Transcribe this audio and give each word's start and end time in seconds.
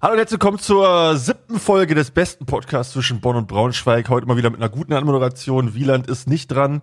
Hallo 0.00 0.12
und 0.12 0.20
herzlich 0.20 0.40
willkommen 0.40 0.60
zur 0.60 1.16
siebten 1.16 1.58
Folge 1.58 1.96
des 1.96 2.12
besten 2.12 2.46
Podcasts 2.46 2.92
zwischen 2.92 3.20
Bonn 3.20 3.34
und 3.34 3.48
Braunschweig. 3.48 4.08
Heute 4.08 4.28
mal 4.28 4.36
wieder 4.36 4.48
mit 4.48 4.60
einer 4.60 4.68
guten 4.68 4.92
Anmoderation. 4.92 5.74
Wieland 5.74 6.08
ist 6.08 6.28
nicht 6.28 6.46
dran. 6.46 6.82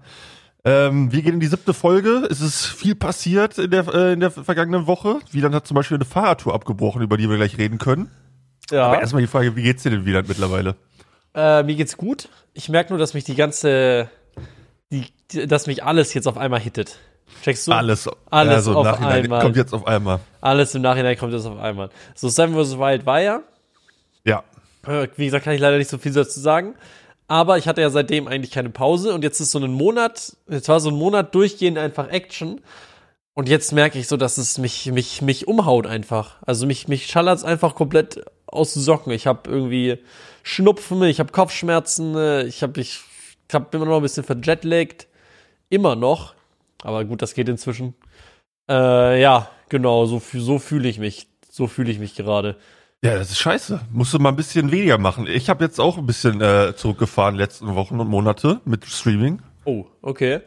Ähm, 0.65 1.13
wir 1.13 1.21
gehen 1.21 1.35
in 1.35 1.39
die 1.39 1.47
siebte 1.47 1.73
Folge. 1.73 2.27
Es 2.29 2.41
ist 2.41 2.65
viel 2.65 2.93
passiert 2.93 3.57
in 3.57 3.71
der, 3.71 3.87
äh, 3.87 4.11
in 4.11 4.19
der 4.19 4.31
vergangenen 4.31 4.85
Woche. 4.85 5.19
Wieland 5.31 5.55
hat 5.55 5.65
zum 5.65 5.75
Beispiel 5.75 5.95
eine 5.95 6.03
Fahrradtour 6.03 6.53
abgebrochen, 6.53 7.01
über 7.03 7.15
die 7.15 7.29
wir 7.29 7.37
gleich 7.37 7.57
reden 7.57 7.77
können. 7.77 8.11
Ja. 8.69 8.87
Aber 8.87 8.99
erstmal 8.99 9.21
die 9.21 9.29
Frage, 9.29 9.55
wie 9.55 9.63
geht's 9.63 9.83
dir 9.83 9.91
denn 9.91 10.05
Wieland 10.05 10.27
mittlerweile? 10.27 10.75
Äh, 11.33 11.63
mir 11.63 11.75
geht's 11.75 11.95
gut. 11.95 12.27
Ich 12.53 12.67
merke 12.67 12.89
nur, 12.89 12.99
dass 12.99 13.13
mich 13.13 13.23
die 13.23 13.35
ganze, 13.35 14.09
die, 14.91 15.05
dass 15.47 15.67
mich 15.67 15.85
alles 15.85 16.13
jetzt 16.13 16.27
auf 16.27 16.37
einmal 16.37 16.59
hittet. 16.59 16.99
Checkst 17.43 17.67
du? 17.67 17.71
Alles, 17.71 18.09
Alles 18.29 18.53
also 18.55 18.71
im 18.71 18.77
auf 18.77 18.85
Nachhinein 18.85 19.23
einmal. 19.23 19.41
kommt 19.41 19.55
jetzt 19.55 19.73
auf 19.73 19.85
einmal. 19.85 20.19
Alles 20.41 20.73
im 20.75 20.81
Nachhinein 20.81 21.17
kommt 21.17 21.33
jetzt 21.33 21.45
auf 21.45 21.59
einmal. 21.59 21.89
So, 22.15 22.29
Seven 22.29 22.53
vs. 22.55 22.77
Wild 22.77 23.05
war 23.05 23.21
ja. 23.21 23.41
Ja. 24.23 24.43
Äh, 24.87 25.07
Wie 25.15 25.25
gesagt, 25.25 25.45
kann 25.45 25.53
ich 25.53 25.59
leider 25.61 25.77
nicht 25.77 25.89
so 25.89 25.97
viel 25.97 26.13
dazu 26.13 26.39
sagen. 26.39 26.75
Aber 27.27 27.57
ich 27.57 27.67
hatte 27.67 27.81
ja 27.81 27.89
seitdem 27.89 28.27
eigentlich 28.27 28.51
keine 28.51 28.69
Pause 28.69 29.13
und 29.13 29.23
jetzt 29.23 29.39
ist 29.39 29.51
so 29.51 29.59
ein 29.59 29.71
Monat, 29.71 30.37
jetzt 30.47 30.69
war 30.69 30.79
so 30.79 30.89
ein 30.89 30.95
Monat 30.95 31.33
durchgehend 31.33 31.77
einfach 31.77 32.09
Action. 32.09 32.61
Und 33.33 33.49
jetzt 33.49 33.73
merke 33.73 33.99
ich 33.99 34.07
so, 34.07 34.15
dass 34.15 34.37
es 34.37 34.57
mich, 34.59 34.85
mich, 34.91 35.21
mich 35.21 35.47
umhaut 35.47 35.87
einfach. 35.87 36.37
Also 36.45 36.65
mich, 36.65 36.87
mich 36.87 37.07
schallert's 37.07 37.43
einfach 37.43 37.75
komplett 37.75 38.23
aus 38.45 38.73
den 38.73 38.81
Socken. 38.81 39.11
Ich 39.11 39.27
habe 39.27 39.49
irgendwie 39.49 39.97
Schnupfen, 40.43 41.03
ich 41.03 41.19
habe 41.19 41.31
Kopfschmerzen, 41.31 42.15
äh, 42.15 42.43
ich 42.43 42.61
habe 42.63 42.79
ich 42.79 43.01
hab 43.51 43.73
immer 43.73 43.85
noch 43.85 43.97
ein 43.97 44.03
bisschen 44.03 44.23
verjetlaggt. 44.23 45.07
Immer 45.69 45.95
noch. 45.95 46.34
Aber 46.85 47.03
gut, 47.03 47.23
das 47.23 47.33
geht 47.33 47.49
inzwischen. 47.49 47.95
Äh, 48.69 49.19
ja, 49.19 49.49
genau, 49.69 50.05
so, 50.05 50.21
so 50.33 50.59
fühle 50.59 50.87
ich 50.87 50.99
mich. 50.99 51.27
So 51.49 51.65
fühle 51.65 51.91
ich 51.91 51.97
mich 51.97 52.15
gerade. 52.15 52.57
Ja, 53.03 53.17
das 53.17 53.31
ist 53.31 53.39
scheiße. 53.39 53.81
Musst 53.91 54.13
du 54.13 54.19
mal 54.19 54.29
ein 54.29 54.35
bisschen 54.35 54.71
weniger 54.71 54.99
machen. 54.99 55.25
Ich 55.25 55.49
habe 55.49 55.63
jetzt 55.63 55.79
auch 55.79 55.97
ein 55.97 56.05
bisschen 56.05 56.41
äh, 56.41 56.75
zurückgefahren 56.75 57.35
letzten 57.35 57.73
Wochen 57.73 57.99
und 57.99 58.07
Monate 58.07 58.61
mit 58.65 58.85
Streaming. 58.85 59.41
Oh, 59.63 59.85
okay. 60.03 60.41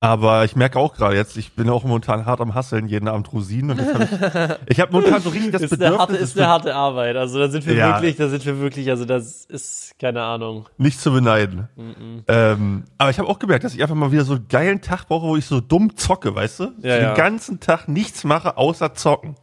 Aber 0.00 0.44
ich 0.44 0.54
merke 0.56 0.78
auch 0.78 0.94
gerade 0.94 1.16
jetzt, 1.16 1.38
ich 1.38 1.54
bin 1.54 1.70
auch 1.70 1.82
momentan 1.82 2.26
hart 2.26 2.42
am 2.42 2.54
Hasseln, 2.54 2.86
jeden 2.86 3.08
Abend 3.08 3.32
Rosinen. 3.32 3.70
Und 3.70 3.78
jetzt 3.78 3.94
hab 3.94 4.60
ich 4.62 4.70
ich 4.70 4.80
habe 4.80 4.92
momentan 4.92 5.22
so 5.22 5.30
richtig 5.30 5.52
das 5.52 5.62
ist 5.62 5.72
eine 5.72 5.78
Bedürfnis, 5.78 5.98
harte, 6.00 6.16
es 6.16 6.30
ist 6.30 6.38
eine 6.38 6.48
harte 6.48 6.74
Arbeit. 6.74 7.16
Also 7.16 7.38
da 7.38 7.48
sind 7.48 7.64
wir 7.66 7.74
Ja. 7.74 7.94
wirklich, 7.94 8.16
da 8.16 8.28
sind 8.28 8.44
wir 8.44 8.60
wirklich, 8.60 8.90
also 8.90 9.06
das 9.06 9.46
ist 9.46 9.94
keine 9.98 10.22
Ahnung. 10.22 10.68
nicht 10.76 11.00
zu 11.00 11.12
beneiden. 11.12 11.68
Ähm, 12.28 12.84
aber 12.98 13.08
ich 13.10 13.18
habe 13.18 13.28
auch 13.28 13.38
gemerkt, 13.38 13.64
dass 13.64 13.74
ich 13.74 13.80
einfach 13.82 13.94
mal 13.94 14.12
wieder 14.12 14.24
so 14.24 14.34
einen 14.34 14.48
geilen 14.48 14.82
Tag 14.82 15.06
brauche, 15.08 15.26
wo 15.26 15.36
ich 15.36 15.46
so 15.46 15.60
dumm 15.60 15.96
zocke, 15.96 16.34
weißt 16.34 16.60
du? 16.60 16.64
Ja, 16.82 16.96
den 16.96 17.02
ja. 17.02 17.14
ganzen 17.14 17.58
Tag 17.60 17.88
nichts 17.88 18.22
mache, 18.24 18.58
außer 18.58 18.92
zocken. 18.94 19.34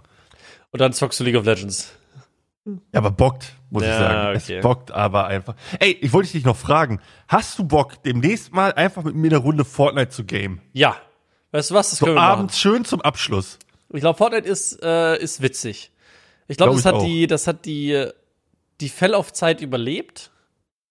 Und 0.71 0.79
dann 0.81 0.93
zockst 0.93 1.19
du 1.19 1.23
League 1.23 1.35
of 1.35 1.45
Legends. 1.45 1.91
Ja, 2.65 2.73
aber 2.93 3.11
bockt, 3.11 3.53
muss 3.73 3.83
Ja, 3.83 3.89
ich 3.91 3.97
sagen. 3.97 4.37
okay. 4.37 4.55
Es 4.57 4.61
bockt 4.63 4.91
aber 4.91 5.27
einfach. 5.27 5.55
Ey, 5.79 5.97
ich 5.99 6.13
wollte 6.13 6.31
dich 6.31 6.45
noch 6.45 6.55
fragen, 6.57 6.99
hast 7.27 7.59
du 7.59 7.63
Bock, 7.65 8.01
demnächst 8.03 8.53
mal 8.53 8.71
einfach 8.73 9.03
mit 9.03 9.15
mir 9.15 9.27
eine 9.27 9.37
Runde 9.37 9.65
Fortnite 9.65 10.09
zu 10.09 10.23
game? 10.23 10.61
Ja. 10.71 10.95
Weißt 11.51 11.71
du 11.71 11.75
was? 11.75 11.89
Das 11.91 11.99
So 11.99 12.05
können 12.05 12.17
wir 12.17 12.21
abends 12.21 12.57
schön 12.59 12.85
zum 12.85 13.01
Abschluss. 13.01 13.57
machen. 13.59 13.95
Ich 13.97 14.01
glaube, 14.01 14.17
Fortnite 14.17 14.47
ist, 14.47 14.81
äh, 14.81 15.17
ist 15.21 15.41
witzig. 15.41 15.91
Ich 16.47 16.57
glaube, 16.57 16.71
Glaub 16.71 16.77
das 16.83 16.85
hat 16.85 16.95
auch. 16.95 17.05
die, 17.05 17.27
das 17.27 17.47
hat 17.47 17.65
die, 17.65 18.07
die 18.81 18.89
Fellaufzeit 18.89 19.61
überlebt. 19.61 20.31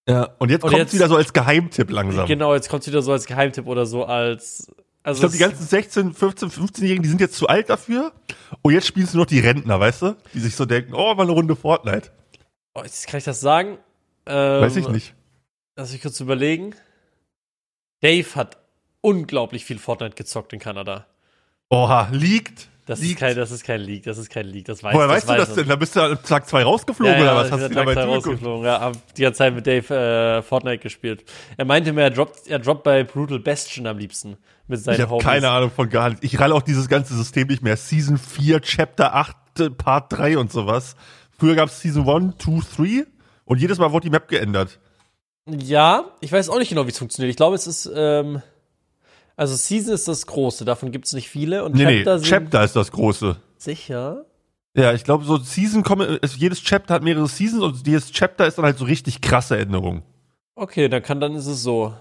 Ja. 0.09 0.31
Und 0.39 0.51
jetzt 0.51 0.63
kommt 0.63 0.75
jetzt- 0.75 0.95
wieder 0.95 1.09
so 1.09 1.17
als 1.17 1.33
Geheimtipp 1.33 1.91
langsam. 1.91 2.27
Genau, 2.27 2.55
jetzt 2.55 2.69
kommt 2.69 2.87
wieder 2.87 3.03
so 3.03 3.13
als 3.13 3.27
Geheimtipp 3.27 3.67
oder 3.67 3.87
so 3.87 4.05
als. 4.05 4.71
Also 5.05 5.17
Ich 5.17 5.21
glaube, 5.21 5.37
die 5.37 5.43
es- 5.43 5.49
ganzen 5.59 5.67
16, 5.67 6.15
15, 6.15 6.51
15-Jährigen, 6.51 7.03
die 7.03 7.09
sind 7.09 7.21
jetzt 7.21 7.35
zu 7.37 7.49
alt 7.49 7.69
dafür. 7.69 8.13
Und 8.63 8.73
jetzt 8.73 8.87
spielen 8.87 9.07
es 9.07 9.15
nur 9.15 9.23
noch 9.25 9.29
die 9.29 9.41
Rentner, 9.41 9.81
weißt 9.81 10.03
du? 10.03 10.17
Die 10.33 10.39
sich 10.41 10.55
so 10.55 10.65
denken, 10.65 10.95
oh, 10.95 11.15
mal 11.15 11.23
eine 11.25 11.33
Runde 11.33 11.57
Fortnite. 11.57 12.11
Oh, 12.75 12.83
jetzt 12.83 13.07
kann 13.07 13.19
ich 13.19 13.25
das 13.25 13.41
sagen? 13.41 13.79
Ähm, 14.27 14.63
Weiß 14.63 14.77
ich 14.77 14.89
nicht. 14.89 15.15
Lass 15.77 15.93
mich 15.93 16.03
kurz 16.03 16.21
überlegen. 16.21 16.75
Dave 18.01 18.35
hat 18.35 18.59
unglaublich 19.01 19.65
viel 19.65 19.79
Fortnite 19.79 20.15
gezockt 20.15 20.53
in 20.53 20.59
Kanada. 20.59 21.07
Oha, 21.71 22.09
liegt. 22.13 22.69
Das 22.85 23.01
liegt. 23.01 23.13
ist, 23.13 23.19
kein, 23.21 23.37
das 23.37 23.51
ist 23.53 23.65
kein 23.65 23.81
Leak, 23.81 24.03
das 24.03 24.19
ist 24.19 24.29
kein 24.29 24.45
Leak, 24.45 24.65
das 24.65 24.83
weiß 24.83 24.93
Woher 24.93 25.07
das 25.07 25.17
weißt 25.17 25.29
du 25.29 25.35
das 25.35 25.55
denn? 25.55 25.69
Da 25.69 25.77
bist 25.77 25.95
du 25.95 26.01
am 26.01 26.21
Tag 26.21 26.49
2 26.49 26.65
rausgeflogen 26.65 27.15
oder 27.15 27.37
was? 27.37 27.47
ich 27.47 27.53
Hast 27.53 27.61
du 27.61 27.69
Tag 27.69 27.75
dabei 27.77 27.95
zwei 27.95 28.03
zugeguckt? 28.03 28.27
rausgeflogen. 28.27 28.65
Ja, 28.67 28.81
hab 28.81 29.15
die 29.15 29.23
ganze 29.23 29.39
Zeit 29.39 29.55
mit 29.55 29.67
Dave 29.67 29.95
äh, 29.95 30.43
Fortnite 30.43 30.79
gespielt. 30.79 31.25
Er 31.57 31.65
meinte 31.65 31.93
mir, 31.93 32.03
er 32.03 32.11
droppt, 32.11 32.49
er 32.49 32.59
droppt 32.59 32.83
bei 32.83 33.05
Brutal 33.05 33.39
Bastion 33.39 33.87
am 33.87 33.99
liebsten 33.99 34.37
mit 34.67 34.81
seinen 34.81 34.97
Ich 34.97 35.01
habe 35.03 35.19
keine 35.19 35.49
Ahnung 35.51 35.71
von 35.71 35.89
gar 35.89 36.09
nichts. 36.11 36.25
Ich 36.25 36.41
ralle 36.41 36.55
auch 36.55 36.63
dieses 36.63 36.89
ganze 36.89 37.15
System 37.15 37.47
nicht 37.47 37.63
mehr. 37.63 37.77
Season 37.77 38.19
4, 38.19 38.61
Chapter 38.63 39.15
8, 39.15 39.37
äh, 39.61 39.71
Part 39.71 40.13
3 40.13 40.39
und 40.39 40.51
sowas. 40.51 40.97
Früher 41.43 41.57
gab 41.57 41.71
es 41.71 41.81
Season 41.81 42.09
1, 42.09 42.37
2, 42.39 42.61
3 42.77 43.07
und 43.47 43.59
jedes 43.61 43.79
Mal 43.79 43.91
wurde 43.91 44.05
die 44.05 44.11
Map 44.11 44.29
geändert. 44.29 44.79
Ja, 45.49 46.05
ich 46.21 46.31
weiß 46.31 46.49
auch 46.51 46.59
nicht 46.61 46.69
genau, 46.69 46.87
wie 46.87 46.91
es 46.91 46.99
funktioniert. 46.99 47.31
Ich 47.31 47.37
glaube, 47.37 47.57
es 47.57 47.67
ist, 47.67 47.91
ähm, 47.93 48.41
also 49.35 49.57
Season 49.57 49.93
ist 49.93 50.07
das 50.07 50.25
Große, 50.29 50.65
davon 50.65 50.93
gibt 50.93 51.07
es 51.07 51.15
nicht 51.15 51.29
viele. 51.29 51.65
Und 51.65 51.75
Nee, 51.75 52.05
Chapter 52.05 52.19
nee, 52.19 52.23
Chapter 52.29 52.63
ist 52.63 52.77
das 52.77 52.93
große. 52.93 53.35
sicher. 53.59 54.25
Ja, 54.77 54.93
ich 54.93 55.03
glaube, 55.03 55.25
so 55.25 55.37
Season 55.37 55.83
kommen, 55.83 56.17
es- 56.23 56.37
jedes 56.39 56.63
Chapter 56.63 56.95
hat 56.95 57.03
mehrere 57.03 57.27
Seasons 57.27 57.65
und 57.65 57.85
jedes 57.89 58.13
Chapter 58.13 58.47
ist 58.47 58.57
dann 58.59 58.65
halt 58.65 58.79
so 58.79 58.85
richtig 58.85 59.21
krasse 59.21 59.59
Änderungen. 59.59 60.03
Okay, 60.55 60.89
dann 60.89 61.03
kann, 61.03 61.19
dann 61.19 61.35
ist 61.35 61.47
es 61.47 61.61
so. 61.65 61.93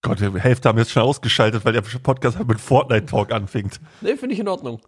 Gott, 0.00 0.20
die 0.20 0.40
Hälfte 0.40 0.70
haben 0.70 0.78
jetzt 0.78 0.90
schon 0.90 1.02
ausgeschaltet, 1.02 1.66
weil 1.66 1.74
der 1.74 1.82
Podcast 1.82 2.38
halt 2.38 2.48
mit 2.48 2.62
Fortnite-Talk 2.62 3.30
anfängt. 3.30 3.78
Nee, 4.00 4.16
finde 4.16 4.32
ich 4.32 4.40
in 4.40 4.48
Ordnung. 4.48 4.80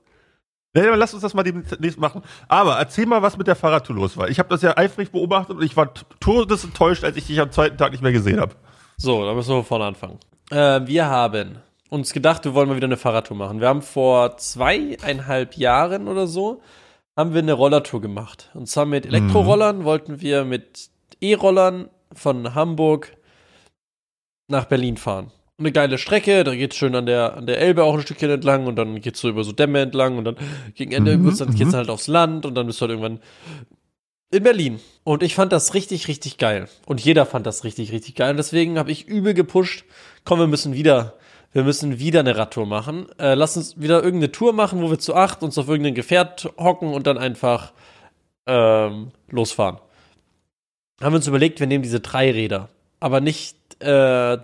Ja, 0.76 0.90
dann 0.90 0.98
lass 0.98 1.14
uns 1.14 1.22
das 1.22 1.32
mal 1.32 1.42
demnächst 1.42 1.98
machen. 1.98 2.22
Aber 2.48 2.76
erzähl 2.76 3.06
mal, 3.06 3.22
was 3.22 3.38
mit 3.38 3.46
der 3.46 3.56
Fahrradtour 3.56 3.96
los 3.96 4.16
war. 4.16 4.28
Ich 4.28 4.38
habe 4.38 4.48
das 4.50 4.62
ja 4.62 4.76
eifrig 4.76 5.10
beobachtet 5.10 5.56
und 5.56 5.62
ich 5.62 5.76
war 5.76 5.92
todesenttäuscht, 6.20 7.02
als 7.02 7.16
ich 7.16 7.26
dich 7.26 7.40
am 7.40 7.50
zweiten 7.50 7.78
Tag 7.78 7.92
nicht 7.92 8.02
mehr 8.02 8.12
gesehen 8.12 8.40
habe. 8.40 8.54
So, 8.98 9.24
dann 9.24 9.34
müssen 9.36 9.50
wir 9.50 9.56
von 9.56 9.64
vorne 9.64 9.84
anfangen. 9.86 10.18
Äh, 10.50 10.86
wir 10.86 11.06
haben 11.06 11.58
uns 11.88 12.12
gedacht, 12.12 12.44
wir 12.44 12.54
wollen 12.54 12.68
mal 12.68 12.76
wieder 12.76 12.86
eine 12.86 12.96
Fahrradtour 12.96 13.36
machen. 13.36 13.60
Wir 13.60 13.68
haben 13.68 13.82
vor 13.82 14.36
zweieinhalb 14.36 15.56
Jahren 15.56 16.08
oder 16.08 16.26
so, 16.26 16.60
haben 17.16 17.32
wir 17.32 17.40
eine 17.40 17.52
Rollertour 17.52 18.00
gemacht. 18.00 18.50
Und 18.54 18.68
zwar 18.68 18.86
mit 18.86 19.06
Elektrorollern 19.06 19.84
wollten 19.84 20.20
wir 20.20 20.44
mit 20.44 20.90
E-Rollern 21.20 21.88
von 22.12 22.54
Hamburg 22.54 23.16
nach 24.48 24.66
Berlin 24.66 24.96
fahren. 24.96 25.32
Eine 25.58 25.72
geile 25.72 25.96
Strecke, 25.96 26.44
da 26.44 26.54
geht's 26.54 26.76
schön 26.76 26.94
an 26.94 27.06
der, 27.06 27.34
an 27.34 27.46
der 27.46 27.58
Elbe 27.58 27.84
auch 27.84 27.94
ein 27.94 28.02
Stückchen 28.02 28.30
entlang 28.30 28.66
und 28.66 28.76
dann 28.76 29.00
geht's 29.00 29.20
so 29.20 29.28
über 29.30 29.42
so 29.42 29.52
Dämme 29.52 29.80
entlang 29.80 30.18
und 30.18 30.24
dann 30.24 30.36
gegen 30.74 30.92
Ende 30.92 31.16
Mhm, 31.16 31.24
wird's 31.24 31.38
dann, 31.38 31.54
geht's 31.54 31.72
mhm. 31.72 31.76
halt 31.76 31.88
aufs 31.88 32.08
Land 32.08 32.44
und 32.44 32.54
dann 32.54 32.66
bist 32.66 32.78
du 32.78 32.82
halt 32.82 32.90
irgendwann 32.90 33.20
in 34.30 34.42
Berlin. 34.42 34.80
Und 35.04 35.22
ich 35.22 35.34
fand 35.34 35.52
das 35.52 35.74
richtig, 35.74 36.08
richtig 36.08 36.36
geil. 36.36 36.68
Und 36.84 37.00
jeder 37.00 37.26
fand 37.26 37.46
das 37.46 37.64
richtig, 37.64 37.92
richtig 37.92 38.16
geil. 38.16 38.32
Und 38.32 38.36
deswegen 38.36 38.78
habe 38.78 38.90
ich 38.90 39.06
übel 39.06 39.34
gepusht. 39.34 39.84
Komm, 40.24 40.40
wir 40.40 40.46
müssen 40.46 40.74
wieder, 40.74 41.14
wir 41.52 41.62
müssen 41.62 41.98
wieder 41.98 42.20
eine 42.20 42.36
Radtour 42.36 42.66
machen. 42.66 43.06
Äh, 43.18 43.34
lass 43.34 43.56
uns 43.56 43.80
wieder 43.80 44.02
irgendeine 44.02 44.32
Tour 44.32 44.52
machen, 44.52 44.82
wo 44.82 44.90
wir 44.90 44.98
zu 44.98 45.14
acht 45.14 45.42
uns 45.42 45.56
auf 45.58 45.68
irgendein 45.68 45.94
Gefährt 45.94 46.52
hocken 46.58 46.92
und 46.92 47.06
dann 47.06 47.18
einfach 47.18 47.72
ähm, 48.46 49.12
losfahren. 49.30 49.78
Haben 51.00 51.12
wir 51.12 51.16
uns 51.16 51.26
überlegt, 51.26 51.60
wir 51.60 51.66
nehmen 51.66 51.82
diese 51.82 52.00
drei 52.00 52.30
Räder. 52.30 52.68
Aber 53.00 53.20
nicht 53.20 53.56
äh, 53.82 54.38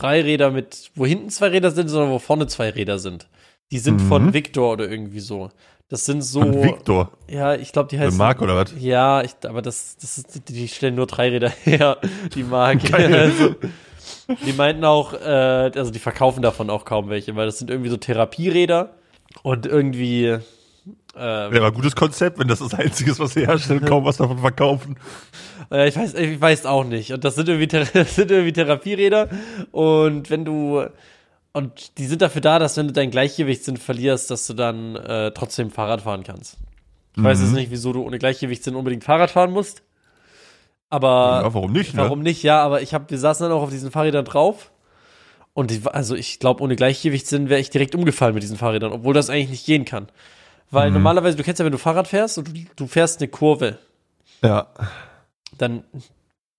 drei 0.00 0.20
Räder 0.22 0.50
mit, 0.50 0.90
wo 0.94 1.06
hinten 1.06 1.30
zwei 1.30 1.48
Räder 1.48 1.70
sind, 1.70 1.88
sondern 1.88 2.10
wo 2.10 2.18
vorne 2.18 2.46
zwei 2.46 2.70
Räder 2.70 2.98
sind. 2.98 3.28
Die 3.70 3.78
sind 3.78 4.02
Mhm. 4.02 4.08
von 4.08 4.32
Victor 4.34 4.72
oder 4.72 4.88
irgendwie 4.88 5.20
so. 5.20 5.50
Das 5.90 6.04
sind 6.04 6.22
so. 6.22 6.40
Von 6.40 6.62
Victor. 6.62 7.12
Ja, 7.28 7.54
ich 7.54 7.72
glaube, 7.72 7.88
die 7.88 7.96
Der 7.96 8.06
heißen. 8.06 8.18
Marc 8.18 8.42
oder 8.42 8.56
was? 8.56 8.72
Ja, 8.78 9.22
ich, 9.22 9.32
aber 9.44 9.62
das, 9.62 9.96
das 10.00 10.18
ist, 10.18 10.48
die 10.48 10.68
stellen 10.68 10.94
nur 10.94 11.06
drei 11.06 11.30
Räder 11.30 11.50
her, 11.64 11.98
die. 12.34 12.42
Geil. 12.44 12.78
Also, 13.14 13.54
die 14.46 14.52
meinten 14.54 14.84
auch, 14.84 15.12
äh, 15.12 15.70
also 15.74 15.90
die 15.90 15.98
verkaufen 15.98 16.42
davon 16.42 16.70
auch 16.70 16.84
kaum 16.86 17.08
welche, 17.10 17.36
weil 17.36 17.46
das 17.46 17.58
sind 17.58 17.70
irgendwie 17.70 17.90
so 17.90 17.96
Therapieräder 17.98 18.94
und 19.42 19.66
irgendwie. 19.66 20.38
Äh, 21.16 21.20
Ja, 21.20 21.46
aber 21.46 21.72
gutes 21.72 21.96
Konzept, 21.96 22.38
wenn 22.38 22.48
das 22.48 22.58
das 22.60 22.74
Einzige 22.74 23.10
ist, 23.10 23.18
was 23.20 23.32
sie 23.34 23.46
herstellen, 23.46 23.84
kaum 23.84 24.04
was 24.04 24.16
davon 24.18 24.38
verkaufen. 24.38 24.96
äh, 25.70 25.88
ich 25.88 25.96
weiß, 25.96 26.14
ich 26.14 26.40
weiß 26.40 26.66
auch 26.66 26.84
nicht. 26.84 27.12
Und 27.12 27.24
das 27.24 27.34
sind 27.34 27.48
irgendwie, 27.48 27.66
das 27.92 28.14
sind 28.16 28.30
irgendwie 28.30 28.52
Therapieräder. 28.52 29.28
Und 29.72 30.30
wenn 30.30 30.44
du 30.44 30.84
und 31.52 31.98
die 31.98 32.06
sind 32.06 32.22
dafür 32.22 32.40
da, 32.42 32.58
dass 32.58 32.76
wenn 32.76 32.86
du 32.88 32.92
dein 32.92 33.10
Gleichgewichtssinn 33.10 33.78
verlierst, 33.78 34.30
dass 34.30 34.46
du 34.46 34.54
dann 34.54 34.94
äh, 34.96 35.32
trotzdem 35.32 35.70
Fahrrad 35.70 36.02
fahren 36.02 36.22
kannst. 36.22 36.56
Ich 37.16 37.22
weiß 37.24 37.38
Mhm. 37.38 37.44
jetzt 37.46 37.54
nicht, 37.54 37.70
wieso 37.72 37.92
du 37.92 38.02
ohne 38.02 38.18
Gleichgewichtssinn 38.18 38.76
unbedingt 38.76 39.02
Fahrrad 39.02 39.30
fahren 39.30 39.50
musst. 39.50 39.82
Aber 40.90 41.42
Ja, 41.44 41.54
warum 41.54 41.72
nicht, 41.72 41.94
ne? 41.94 42.02
Warum 42.02 42.20
nicht? 42.20 42.42
Ja, 42.42 42.62
aber 42.62 42.80
ich 42.82 42.94
habe, 42.94 43.10
wir 43.10 43.18
saßen 43.18 43.44
dann 43.44 43.52
auch 43.56 43.62
auf 43.62 43.70
diesen 43.70 43.90
Fahrrädern 43.90 44.24
drauf. 44.24 44.70
Und 45.52 45.70
die, 45.72 45.80
also 45.86 46.14
ich 46.14 46.38
glaube, 46.38 46.62
ohne 46.62 46.76
Gleichgewichtssinn 46.76 47.48
wäre 47.48 47.60
ich 47.60 47.70
direkt 47.70 47.94
umgefallen 47.96 48.34
mit 48.34 48.42
diesen 48.44 48.56
Fahrrädern, 48.56 48.92
obwohl 48.92 49.12
das 49.14 49.28
eigentlich 49.28 49.50
nicht 49.50 49.66
gehen 49.66 49.84
kann. 49.84 50.06
Weil 50.70 50.90
normalerweise, 50.90 51.36
du 51.36 51.42
kennst 51.42 51.58
ja, 51.58 51.64
wenn 51.64 51.72
du 51.72 51.78
Fahrrad 51.78 52.08
fährst 52.08 52.38
und 52.38 52.48
du, 52.48 52.52
du 52.76 52.86
fährst 52.86 53.20
eine 53.20 53.28
Kurve, 53.28 53.78
Ja. 54.42 54.68
dann 55.56 55.84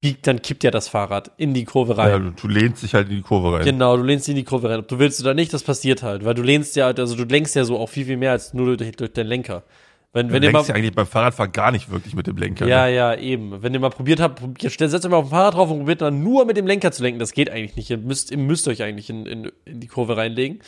biegt, 0.01 0.25
dann 0.27 0.41
kippt 0.41 0.63
ja 0.63 0.71
das 0.71 0.87
Fahrrad 0.87 1.31
in 1.37 1.53
die 1.53 1.65
Kurve 1.65 1.93
ja 1.95 2.03
rein. 2.03 2.23
du, 2.23 2.31
du 2.31 2.47
lehnst 2.47 2.81
dich 2.83 2.93
halt 2.93 3.09
in 3.09 3.17
die 3.17 3.21
Kurve 3.21 3.53
rein. 3.57 3.65
Genau, 3.65 3.97
du 3.97 4.03
lehnst 4.03 4.27
in 4.29 4.35
die 4.35 4.43
Kurve 4.45 4.69
rein. 4.69 4.79
Ob 4.79 4.87
du 4.87 4.97
willst 4.97 5.19
oder 5.21 5.33
nicht, 5.33 5.53
das 5.53 5.61
passiert 5.63 6.01
halt. 6.03 6.23
Weil 6.25 6.33
du 6.33 6.41
lehnst 6.41 6.75
ja, 6.75 6.87
also 6.87 7.15
du 7.15 7.23
lenkst 7.25 7.55
ja 7.55 7.63
so 7.65 7.77
auch 7.77 7.89
viel, 7.89 8.05
viel 8.05 8.17
mehr 8.17 8.31
als 8.31 8.53
nur 8.53 8.75
durch, 8.77 8.91
durch 8.93 9.13
deinen 9.13 9.27
Lenker. 9.27 9.63
Wenn, 10.11 10.29
Du 10.29 10.33
wenn 10.33 10.41
mal, 10.41 10.51
lenkst 10.53 10.69
ja 10.69 10.75
eigentlich 10.75 10.95
beim 10.95 11.05
Fahrradfahren 11.05 11.51
gar 11.51 11.71
nicht 11.71 11.91
wirklich 11.91 12.15
mit 12.15 12.25
dem 12.25 12.37
Lenker. 12.37 12.65
ja, 12.65 12.85
ne? 12.85 12.95
ja, 12.95 13.13
eben. 13.15 13.61
Wenn 13.61 13.73
ihr 13.75 13.79
mal 13.79 13.89
probiert 13.91 14.19
habt, 14.19 14.39
probiert, 14.39 14.71
setzt 14.73 15.05
euch 15.05 15.11
mal 15.11 15.17
auf 15.17 15.27
dem 15.27 15.31
Fahrrad 15.31 15.53
drauf 15.53 15.69
und 15.69 15.79
probiert 15.79 16.01
dann 16.01 16.23
nur 16.23 16.45
mit 16.45 16.57
dem 16.57 16.65
Lenker 16.65 16.91
zu 16.91 17.03
lenken. 17.03 17.19
Das 17.19 17.31
geht 17.33 17.49
eigentlich 17.51 17.75
nicht. 17.75 17.89
Ihr 17.91 17.97
müsst, 17.99 18.31
ihr 18.31 18.37
müsst 18.39 18.67
euch 18.67 18.81
eigentlich 18.81 19.09
in, 19.11 19.25
in, 19.27 19.51
in 19.65 19.79
die 19.81 19.87
Kurve 19.87 20.17
reinlegen. 20.17 20.61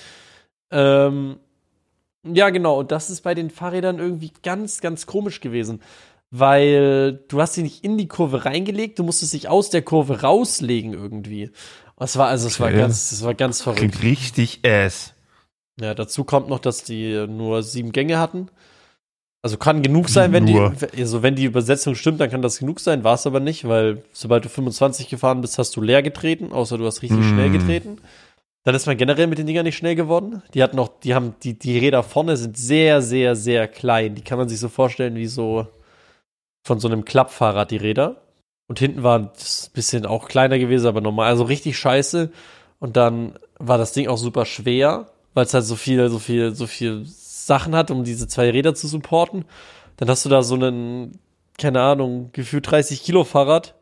Ähm, 0.69 1.37
ja, 2.23 2.50
genau. 2.50 2.79
Und 2.79 2.91
das 2.91 3.09
ist 3.09 3.21
bei 3.21 3.33
den 3.35 3.50
Fahrrädern 3.50 4.00
irgendwie 4.00 4.31
ganz, 4.44 4.81
ganz 4.81 5.06
komisch 5.06 5.39
gewesen. 5.41 5.81
Weil 6.33 7.19
du 7.27 7.41
hast 7.41 7.56
sie 7.56 7.63
nicht 7.63 7.83
in 7.83 7.97
die 7.97 8.07
Kurve 8.07 8.45
reingelegt, 8.45 8.97
du 9.00 9.03
musstest 9.03 9.33
dich 9.33 9.50
aus 9.50 9.69
der 9.69 9.81
Kurve 9.81 10.21
rauslegen 10.21 10.94
irgendwie. 10.94 11.51
Das 11.97 12.18
war, 12.18 12.27
also, 12.29 12.47
es 12.47 12.59
war 12.59 12.69
Okay. 12.69 12.77
ganz, 12.77 13.09
das 13.09 13.23
war 13.23 13.33
ganz 13.33 13.62
verrückt. 13.62 13.79
Klingt 13.79 14.01
richtig 14.01 14.59
ass. 14.65 15.13
Ja, 15.79 15.94
dazu 15.94 16.23
kommt 16.23 16.47
noch, 16.47 16.59
dass 16.59 16.83
die 16.83 17.25
nur 17.27 17.63
sieben 17.63 17.91
Gänge 17.91 18.18
hatten. 18.18 18.47
Also 19.44 19.57
kann 19.57 19.81
genug 19.81 20.07
sein, 20.07 20.31
wenn 20.33 20.45
Nur. 20.45 20.71
die, 20.95 21.01
also 21.01 21.23
wenn 21.23 21.35
die 21.35 21.45
Übersetzung 21.45 21.95
stimmt, 21.95 22.21
dann 22.21 22.29
kann 22.29 22.44
das 22.44 22.59
genug 22.59 22.79
sein, 22.79 23.03
war 23.03 23.15
es 23.15 23.25
aber 23.25 23.39
nicht, 23.39 23.68
weil 23.68 24.03
sobald 24.13 24.45
du 24.45 24.50
25 24.50 25.09
gefahren 25.09 25.41
bist, 25.41 25.57
hast 25.57 25.75
du 25.75 25.81
leer 25.81 26.03
getreten, 26.03 26.51
außer 26.53 26.77
du 26.77 26.85
hast 26.85 27.01
richtig 27.01 27.19
Mm. 27.21 27.29
schnell 27.29 27.50
getreten. 27.50 27.97
Dann 28.63 28.75
ist 28.75 28.85
man 28.85 28.97
generell 28.97 29.27
mit 29.27 29.39
den 29.39 29.47
Dingern 29.47 29.65
nicht 29.65 29.77
schnell 29.77 29.95
geworden. 29.95 30.43
Die 30.53 30.61
hatten 30.61 30.75
noch, 30.75 30.99
die 30.99 31.15
haben, 31.15 31.35
die, 31.41 31.57
die 31.57 31.79
Räder 31.79 32.03
vorne 32.03 32.37
sind 32.37 32.57
sehr, 32.57 33.01
sehr, 33.01 33.35
sehr 33.35 33.67
klein. 33.67 34.15
Die 34.15 34.23
kann 34.23 34.37
man 34.37 34.49
sich 34.49 34.59
so 34.59 34.69
vorstellen 34.69 35.15
wie 35.15 35.27
so 35.27 35.67
von 36.63 36.79
so 36.79 36.87
einem 36.87 37.05
Klappfahrrad, 37.05 37.71
die 37.71 37.77
Räder. 37.77 38.21
Und 38.67 38.79
hinten 38.79 39.03
war 39.03 39.31
es 39.35 39.67
ein 39.67 39.73
bisschen 39.73 40.05
auch 40.05 40.27
kleiner 40.27 40.59
gewesen, 40.59 40.87
aber 40.87 41.01
normal, 41.01 41.27
also 41.27 41.43
richtig 41.43 41.77
scheiße. 41.77 42.31
Und 42.79 42.97
dann 42.97 43.33
war 43.57 43.77
das 43.77 43.93
Ding 43.93 44.07
auch 44.07 44.17
super 44.17 44.45
schwer, 44.45 45.11
weil 45.33 45.45
es 45.45 45.53
halt 45.53 45.65
so 45.65 45.75
viel, 45.75 46.09
so 46.09 46.19
viel, 46.19 46.53
so 46.53 46.67
viel 46.67 47.03
Sachen 47.05 47.75
hat, 47.75 47.89
um 47.89 48.03
diese 48.03 48.27
zwei 48.27 48.49
Räder 48.51 48.75
zu 48.75 48.87
supporten. 48.87 49.45
Dann 49.97 50.07
hast 50.07 50.23
du 50.23 50.29
da 50.29 50.43
so 50.43 50.55
einen, 50.55 51.19
keine 51.57 51.81
Ahnung, 51.81 52.29
gefühlt 52.31 52.69
30 52.69 53.03
Kilo 53.03 53.23
Fahrrad, 53.23 53.75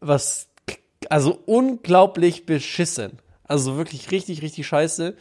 was 0.00 0.48
also 1.08 1.38
unglaublich 1.46 2.46
beschissen. 2.46 3.18
Also 3.50 3.76
wirklich 3.76 4.10
richtig, 4.10 4.42
richtig 4.42 4.66
scheiße. 4.66 5.14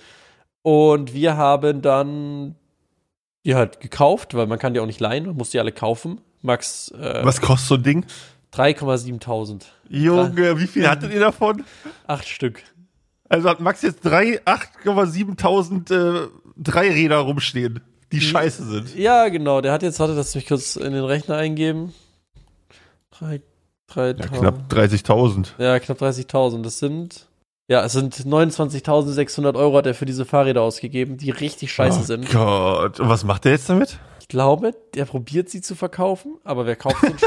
Und 0.62 1.14
wir 1.14 1.36
haben 1.38 1.82
dann 1.82 2.56
die 3.46 3.56
halt 3.56 3.80
gekauft, 3.80 4.36
weil 4.36 4.48
man 4.48 4.60
kann 4.60 4.74
die 4.74 4.80
auch 4.80 4.86
nicht 4.86 5.00
leihen, 5.00 5.26
man 5.26 5.36
muss 5.36 5.50
die 5.50 5.60
alle 5.60 5.72
kaufen. 5.72 6.22
Max 6.42 6.92
äh, 6.92 7.22
Was 7.24 7.42
kostet 7.42 7.68
so 7.68 7.76
ein 7.76 7.84
Ding? 7.84 8.06
3,7.000. 8.54 9.64
Junge, 9.90 10.60
wie 10.60 10.68
viel 10.68 10.88
hattet 10.88 11.14
ihr 11.14 11.20
davon? 11.20 11.64
Acht 12.08 12.28
Stück. 12.28 12.64
Also 13.30 13.48
hat 13.50 13.60
Max 13.60 13.82
jetzt 13.82 14.02
drei 14.04 14.42
8,7.000 14.44 16.26
äh, 16.26 16.28
Dreiräder 16.58 17.18
rumstehen, 17.18 17.80
die 18.12 18.22
scheiße 18.22 18.66
sind. 18.66 18.96
Ja, 18.96 19.30
genau. 19.30 19.62
Der 19.62 19.72
hat 19.72 19.84
jetzt, 19.84 20.00
warte, 20.00 20.14
lass 20.14 20.36
mich 20.36 20.48
kurz 20.48 20.76
in 20.76 20.94
den 20.94 21.04
Rechner 21.04 21.38
eingeben. 21.38 21.94
Drei, 23.12 23.42
drei, 23.88 24.10
Ja, 24.10 24.14
knapp 24.14 24.72
30.000. 24.72 25.48
Ja, 25.60 25.80
knapp 25.80 26.02
30.000. 26.02 26.64
Das 26.64 26.80
sind, 26.80 27.28
ja, 27.70 27.86
es 27.86 27.94
sind 27.94 28.16
29.600 28.16 29.56
Euro 29.56 29.78
hat 29.78 29.86
er 29.86 29.94
für 29.94 30.06
diese 30.06 30.26
Fahrräder 30.26 30.62
ausgegeben, 30.64 31.18
die 31.18 31.30
richtig 31.30 31.72
scheiße 31.72 32.00
oh 32.02 32.04
sind. 32.04 32.30
Gott. 32.32 33.00
Und 33.00 33.08
was 33.10 33.24
macht 33.24 33.46
er 33.46 33.52
jetzt 33.54 33.70
damit? 33.70 34.00
Ich 34.20 34.28
glaube, 34.28 34.74
der 34.96 35.06
probiert 35.06 35.50
sie 35.50 35.62
zu 35.62 35.76
verkaufen, 35.76 36.38
aber 36.44 36.66
wer 36.66 36.76
kauft 36.76 36.98
sie? 37.02 37.14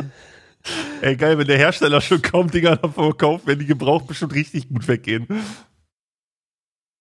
Ey, 1.02 1.16
geil, 1.16 1.36
wenn 1.38 1.46
der 1.46 1.58
Hersteller 1.58 2.00
schon 2.00 2.22
kaum 2.22 2.50
Dinger 2.50 2.76
davon 2.76 3.04
verkauft, 3.04 3.46
wenn 3.46 3.58
die 3.58 3.66
gebraucht 3.66 4.06
bestimmt 4.06 4.34
richtig 4.34 4.68
gut 4.68 4.86
weggehen. 4.86 5.26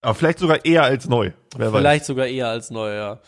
Aber 0.01 0.15
vielleicht 0.15 0.39
sogar 0.39 0.63
eher 0.65 0.83
als 0.83 1.07
neu. 1.07 1.31
Wer 1.55 1.71
Vielleicht 1.71 2.05
sogar 2.05 2.25
eher 2.27 2.47
als 2.47 2.71
neu, 2.71 2.93
ja. 2.95 3.11
weiß. 3.11 3.19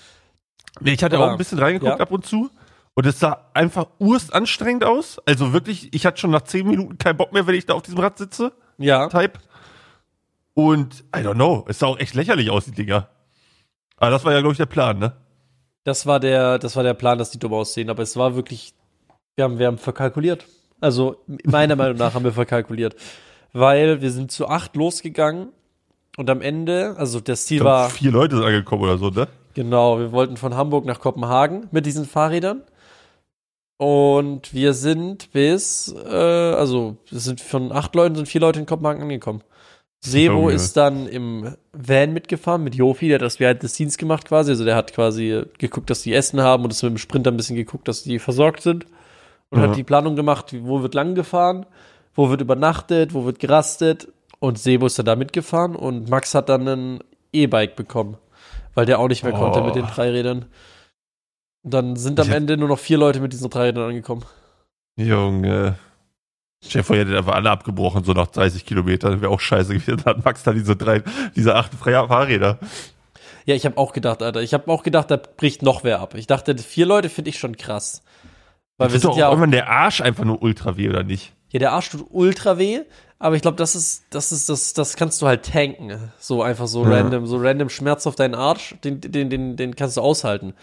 Nee, 0.79 0.93
Ich 0.93 1.03
hatte 1.03 1.17
Aber- 1.17 1.27
auch 1.27 1.31
ein 1.31 1.37
bisschen 1.37 1.59
reingeguckt 1.59 1.91
ja. 1.91 1.99
ab 1.99 2.11
und 2.11 2.25
zu. 2.25 2.49
Und 2.93 3.05
es 3.05 3.19
sah 3.19 3.49
einfach 3.53 3.87
urst 3.99 4.33
anstrengend 4.33 4.83
aus. 4.83 5.19
Also 5.25 5.53
wirklich, 5.53 5.93
ich 5.93 6.05
hatte 6.05 6.19
schon 6.19 6.31
nach 6.31 6.41
10 6.41 6.67
Minuten 6.67 6.97
keinen 6.97 7.17
Bock 7.17 7.31
mehr, 7.31 7.47
wenn 7.47 7.55
ich 7.55 7.65
da 7.65 7.73
auf 7.73 7.83
diesem 7.83 7.99
Rad 7.99 8.17
sitze. 8.17 8.51
Ja, 8.77 9.07
Type. 9.07 9.39
Und 10.53 11.05
I 11.15 11.19
don't 11.19 11.35
know, 11.35 11.65
es 11.67 11.79
sah 11.79 11.87
auch 11.87 11.99
echt 11.99 12.13
lächerlich 12.13 12.49
aus, 12.49 12.65
die 12.65 12.71
Dinger. 12.71 13.07
Aber 13.97 14.11
das 14.11 14.25
war 14.25 14.33
ja, 14.33 14.39
glaube 14.39 14.53
ich, 14.53 14.57
der 14.57 14.65
Plan, 14.65 14.99
ne? 14.99 15.15
das 15.83 16.05
war 16.05 16.19
der, 16.19 16.59
das 16.59 16.75
war 16.75 16.83
der 16.83 16.93
Plan, 16.93 17.17
dass 17.17 17.31
die 17.31 17.39
dumm 17.39 17.53
aussehen, 17.53 17.89
aber 17.89 18.03
es 18.03 18.15
war 18.15 18.35
wirklich, 18.35 18.73
wir 19.35 19.45
haben, 19.45 19.59
wir 19.59 19.67
haben 19.67 19.77
verkalkuliert. 19.77 20.45
Also, 20.79 21.23
meiner 21.45 21.75
Meinung 21.77 21.97
nach 21.97 22.13
haben 22.13 22.23
wir 22.23 22.33
verkalkuliert. 22.33 22.95
Weil 23.53 24.01
wir 24.01 24.11
sind 24.11 24.31
zu 24.31 24.47
acht 24.47 24.75
losgegangen 24.75 25.49
und 26.17 26.29
am 26.29 26.41
Ende, 26.41 26.95
also 26.97 27.19
das 27.19 27.45
Ziel 27.45 27.59
glaub, 27.59 27.67
war, 27.67 27.89
vier 27.89 28.11
Leute 28.11 28.37
sind 28.37 28.45
angekommen 28.45 28.83
oder 28.83 28.97
so, 28.97 29.09
ne? 29.09 29.27
Genau, 29.53 29.99
wir 29.99 30.13
wollten 30.13 30.37
von 30.37 30.55
Hamburg 30.55 30.85
nach 30.85 30.99
Kopenhagen 30.99 31.67
mit 31.71 31.85
diesen 31.85 32.05
Fahrrädern. 32.05 32.61
Und 33.81 34.53
wir 34.53 34.75
sind 34.75 35.31
bis, 35.31 35.91
äh, 36.05 36.07
also 36.15 36.97
es 37.11 37.23
sind 37.23 37.41
von 37.41 37.71
acht 37.71 37.95
Leuten 37.95 38.13
sind 38.13 38.27
vier 38.27 38.41
Leute 38.41 38.59
in 38.59 38.67
Kopenhagen 38.67 39.01
angekommen. 39.01 39.41
Sebo 40.01 40.33
Junge. 40.41 40.53
ist 40.53 40.77
dann 40.77 41.07
im 41.07 41.55
Van 41.73 42.13
mitgefahren 42.13 42.63
mit 42.63 42.75
Jofi, 42.75 43.07
der 43.07 43.15
hat 43.15 43.23
das 43.23 43.39
während 43.39 43.63
des 43.63 43.73
Dienstes 43.73 43.97
gemacht 43.97 44.27
quasi. 44.27 44.51
Also 44.51 44.65
der 44.65 44.75
hat 44.75 44.93
quasi 44.93 45.45
geguckt, 45.57 45.89
dass 45.89 46.03
die 46.03 46.13
Essen 46.13 46.41
haben 46.41 46.63
und 46.63 46.69
ist 46.69 46.83
mit 46.83 46.91
dem 46.91 46.97
Sprinter 46.99 47.31
ein 47.31 47.37
bisschen 47.37 47.55
geguckt, 47.55 47.87
dass 47.87 48.03
die 48.03 48.19
versorgt 48.19 48.61
sind. 48.61 48.85
Und 49.49 49.61
Ja. 49.61 49.69
hat 49.69 49.75
die 49.75 49.83
Planung 49.83 50.15
gemacht, 50.15 50.53
wo 50.61 50.83
wird 50.83 50.93
lang 50.93 51.15
gefahren, 51.15 51.65
wo 52.13 52.29
wird 52.29 52.41
übernachtet, 52.41 53.15
wo 53.15 53.25
wird 53.25 53.39
gerastet. 53.39 54.09
Und 54.37 54.59
Sebo 54.59 54.85
ist 54.85 54.99
dann 54.99 55.07
da 55.07 55.15
mitgefahren 55.15 55.75
und 55.75 56.07
Max 56.07 56.35
hat 56.35 56.49
dann 56.49 56.67
ein 56.67 56.99
E-Bike 57.33 57.75
bekommen, 57.75 58.17
weil 58.75 58.85
der 58.85 58.99
auch 58.99 59.07
nicht 59.07 59.23
mehr 59.23 59.33
konnte 59.33 59.59
Oh. 59.61 59.65
mit 59.65 59.73
den 59.73 59.87
drei 59.87 60.11
Rädern. 60.11 60.45
Und 61.63 61.73
dann 61.73 61.95
sind 61.95 62.19
am 62.19 62.31
Ende 62.31 62.57
nur 62.57 62.69
noch 62.69 62.79
vier 62.79 62.97
Leute 62.97 63.19
mit 63.19 63.33
diesen 63.33 63.49
drei 63.49 63.67
Rädern 63.67 63.89
angekommen. 63.89 64.23
Junge. 64.97 65.75
Chef, 66.63 66.89
ihr 66.91 66.97
hättet 66.97 67.15
einfach 67.17 67.33
alle 67.33 67.49
abgebrochen, 67.49 68.03
so 68.03 68.13
nach 68.13 68.27
30 68.27 68.65
Kilometern. 68.65 69.21
Wäre 69.21 69.31
auch 69.31 69.39
scheiße 69.39 69.73
gewesen. 69.73 70.01
Dann 70.03 70.17
hat 70.17 70.25
Max 70.25 70.43
da 70.43 70.53
diese 70.53 70.75
drei, 70.75 71.01
diese 71.35 71.55
acht 71.55 71.73
freie 71.73 72.07
Fahrräder. 72.07 72.59
Ja, 73.45 73.55
ich 73.55 73.65
habe 73.65 73.77
auch 73.77 73.93
gedacht, 73.93 74.21
Alter. 74.21 74.41
Ich 74.41 74.53
habe 74.53 74.71
auch 74.71 74.83
gedacht, 74.83 75.09
da 75.09 75.17
bricht 75.17 75.63
noch 75.63 75.83
wer 75.83 75.99
ab. 75.99 76.13
Ich 76.15 76.27
dachte, 76.27 76.55
vier 76.57 76.85
Leute 76.85 77.09
finde 77.09 77.29
ich 77.29 77.39
schon 77.39 77.57
krass. 77.57 78.03
Weil 78.77 78.89
wir 78.89 78.93
Tut 78.93 79.01
sind 79.01 79.11
doch 79.11 79.17
ja 79.17 79.27
auch, 79.27 79.31
irgendwann 79.31 79.51
der 79.51 79.69
Arsch 79.69 80.01
einfach 80.01 80.23
nur 80.23 80.41
ultra 80.43 80.77
weh, 80.77 80.89
oder 80.89 81.03
nicht? 81.03 81.33
ja, 81.49 81.59
der 81.59 81.71
Arsch 81.73 81.89
tut 81.89 82.05
ultra 82.11 82.57
weh, 82.59 82.81
aber 83.19 83.35
ich 83.35 83.41
glaube, 83.41 83.57
das 83.57 83.75
ist, 83.75 84.05
das 84.11 84.31
ist, 84.31 84.47
das, 84.47 84.73
das 84.73 84.95
kannst 84.95 85.21
du 85.21 85.27
halt 85.27 85.51
tanken. 85.51 86.11
So 86.19 86.43
einfach 86.43 86.67
so 86.67 86.83
Ja. 86.85 86.91
random, 86.91 87.25
so 87.25 87.37
random 87.37 87.69
Schmerz 87.69 88.07
auf 88.07 88.15
deinen 88.15 88.35
Arsch, 88.35 88.75
den, 88.83 89.01
den, 89.01 89.29
den, 89.29 89.55
den 89.57 89.75
kannst 89.75 89.97
du 89.97 90.01
aushalten. 90.01 90.53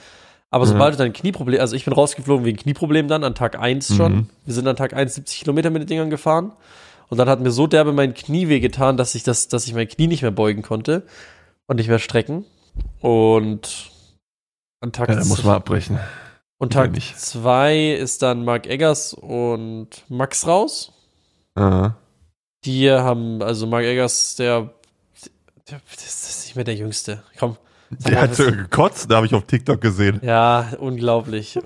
Aber 0.50 0.64
Ja. 0.64 0.72
sobald 0.72 0.94
du 0.94 0.98
dein 0.98 1.12
Knieproblem, 1.12 1.60
also 1.60 1.76
ich 1.76 1.84
bin 1.84 1.92
rausgeflogen 1.94 2.44
wegen 2.46 2.56
Knieproblem 2.58 3.06
dann 3.08 3.22
an 3.24 3.34
Tag 3.34 3.58
1 3.58 3.94
schon. 3.94 4.12
Mhm. 4.14 4.28
Wir 4.46 4.54
sind 4.54 4.66
an 4.66 4.76
Tag 4.76 4.94
1 4.94 5.14
70 5.14 5.40
Kilometer 5.40 5.70
mit 5.70 5.82
den 5.82 5.86
Dingern 5.88 6.10
gefahren. 6.10 6.52
Und 7.08 7.18
dann 7.18 7.28
hat 7.28 7.40
mir 7.40 7.50
so 7.50 7.66
derbe 7.66 7.92
mein 7.92 8.14
Knie 8.14 8.48
wehgetan, 8.48 8.96
dass 8.96 9.14
ich 9.14 9.22
das, 9.24 9.48
dass 9.48 9.66
ich 9.66 9.74
mein 9.74 9.88
Knie 9.88 10.06
nicht 10.06 10.22
mehr 10.22 10.30
beugen 10.30 10.62
konnte 10.62 11.02
und 11.66 11.76
nicht 11.76 11.88
mehr 11.88 11.98
strecken. 11.98 12.44
Und 13.00 13.90
an 14.80 14.92
Tag 14.92 15.08
Ja, 15.08 15.16
dann 15.16 15.28
muss 15.28 15.42
man 15.44 15.56
abbrechen. 15.56 15.98
und 16.58 16.72
Tag 16.72 16.92
nicht. 16.92 17.18
2 17.18 17.92
ist 17.94 18.22
dann 18.22 18.44
Mark 18.44 18.66
Eggers 18.66 19.14
und 19.14 19.88
Max 20.08 20.46
raus. 20.46 20.92
Aha. 21.54 21.96
Die 22.64 22.90
haben, 22.90 23.42
also 23.42 23.66
Mark 23.66 23.84
Eggers, 23.84 24.36
der, 24.36 24.70
der 25.70 25.80
das 25.94 26.28
ist 26.30 26.44
nicht 26.46 26.56
mehr 26.56 26.64
der 26.64 26.74
Jüngste. 26.74 27.22
Komm. 27.38 27.56
Der 27.90 28.20
hat 28.22 28.34
sogar 28.34 28.52
gekotzt, 28.52 29.10
da 29.10 29.16
habe 29.16 29.26
ich 29.26 29.34
auf 29.34 29.44
TikTok 29.44 29.80
gesehen. 29.80 30.20
Ja, 30.22 30.72
unglaublich. 30.78 31.58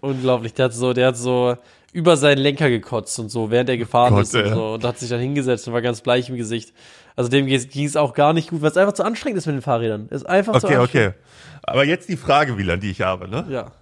unglaublich. 0.00 0.52
Der 0.54 0.66
hat 0.66 0.74
so, 0.74 0.92
der 0.92 1.08
hat 1.08 1.16
so 1.16 1.56
über 1.92 2.16
seinen 2.16 2.38
Lenker 2.38 2.68
gekotzt 2.68 3.18
und 3.18 3.30
so, 3.30 3.50
während 3.50 3.68
er 3.70 3.76
gefahren 3.78 4.14
Gott, 4.14 4.22
ist 4.24 4.34
und 4.34 4.48
so. 4.48 4.72
Und 4.74 4.84
hat 4.84 4.98
sich 4.98 5.08
dann 5.08 5.20
hingesetzt 5.20 5.66
und 5.66 5.74
war 5.74 5.82
ganz 5.82 6.00
bleich 6.02 6.28
im 6.28 6.36
Gesicht. 6.36 6.72
Also 7.16 7.30
dem 7.30 7.46
ging 7.46 7.86
es 7.86 7.96
auch 7.96 8.14
gar 8.14 8.32
nicht 8.32 8.50
gut, 8.50 8.62
weil 8.62 8.70
es 8.70 8.76
einfach 8.76 8.92
zu 8.92 9.04
anstrengend 9.04 9.38
ist 9.38 9.46
mit 9.46 9.56
den 9.56 9.62
Fahrrädern. 9.62 10.08
Ist 10.10 10.26
einfach 10.28 10.58
zu 10.60 10.66
Okay, 10.66 10.76
anstrengend. 10.76 11.14
okay. 11.16 11.24
Aber 11.62 11.84
jetzt 11.84 12.08
die 12.08 12.16
Frage, 12.16 12.56
Wieland, 12.58 12.82
die 12.82 12.90
ich 12.90 13.00
habe, 13.00 13.28
ne? 13.28 13.46
Ja. 13.48 13.72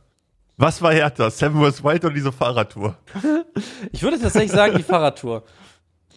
Was 0.56 0.82
war 0.82 0.92
härter, 0.92 1.30
Seven 1.30 1.62
vs. 1.62 1.84
Wild 1.84 2.04
oder 2.04 2.14
diese 2.14 2.32
Fahrradtour? 2.32 2.96
Ich 3.92 4.02
würde 4.02 4.18
tatsächlich 4.20 4.52
sagen, 4.52 4.76
die 4.76 4.82
Fahrradtour. 4.82 5.42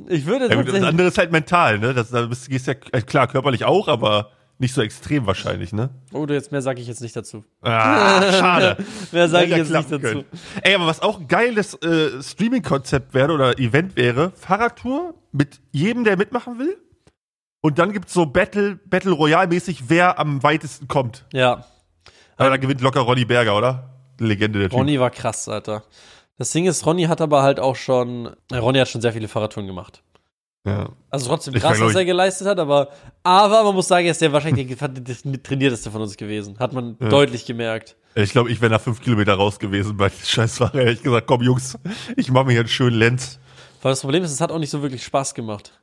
Ich 0.07 0.25
würde 0.25 0.47
Ja, 0.49 0.55
gut, 0.55 0.69
das 0.73 0.81
andere 0.83 1.07
ist 1.07 1.17
halt 1.17 1.31
mental, 1.31 1.79
ne? 1.79 1.93
Das, 1.93 2.09
da 2.09 2.25
bist, 2.25 2.49
gehst 2.49 2.67
ja, 2.67 2.73
äh, 2.91 3.01
klar, 3.01 3.27
körperlich 3.27 3.65
auch, 3.65 3.87
aber 3.87 4.31
nicht 4.61 4.73
so 4.73 4.81
extrem 4.81 5.25
wahrscheinlich, 5.25 5.73
ne? 5.73 5.89
Oh, 6.13 6.25
du 6.25 6.33
jetzt 6.33 6.51
mehr 6.51 6.61
sage 6.61 6.79
ich 6.79 6.87
jetzt 6.87 7.01
nicht 7.01 7.15
dazu. 7.15 7.43
Ah, 7.61 8.21
schade. 8.31 8.77
Mehr 9.11 9.27
sage 9.27 9.47
ich 9.47 9.57
jetzt 9.57 9.71
nicht 9.71 9.91
dazu. 9.91 9.99
können. 9.99 10.25
Ey, 10.61 10.75
aber 10.75 10.85
was 10.85 11.01
auch 11.01 11.19
ein 11.19 11.27
geiles 11.27 11.73
äh, 11.81 12.21
Streaming-Konzept 12.21 13.13
wäre 13.13 13.33
oder 13.33 13.59
Event 13.59 13.95
wäre, 13.95 14.31
Fahrradtour 14.35 15.15
mit 15.31 15.59
jedem, 15.71 16.03
der 16.03 16.15
mitmachen 16.15 16.59
will. 16.59 16.77
Und 17.61 17.79
dann 17.79 17.91
gibt's 17.91 18.13
so 18.13 18.25
Battle, 18.25 18.75
Battle 18.85 19.11
Royale-mäßig, 19.11 19.89
wer 19.89 20.17
am 20.19 20.41
weitesten 20.43 20.87
kommt. 20.87 21.25
Ja. 21.33 21.65
Aber 22.37 22.49
da 22.49 22.57
gewinnt 22.57 22.81
locker 22.81 23.01
Ronny 23.01 23.25
Berger, 23.25 23.57
oder? 23.57 23.89
Legende 24.19 24.59
der 24.59 24.69
Typ. 24.69 24.77
Ronny 24.77 24.99
war 24.99 25.09
krass, 25.09 25.47
Alter. 25.49 25.83
Das 26.37 26.51
Ding 26.51 26.65
ist, 26.65 26.85
Ronny 26.85 27.03
hat 27.03 27.21
aber 27.21 27.43
halt 27.43 27.59
auch 27.59 27.75
schon, 27.75 28.31
äh, 28.51 28.57
Ronny 28.57 28.79
hat 28.79 28.89
schon 28.89 29.01
sehr 29.01 29.13
viele 29.13 29.27
Fahrradtouren 29.27 29.67
gemacht. 29.67 30.03
Ja. 30.65 30.89
Also 31.09 31.27
trotzdem 31.27 31.55
krass, 31.55 31.79
was 31.79 31.95
er 31.95 32.05
geleistet 32.05 32.47
hat, 32.47 32.59
aber, 32.59 32.89
aber 33.23 33.63
man 33.63 33.73
muss 33.73 33.87
sagen, 33.87 34.05
er 34.05 34.11
ist 34.11 34.21
der 34.21 34.31
wahrscheinlich 34.31 34.67
der 34.77 35.43
trainierteste 35.43 35.89
von 35.89 36.01
uns 36.01 36.15
gewesen. 36.17 36.59
Hat 36.59 36.73
man 36.73 36.97
deutlich 36.99 37.45
gemerkt. 37.45 37.95
Ich 38.13 38.31
glaube, 38.31 38.51
ich 38.51 38.61
wäre 38.61 38.71
nach 38.71 38.81
fünf 38.81 39.01
Kilometer 39.01 39.33
raus 39.33 39.57
gewesen 39.57 39.97
bei 39.97 40.09
Scheißfahrer. 40.09 40.79
Hätte 40.79 40.91
ich 40.91 41.03
gesagt, 41.03 41.27
komm 41.27 41.41
Jungs, 41.41 41.77
ich 42.15 42.29
mache 42.29 42.45
mir 42.45 42.51
hier 42.51 42.61
einen 42.61 42.69
schönen 42.69 42.97
Lenz. 42.97 43.39
Weil 43.81 43.93
das 43.93 44.01
Problem 44.01 44.23
ist, 44.23 44.31
es 44.31 44.41
hat 44.41 44.51
auch 44.51 44.59
nicht 44.59 44.69
so 44.69 44.81
wirklich 44.81 45.03
Spaß 45.03 45.33
gemacht. 45.33 45.79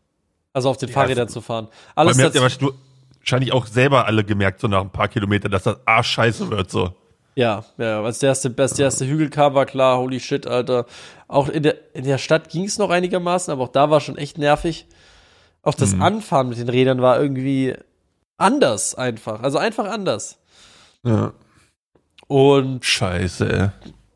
Also 0.53 0.71
auf 0.71 0.77
den 0.77 0.89
Ja, 0.89 0.95
Fahrrädern 0.95 1.29
zu 1.29 1.41
fahren. 1.41 1.67
Bei 1.67 2.03
Alles 2.03 2.17
mir 2.17 2.25
habt 2.25 2.35
ihr 2.35 2.43
wahrscheinlich 2.43 3.53
auch 3.53 3.67
selber 3.67 4.07
alle 4.07 4.25
gemerkt, 4.25 4.61
so 4.61 4.69
nach 4.69 4.81
ein 4.81 4.91
paar 4.91 5.09
Kilometern, 5.09 5.51
dass 5.51 5.65
das 5.65 5.79
arsch 5.87 6.11
scheiße 6.13 6.51
wird, 6.51 6.71
so. 6.71 6.95
Ja, 7.39 7.65
ja, 7.77 8.03
als 8.03 8.19
der 8.19 8.31
erste, 8.31 8.53
als 8.57 8.75
der 8.75 8.87
erste 8.87 9.07
Hügel 9.07 9.31
kam, 9.31 9.55
war 9.55 9.65
klar, 9.65 9.99
holy 9.99 10.19
shit, 10.19 10.49
Alter. 10.49 10.87
Auch 11.29 11.49
in 11.49 11.63
der, 11.63 11.77
in 11.95 12.03
der 12.03 12.19
Stadt 12.19 12.49
ging 12.49 12.65
es 12.65 12.79
noch 12.79 12.91
einigermaßen, 12.91 13.53
aber 13.53 13.63
auch 13.63 13.69
da 13.69 13.91
war 13.91 14.01
schon 14.01 14.19
echt 14.19 14.39
nervig. 14.39 14.89
Auch 15.63 15.75
das 15.75 15.95
Mhm. 15.95 16.03
Anfahren 16.03 16.49
mit 16.49 16.59
den 16.59 16.69
Rädern 16.69 17.01
war 17.01 17.21
irgendwie 17.21 17.75
anders 18.39 18.97
einfach. 18.97 19.41
Also 19.45 19.59
einfach 19.59 19.85
anders. 19.89 20.39
Ja. 21.05 21.33
Und 22.27 22.85
Scheiße, 22.85 23.73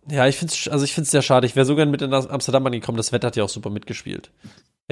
ey. 0.09 0.15
ja, 0.17 0.27
ich 0.27 0.37
finde 0.37 0.53
es 0.53 0.67
also 0.67 0.85
ich 0.85 0.93
find's 0.93 1.13
sehr 1.13 1.23
schade. 1.23 1.47
Ich 1.47 1.55
wäre 1.55 1.65
sogar 1.65 1.87
mit 1.87 2.03
in 2.03 2.13
Amsterdam 2.13 2.67
angekommen. 2.67 2.97
Das 2.97 3.13
Wetter 3.13 3.29
hat 3.29 3.37
ja 3.37 3.45
auch 3.45 3.49
super 3.49 3.71
mitgespielt. 3.71 4.33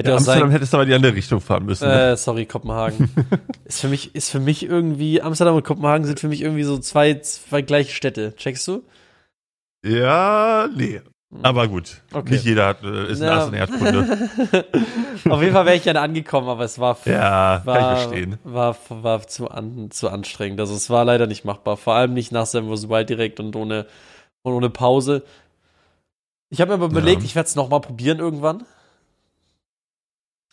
Hätte 0.01 0.09
Ja, 0.11 0.17
Amsterdam 0.17 0.41
sein, 0.43 0.51
hättest 0.51 0.73
du 0.73 0.77
aber 0.77 0.83
in 0.83 0.89
die 0.89 0.95
andere 0.95 1.15
Richtung 1.15 1.41
fahren 1.41 1.65
müssen. 1.65 1.87
ne? 1.87 2.11
äh, 2.11 2.17
sorry, 2.17 2.45
Kopenhagen. 2.45 3.09
ist 3.65 3.81
für 3.81 3.87
mich, 3.87 4.15
ist 4.15 4.29
für 4.31 4.39
mich 4.39 4.63
irgendwie, 4.63 5.21
Amsterdam 5.21 5.55
und 5.55 5.63
Kopenhagen 5.63 6.05
sind 6.05 6.19
für 6.19 6.27
mich 6.27 6.41
irgendwie 6.41 6.63
so 6.63 6.77
zwei, 6.79 7.15
zwei 7.19 7.61
gleiche 7.61 7.91
Städte. 7.93 8.35
Checkst 8.35 8.67
du? 8.67 8.83
Ja, 9.85 10.67
nee. 10.75 11.01
Aber 11.43 11.67
gut. 11.69 12.01
Okay. 12.11 12.33
Nicht 12.33 12.43
jeder 12.45 12.67
hat, 12.67 12.83
äh, 12.83 13.09
ist 13.09 13.21
ein 13.21 13.27
Ja. 13.27 13.37
Ass 13.37 13.47
in 13.47 13.53
Erdkunde. 13.53 14.29
Auf 15.29 15.41
jeden 15.41 15.53
Fall 15.53 15.65
wäre 15.65 15.75
ich 15.77 15.83
gerne 15.83 16.01
angekommen, 16.01 16.49
aber 16.49 16.65
es 16.65 16.77
war, 16.77 16.97
Ja, 17.05 17.61
war, 17.65 18.35
war, 18.43 18.75
war 18.89 19.27
zu, 19.27 19.49
an, 19.49 19.91
zu 19.91 20.09
anstrengend. 20.09 20.59
Also 20.59 20.73
es 20.75 20.89
war 20.89 21.05
leider 21.05 21.27
nicht 21.27 21.45
machbar. 21.45 21.77
Vor 21.77 21.93
allem 21.93 22.13
nicht 22.13 22.31
nach 22.33 22.45
vs. 22.47 22.89
Wild 22.89 23.09
direkt 23.09 23.39
und 23.39 23.55
ohne, 23.55 23.85
und 24.43 24.53
ohne 24.53 24.69
Pause. 24.69 25.23
Ich 26.49 26.59
habe 26.59 26.69
mir 26.71 26.75
aber 26.83 26.87
überlegt, 26.87 27.21
Ja. 27.21 27.25
ich 27.25 27.35
werde 27.35 27.47
es 27.47 27.55
nochmal 27.55 27.79
probieren 27.79 28.19
irgendwann. 28.19 28.65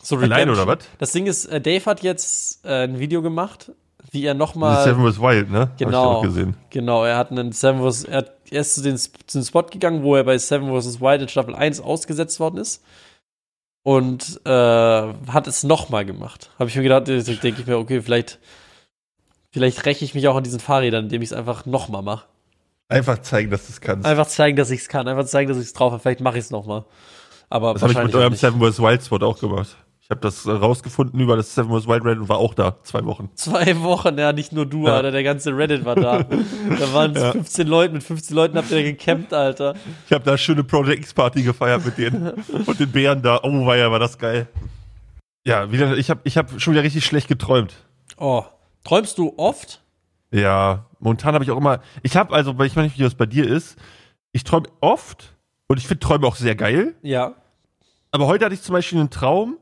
So 0.09 0.17
Redemption. 0.17 0.51
oder 0.51 0.67
was? 0.67 0.79
Das 0.99 1.13
Ding 1.13 1.27
ist, 1.27 1.45
äh, 1.47 1.61
Dave 1.61 1.85
hat 1.85 2.03
jetzt 2.03 2.65
äh, 2.65 2.85
ein 2.85 2.99
Video 2.99 3.21
gemacht, 3.21 3.73
wie 4.11 4.25
er 4.25 4.33
ist 4.33 4.39
nochmal. 4.39 4.83
Seven 4.83 5.05
vs. 5.07 5.21
Wild, 5.21 5.51
ne? 5.51 5.71
Genau. 5.79 6.25
Genau, 6.71 7.05
er 7.05 7.19
hat 7.19 7.31
einen 7.31 7.53
Seven 7.53 7.83
vs. 7.83 8.05
Er 8.05 8.19
hat 8.19 8.33
erst 8.51 8.77
zu, 8.77 8.83
den, 8.83 8.97
zu 8.97 9.11
den 9.35 9.45
Spot 9.45 9.65
gegangen, 9.65 10.03
wo 10.03 10.17
er 10.17 10.25
bei 10.25 10.39
Seven 10.39 10.69
vs. 10.69 11.03
Wild 11.03 11.21
in 11.21 11.29
Staffel 11.29 11.55
1 11.55 11.81
ausgesetzt 11.81 12.41
worden 12.41 12.57
ist. 12.57 12.83
Und 13.83 14.41
äh, 14.47 14.51
hat 14.51 15.47
es 15.47 15.63
nochmal 15.63 16.07
gemacht. 16.07 16.51
Habe 16.59 16.71
ich 16.71 16.77
mir 16.77 16.83
gedacht, 16.83 17.07
denke 17.07 17.61
ich 17.61 17.67
mir, 17.67 17.77
okay, 17.77 18.01
vielleicht, 18.01 18.39
vielleicht 19.51 19.85
räche 19.85 20.07
ich 20.07 20.15
mich 20.15 20.27
auch 20.29 20.37
an 20.37 20.45
diesen 20.45 20.61
Fahrrädern, 20.61 21.05
indem 21.05 21.21
ich 21.21 21.29
es 21.31 21.33
einfach 21.35 21.67
nochmal 21.67 22.03
mache. 22.03 22.25
Einfach 22.89 23.19
zeigen, 23.19 23.51
dass 23.51 23.67
du 23.67 23.73
es 23.73 23.81
kannst. 23.83 24.07
Einfach 24.07 24.27
zeigen, 24.27 24.57
dass 24.57 24.71
ich 24.71 24.81
es 24.81 24.89
kann. 24.89 25.07
Einfach 25.07 25.27
zeigen, 25.27 25.51
dass 25.51 25.59
ich 25.59 25.65
es 25.65 25.73
drauf 25.75 25.93
habe. 25.93 26.01
Vielleicht 26.03 26.21
mache 26.21 26.39
ich 26.39 26.45
es 26.45 26.51
nochmal. 26.51 26.87
Aber 27.51 27.75
das 27.75 27.83
habe 27.83 27.93
ich 27.93 27.99
mit 28.03 28.15
eurem. 28.15 28.35
Seven 28.35 28.59
vs. 28.59 28.81
Wild 28.81 29.03
Spot 29.03 29.19
auch 29.19 29.39
gemacht. 29.39 29.77
Ich 30.09 30.11
habe 30.11 30.23
das 30.23 30.47
äh, 30.47 30.53
rausgefunden 30.53 31.21
über 31.21 31.37
das 31.37 31.55
Seven 31.55 31.71
vs. 31.71 31.87
Wild 31.87 32.03
Reddit 32.03 32.21
und 32.23 32.29
war 32.31 32.39
auch 32.39 32.55
da, 32.55 32.83
zwei 32.83 33.05
Wochen. 33.05 33.29
Zwei 33.35 33.79
Wochen, 33.83 34.17
ja, 34.17 34.33
nicht 34.33 34.55
nur 34.55 34.65
du, 34.65 34.87
Ja. 34.87 34.95
Alter, 34.95 35.11
der 35.11 35.23
ganze 35.23 35.55
Reddit 35.55 35.85
war 35.85 35.97
da. 35.97 36.23
da 36.23 36.93
waren 36.95 37.15
es 37.15 37.23
Ja. 37.23 37.33
15 37.33 37.67
Leute, 37.69 37.93
mit 37.93 38.03
15 38.03 38.35
Leuten 38.35 38.57
habt 38.57 38.71
ihr 38.71 38.79
da 38.79 38.83
gecampt, 38.85 39.35
Alter. 39.35 39.75
Ich 40.07 40.13
habe 40.15 40.25
da 40.25 40.31
eine 40.31 40.39
schöne 40.39 40.65
Project 40.65 41.01
X 41.01 41.13
Party 41.13 41.43
gefeiert 41.43 41.85
mit 41.85 41.99
denen 41.99 42.31
und 42.67 42.81
den 42.81 42.91
Bären 42.91 43.21
da. 43.21 43.41
Oh, 43.43 43.67
war 43.67 43.77
ja, 43.77 43.91
war 43.93 43.99
das 43.99 44.17
geil. 44.17 44.49
Ja, 45.45 45.71
wieder, 45.73 45.95
ich 45.99 46.09
habe 46.09 46.21
ich 46.25 46.39
hab 46.39 46.59
schon 46.59 46.73
wieder 46.73 46.85
richtig 46.85 47.05
schlecht 47.05 47.29
geträumt. 47.29 47.75
Oh. 48.17 48.45
Träumst 48.85 49.19
du 49.19 49.35
oft? 49.37 49.83
Ja, 50.31 50.87
momentan 51.01 51.35
habe 51.35 51.45
ich 51.45 51.51
auch 51.51 51.59
immer. 51.59 51.81
Ich 52.03 52.17
habe 52.17 52.35
also, 52.35 52.57
weil 52.57 52.67
ich 52.67 52.77
meine 52.77 52.89
nicht, 52.89 52.99
wie 52.99 53.03
das 53.03 53.15
bei 53.15 53.27
dir 53.27 53.47
ist. 53.47 53.77
Ich 54.33 54.43
träume 54.45 54.69
oft 54.81 55.35
und 55.67 55.77
ich 55.77 55.87
finde 55.87 56.01
Träume 56.01 56.27
auch 56.27 56.37
sehr 56.37 56.55
geil. 56.55 56.95
Ja. 57.03 57.35
Aber 58.11 58.27
heute 58.27 58.47
hatte 58.47 58.55
ich 58.55 58.63
zum 58.63 58.73
Beispiel 58.73 59.01
einen 59.01 59.11
Traum, 59.11 59.59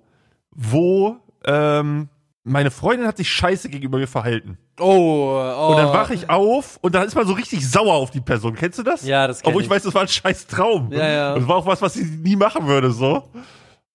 wo 0.57 1.17
ähm, 1.45 2.09
meine 2.45 2.71
Freundin 2.71 3.07
hat 3.07 3.17
sich 3.17 3.29
scheiße 3.31 3.69
gegenüber 3.69 3.99
mir 3.99 4.07
verhalten. 4.07 4.59
Oh, 4.79 4.85
oh. 4.85 5.69
Und 5.71 5.77
dann 5.79 5.89
wache 5.89 6.15
ich 6.15 6.31
auf 6.31 6.79
und 6.83 6.95
dann 6.95 7.07
ist 7.07 7.15
man 7.15 7.27
so 7.27 7.33
richtig 7.33 7.69
sauer 7.69 7.95
auf 7.95 8.11
die 8.11 8.21
Person. 8.21 8.55
Kennst 8.55 8.79
du 8.79 8.83
das? 8.83 9.05
Ja, 9.07 9.27
das 9.27 9.41
kenn 9.41 9.49
Obwohl 9.49 9.63
ich 9.63 9.67
ich. 9.67 9.71
weiß, 9.71 9.83
das 9.85 9.95
war 9.95 10.03
ein 10.03 10.09
scheiß 10.09 10.47
Traum. 10.47 10.93
Ja, 10.93 11.09
ja. 11.09 11.35
Und 11.35 11.41
das 11.41 11.49
war 11.49 11.57
auch 11.57 11.67
was, 11.67 11.83
was 11.83 11.95
sie 11.95 12.05
nie 12.05 12.37
machen 12.37 12.67
würde, 12.67 12.91
so. 12.93 13.29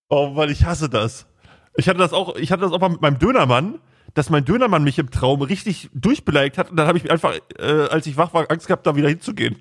Oh, 0.09 0.35
weil 0.35 0.51
ich 0.51 0.65
hasse 0.65 0.89
das. 0.89 1.25
Ich 1.77 1.87
hatte 1.87 1.99
das 1.99 2.13
auch, 2.13 2.35
ich 2.35 2.51
hatte 2.51 2.63
das 2.63 2.71
auch 2.73 2.79
mal 2.79 2.89
mit 2.89 3.01
meinem 3.01 3.19
Dönermann, 3.19 3.79
dass 4.13 4.29
mein 4.29 4.43
Dönermann 4.43 4.83
mich 4.83 4.99
im 4.99 5.09
Traum 5.11 5.41
richtig 5.41 5.89
durchbeleidigt 5.93 6.57
hat 6.57 6.69
und 6.69 6.75
dann 6.77 6.87
habe 6.87 6.97
ich 6.97 7.09
einfach, 7.09 7.33
äh, 7.57 7.87
als 7.89 8.07
ich 8.07 8.17
wach 8.17 8.33
war, 8.33 8.51
Angst 8.51 8.67
gehabt, 8.67 8.85
da 8.85 8.95
wieder 8.95 9.07
hinzugehen. 9.07 9.55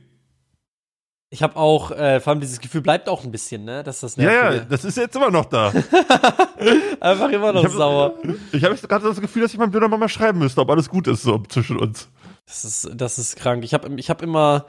Ich 1.32 1.44
habe 1.44 1.54
auch, 1.54 1.92
äh, 1.92 2.18
vor 2.18 2.32
allem 2.32 2.40
dieses 2.40 2.60
Gefühl 2.60 2.80
bleibt 2.80 3.08
auch 3.08 3.22
ein 3.22 3.30
bisschen, 3.30 3.64
ne? 3.64 3.84
Dass 3.84 4.00
das 4.00 4.16
Ja, 4.16 4.52
ja, 4.52 4.58
das 4.60 4.84
ist 4.84 4.96
jetzt 4.96 5.14
immer 5.14 5.30
noch 5.30 5.44
da. 5.44 5.72
Einfach 7.00 7.30
immer 7.30 7.52
noch 7.52 7.60
Ich 7.62 7.66
hab- 7.70 7.76
sauer. 7.76 8.14
Ich 8.52 8.64
habe 8.64 8.74
gerade 8.76 9.08
das 9.08 9.20
Gefühl, 9.20 9.42
dass 9.42 9.52
ich 9.52 9.58
meinem 9.58 9.72
Dönermann 9.72 10.00
mal 10.00 10.08
schreiben 10.08 10.38
müsste, 10.38 10.60
ob 10.60 10.70
alles 10.70 10.88
gut 10.88 11.06
ist 11.06 11.22
so 11.22 11.38
zwischen 11.48 11.78
uns. 11.78 12.08
Das 12.46 12.64
ist, 12.64 12.90
das 12.94 13.18
ist 13.18 13.36
krank. 13.36 13.64
Ich 13.64 13.74
habe 13.74 13.88
ich 13.96 14.10
hab 14.10 14.22
immer, 14.22 14.66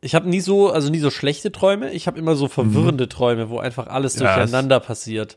ich 0.00 0.14
habe 0.14 0.28
nie 0.28 0.40
so, 0.40 0.70
also 0.70 0.90
nie 0.90 1.00
so 1.00 1.10
schlechte 1.10 1.50
Träume. 1.52 1.90
Ich 1.92 2.06
habe 2.06 2.18
immer 2.18 2.36
so 2.36 2.48
verwirrende 2.48 3.08
Träume, 3.08 3.50
wo 3.50 3.58
einfach 3.58 3.86
alles 3.88 4.16
Mhm. 4.16 4.22
Ja, 4.22 4.36
durcheinander 4.36 4.80
passiert. 4.80 5.36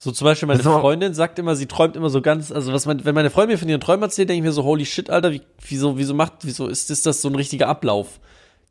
So 0.00 0.12
zum 0.12 0.26
Beispiel 0.26 0.46
meine 0.46 0.62
Freundin 0.62 1.12
sagt 1.12 1.40
immer, 1.40 1.56
sie 1.56 1.66
träumt 1.66 1.96
immer 1.96 2.08
so 2.08 2.22
ganz, 2.22 2.52
also 2.52 2.72
was 2.72 2.86
mein, 2.86 3.04
wenn 3.04 3.16
meine 3.16 3.30
Freundin 3.30 3.54
mir 3.54 3.58
von 3.58 3.68
ihren 3.68 3.80
Träumen 3.80 4.02
erzählt, 4.04 4.28
denke 4.28 4.38
ich 4.38 4.44
mir 4.44 4.52
so, 4.52 4.62
holy 4.62 4.86
shit, 4.86 5.10
Alter, 5.10 5.32
wie, 5.32 5.42
wieso, 5.66 5.98
wieso 5.98 6.14
macht, 6.14 6.34
wieso 6.42 6.68
ist, 6.68 6.88
ist 6.90 7.04
das 7.04 7.20
so 7.20 7.28
ein 7.28 7.34
richtiger 7.34 7.66
Ablauf? 7.66 8.20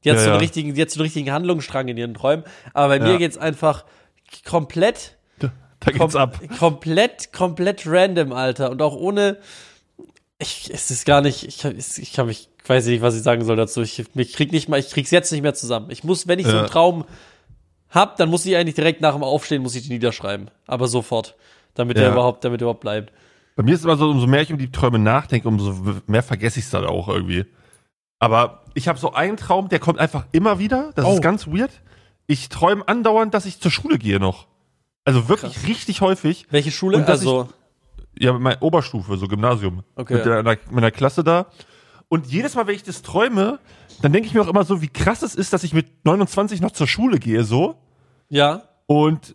Die 0.05 0.09
hat 0.09 0.17
Ja, 0.17 0.23
so 0.23 0.29
einen 0.29 0.35
ja. 0.35 0.39
richtigen, 0.39 0.73
die 0.73 0.81
hat 0.81 0.89
so 0.89 0.99
einen 0.99 1.03
richtigen 1.05 1.29
Handlungsstrang 1.33 1.89
in 1.89 1.97
ihren 1.97 2.13
Träumen. 2.13 2.45
Aber 2.73 2.87
bei 2.97 2.99
mir 3.05 3.17
geht's 3.17 3.37
einfach 3.37 3.83
komplett 4.45 5.16
Da, 5.79 5.91
geht's 5.91 6.13
Kom 6.13 6.21
ab. 6.21 6.39
Komplett, 6.59 7.31
komplett 7.33 7.83
random, 7.85 8.31
Alter. 8.33 8.71
Und 8.71 8.81
auch 8.81 8.95
ohne. 8.95 9.37
Ich, 10.39 10.69
es 10.71 10.91
ist 10.91 11.05
gar 11.05 11.21
nicht, 11.21 11.43
ich, 11.47 11.63
ich 11.65 12.13
kann 12.13 12.27
mich, 12.27 12.49
ich 12.63 12.69
weiß 12.69 12.85
nicht, 12.87 13.01
was 13.01 13.15
ich 13.15 13.23
sagen 13.23 13.43
soll 13.43 13.55
dazu. 13.55 13.81
Ich, 13.81 14.03
ich 14.13 14.33
krieg 14.33 14.51
nicht 14.51 14.69
mal, 14.69 14.79
ich 14.79 14.89
krieg's 14.91 15.09
jetzt 15.11 15.31
nicht 15.31 15.41
mehr 15.41 15.55
zusammen. 15.55 15.89
Ich 15.89 16.03
muss, 16.03 16.27
wenn 16.27 16.37
ich 16.39 16.45
so 16.45 16.51
Ja. 16.53 16.59
einen 16.59 16.67
Traum 16.69 17.05
hab, 17.89 18.17
dann 18.17 18.29
muss 18.29 18.45
ich 18.45 18.55
eigentlich 18.55 18.75
direkt 18.75 19.01
nach 19.01 19.13
dem 19.13 19.23
Aufstehen, 19.23 19.63
muss 19.63 19.73
ich 19.75 19.83
den 19.83 19.93
niederschreiben. 19.93 20.51
Aber 20.67 20.87
sofort. 20.87 21.35
Damit 21.73 21.97
Ja. 21.97 22.03
er 22.03 22.11
überhaupt, 22.11 22.43
damit 22.43 22.61
er 22.61 22.65
überhaupt 22.65 22.81
bleibt. 22.81 23.13
Bei 23.55 23.63
mir 23.63 23.73
ist 23.73 23.79
es 23.79 23.85
immer 23.85 23.97
so, 23.97 24.09
umso 24.09 24.27
mehr 24.27 24.41
ich 24.41 24.51
um 24.51 24.59
die 24.59 24.71
Träume 24.71 24.99
nachdenke, 24.99 25.47
umso 25.47 25.75
mehr 26.05 26.21
vergesse 26.21 26.59
ich 26.59 26.65
es 26.65 26.71
dann 26.71 26.85
auch 26.85 27.07
irgendwie. 27.07 27.45
Aber 28.19 28.63
ich 28.75 28.87
habe 28.87 28.99
so 28.99 29.13
einen 29.13 29.37
Traum, 29.37 29.69
der 29.69 29.79
kommt 29.79 29.97
einfach 29.99 30.25
immer 30.31 30.59
wieder. 30.59 30.91
Das 30.95 31.05
Oh. 31.05 31.13
ist 31.13 31.21
ganz 31.23 31.47
weird. 31.47 31.71
Ich 32.27 32.49
träume 32.49 32.87
andauernd, 32.87 33.33
dass 33.33 33.45
ich 33.47 33.59
zur 33.59 33.71
Schule 33.71 33.97
gehe 33.97 34.19
noch. 34.19 34.47
Also 35.07 35.29
wirklich 35.29 35.67
richtig 35.67 36.01
häufig. 36.01 36.45
Welche 36.49 36.69
Schule? 36.69 36.97
Und 36.97 37.07
Also, 37.07 37.47
Ja, 38.19 38.33
meine 38.33 38.59
Oberstufe, 38.59 39.17
so 39.17 39.27
Gymnasium. 39.27 39.83
Okay. 39.95 40.15
Mit 40.15 40.25
der, 40.25 40.43
meiner 40.69 40.91
Klasse 40.91 41.23
da. 41.23 41.47
Und 42.09 42.27
jedes 42.27 42.55
Mal, 42.55 42.67
wenn 42.67 42.75
ich 42.75 42.83
das 42.83 43.03
träume, 43.03 43.59
dann 44.01 44.11
denke 44.11 44.27
ich 44.27 44.33
mir 44.33 44.41
auch 44.41 44.47
immer 44.47 44.65
so, 44.65 44.81
wie 44.81 44.89
krass 44.89 45.21
es 45.21 45.33
ist, 45.33 45.53
dass 45.53 45.63
ich 45.63 45.73
mit 45.73 46.05
29 46.05 46.59
noch 46.59 46.71
zur 46.71 46.87
Schule 46.87 47.19
gehe, 47.19 47.43
so. 47.43 47.75
ja. 48.29 48.63
Und 48.85 49.33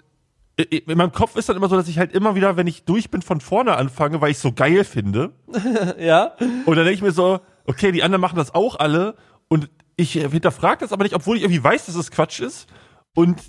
in 0.57 0.99
meinem 0.99 1.13
Kopf 1.13 1.37
ist 1.37 1.49
dann 1.49 1.57
immer 1.57 1.69
so, 1.69 1.77
dass 1.77 1.89
ich 1.89 1.99
halt 1.99 2.13
immer 2.13 2.35
wieder, 2.35 2.57
wenn 2.59 2.67
ich 2.67 2.85
durch 2.85 3.11
bin, 3.11 3.23
von 3.23 3.41
vorne 3.41 3.77
anfange, 3.77 4.21
weil 4.21 4.31
ich 4.31 4.37
es 4.37 4.43
so 4.43 4.53
geil 4.53 4.85
finde. 4.85 5.33
Ja. 5.99 6.33
Und 6.67 6.77
dann 6.77 6.85
denke 6.85 6.93
ich 6.93 7.03
mir 7.03 7.13
so, 7.13 7.41
okay, 7.67 7.93
die 7.93 8.03
anderen 8.03 8.21
machen 8.21 8.37
das 8.37 8.55
auch 8.55 8.79
alle. 8.79 9.15
Und 9.49 9.71
ich 9.97 10.13
hinterfrage 10.13 10.81
das 10.81 10.93
aber 10.93 11.05
nicht, 11.05 11.15
obwohl 11.15 11.37
ich 11.37 11.43
irgendwie 11.43 11.65
weiß, 11.65 11.87
dass 11.87 11.95
es 11.95 12.11
Quatsch 12.11 12.41
ist. 12.41 12.69
Und 13.15 13.41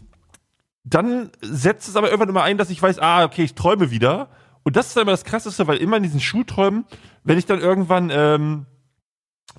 dann 0.83 1.31
setzt 1.41 1.87
es 1.87 1.95
aber 1.95 2.07
irgendwann 2.07 2.29
immer 2.29 2.43
ein, 2.43 2.57
dass 2.57 2.69
ich 2.69 2.81
weiß, 2.81 2.99
ah, 2.99 3.23
okay, 3.23 3.43
ich 3.43 3.55
träume 3.55 3.91
wieder. 3.91 4.29
Und 4.63 4.75
das 4.75 4.87
ist 4.87 4.95
dann 4.97 5.03
immer 5.03 5.11
das 5.11 5.23
Krasseste, 5.25 5.67
weil 5.67 5.77
immer 5.77 5.97
in 5.97 6.03
diesen 6.03 6.19
Schulträumen, 6.19 6.85
wenn 7.23 7.37
ich 7.37 7.45
dann 7.45 7.59
irgendwann, 7.59 8.09
ähm, 8.13 8.65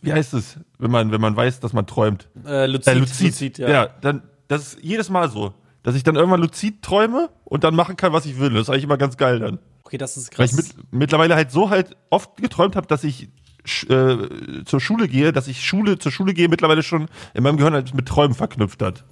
wie 0.02 0.12
heißt 0.12 0.34
es, 0.34 0.58
wenn 0.78 0.90
man, 0.90 1.12
wenn 1.12 1.20
man 1.20 1.36
weiß, 1.36 1.60
dass 1.60 1.72
man 1.72 1.86
träumt? 1.86 2.28
Äh, 2.46 2.66
Luzid, 2.66 2.94
Äh, 2.94 2.98
Luzid. 2.98 3.58
ja. 3.58 3.68
ja. 3.68 3.86
dann, 4.00 4.22
das 4.48 4.74
ist 4.74 4.78
jedes 4.82 5.08
Mal 5.10 5.30
so. 5.30 5.54
Dass 5.82 5.94
ich 5.94 6.02
dann 6.02 6.16
irgendwann 6.16 6.40
Luzid 6.40 6.80
träume 6.82 7.28
und 7.44 7.62
dann 7.64 7.74
machen 7.74 7.96
kann, 7.96 8.12
was 8.14 8.24
ich 8.24 8.38
will. 8.38 8.50
Das 8.50 8.62
ist 8.62 8.70
eigentlich 8.70 8.84
immer 8.84 8.96
ganz 8.96 9.18
geil 9.18 9.38
dann. 9.38 9.58
Okay, 9.82 9.98
das 9.98 10.16
ist 10.16 10.30
Weil 10.38 10.48
krass. 10.48 10.58
ich 10.58 10.76
mit, 10.76 10.92
mittlerweile 10.92 11.34
halt 11.34 11.50
so 11.50 11.68
halt 11.68 11.94
oft 12.08 12.38
geträumt 12.38 12.74
habe, 12.74 12.86
dass 12.86 13.04
ich 13.04 13.28
äh, 13.90 14.16
zur 14.64 14.80
Schule 14.80 15.08
gehe, 15.08 15.32
dass 15.32 15.46
ich 15.46 15.62
Schule 15.64 15.98
zur 15.98 16.10
Schule 16.10 16.32
gehe, 16.32 16.48
mittlerweile 16.48 16.82
schon 16.82 17.08
in 17.34 17.42
meinem 17.42 17.58
Gehirn 17.58 17.74
halt 17.74 17.94
mit 17.94 18.08
Träumen 18.08 18.34
verknüpft 18.34 18.80
hat. 18.82 19.04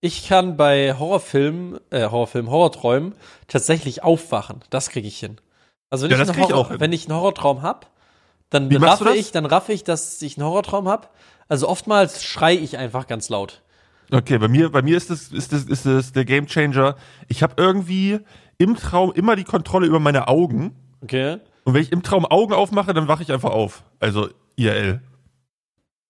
Ich 0.00 0.26
kann 0.28 0.56
bei 0.56 0.94
Horrorfilmen, 0.98 1.78
äh, 1.90 2.08
Horrorfilmen, 2.08 2.50
Horrorträumen 2.50 3.14
tatsächlich 3.48 4.02
aufwachen. 4.02 4.62
Das 4.70 4.88
kriege 4.88 5.06
ich 5.06 5.18
hin. 5.18 5.36
Also 5.90 6.08
wenn, 6.08 6.16
Ja, 6.16 6.22
ich, 6.22 6.30
einen 6.30 6.42
Horror, 6.42 6.80
wenn 6.80 6.92
ich 6.92 7.06
einen 7.06 7.16
Horrortraum 7.16 7.62
hab, 7.62 7.90
dann 8.48 8.70
Wie 8.70 8.76
raffe 8.76 9.14
ich, 9.14 9.32
dann 9.32 9.44
raffe 9.44 9.72
ich, 9.72 9.84
dass 9.84 10.22
ich 10.22 10.38
einen 10.38 10.46
Horrortraum 10.46 10.88
hab. 10.88 11.14
Also 11.48 11.68
oftmals 11.68 12.24
schrei 12.24 12.54
ich 12.54 12.78
einfach 12.78 13.06
ganz 13.06 13.28
laut. 13.28 13.62
Okay, 14.10 14.38
bei 14.38 14.48
mir, 14.48 14.70
bei 14.70 14.82
mir 14.82 14.96
ist 14.96 15.10
das, 15.10 15.28
ist 15.28 15.52
das, 15.52 15.64
ist 15.64 15.86
das 15.86 16.12
der 16.12 16.24
Game 16.24 16.46
Changer. 16.46 16.96
Ich 17.28 17.42
habe 17.42 17.54
irgendwie 17.56 18.20
im 18.58 18.76
Traum 18.76 19.12
immer 19.12 19.36
die 19.36 19.44
Kontrolle 19.44 19.86
über 19.86 20.00
meine 20.00 20.28
Augen. 20.28 20.74
Okay. 21.02 21.38
Und 21.64 21.74
wenn 21.74 21.82
ich 21.82 21.92
im 21.92 22.02
Traum 22.02 22.24
Augen 22.24 22.52
aufmache, 22.52 22.94
dann 22.94 23.06
wache 23.06 23.22
ich 23.22 23.32
einfach 23.32 23.50
auf. 23.50 23.84
Also 24.00 24.28
IRL. 24.56 25.00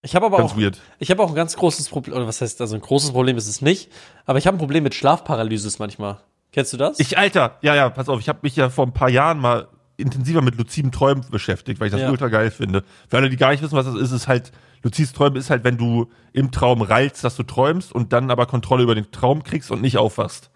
Ich 0.02 0.14
habe 0.16 0.26
aber 0.26 0.38
Ganz 0.38 0.52
auch, 0.52 0.56
weird. 0.58 0.80
ich 0.98 1.10
habe 1.10 1.22
auch 1.22 1.28
ein 1.28 1.34
ganz 1.34 1.56
großes 1.56 1.88
Problem, 1.88 2.16
oder 2.16 2.26
was 2.26 2.40
heißt, 2.40 2.60
also 2.60 2.74
ein 2.74 2.80
großes 2.80 3.12
Problem 3.12 3.36
ist 3.36 3.48
es 3.48 3.60
nicht, 3.60 3.90
aber 4.24 4.38
ich 4.38 4.46
habe 4.46 4.56
ein 4.56 4.58
Problem 4.58 4.82
mit 4.82 4.94
Schlafparalysis 4.94 5.78
manchmal. 5.78 6.18
Kennst 6.52 6.72
du 6.72 6.76
das? 6.78 6.98
Ich, 6.98 7.18
Alter, 7.18 7.58
ja, 7.62 7.74
ja, 7.74 7.90
pass 7.90 8.08
auf, 8.08 8.18
ich 8.18 8.28
habe 8.28 8.40
mich 8.42 8.56
ja 8.56 8.70
vor 8.70 8.86
ein 8.86 8.92
paar 8.92 9.10
Jahren 9.10 9.38
mal 9.38 9.68
intensiver 9.98 10.40
mit 10.40 10.56
luziden 10.56 10.90
Träumen 10.90 11.24
beschäftigt, 11.30 11.78
weil 11.78 11.88
ich 11.88 11.92
das 11.92 12.00
Ja. 12.00 12.10
ultra 12.10 12.28
geil 12.28 12.50
finde. 12.50 12.82
Für 13.08 13.18
alle, 13.18 13.28
die 13.28 13.36
gar 13.36 13.50
nicht 13.50 13.62
wissen, 13.62 13.76
was 13.76 13.84
das 13.84 13.94
ist, 13.94 14.10
ist 14.10 14.26
halt, 14.26 14.50
luzides 14.82 15.12
Träumen 15.12 15.36
ist 15.36 15.50
halt, 15.50 15.62
wenn 15.64 15.76
du 15.76 16.08
im 16.32 16.50
Traum 16.50 16.80
reilst, 16.80 17.22
dass 17.22 17.36
du 17.36 17.42
träumst 17.42 17.92
und 17.92 18.12
dann 18.14 18.30
aber 18.30 18.46
Kontrolle 18.46 18.82
über 18.82 18.94
den 18.94 19.10
Traum 19.12 19.42
kriegst 19.42 19.70
und 19.70 19.82
nicht 19.82 19.98
aufwachst. 19.98 20.50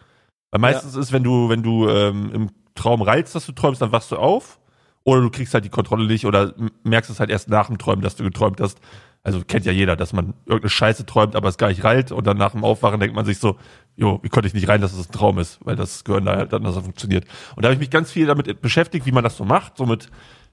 Weil 0.50 0.60
meistens 0.60 0.94
ist, 0.96 1.12
wenn 1.12 1.22
du, 1.22 1.50
wenn 1.50 1.62
du 1.62 1.88
ähm, 1.88 2.30
im 2.32 2.50
Traum 2.74 3.02
reilst, 3.02 3.34
dass 3.34 3.44
du 3.44 3.52
träumst, 3.52 3.82
dann 3.82 3.92
wachst 3.92 4.10
du 4.10 4.16
auf 4.16 4.58
oder 5.04 5.20
du 5.20 5.30
kriegst 5.30 5.52
halt 5.52 5.64
die 5.66 5.70
Kontrolle 5.70 6.06
nicht 6.06 6.24
oder 6.24 6.54
merkst 6.82 7.10
es 7.10 7.20
halt 7.20 7.28
erst 7.30 7.48
nach 7.50 7.66
dem 7.66 7.76
Träumen, 7.76 8.02
dass 8.02 8.16
du 8.16 8.24
geträumt 8.24 8.60
hast. 8.60 8.78
Also 9.24 9.40
kennt 9.42 9.64
ja 9.64 9.72
jeder, 9.72 9.96
dass 9.96 10.12
man 10.12 10.34
irgendeine 10.44 10.68
Scheiße 10.68 11.06
träumt, 11.06 11.34
aber 11.34 11.48
es 11.48 11.56
gar 11.56 11.68
nicht 11.68 11.82
reilt. 11.82 12.12
Und 12.12 12.26
dann 12.26 12.36
nach 12.36 12.52
dem 12.52 12.62
Aufwachen 12.62 13.00
denkt 13.00 13.16
man 13.16 13.24
sich 13.24 13.38
so, 13.38 13.56
jo, 13.96 14.20
wie 14.22 14.28
konnte 14.28 14.46
ich 14.46 14.52
nicht 14.54 14.68
rein, 14.68 14.82
dass 14.82 14.92
es 14.92 15.08
ein 15.08 15.12
Traum 15.12 15.38
ist, 15.38 15.58
weil 15.64 15.76
das 15.76 16.04
Gehirn 16.04 16.26
da 16.26 16.36
halt 16.36 16.52
anders 16.52 16.76
funktioniert. 16.76 17.24
Und 17.56 17.62
da 17.62 17.68
habe 17.68 17.74
ich 17.74 17.80
mich 17.80 17.90
ganz 17.90 18.12
viel 18.12 18.26
damit 18.26 18.60
beschäftigt, 18.60 19.06
wie 19.06 19.12
man 19.12 19.24
das 19.24 19.38
so 19.38 19.46
macht, 19.46 19.78
so 19.78 19.86
mit, 19.86 20.10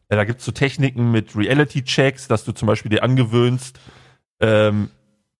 ja, 0.10 0.16
da 0.16 0.24
gibt's 0.24 0.46
so 0.46 0.54
Techniken 0.54 1.12
mit 1.12 1.36
Reality-Checks, 1.36 2.30
dass 2.30 2.46
du 2.46 2.54
zum 2.54 2.66
Beispiel 2.66 2.90
dir 2.90 3.04
angewöhnst, 3.04 3.78
ähm, 4.40 4.90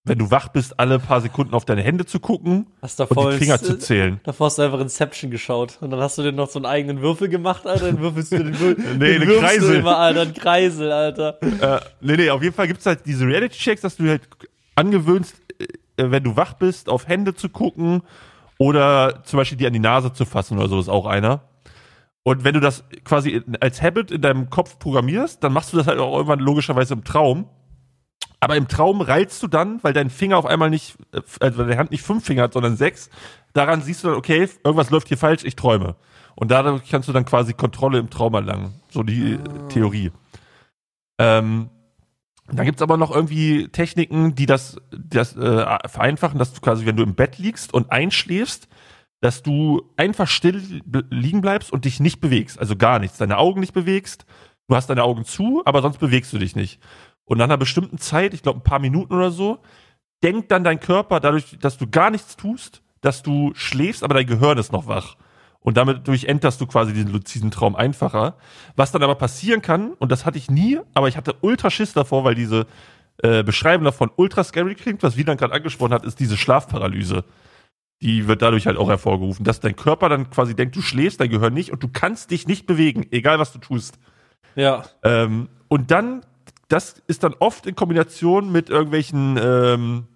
wenn 0.04 0.18
du 0.18 0.32
wach 0.32 0.48
bist, 0.48 0.80
alle 0.80 0.98
paar 0.98 1.22
Sekunden 1.22 1.54
auf 1.54 1.64
deine 1.66 1.84
Hände 1.84 2.06
zu 2.08 2.20
gucken 2.20 2.66
Hast 2.82 3.00
und 3.00 3.34
die 3.34 3.38
Finger 3.38 3.54
ins- 3.56 3.64
zu 3.64 3.78
zählen. 3.78 4.20
Davor 4.24 4.48
hast 4.48 4.58
du 4.58 4.64
einfach 4.64 4.80
Inception 4.80 5.30
geschaut 5.30 5.78
und 5.82 5.92
dann 5.92 6.00
hast 6.00 6.18
du 6.18 6.24
dir 6.24 6.32
noch 6.32 6.50
so 6.50 6.58
einen 6.58 6.66
eigenen 6.66 7.02
Würfel 7.02 7.30
gemacht, 7.30 7.68
Alter. 7.68 7.86
Dann 7.92 8.00
würfelst 8.00 8.32
du 8.32 8.38
den 8.40 8.60
Würfel. 8.60 8.84
Nee, 8.98 9.20
den 9.20 9.22
eine 9.30 9.36
Kreisel. 9.38 9.76
Immer, 9.76 9.98
Alter, 9.98 10.22
ein 10.22 10.34
Kreisel, 10.34 10.92
Alter. 10.92 11.38
Äh, 11.42 11.80
nee, 12.02 12.18
nee, 12.18 12.30
auf 12.32 12.42
jeden 12.42 12.56
Fall 12.56 12.68
gibt's 12.68 12.86
halt 12.88 13.06
diese 13.06 13.28
Reality-Checks, 13.28 13.82
dass 13.82 13.98
du 13.98 14.10
halt 14.10 14.24
angewöhnst, 14.76 15.36
äh, 15.60 15.66
wenn 15.98 16.24
du 16.24 16.36
wach 16.36 16.54
bist, 16.54 16.90
auf 16.90 17.08
Hände 17.08 17.36
zu 17.36 17.50
gucken 17.50 18.02
oder 18.58 19.24
zum 19.24 19.38
Beispiel 19.38 19.58
die 19.58 19.68
an 19.68 19.74
die 19.74 19.80
Nase 19.80 20.12
zu 20.14 20.26
fassen 20.26 20.58
oder 20.58 20.68
so, 20.68 20.80
ist 20.80 20.90
auch 20.90 21.06
einer. 21.06 21.42
Und 22.24 22.44
wenn 22.44 22.54
du 22.54 22.60
das 22.60 22.84
quasi 23.04 23.42
als 23.60 23.82
Habit 23.82 24.12
in 24.12 24.22
deinem 24.22 24.50
Kopf 24.50 24.78
programmierst, 24.80 25.44
dann 25.44 25.54
machst 25.54 25.74
du 25.74 25.78
das 25.78 25.88
halt 25.88 26.00
auch 26.00 26.14
irgendwann 26.16 26.40
logischerweise 26.40 26.94
im 26.94 27.04
Traum. 27.04 27.46
Aber 28.42 28.58
im 28.58 28.68
Traum 28.68 29.02
reilst 29.02 29.42
du 29.44 29.48
dann, 29.48 29.82
weil 29.84 29.94
dein 29.94 30.10
Finger 30.10 30.38
auf 30.38 30.48
einmal 30.48 30.70
nicht, 30.70 30.96
äh, 31.14 31.22
also 31.40 31.60
weil 31.60 31.68
deine 31.68 31.78
Hand 31.78 31.92
nicht 31.92 32.04
fünf 32.04 32.26
Finger 32.26 32.44
hat, 32.44 32.54
sondern 32.54 32.76
sechs. 32.76 33.10
Daran 33.54 33.82
siehst 33.82 34.04
du 34.04 34.10
dann, 34.10 34.18
okay, 34.18 34.50
irgendwas 34.64 34.90
läuft 34.90 35.08
hier 35.08 35.18
falsch, 35.18 35.44
ich 35.44 35.56
träume. 35.56 35.96
Und 36.36 36.50
dadurch 36.50 36.90
kannst 36.90 37.08
du 37.08 37.14
dann 37.14 37.26
quasi 37.26 37.54
Kontrolle 37.54 38.00
im 38.00 38.10
Traum 38.10 38.34
erlangen. 38.34 38.74
So 38.90 39.04
die 39.04 39.34
äh, 39.34 39.40
Theorie. 39.70 40.12
Ähm, 41.20 41.70
dann 42.52 42.66
gibt's 42.66 42.82
aber 42.82 42.98
noch 42.98 43.12
irgendwie 43.12 43.68
Techniken, 43.70 44.36
die 44.36 44.48
das, 44.48 44.78
das 44.92 45.36
äh, 45.38 45.78
vereinfachen, 45.88 46.40
dass 46.40 46.54
du 46.54 46.62
quasi, 46.62 46.86
wenn 46.86 46.98
du 46.98 47.04
im 47.04 47.16
Bett 47.16 47.38
liegst 47.38 47.74
und 47.74 47.92
einschläfst, 47.92 48.68
dass 49.22 49.44
du 49.44 49.84
einfach 49.98 50.28
still 50.28 50.82
liegen 51.12 51.42
bleibst 51.42 51.72
und 51.72 51.86
dich 51.86 52.00
nicht 52.00 52.20
bewegst. 52.20 52.60
Also 52.60 52.76
gar 52.76 52.98
nichts. 52.98 53.20
Deine 53.20 53.38
Augen 53.38 53.60
nicht 53.60 53.74
bewegst. 53.74 54.26
Du 54.68 54.76
hast 54.76 54.90
deine 54.90 55.04
Augen 55.04 55.26
zu, 55.26 55.62
aber 55.66 55.82
sonst 55.82 56.00
bewegst 56.00 56.34
du 56.34 56.40
dich 56.40 56.56
nicht. 56.56 56.80
Und 57.32 57.38
nach 57.38 57.46
einer 57.46 57.56
bestimmten 57.56 57.98
Zeit, 57.98 58.34
ich 58.34 58.44
glaube 58.44 58.60
ein 58.60 58.64
paar 58.64 58.80
Minuten 58.80 59.14
oder 59.14 59.32
so, 59.32 59.60
denkt 60.22 60.52
dann 60.52 60.66
dein 60.66 60.82
Körper 60.82 61.22
dadurch, 61.22 61.58
dass 61.62 61.78
du 61.78 61.90
gar 61.90 62.10
nichts 62.10 62.36
tust, 62.36 62.82
dass 63.00 63.24
du 63.24 63.54
schläfst, 63.56 64.04
aber 64.04 64.16
dein 64.16 64.28
Gehirn 64.28 64.58
ist 64.58 64.74
noch 64.74 64.86
wach. 64.86 65.16
Und 65.62 65.78
damit 65.78 66.10
durchenterst 66.10 66.60
du 66.60 66.68
quasi 66.68 66.92
diesen 66.92 67.10
luziden 67.10 67.50
Traum 67.50 67.78
einfacher. 67.78 68.36
Was 68.76 68.92
dann 68.92 69.02
aber 69.02 69.16
passieren 69.16 69.62
kann, 69.62 69.94
und 69.94 70.12
das 70.12 70.26
hatte 70.26 70.38
ich 70.38 70.52
nie, 70.52 70.82
aber 70.94 71.08
ich 71.08 71.16
hatte 71.16 71.38
ultra 71.40 71.70
Schiss 71.70 71.94
davor, 71.94 72.26
weil 72.26 72.36
diese 72.36 72.66
äh, 73.24 73.44
Beschreibung 73.44 73.86
davon 73.86 74.12
ultra 74.18 74.44
scary 74.44 74.76
klingt, 74.76 75.02
was 75.02 75.16
Wieland 75.16 75.40
gerade 75.40 75.54
angesprochen 75.54 75.94
hat, 75.94 76.04
ist 76.04 76.20
diese 76.20 76.36
Schlafparalyse. 76.36 77.24
Die 78.02 78.28
wird 78.28 78.42
dadurch 78.42 78.68
halt 78.68 78.76
auch 78.76 78.90
hervorgerufen, 78.90 79.46
dass 79.46 79.62
dein 79.62 79.78
Körper 79.78 80.10
dann 80.10 80.30
quasi 80.32 80.54
denkt, 80.54 80.76
du 80.76 80.82
schläfst, 80.82 81.22
dein 81.22 81.30
Gehirn 81.30 81.54
nicht 81.54 81.72
und 81.72 81.82
du 81.82 81.88
kannst 81.88 82.30
dich 82.30 82.46
nicht 82.46 82.66
bewegen, 82.66 83.08
egal 83.10 83.40
was 83.40 83.54
du 83.54 83.60
tust. 83.60 84.00
Ja. 84.56 84.84
Ähm, 85.02 85.48
und 85.70 85.92
dann, 85.92 86.26
das 86.72 87.02
ist 87.08 87.24
dann 87.24 87.34
oft 87.40 87.66
in 87.66 87.76
Kombination 87.76 88.52
mit 88.52 88.70
irgendwelchen 88.70 89.38
ähm, 89.42 90.08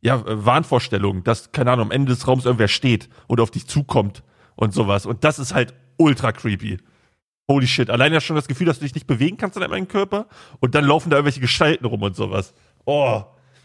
ja, 0.00 0.16
äh, 0.16 0.44
Wahnvorstellungen, 0.44 1.24
dass, 1.24 1.52
keine 1.52 1.70
Ahnung, 1.70 1.86
am 1.86 1.90
Ende 1.92 2.12
des 2.12 2.26
Raums 2.26 2.44
irgendwer 2.44 2.68
steht 2.68 3.08
und 3.28 3.40
auf 3.40 3.50
dich 3.50 3.66
zukommt 3.66 4.22
und 4.56 4.74
sowas. 4.74 5.06
Und 5.06 5.24
das 5.24 5.38
ist 5.38 5.54
halt 5.54 5.74
ultra 5.96 6.32
creepy. 6.32 6.78
Holy 7.48 7.66
shit. 7.66 7.90
Allein 7.90 8.12
ja 8.12 8.20
schon 8.20 8.36
das 8.36 8.48
Gefühl, 8.48 8.66
dass 8.66 8.78
du 8.78 8.84
dich 8.84 8.94
nicht 8.94 9.06
bewegen 9.06 9.36
kannst 9.36 9.56
in 9.56 9.62
deinem 9.62 9.88
Körper 9.88 10.26
und 10.60 10.74
dann 10.74 10.84
laufen 10.84 11.10
da 11.10 11.16
irgendwelche 11.16 11.40
Gestalten 11.40 11.86
rum 11.86 12.02
und 12.02 12.14
sowas. 12.14 12.54
Oh. 12.84 13.22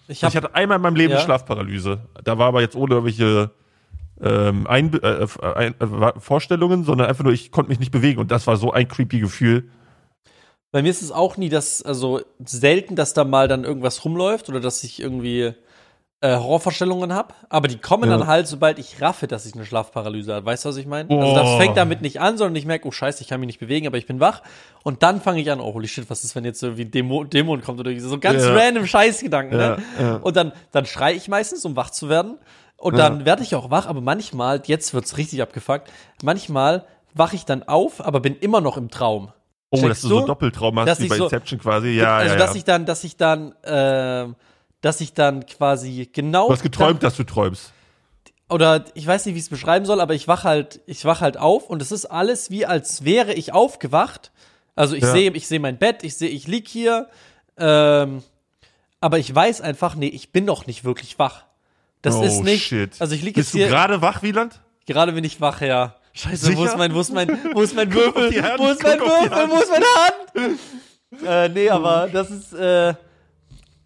Ich 0.07 0.17
Ich, 0.17 0.23
hab, 0.23 0.35
hatte 0.35 0.55
einmal 0.55 0.77
in 0.77 0.81
meinem 0.81 0.95
Leben 0.95 1.11
Ja. 1.11 1.17
eine 1.17 1.25
Schlafparalyse. 1.25 2.07
Da 2.23 2.37
war 2.37 2.47
aber 2.47 2.61
jetzt 2.61 2.75
ohne 2.75 2.95
irgendwelche 2.95 3.51
ähm, 4.21 4.65
ein, 4.67 4.93
äh, 4.93 5.23
äh, 5.23 5.27
ein, 5.55 5.75
äh, 5.79 6.19
Vorstellungen, 6.19 6.83
sondern 6.83 7.07
einfach 7.07 7.23
nur, 7.23 7.33
ich 7.33 7.51
konnte 7.51 7.69
mich 7.69 7.79
nicht 7.79 7.91
bewegen 7.91 8.19
und 8.19 8.31
das 8.31 8.47
war 8.47 8.57
so 8.57 8.71
ein 8.71 8.87
creepy 8.87 9.19
Gefühl. 9.19 9.69
Bei 10.77 10.83
mir 10.83 10.89
ist 10.91 11.01
es 11.01 11.11
auch 11.11 11.37
nie, 11.37 11.49
dass, 11.49 11.81
also 11.81 12.21
selten, 12.45 12.95
dass 12.95 13.15
da 13.15 13.23
mal 13.23 13.47
dann 13.47 13.63
irgendwas 13.63 14.05
rumläuft 14.05 14.47
oder 14.47 14.59
dass 14.59 14.83
ich 14.83 14.99
irgendwie 15.01 15.53
äh, 16.21 16.35
Horrorvorstellungen 16.35 17.13
habe. 17.13 17.33
Aber 17.49 17.67
die 17.67 17.79
kommen 17.79 18.07
Ja. 18.11 18.15
dann 18.15 18.27
halt, 18.27 18.45
sobald 18.47 18.77
ich 18.77 19.01
raffe, 19.01 19.25
dass 19.25 19.47
ich 19.47 19.55
eine 19.55 19.65
Schlafparalyse 19.65 20.35
habe. 20.35 20.45
Weißt 20.45 20.65
du, 20.65 20.69
was 20.69 20.77
ich 20.77 20.85
meine? 20.85 21.09
Also 21.19 21.33
das 21.33 21.47
Oh. 21.55 21.57
fängt 21.57 21.77
damit 21.77 22.03
nicht 22.03 22.21
an, 22.21 22.37
sondern 22.37 22.55
ich 22.57 22.67
merke, 22.67 22.87
oh 22.87 22.91
scheiße, 22.91 23.23
ich 23.23 23.27
kann 23.27 23.39
mich 23.39 23.47
nicht 23.47 23.59
bewegen, 23.59 23.87
aber 23.87 23.97
ich 23.97 24.05
bin 24.05 24.19
wach. 24.19 24.43
Und 24.83 25.01
dann 25.01 25.19
fange 25.19 25.41
ich 25.41 25.49
an, 25.49 25.59
oh 25.59 25.73
holy 25.73 25.87
shit, 25.87 26.07
was 26.11 26.23
ist, 26.23 26.35
wenn 26.35 26.45
jetzt 26.45 26.61
irgendwie 26.61 26.83
ein 26.85 26.91
Dämo 26.91 27.23
Dämon 27.23 27.63
kommt 27.63 27.79
oder 27.79 27.99
so 27.99 28.19
ganz 28.19 28.43
Ja. 28.43 28.53
random 28.53 28.85
Scheißgedanken. 28.85 29.57
Ne? 29.57 29.77
Ja, 29.97 30.03
ja. 30.03 30.15
Und 30.17 30.35
dann, 30.35 30.51
dann 30.71 30.85
schreie 30.85 31.15
ich 31.15 31.27
meistens, 31.27 31.65
um 31.65 31.75
wach 31.75 31.89
zu 31.89 32.07
werden. 32.07 32.37
Und 32.77 32.99
dann 32.99 33.25
werde 33.25 33.41
ich 33.41 33.55
auch 33.55 33.71
wach, 33.71 33.87
aber 33.87 34.01
manchmal, 34.01 34.61
jetzt 34.67 34.93
wird's 34.93 35.17
richtig 35.17 35.41
abgefuckt, 35.41 35.91
manchmal 36.21 36.85
wache 37.15 37.35
ich 37.35 37.45
dann 37.45 37.63
auf, 37.67 38.05
aber 38.05 38.19
bin 38.19 38.35
immer 38.35 38.61
noch 38.61 38.77
im 38.77 38.91
Traum. 38.91 39.31
Oh, 39.69 39.77
Checkst 39.77 39.89
dass 39.91 40.01
du 40.01 40.09
du? 40.09 40.19
so 40.21 40.25
Doppeltraum 40.27 40.79
hast 40.79 40.87
Dass 40.87 40.99
wie 41.01 41.07
bei 41.07 41.17
so- 41.17 41.25
Inception 41.25 41.59
quasi. 41.59 41.89
Ja, 41.89 42.17
also, 42.17 42.33
ja, 42.33 42.39
dass 42.39 42.51
ja. 42.51 42.57
ich 42.57 42.63
dann, 42.63 42.85
dass 42.85 43.03
ich 43.03 43.17
dann, 43.17 43.53
ähm, 43.65 44.35
dass 44.81 45.01
ich 45.01 45.13
dann 45.13 45.45
quasi 45.45 46.09
genau. 46.11 46.47
Du 46.47 46.53
hast 46.53 46.63
geträumt, 46.63 47.03
dass 47.03 47.15
du 47.17 47.23
träumst. 47.23 47.73
Dann, 48.23 48.33
oder 48.55 48.85
ich 48.93 49.05
weiß 49.05 49.25
nicht, 49.25 49.35
wie 49.35 49.39
ich 49.39 49.43
es 49.45 49.49
beschreiben 49.49 49.85
soll, 49.85 49.99
aber 49.99 50.13
ich 50.13 50.27
wach 50.29 50.45
halt, 50.45 50.79
ich 50.85 51.03
wach 51.03 51.19
halt 51.19 51.37
auf 51.37 51.69
und 51.69 51.81
es 51.81 51.91
ist 51.91 52.05
alles 52.05 52.49
wie 52.49 52.65
als 52.65 53.03
wäre 53.03 53.33
ich 53.33 53.51
aufgewacht. 53.53 54.31
Also 54.75 54.95
ich 54.95 55.03
Ja. 55.03 55.11
sehe, 55.11 55.31
ich 55.31 55.47
sehe 55.47 55.59
mein 55.59 55.77
Bett, 55.77 56.03
ich 56.03 56.15
sehe, 56.15 56.29
ich 56.29 56.47
lieg 56.47 56.67
hier, 56.69 57.09
ähm, 57.57 58.23
aber 59.01 59.19
ich 59.19 59.33
weiß 59.35 59.59
einfach, 59.59 59.95
nee, 59.95 60.07
ich 60.07 60.31
bin 60.31 60.45
noch 60.45 60.65
nicht 60.65 60.85
wirklich 60.85 61.19
wach. 61.19 61.43
Das 62.03 62.15
oh, 62.15 62.23
ist 62.23 62.41
nicht. 62.43 62.63
shit. 62.67 62.95
Also 63.01 63.15
ich 63.15 63.21
lieg 63.21 63.35
Bist 63.35 63.47
jetzt 63.49 63.53
du 63.55 63.57
hier. 63.57 63.67
gerade 63.67 64.01
wach, 64.01 64.21
Wieland? 64.23 64.61
Gerade 64.85 65.11
bin 65.11 65.25
ich 65.25 65.41
wach, 65.41 65.59
ja. 65.59 65.95
Scheiße, 66.17 66.47
wo 66.47 66.61
Sicher? 66.61 66.71
ist 66.71 66.77
mein, 66.77 66.93
wo 66.93 66.99
ist 66.99 67.13
mein, 67.13 67.29
wo 67.53 67.61
ist 67.61 67.75
mein 67.75 67.93
Würfel? 67.93 68.41
Hand, 68.43 68.59
Wo 68.59 68.67
ist 68.69 68.81
mein 68.83 68.99
Würfel? 68.99 69.49
Wo 69.49 69.57
ist 69.59 69.69
meine 69.71 69.85
Hand? 69.95 70.59
äh, 71.25 71.49
nee, 71.49 71.69
aber 71.69 72.09
das 72.11 72.31
ist, 72.31 72.53
äh, 72.53 72.95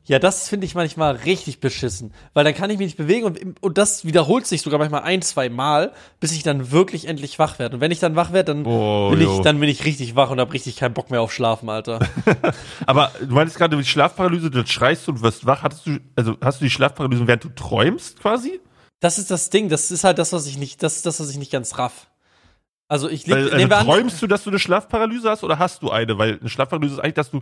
ja, 0.06 0.18
das 0.20 0.48
finde 0.50 0.66
ich 0.66 0.74
manchmal 0.74 1.16
richtig 1.18 1.60
beschissen. 1.60 2.14
Weil 2.34 2.44
dann 2.44 2.56
kann 2.56 2.70
ich 2.70 2.78
mich 2.78 2.88
nicht 2.88 2.98
bewegen 2.98 3.26
und, 3.26 3.40
und 3.62 3.78
das 3.78 4.04
wiederholt 4.04 4.48
sich 4.48 4.62
sogar 4.62 4.80
manchmal 4.80 5.04
ein, 5.04 5.22
zwei 5.22 5.48
Mal, 5.50 5.92
bis 6.20 6.32
ich 6.32 6.42
dann 6.44 6.72
wirklich 6.72 7.08
endlich 7.08 7.38
wach 7.38 7.60
werde. 7.60 7.76
Und 7.76 7.82
wenn 7.82 7.92
ich 7.92 8.00
dann 8.00 8.16
wach 8.16 8.34
werde, 8.34 8.54
dann 8.56 8.66
Oh, 8.66 9.10
bin 9.12 9.22
ich, 9.22 9.40
dann 9.42 9.60
bin 9.60 9.70
ich 9.70 9.86
richtig 9.86 10.16
wach 10.16 10.30
und 10.32 10.40
habe 10.40 10.52
richtig 10.54 10.78
keinen 10.78 10.94
Bock 10.94 11.12
mehr 11.12 11.22
auf 11.22 11.32
Schlafen, 11.32 11.70
Alter. 11.70 12.00
Aber 12.88 13.12
du 13.20 13.34
meinst 13.34 13.58
gerade 13.58 13.78
die 13.78 13.86
Schlafparalyse, 13.86 14.50
dann 14.50 14.66
schreist 14.68 15.06
du 15.08 15.12
und 15.12 15.22
wirst 15.22 15.46
wach. 15.46 15.64
Hattest 15.64 15.86
du, 15.86 16.00
also 16.16 16.36
hast 16.42 16.62
du 16.62 16.66
die 16.66 16.72
Schlafparalyse, 16.72 17.28
während 17.28 17.44
du 17.44 17.50
träumst 17.50 18.20
quasi? 18.20 18.60
Das 19.02 19.18
ist 19.18 19.32
das 19.32 19.50
Ding, 19.50 19.70
das 19.70 19.92
ist 19.92 20.04
halt 20.04 20.18
das, 20.18 20.32
was 20.34 20.46
ich 20.46 20.58
nicht, 20.58 20.82
das 20.84 20.98
ist 20.98 21.06
das, 21.06 21.20
was 21.20 21.30
ich 21.30 21.38
nicht 21.38 21.52
ganz 21.52 21.78
raff. 21.78 22.08
Also 22.92 23.08
ich 23.10 23.26
lieg, 23.26 23.36
also 23.38 23.56
nehmen 23.56 23.70
wir 23.72 23.78
an- 23.78 23.86
träumst 23.86 24.22
du, 24.22 24.28
dass 24.28 24.44
du 24.44 24.50
eine 24.50 24.60
Schlafparalyse 24.60 25.30
hast 25.30 25.46
oder 25.46 25.58
hast 25.60 25.82
du 25.82 25.90
eine? 25.92 26.18
Weil 26.18 26.40
eine 26.42 26.50
Schlafparalyse 26.50 26.96
ist 26.96 27.00
eigentlich, 27.00 27.14
dass 27.14 27.32
du 27.32 27.42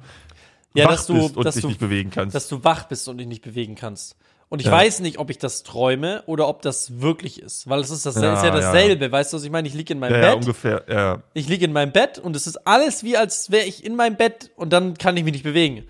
Ja, 0.75 0.85
wach 0.85 0.91
dass 0.91 1.07
du- 1.07 1.13
bist 1.15 1.38
und 1.38 1.43
dass 1.43 1.55
dich 1.55 1.62
du- 1.63 1.67
nicht 1.69 1.79
bewegen 1.79 2.12
kannst. 2.12 2.35
dass 2.35 2.47
du 2.47 2.63
wach 2.63 2.83
bist 2.83 3.07
und 3.09 3.17
dich 3.17 3.25
nicht 3.25 3.41
bewegen 3.43 3.73
kannst. 3.73 4.15
Und 4.49 4.59
ich 4.59 4.67
Ja. 4.67 4.71
weiß 4.73 4.99
nicht, 4.99 5.17
ob 5.17 5.31
ich 5.31 5.39
das 5.39 5.63
träume 5.63 6.21
oder 6.27 6.47
ob 6.47 6.62
das 6.62 7.01
wirklich 7.01 7.41
ist, 7.41 7.67
weil 7.67 7.79
es 7.79 7.89
ist, 7.89 8.05
das, 8.05 8.15
Ja, 8.15 8.33
ist 8.33 8.43
ja 8.43 8.49
ja. 8.49 8.55
dasselbe, 8.62 9.12
weißt 9.12 9.33
du, 9.33 9.38
was 9.38 9.43
ich 9.43 9.49
meine? 9.49 9.67
Ich 9.67 9.73
liege 9.73 9.93
in 9.93 9.99
meinem 9.99 10.13
ja, 10.13 10.19
ja, 10.21 10.29
Bett, 10.35 10.39
ungefähr, 10.41 10.83
ja. 10.88 11.21
ich 11.33 11.47
liege 11.49 11.65
in 11.65 11.73
meinem 11.73 11.91
Bett 11.91 12.19
und 12.19 12.35
es 12.35 12.45
ist 12.45 12.67
alles 12.67 13.03
wie, 13.03 13.17
als 13.17 13.49
wäre 13.49 13.65
ich 13.65 13.83
in 13.83 13.95
meinem 13.95 14.17
Bett 14.17 14.51
und 14.55 14.71
dann 14.71 14.97
kann 14.99 15.17
ich 15.17 15.23
mich 15.23 15.33
nicht 15.33 15.43
bewegen. 15.43 15.85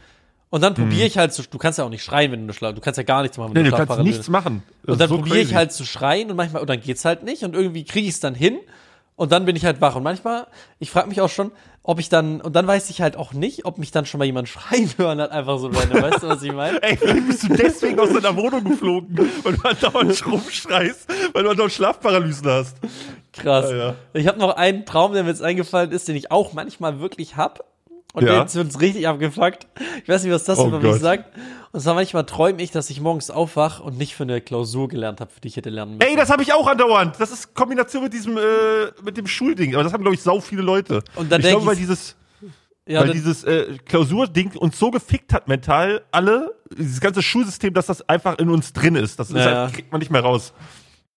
Und 0.51 0.61
dann 0.61 0.73
probiere 0.73 1.05
ich 1.05 1.17
halt 1.17 1.31
zu, 1.33 1.43
du 1.43 1.57
kannst 1.57 1.79
ja 1.79 1.85
auch 1.85 1.89
nicht 1.89 2.03
schreien, 2.03 2.31
wenn 2.31 2.47
du 2.47 2.53
schlafst, 2.53 2.77
du 2.77 2.81
kannst 2.81 2.97
ja 2.97 3.03
gar 3.03 3.21
nichts 3.23 3.37
machen, 3.37 3.53
wenn. 3.53 3.63
Nee, 3.63 3.69
du 3.71 3.75
du 3.77 3.85
kannst 3.85 4.03
nichts 4.03 4.29
machen. 4.29 4.63
Das 4.83 4.93
und 4.93 4.99
dann 5.01 5.09
so 5.09 5.17
probiere 5.17 5.39
ich 5.39 5.53
halt 5.53 5.71
zu 5.73 5.85
schreien 5.85 6.29
und 6.31 6.37
manchmal, 6.37 6.61
und 6.61 6.69
dann 6.69 6.79
geht's 6.81 7.03
halt 7.05 7.23
nicht 7.23 7.43
und 7.43 7.53
irgendwie 7.55 7.83
kriege 7.83 8.07
ich 8.07 8.13
es 8.15 8.19
dann 8.21 8.35
hin 8.35 8.57
und 9.19 9.33
dann 9.33 9.43
bin 9.43 9.57
ich 9.57 9.65
halt 9.65 9.81
wach. 9.81 9.97
Und 9.97 10.03
manchmal, 10.03 10.47
ich 10.79 10.91
frage 10.91 11.09
mich 11.09 11.19
auch 11.19 11.29
schon, 11.29 11.51
ob 11.83 11.99
ich 11.99 12.07
dann, 12.07 12.39
und 12.39 12.55
dann 12.55 12.65
weiß 12.65 12.89
ich 12.89 13.01
halt 13.01 13.17
auch 13.17 13.33
nicht, 13.33 13.65
ob 13.65 13.77
mich 13.77 13.91
dann 13.91 14.05
schon 14.05 14.17
mal 14.17 14.23
jemand 14.23 14.47
schreien 14.49 14.89
hören 14.95 15.19
hat, 15.19 15.31
einfach 15.31 15.59
so 15.59 15.67
random. 15.67 16.01
Weißt 16.01 16.23
du, 16.23 16.29
was 16.29 16.41
ich 16.41 16.53
meine? 16.53 16.81
Ey, 16.81 16.95
vielleicht 16.95 17.27
bist 17.27 17.43
du 17.43 17.49
deswegen 17.49 17.99
aus 17.99 18.13
deiner 18.13 18.33
Wohnung 18.37 18.63
geflogen, 18.63 19.29
weil 19.43 19.53
du 19.57 19.63
halt 19.63 19.83
dauernd 19.83 20.25
rumschreist, 20.31 21.09
weil 21.33 21.43
du 21.43 21.49
halt 21.49 21.57
noch 21.57 21.69
Schlafparalysen 21.69 22.47
hast. 22.47 22.77
Krass. 23.33 23.69
Ja, 23.69 23.77
ja. 23.77 23.95
Ich 24.13 24.25
habe 24.25 24.39
noch 24.39 24.55
einen 24.55 24.85
Traum, 24.85 25.11
der 25.11 25.23
mir 25.23 25.31
jetzt 25.31 25.43
eingefallen 25.43 25.91
ist, 25.91 26.07
den 26.07 26.15
ich 26.15 26.31
auch 26.31 26.53
manchmal 26.53 27.01
wirklich 27.01 27.35
hab. 27.35 27.65
Und 28.13 28.25
Ja. 28.25 28.41
ist 28.41 28.55
uns 28.55 28.79
richtig 28.81 29.07
abgefuckt. 29.07 29.67
Ich 30.03 30.09
weiß 30.09 30.23
nicht, 30.23 30.33
was 30.33 30.43
das 30.43 30.57
Oh 30.57 30.67
über 30.67 30.79
mich 30.79 30.91
Gott. 30.93 31.01
sagt. 31.01 31.25
Und 31.71 31.79
zwar 31.81 31.93
manchmal 31.93 32.25
träume 32.25 32.61
ich, 32.63 32.71
dass 32.71 32.89
ich 32.89 32.99
morgens 32.99 33.29
aufwach 33.29 33.79
und 33.79 33.97
nicht 33.99 34.15
für 34.15 34.23
eine 34.23 34.41
Klausur 34.41 34.87
gelernt 34.87 35.21
habe, 35.21 35.29
für 35.31 35.39
die 35.41 35.49
ich 35.49 35.57
hätte 35.57 35.69
lernen 35.69 35.97
müssen. 35.97 36.09
Ey, 36.09 36.15
das 36.15 36.31
habe 36.31 36.41
ich 36.41 36.51
auch 36.51 36.65
andauernd. 36.67 37.15
Das 37.19 37.31
ist 37.31 37.53
Kombination 37.53 38.03
mit 38.03 38.13
diesem, 38.13 38.35
äh, 38.37 38.41
mit 39.03 39.15
dem 39.17 39.27
Schulding. 39.27 39.75
Aber 39.75 39.83
das 39.83 39.93
haben, 39.93 40.01
glaube 40.01 40.15
ich, 40.15 40.21
sau 40.23 40.39
viele 40.41 40.63
Leute. 40.63 41.03
Und 41.15 41.31
dann 41.31 41.39
ich 41.41 41.45
denk 41.45 41.57
glaube, 41.57 41.67
weil 41.67 41.73
ich- 41.73 41.81
dieses, 41.81 42.15
ja, 42.87 43.01
weil 43.01 43.11
dieses 43.11 43.43
äh, 43.43 43.77
Klausurding 43.85 44.53
uns 44.57 44.79
so 44.79 44.89
gefickt 44.89 45.31
hat 45.31 45.47
mental, 45.47 46.01
alle, 46.11 46.55
dieses 46.75 46.99
ganze 46.99 47.21
Schulsystem, 47.21 47.71
dass 47.75 47.85
das 47.85 48.07
einfach 48.09 48.39
in 48.39 48.49
uns 48.49 48.73
drin 48.73 48.95
ist. 48.95 49.19
Das 49.19 49.29
ist 49.29 49.35
Ja, 49.35 49.43
halt, 49.65 49.73
kriegt 49.73 49.91
man 49.91 49.99
nicht 49.99 50.09
mehr 50.09 50.21
raus. 50.21 50.51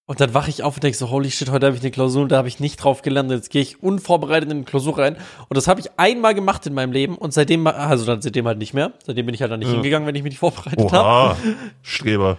Und 0.07 0.21
dann 0.21 0.35
wache 0.35 0.51
ich 0.51 0.63
auf 0.63 0.75
und 0.75 0.83
denke 0.83 0.99
so, 0.99 1.11
holy 1.11 1.31
shit, 1.31 1.51
heute 1.51 1.67
habe 1.67 1.77
ich 1.77 1.83
eine 1.83 1.91
Klausur 1.91 2.23
und 2.23 2.33
da 2.33 2.37
habe 2.37 2.49
ich 2.49 2.59
nicht 2.59 2.77
drauf 2.77 3.03
gelernt. 3.03 3.31
Jetzt 3.31 3.51
gehe 3.51 3.63
ich 3.63 3.83
unvorbereitet 3.83 4.51
in 4.51 4.59
eine 4.59 4.65
Klausur 4.65 4.99
rein. 4.99 5.17
Und 5.49 5.57
das 5.57 5.69
habe 5.69 5.81
ich 5.81 5.91
einmal 5.97 6.35
gemacht 6.35 6.67
in 6.67 6.75
meinem 6.75 6.93
Leben 6.93 7.17
und 7.17 7.33
seitdem, 7.33 7.67
also 7.67 8.05
dann 8.05 8.21
seitdem 8.21 8.47
halt 8.47 8.59
nicht 8.59 8.75
mehr. 8.75 8.93
Seitdem 9.07 9.27
bin 9.27 9.35
ich 9.35 9.41
halt 9.41 9.53
dann 9.53 9.61
nicht 9.61 9.71
hingegangen, 9.71 10.07
wenn 10.07 10.15
ich 10.15 10.23
mich 10.23 10.33
nicht 10.33 10.41
vorbereitet 10.41 10.93
habe. 10.93 11.37
Streber. 11.83 12.39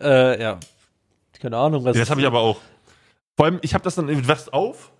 Äh, 0.00 0.40
ja. 0.40 0.58
Keine 1.40 1.56
Ahnung, 1.56 1.84
was. 1.84 1.96
Ja, 1.96 2.02
das 2.02 2.10
habe 2.10 2.20
ich 2.20 2.26
aber 2.26 2.40
auch. 2.40 2.58
Vor 3.36 3.46
allem, 3.46 3.58
ich 3.62 3.74
habe 3.74 3.84
das 3.84 3.96
dann, 3.96 4.06
du 4.06 4.28
wachst 4.28 4.52
auf 4.52 4.92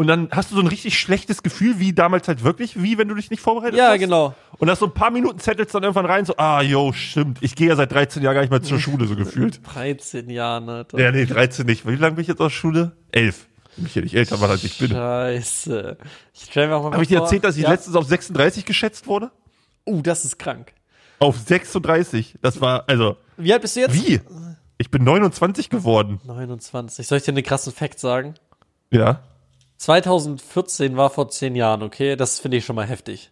und 0.00 0.06
dann 0.06 0.28
hast 0.30 0.50
du 0.50 0.54
so 0.54 0.62
ein 0.62 0.66
richtig 0.66 0.98
schlechtes 0.98 1.42
Gefühl, 1.42 1.78
wie 1.78 1.92
damals 1.92 2.26
halt 2.26 2.42
wirklich, 2.42 2.82
wie 2.82 2.96
wenn 2.96 3.08
du 3.08 3.14
dich 3.14 3.28
nicht 3.28 3.42
vorbereitet 3.42 3.78
ja, 3.78 3.90
hast. 3.90 3.98
genau. 3.98 4.34
Und 4.56 4.66
nach 4.66 4.78
so 4.78 4.86
ein 4.86 4.94
paar 4.94 5.10
Minuten 5.10 5.38
zettelst 5.40 5.74
dann 5.74 5.82
irgendwann 5.82 6.06
rein, 6.06 6.24
so, 6.24 6.34
ah, 6.38 6.62
yo, 6.62 6.94
stimmt, 6.94 7.36
ich 7.42 7.54
gehe 7.54 7.68
ja 7.68 7.76
seit 7.76 7.92
13 7.92 8.22
Jahren 8.22 8.32
gar 8.32 8.40
nicht 8.40 8.48
mehr 8.48 8.62
zur 8.62 8.80
Schule, 8.80 9.06
so 9.06 9.14
gefühlt. 9.14 9.60
13 9.74 10.30
Jahre, 10.30 10.72
Alter. 10.72 10.98
Ja, 10.98 11.12
nee, 11.12 11.26
13 11.26 11.66
nicht. 11.66 11.86
Wie 11.86 11.96
lange 11.96 12.14
bin 12.14 12.22
ich 12.22 12.28
jetzt 12.28 12.40
aus 12.40 12.50
Schule? 12.50 12.92
11. 13.12 13.46
Mich 13.76 13.94
ja 13.94 14.00
nicht 14.00 14.14
älter 14.14 14.40
war, 14.40 14.48
als 14.48 14.64
ich 14.64 14.78
bin. 14.78 14.88
Scheiße. 14.88 15.98
Ich 16.32 16.44
stell 16.44 16.68
mir 16.68 16.76
auch 16.76 16.84
mal 16.84 16.92
Habe 16.92 17.02
ich 17.02 17.10
dir 17.10 17.18
erzählt, 17.18 17.44
dass 17.44 17.58
ich 17.58 17.64
ja. 17.64 17.70
letztens 17.70 17.94
auf 17.94 18.06
36 18.06 18.64
geschätzt 18.64 19.06
wurde? 19.06 19.30
Uh, 19.86 20.00
das 20.00 20.24
ist 20.24 20.38
krank. 20.38 20.72
Auf 21.18 21.36
36. 21.36 22.36
Das 22.40 22.62
war, 22.62 22.84
also, 22.86 23.18
Wie 23.36 23.52
alt 23.52 23.60
bist 23.60 23.76
du 23.76 23.80
jetzt? 23.80 23.94
wie? 23.94 24.18
Ich 24.78 24.90
bin 24.90 25.04
29 25.04 25.68
geworden. 25.68 26.22
29. 26.24 27.06
Soll 27.06 27.18
ich 27.18 27.24
dir 27.24 27.32
einen 27.32 27.42
krassen 27.42 27.74
Fact 27.74 28.00
sagen? 28.00 28.36
Ja. 28.90 29.20
2014 29.80 30.98
war 30.98 31.08
vor 31.08 31.30
10 31.30 31.56
Jahren, 31.56 31.82
okay? 31.82 32.14
Das 32.14 32.38
finde 32.38 32.58
ich 32.58 32.66
schon 32.66 32.76
mal 32.76 32.86
heftig. 32.86 33.30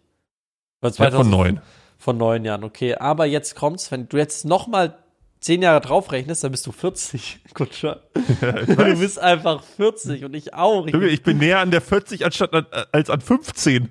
Weil 0.81 0.95
Zwei 0.95 1.11
von 1.11 1.29
neun. 1.29 1.61
Von 1.99 2.17
9 2.17 2.43
Jahren, 2.43 2.65
okay. 2.65 2.95
Aber 2.95 3.27
jetzt 3.27 3.55
kommt's, 3.55 3.91
wenn 3.91 4.09
du 4.09 4.17
jetzt 4.17 4.47
noch 4.47 4.67
mal 4.67 4.97
10 5.41 5.61
Jahre 5.61 5.83
draufrechnest, 5.83 6.43
dann 6.43 6.51
bist 6.51 6.67
du 6.67 6.73
40. 6.73 7.41
Gut 7.55 7.75
schon. 7.75 7.97
du 8.41 8.99
bist 8.99 9.19
einfach 9.19 9.63
40 9.63 10.25
und 10.25 10.35
ich 10.35 10.55
auch. 10.55 10.87
Ich, 10.87 10.95
ich 10.95 11.23
bin 11.23 11.37
näher 11.37 11.59
an 11.59 11.71
der 11.71 11.83
40 11.83 12.25
anstatt 12.25 12.55
an, 12.55 12.67
als 12.93 13.11
an 13.11 13.21
15. 13.21 13.91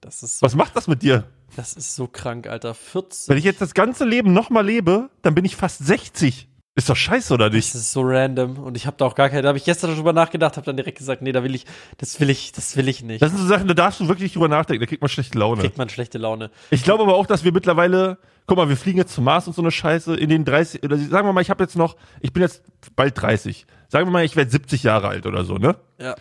das, 0.00 0.24
ist 0.24 0.40
so, 0.40 0.46
Was 0.46 0.56
macht 0.56 0.74
das 0.74 0.88
mit 0.88 1.02
dir? 1.02 1.28
das 1.54 1.74
ist 1.74 1.94
so 1.94 2.08
krank, 2.08 2.48
Alter. 2.48 2.74
40. 2.74 3.28
Wenn 3.28 3.38
ich 3.38 3.44
jetzt 3.44 3.60
das 3.60 3.74
ganze 3.74 4.04
Leben 4.04 4.32
nochmal 4.32 4.66
lebe, 4.66 5.08
dann 5.22 5.36
bin 5.36 5.44
ich 5.44 5.54
fast 5.54 5.86
60. 5.86 6.48
Ist 6.80 6.88
doch 6.88 6.96
scheiße, 6.96 7.34
oder 7.34 7.50
nicht? 7.50 7.74
Das 7.74 7.78
ist 7.82 7.92
so 7.92 8.00
random 8.00 8.56
und 8.56 8.74
ich 8.74 8.86
habe 8.86 8.96
da 8.96 9.04
auch 9.04 9.14
gar 9.14 9.28
keine. 9.28 9.42
Da 9.42 9.48
habe 9.48 9.58
ich 9.58 9.64
gestern 9.64 9.94
drüber 9.94 10.14
nachgedacht, 10.14 10.56
habe 10.56 10.64
dann 10.64 10.78
direkt 10.78 10.96
gesagt, 10.96 11.20
nee, 11.20 11.30
da 11.30 11.44
will 11.44 11.54
ich, 11.54 11.66
das 11.98 12.18
will 12.20 12.30
ich, 12.30 12.52
das 12.52 12.74
will 12.74 12.88
ich 12.88 13.02
nicht. 13.02 13.20
Das 13.20 13.32
sind 13.32 13.38
so 13.38 13.46
Sachen, 13.46 13.68
da 13.68 13.74
darfst 13.74 14.00
du 14.00 14.08
wirklich 14.08 14.32
drüber 14.32 14.48
nachdenken, 14.48 14.80
da 14.80 14.86
kriegt 14.86 15.02
man 15.02 15.10
schlechte 15.10 15.38
Laune. 15.38 15.60
kriegt 15.60 15.76
man 15.76 15.90
schlechte 15.90 16.16
Laune. 16.16 16.50
Ich 16.70 16.82
glaube 16.82 17.02
aber 17.02 17.16
auch, 17.16 17.26
dass 17.26 17.44
wir 17.44 17.52
mittlerweile, 17.52 18.16
guck 18.46 18.56
mal, 18.56 18.70
wir 18.70 18.78
fliegen 18.78 18.96
jetzt 18.96 19.12
zum 19.12 19.24
Mars 19.24 19.46
und 19.46 19.52
so 19.52 19.60
eine 19.60 19.70
Scheiße 19.70 20.16
in 20.16 20.30
den 20.30 20.46
30, 20.46 20.82
oder 20.82 20.96
sagen 20.96 21.28
wir 21.28 21.34
mal, 21.34 21.42
ich 21.42 21.50
habe 21.50 21.62
jetzt 21.62 21.76
noch, 21.76 21.96
ich 22.22 22.32
bin 22.32 22.42
jetzt 22.42 22.62
bald 22.96 23.20
30. 23.20 23.66
Sagen 23.88 24.06
wir 24.06 24.10
mal, 24.10 24.24
ich 24.24 24.34
werde 24.34 24.50
70 24.50 24.82
Jahre 24.82 25.08
alt 25.08 25.26
oder 25.26 25.44
so, 25.44 25.56
ne? 25.56 25.76
Ja. 26.00 26.14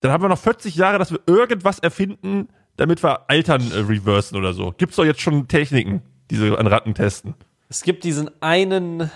Dann 0.00 0.10
haben 0.10 0.24
wir 0.24 0.28
noch 0.28 0.38
40 0.38 0.74
Jahre, 0.74 0.98
dass 0.98 1.12
wir 1.12 1.20
irgendwas 1.26 1.78
erfinden, 1.78 2.48
damit 2.76 3.04
wir 3.04 3.30
Altern 3.30 3.70
äh, 3.70 3.76
reversen 3.76 4.36
oder 4.36 4.52
so. 4.52 4.74
Gibt's 4.76 4.96
doch 4.96 5.04
jetzt 5.04 5.20
schon 5.20 5.46
Techniken, 5.46 6.02
die 6.28 6.36
so 6.36 6.56
an 6.56 6.66
Ratten 6.66 6.94
testen. 6.94 7.34
Es 7.68 7.84
gibt 7.84 8.02
diesen 8.02 8.42
einen, 8.42 9.12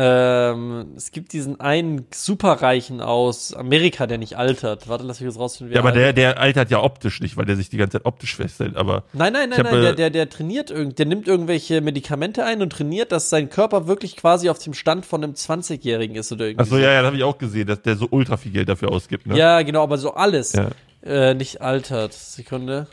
ähm, 0.00 0.92
es 0.96 1.10
gibt 1.10 1.32
diesen 1.32 1.58
einen 1.58 2.06
Superreichen 2.14 3.00
aus 3.00 3.52
Amerika, 3.52 4.06
der 4.06 4.18
nicht 4.18 4.36
altert. 4.36 4.88
Warte, 4.88 5.02
lass 5.02 5.18
mich 5.18 5.28
jetzt 5.28 5.40
rausfinden. 5.40 5.74
Ja, 5.74 5.80
er 5.80 5.84
aber 5.84 5.90
der, 5.90 6.06
altert. 6.06 6.18
der 6.18 6.38
altert 6.38 6.70
ja 6.70 6.82
optisch 6.84 7.20
nicht, 7.20 7.36
weil 7.36 7.46
der 7.46 7.56
sich 7.56 7.68
die 7.68 7.78
ganze 7.78 7.98
Zeit 7.98 8.06
optisch 8.06 8.36
festhält, 8.36 8.76
aber 8.76 9.02
Nein, 9.12 9.32
nein, 9.32 9.48
nein, 9.48 9.58
hab, 9.58 9.64
nein, 9.64 9.74
äh, 9.74 9.82
der, 9.82 9.94
der, 9.94 10.10
der 10.10 10.30
trainiert 10.30 10.70
irgend, 10.70 11.00
der 11.00 11.06
nimmt 11.06 11.26
irgendwelche 11.26 11.80
Medikamente 11.80 12.44
ein 12.44 12.62
und 12.62 12.70
trainiert, 12.70 13.10
dass 13.10 13.28
sein 13.28 13.50
Körper 13.50 13.88
wirklich 13.88 14.16
quasi 14.16 14.48
auf 14.50 14.60
dem 14.60 14.74
Stand 14.74 15.04
von 15.04 15.24
einem 15.24 15.32
20-Jährigen 15.32 16.14
ist 16.14 16.30
oder 16.30 16.46
irgendwie. 16.46 16.62
Achso, 16.62 16.76
ja, 16.76 16.92
ja, 16.92 17.00
das 17.00 17.06
habe 17.06 17.16
ich 17.16 17.24
auch 17.24 17.38
gesehen, 17.38 17.66
dass 17.66 17.82
der 17.82 17.96
so 17.96 18.06
ultra 18.08 18.36
viel 18.36 18.52
Geld 18.52 18.68
dafür 18.68 18.92
ausgibt, 18.92 19.26
ne? 19.26 19.36
Ja, 19.36 19.62
genau, 19.62 19.82
aber 19.82 19.98
so 19.98 20.14
alles. 20.14 20.52
Ja. 20.52 20.68
Äh, 21.02 21.34
nicht 21.34 21.60
altert. 21.60 22.12
Sekunde. 22.12 22.86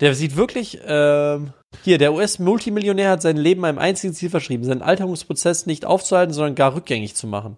Der 0.00 0.14
sieht 0.14 0.36
wirklich, 0.36 0.80
ähm, 0.86 1.52
hier, 1.82 1.98
der 1.98 2.12
US-Multimillionär 2.12 3.10
hat 3.10 3.22
sein 3.22 3.36
Leben 3.36 3.64
einem 3.64 3.78
einzigen 3.78 4.14
Ziel 4.14 4.30
verschrieben, 4.30 4.64
seinen 4.64 4.82
Alterungsprozess 4.82 5.66
nicht 5.66 5.84
aufzuhalten, 5.84 6.34
sondern 6.34 6.54
gar 6.54 6.74
rückgängig 6.74 7.14
zu 7.14 7.26
machen. 7.26 7.56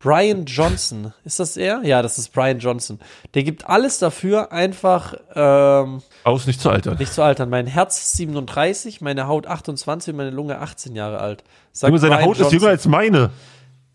Brian 0.00 0.44
Johnson. 0.44 1.12
Ist 1.24 1.40
das 1.40 1.56
er? 1.56 1.82
Ja, 1.82 2.02
das 2.02 2.18
ist 2.18 2.32
Brian 2.32 2.60
Johnson. 2.60 3.00
Der 3.34 3.42
gibt 3.42 3.68
alles 3.68 3.98
dafür, 3.98 4.52
einfach 4.52 5.14
ähm, 5.34 6.02
Aus 6.22 6.46
nicht 6.46 6.60
zu 6.60 6.70
altern. 6.70 6.96
nicht 6.98 7.12
zu 7.12 7.22
altern. 7.22 7.50
Mein 7.50 7.66
Herz 7.66 7.98
ist 7.98 8.12
37, 8.12 9.00
meine 9.00 9.26
Haut 9.26 9.48
28 9.48 10.12
und 10.12 10.16
meine 10.16 10.30
Lunge 10.30 10.60
18 10.60 10.94
Jahre 10.94 11.18
alt. 11.18 11.42
Sagt 11.72 11.88
Junge, 11.90 11.98
seine 11.98 12.14
Brian 12.14 12.28
Haut 12.28 12.36
ist 12.36 12.42
Johnson. 12.42 12.58
jünger 12.60 12.70
als 12.70 12.86
meine. 12.86 13.30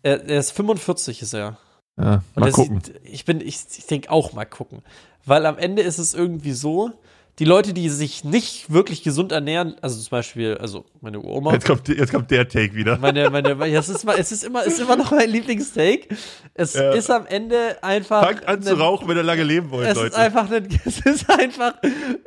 Er, 0.02 0.28
er 0.28 0.40
ist 0.40 0.50
45, 0.50 1.22
ist 1.22 1.32
er. 1.32 1.56
Ja, 1.98 2.22
mal 2.34 2.52
gucken. 2.52 2.82
Sieht, 2.84 3.00
ich 3.04 3.24
bin, 3.24 3.40
ich, 3.40 3.60
ich 3.78 3.86
denke 3.86 4.10
auch 4.10 4.34
mal 4.34 4.44
gucken. 4.44 4.82
Weil 5.24 5.46
am 5.46 5.56
Ende 5.56 5.80
ist 5.80 5.98
es 5.98 6.12
irgendwie 6.12 6.52
so, 6.52 6.90
die 7.40 7.44
Leute, 7.44 7.72
die 7.72 7.88
sich 7.88 8.22
nicht 8.22 8.72
wirklich 8.72 9.02
gesund 9.02 9.32
ernähren, 9.32 9.74
also 9.80 10.00
zum 10.00 10.10
Beispiel, 10.10 10.56
also 10.58 10.84
meine 11.00 11.20
Oma, 11.20 11.52
Jetzt 11.52 11.66
kommt, 11.66 11.88
jetzt 11.88 12.12
kommt 12.12 12.30
der 12.30 12.46
Take 12.48 12.74
wieder. 12.74 12.96
meine, 12.98 13.28
meine, 13.28 13.50
es 13.76 13.88
ist, 13.88 14.04
es 14.04 14.30
ist 14.32 14.44
immer, 14.44 14.62
ist 14.62 14.78
immer 14.78 14.94
noch 14.94 15.10
mein 15.10 15.28
Lieblingsteak. 15.28 16.14
Es 16.54 16.74
Ja. 16.74 16.92
ist 16.92 17.10
am 17.10 17.26
Ende 17.26 17.76
einfach. 17.82 18.22
Fangt 18.24 18.46
an 18.46 18.62
zu 18.62 18.74
ein- 18.74 18.80
rauchen, 18.80 19.08
wenn 19.08 19.16
ihr 19.16 19.24
lange 19.24 19.42
leben 19.42 19.70
wollt, 19.72 19.88
Es 19.88 19.96
Leute. 19.96 20.08
ist 20.10 20.14
einfach, 20.16 20.48
ein, 20.48 20.68
es 20.84 21.00
ist 21.00 21.28
einfach 21.28 21.74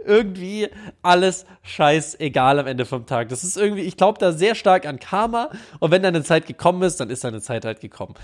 irgendwie 0.06 0.68
alles 1.02 1.46
scheißegal 1.64 2.60
am 2.60 2.68
Ende 2.68 2.86
vom 2.86 3.06
Tag. 3.06 3.30
Das 3.30 3.44
ist 3.46 3.56
irgendwie, 3.58 3.84
ich 3.84 3.96
glaube 3.98 4.20
da 4.20 4.34
sehr 4.34 4.56
stark 4.56 4.86
an 4.86 5.00
Karma. 5.00 5.50
Und 5.80 5.92
wenn 5.92 6.04
deine 6.04 6.24
Zeit 6.24 6.48
gekommen 6.48 6.82
ist, 6.84 7.00
dann 7.00 7.10
ist 7.10 7.24
deine 7.24 7.42
Zeit 7.42 7.64
halt 7.66 7.80
gekommen. 7.80 8.16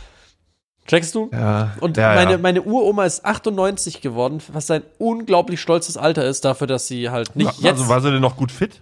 Checkst 0.85 1.15
du? 1.15 1.29
ja, 1.31 1.75
Und 1.79 1.95
ja, 1.97 2.13
meine, 2.15 2.31
ja. 2.33 2.37
meine 2.37 2.61
Uroma 2.61 3.05
ist 3.05 3.23
98 3.25 4.01
geworden, 4.01 4.41
was 4.51 4.69
ein 4.69 4.83
unglaublich 4.97 5.61
stolzes 5.61 5.95
Alter 5.95 6.25
ist, 6.25 6.43
dafür, 6.45 6.67
dass 6.67 6.87
sie 6.87 7.09
halt 7.09 7.35
nicht 7.37 7.47
war, 7.47 7.53
jetzt 7.71 7.79
also, 7.79 7.87
war 7.87 8.01
sie 8.01 8.11
denn 8.11 8.21
noch 8.21 8.35
gut 8.35 8.51
fit? 8.51 8.81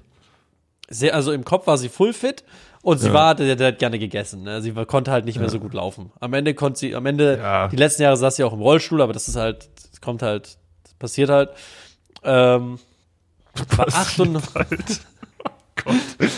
sehr, 0.90 1.14
also 1.16 1.32
im 1.32 1.46
Kopf 1.46 1.68
war 1.68 1.78
sie 1.78 1.88
full 1.90 2.12
fit 2.14 2.44
und 2.82 2.98
sie 3.00 3.08
Ja. 3.08 3.14
war, 3.14 3.36
der, 3.36 3.56
der 3.56 3.68
hat 3.68 3.80
gerne 3.80 3.98
gegessen. 4.00 4.44
Ne? 4.44 4.62
Sie 4.62 4.72
konnte 4.74 5.12
halt 5.12 5.26
nicht 5.26 5.40
mehr 5.40 5.48
so 5.50 5.60
gut 5.60 5.74
laufen. 5.74 6.12
Am 6.20 6.34
Ende 6.34 6.54
konnte 6.56 6.80
sie, 6.80 6.96
am 6.96 7.06
Ende, 7.06 7.70
die 7.72 7.76
letzten 7.78 8.02
Jahre 8.02 8.18
saß 8.18 8.36
sie 8.36 8.44
auch 8.44 8.52
im 8.54 8.62
Rollstuhl, 8.62 9.02
aber 9.02 9.14
das 9.14 9.28
ist 9.28 9.36
halt, 9.36 9.70
das 9.92 10.02
kommt 10.02 10.22
halt, 10.24 10.58
das 10.84 10.94
passiert 10.96 11.30
halt. 11.30 11.52
Ähm, 12.24 12.80
war 13.78 13.88
98, 13.88 14.54
Halt. 14.56 15.02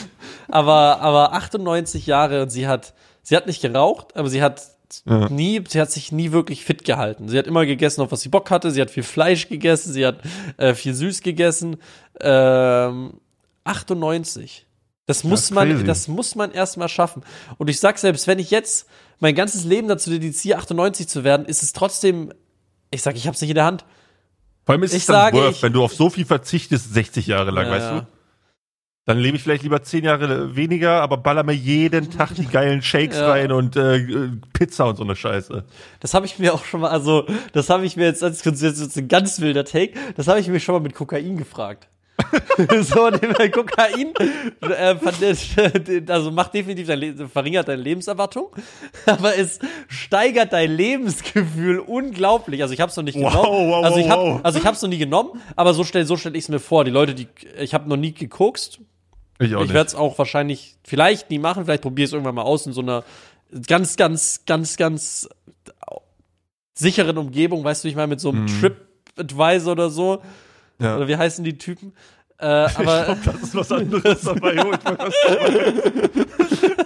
aber, 0.50 1.00
aber 1.02 1.34
98 1.34 2.06
Jahre 2.06 2.42
und 2.44 2.50
sie 2.50 2.68
hat, 2.68 2.94
sie 3.22 3.36
hat 3.36 3.48
nicht 3.48 3.62
geraucht, 3.62 4.16
aber 4.16 4.30
sie 4.30 4.42
hat 4.44 4.62
Ja. 5.06 5.30
nie, 5.30 5.62
sie 5.68 5.82
hat 5.82 5.92
sich 5.92 6.12
nie 6.12 6.32
wirklich 6.32 6.64
fit 6.64 6.84
gehalten. 6.86 7.28
Sie 7.30 7.38
hat 7.38 7.48
immer 7.48 7.66
gegessen, 7.66 8.02
auf 8.02 8.12
was 8.12 8.22
sie 8.22 8.30
Bock 8.30 8.52
hatte. 8.52 8.70
Sie 8.72 8.80
hat 8.82 8.92
viel 8.92 9.04
Fleisch 9.04 9.50
gegessen, 9.50 9.92
sie 9.94 10.06
hat 10.06 10.20
äh, 10.58 10.74
viel 10.76 10.94
süß 10.94 11.22
gegessen. 11.22 11.78
Ähm, 12.22 13.14
98. 13.64 14.66
Das 15.06 15.24
muss 15.24 15.52
man, 15.52 15.70
crazy. 15.70 15.84
das 15.84 16.08
muss 16.08 16.36
man 16.36 16.52
erstmal 16.52 16.88
schaffen. 16.90 17.24
Und 17.58 17.70
ich 17.70 17.80
sag 17.80 17.98
selbst, 17.98 18.26
wenn 18.28 18.40
ich 18.40 18.52
jetzt 18.52 18.88
mein 19.20 19.36
ganzes 19.36 19.66
Leben 19.66 19.88
dazu 19.88 20.10
dediziere, 20.10 20.58
98 20.60 21.08
zu 21.08 21.24
werden, 21.24 21.46
ist 21.46 21.62
es 21.64 21.74
trotzdem, 21.74 22.34
ich 22.92 23.02
sag, 23.02 23.16
ich 23.16 23.28
hab's 23.28 23.42
nicht 23.42 23.50
in 23.50 23.56
der 23.56 23.66
Hand. 23.66 23.84
Vor 24.66 24.74
allem 24.74 24.84
ist 24.84 24.94
Ich 24.94 25.00
es 25.02 25.06
dann 25.08 25.16
sage, 25.16 25.38
worth, 25.38 25.52
ich- 25.56 25.64
wenn 25.64 25.74
du 25.74 25.84
auf 25.84 25.94
so 25.94 26.10
viel 26.10 26.26
verzichtest, 26.26 26.94
60 26.94 27.28
Jahre 27.28 27.52
lang, 27.52 27.66
Ja, 27.66 27.72
weißt 27.72 27.86
ja. 27.86 28.00
du? 28.02 28.08
Dann 29.06 29.18
lebe 29.20 29.36
ich 29.36 29.44
vielleicht 29.44 29.64
lieber 29.64 29.84
10 29.84 30.06
Jahre 30.06 30.56
weniger, 30.56 31.02
aber 31.02 31.18
baller 31.18 31.44
mir 31.44 31.52
jeden 31.54 32.10
Tag 32.10 32.36
die 32.36 32.46
geilen 32.46 32.82
Shakes 32.82 33.18
Ja. 33.20 33.32
rein 33.32 33.52
und 33.52 33.76
äh, 33.76 33.98
äh, 33.98 34.30
Pizza 34.54 34.86
und 34.88 34.96
so 34.96 35.04
eine 35.04 35.16
Scheiße. 35.16 35.66
Das 36.00 36.14
habe 36.14 36.26
ich 36.26 36.40
mir 36.40 36.54
auch 36.54 36.64
schon 36.64 36.80
mal, 36.82 36.90
also, 36.90 37.26
das 37.52 37.70
habe 37.70 37.86
ich 37.86 37.98
mir 37.98 38.06
jetzt, 38.06 38.22
das 38.22 38.46
ist 38.46 38.62
jetzt 38.62 38.98
ein 38.98 39.08
ganz 39.10 39.42
wilder 39.42 39.66
Take, 39.66 39.94
das 40.16 40.28
habe 40.30 40.40
ich 40.40 40.48
mir 40.48 40.60
schon 40.62 40.74
mal 40.76 40.80
mit 40.82 40.96
Kokain 40.96 41.36
gefragt. 41.38 41.90
so, 42.82 43.10
wir 43.12 43.52
Kokain, 43.52 44.14
äh, 44.62 44.96
also 46.12 46.32
macht 46.32 46.54
definitiv 46.54 46.88
dein 46.88 47.28
verringert 47.28 47.68
deine 47.68 47.82
Lebenserwartung, 47.82 48.56
aber 49.08 49.36
es 49.36 49.60
steigert 49.88 50.54
dein 50.54 50.72
Lebensgefühl 50.72 51.80
unglaublich. 51.80 52.62
Also 52.62 52.74
ich 52.74 52.80
habe 52.80 52.92
es 52.92 52.96
noch 52.96 53.04
nicht 53.04 53.20
Wow, 53.20 53.32
genommen. 53.34 53.70
wow, 53.70 53.84
also 53.84 53.98
ich 53.98 54.10
habe 54.10 54.40
also 54.44 54.60
ich 54.60 54.66
habe 54.66 54.76
es 54.76 54.82
noch 54.84 54.90
nie 54.90 55.00
genommen, 55.00 55.42
aber 55.56 55.74
so 55.74 55.84
stell 55.84 56.06
so 56.06 56.16
stelle 56.16 56.38
ich 56.38 56.44
es 56.46 56.50
mir 56.50 56.60
vor. 56.60 56.86
Die 56.86 56.92
Leute, 56.92 57.16
die 57.16 57.28
ich 57.60 57.74
habe 57.74 57.90
noch 57.90 57.98
nie 57.98 58.14
gekokst. 58.14 58.80
Ich 59.46 59.56
auch 59.56 59.64
Ich 59.64 59.74
werde 59.74 59.88
es 59.88 59.96
auch 59.96 60.18
wahrscheinlich 60.18 60.78
vielleicht 60.84 61.30
nie 61.30 61.40
machen. 61.40 61.66
Vielleicht 61.66 61.84
probiere 61.84 62.06
ich 62.06 62.10
es 62.10 62.14
irgendwann 62.14 62.36
mal 62.36 62.44
aus 62.44 62.66
in 62.66 62.74
so 62.74 62.82
einer 62.82 63.04
ganz, 63.68 63.96
ganz, 63.96 64.42
ganz, 64.46 64.78
ganz 64.78 65.30
sicheren 66.74 67.18
Umgebung. 67.18 67.64
Weißt 67.64 67.84
du, 67.84 67.88
ich 67.88 67.96
meine 67.96 68.08
mit 68.08 68.20
so 68.20 68.30
einem 68.30 68.48
Trip 68.48 68.76
Advisor 69.18 69.74
oder 69.74 69.90
so. 69.90 70.22
Ja. 70.80 70.98
Oder 70.98 71.08
wie 71.08 71.16
heißen 71.16 71.44
die 71.44 71.58
Typen? 71.58 71.94
Äh, 72.40 72.46
aber 72.46 73.18
das 73.24 73.36
ist 73.42 73.56
was 73.56 73.72
anderes 73.72 74.22
dabei. 74.24 74.58
Oh, 74.66 74.74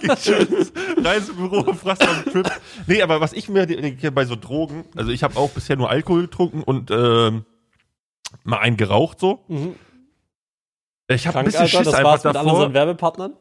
ich 0.02 0.08
was 0.08 0.72
Reisebüro, 1.02 1.72
fragst 1.72 2.06
am 2.06 2.24
Trip. 2.30 2.48
Nee, 2.86 3.02
aber 3.02 3.20
was 3.20 3.32
ich 3.32 3.48
mir 3.48 3.66
bei 4.12 4.24
so 4.24 4.36
Drogen, 4.36 4.84
also 4.94 5.10
ich 5.10 5.22
habe 5.22 5.36
auch 5.36 5.50
bisher 5.50 5.76
nur 5.76 5.90
Alkohol 5.90 6.22
getrunken 6.22 6.62
und 6.62 6.90
ähm, 6.90 7.44
mal 8.44 8.58
einen 8.58 8.76
geraucht 8.76 9.18
so. 9.18 9.40
Mhm. 9.48 9.74
Ich 11.10 11.26
habe 11.26 11.38
ein 11.38 11.46
bisschen 11.46 11.62
Alter, 11.62 11.78
Schiss 11.78 11.86
das 11.86 11.94
einfach 11.94 12.10
war's 12.12 12.24
mit 12.24 12.34
davor. 12.34 12.52
unseren 12.52 12.74
Werbepartnern. 12.74 13.32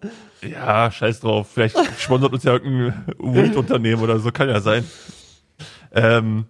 Ja, 0.41 0.89
scheiß 0.89 1.19
drauf. 1.19 1.49
Vielleicht 1.53 1.75
sponsert 1.99 2.32
uns 2.32 2.43
ja 2.43 2.53
irgendein 2.53 3.06
Weed-Unternehmen 3.19 4.01
oder 4.01 4.19
so, 4.19 4.32
kann 4.32 4.47
ja 4.47 4.62
sein. 4.62 4.89
Ähm, 5.91 6.45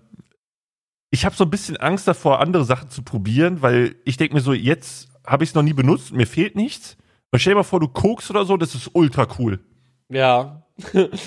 ich 1.09 1.25
habe 1.25 1.35
so 1.35 1.45
ein 1.45 1.49
bisschen 1.49 1.77
Angst 1.77 2.07
davor, 2.07 2.39
andere 2.39 2.65
Sachen 2.65 2.89
zu 2.89 3.01
probieren, 3.01 3.61
weil 3.61 3.95
ich 4.05 4.17
denke 4.17 4.35
mir 4.35 4.41
so, 4.41 4.53
jetzt 4.53 5.07
habe 5.25 5.43
ich 5.43 5.49
es 5.51 5.55
noch 5.55 5.63
nie 5.63 5.73
benutzt, 5.73 6.13
mir 6.13 6.27
fehlt 6.27 6.55
nichts. 6.55 6.97
Und 7.31 7.39
stell 7.39 7.51
dir 7.51 7.57
mal 7.57 7.63
vor, 7.63 7.79
du 7.79 7.87
kokst 7.87 8.29
oder 8.29 8.45
so, 8.45 8.55
das 8.55 8.75
ist 8.75 8.91
ultra 8.93 9.27
cool. 9.39 9.59
Ja. 10.09 10.63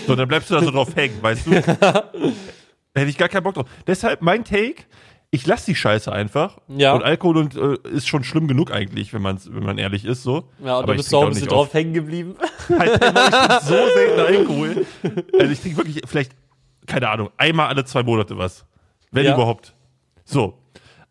So, 0.06 0.14
dann 0.14 0.28
bleibst 0.28 0.50
du 0.50 0.54
da 0.54 0.62
so 0.62 0.70
drauf 0.70 0.94
hängen, 0.94 1.20
weißt 1.20 1.46
du? 1.46 1.50
da 1.80 2.12
hätte 2.94 3.10
ich 3.10 3.18
gar 3.18 3.28
keinen 3.28 3.42
Bock 3.42 3.54
drauf. 3.54 3.68
Deshalb 3.86 4.22
mein 4.22 4.44
Take, 4.44 4.84
ich 5.32 5.46
lasse 5.46 5.66
die 5.66 5.74
Scheiße 5.76 6.10
einfach. 6.12 6.58
Ja. 6.68 6.92
Und 6.94 7.02
Alkohol 7.04 7.36
und, 7.36 7.56
äh, 7.56 7.76
ist 7.90 8.08
schon 8.08 8.24
schlimm 8.24 8.48
genug 8.48 8.72
eigentlich, 8.72 9.12
wenn, 9.12 9.22
man's, 9.22 9.52
wenn 9.52 9.62
man 9.62 9.78
ehrlich 9.78 10.04
ist, 10.04 10.22
so. 10.24 10.48
Ja, 10.64 10.76
und 10.78 10.82
Aber 10.84 10.92
du 10.94 10.98
bist 10.98 11.14
auch 11.14 11.22
ein 11.22 11.28
bisschen 11.30 11.48
drauf 11.48 11.72
hängen 11.72 11.94
geblieben. 11.94 12.34
halt 12.68 12.92
ich 12.94 12.98
trinke 13.00 13.60
so 13.62 13.74
selten 13.94 14.20
Alkohol. 14.20 14.86
Also 15.38 15.52
ich 15.52 15.60
trinke 15.60 15.76
wirklich 15.78 16.02
vielleicht, 16.06 16.32
keine 16.86 17.08
Ahnung, 17.08 17.30
einmal 17.36 17.68
alle 17.68 17.84
zwei 17.84 18.02
Monate 18.02 18.36
was. 18.38 18.66
Wenn 19.12 19.24
Ja. 19.24 19.34
überhaupt. 19.34 19.74
So. 20.24 20.58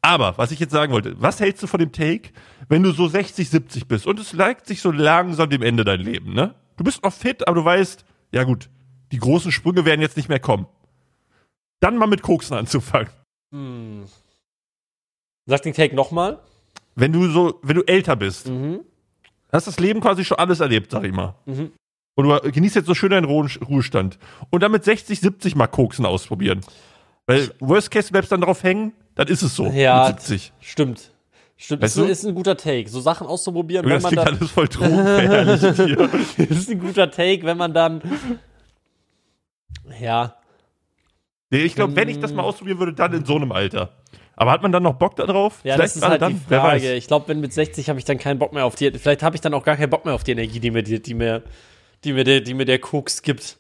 Aber, 0.02 0.38
was 0.38 0.52
ich 0.52 0.60
jetzt 0.60 0.72
sagen 0.72 0.94
wollte, 0.94 1.16
was 1.22 1.40
hältst 1.40 1.62
du 1.64 1.68
von 1.68 1.80
dem 1.80 1.92
Take, 1.92 2.30
wenn 2.70 2.84
du 2.84 2.92
so 2.92 3.08
60, 3.08 3.50
70 3.50 3.88
bist 3.88 4.08
und 4.08 4.18
es 4.20 4.34
neigt 4.34 4.66
sich 4.66 4.82
so 4.82 4.92
langsam 4.92 5.50
dem 5.50 5.62
Ende 5.62 5.84
dein 5.84 6.00
Leben, 6.00 6.34
ne? 6.34 6.56
Du 6.78 6.86
bist 6.86 7.04
noch 7.04 7.12
fit, 7.12 7.46
aber 7.46 7.60
du 7.60 7.66
weißt, 7.66 8.06
ja 8.32 8.46
gut, 8.46 8.70
die 9.12 9.18
großen 9.18 9.52
Sprünge 9.52 9.84
werden 9.84 10.00
jetzt 10.00 10.16
nicht 10.16 10.30
mehr 10.30 10.40
kommen. 10.40 10.68
Dann 11.82 11.98
mal 11.98 12.08
mit 12.08 12.22
Koksen 12.22 12.56
anzufangen. 12.56 13.10
Hm. 13.52 14.06
Sag 15.46 15.62
den 15.64 15.74
Take 15.74 15.96
nochmal. 15.96 16.40
Wenn 16.96 17.12
du 17.14 17.28
so, 17.32 17.60
wenn 17.64 17.76
du 17.78 17.84
älter 17.84 18.16
bist, 18.16 18.48
Mhm. 18.50 18.82
hast 19.52 19.68
das 19.68 19.80
Leben 19.80 20.02
quasi 20.02 20.24
schon 20.26 20.38
alles 20.38 20.60
erlebt, 20.60 20.92
sag 20.92 21.04
ich 21.06 21.12
mal. 21.14 21.36
Mhm. 21.46 21.72
Und 22.16 22.26
du 22.28 22.52
genießt 22.52 22.76
jetzt 22.76 22.86
so 22.88 22.94
schön 22.94 23.12
deinen 23.12 23.24
Ruhe- 23.26 23.50
Ruhestand. 23.68 24.20
Und 24.50 24.62
dann 24.62 24.72
mit 24.72 24.84
60, 24.84 25.20
70 25.22 25.56
mal 25.56 25.68
Koksen 25.68 26.06
ausprobieren. 26.06 26.62
Weil 27.26 27.50
Worst 27.60 27.92
Case 27.92 28.12
bleibst 28.12 28.32
dann 28.32 28.42
drauf 28.42 28.64
hängen, 28.64 28.92
dann 29.16 29.28
ist 29.28 29.42
es 29.42 29.56
so. 29.56 29.68
Ja. 29.68 30.08
Mit 30.10 30.20
70. 30.22 30.52
Stimmt. 30.60 31.12
Stimmt, 31.56 31.82
Weißt 31.84 31.98
ist, 31.98 32.04
du? 32.06 32.10
ist 32.10 32.26
ein 32.26 32.36
guter 32.36 32.56
Take. 32.58 32.90
So 32.90 33.02
Sachen 33.02 33.28
auszuprobieren, 33.28 33.86
Junge, 33.86 33.96
wenn 33.96 34.02
Das 34.04 34.16
man 34.16 34.26
dann. 34.26 34.38
alles 34.38 34.52
voll 34.52 34.68
hier. 36.38 36.50
ist 36.50 36.70
ein 36.70 36.80
guter 36.80 37.12
Take, 37.12 37.44
wenn 37.46 37.58
man 37.58 37.74
dann. 37.74 38.02
Ja. 40.00 40.36
Nee, 41.52 41.64
ich 41.64 41.76
glaube, 41.76 41.96
wenn 41.96 42.10
ich 42.10 42.20
das 42.20 42.34
mal 42.34 42.44
ausprobieren 42.44 42.80
würde, 42.80 42.94
dann 42.94 43.14
in 43.14 43.26
so 43.26 43.36
einem 43.36 43.52
Alter. 43.52 43.90
Aber 44.36 44.52
hat 44.52 44.62
man 44.62 44.72
dann 44.72 44.84
noch 44.84 44.94
Bock 44.94 45.16
darauf? 45.16 45.60
Ja, 45.64 45.76
das 45.76 45.96
ist 45.96 46.08
halt 46.08 46.22
die 46.22 46.40
Wer 46.48 46.64
weiß. 46.64 46.82
Frage. 46.82 46.94
Ich 46.96 47.08
glaube, 47.08 47.28
wenn 47.28 47.42
mit 47.42 47.52
60 47.52 47.90
habe 47.90 48.00
ich 48.00 48.06
dann 48.06 48.18
keinen 48.18 48.40
Bock 48.40 48.54
mehr 48.54 48.66
auf 48.66 48.76
die. 48.76 48.92
Vielleicht 48.92 49.24
habe 49.24 49.36
ich 49.36 49.42
dann 49.42 49.54
auch 49.54 49.64
gar 49.64 49.76
keinen 49.76 49.90
Bock 49.90 50.06
mehr 50.06 50.14
auf 50.14 50.24
die 50.24 50.32
Energie, 50.32 50.60
die 50.60 50.72
mir, 50.72 50.84
die, 50.84 51.02
die 51.02 51.14
mir, 51.14 51.44
die 52.04 52.14
mir, 52.14 52.24
der, 52.24 52.42
die 52.42 52.54
mir 52.54 52.66
der 52.66 52.80
Koks 52.80 53.22
gibt. 53.22 53.58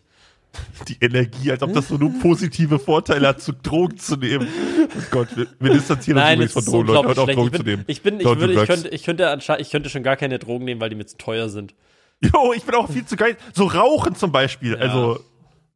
Die 0.87 0.97
Energie, 1.01 1.51
als 1.51 1.61
ob 1.61 1.73
das 1.73 1.89
so 1.89 1.97
nur 1.97 2.11
positive 2.21 2.79
Vorteile 2.79 3.27
hat, 3.27 3.41
zu 3.41 3.51
Drogen 3.51 3.97
zu 3.97 4.15
nehmen. 4.15 4.47
Oh 4.97 5.01
Gott, 5.11 5.27
wir, 5.35 5.47
wir 5.59 5.73
distanzieren 5.73 6.17
uns 6.17 6.25
Nein, 6.25 6.35
übrigens 6.35 6.53
von 6.53 6.65
Drogen, 6.65 6.87
Leute. 6.87 7.07
Hört 7.07 7.19
auf. 7.19 7.29
Drogen 7.29 7.51
Ich 7.51 7.57
zu 7.57 7.63
nehmen. 7.63 7.83
ich 7.85 8.01
bin, 8.01 8.19
ich 8.19 8.25
Don't 8.25 8.39
würde, 8.39 8.53
ich 8.53 8.67
könnte, 8.67 8.87
ich 8.89 9.03
könnte, 9.03 9.57
ich 9.59 9.69
könnte 9.69 9.89
schon 9.89 10.01
gar 10.01 10.15
keine 10.15 10.39
Drogen 10.39 10.65
nehmen, 10.65 10.79
weil 10.79 10.89
die 10.89 10.95
mir 10.95 11.05
zu 11.05 11.17
teuer 11.17 11.49
sind. 11.49 11.75
Jo, 12.21 12.53
ich 12.55 12.63
bin 12.63 12.75
auch 12.75 12.89
viel 12.89 13.05
zu 13.05 13.15
geil. 13.15 13.37
So 13.53 13.65
Rauchen 13.65 14.15
zum 14.15 14.31
Beispiel. 14.31 14.71
Ja. 14.71 14.77
Also 14.77 15.19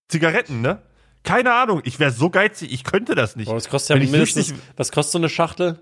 Zigaretten, 0.08 0.62
ne? 0.62 0.82
Keine 1.24 1.54
Ahnung. 1.54 1.82
Ich 1.86 2.00
wäre 2.00 2.12
so 2.12 2.30
geizig, 2.30 2.72
ich 2.74 2.84
könnte 2.84 3.16
das 3.16 3.36
nicht. 3.36 3.48
Boah, 3.48 3.56
das 3.56 3.70
kostet 3.70 3.98
ja 3.98 4.02
mindestens, 4.04 4.54
was 4.78 4.92
kostet 4.92 5.12
so 5.14 5.18
eine 5.18 5.30
Schachtel? 5.30 5.80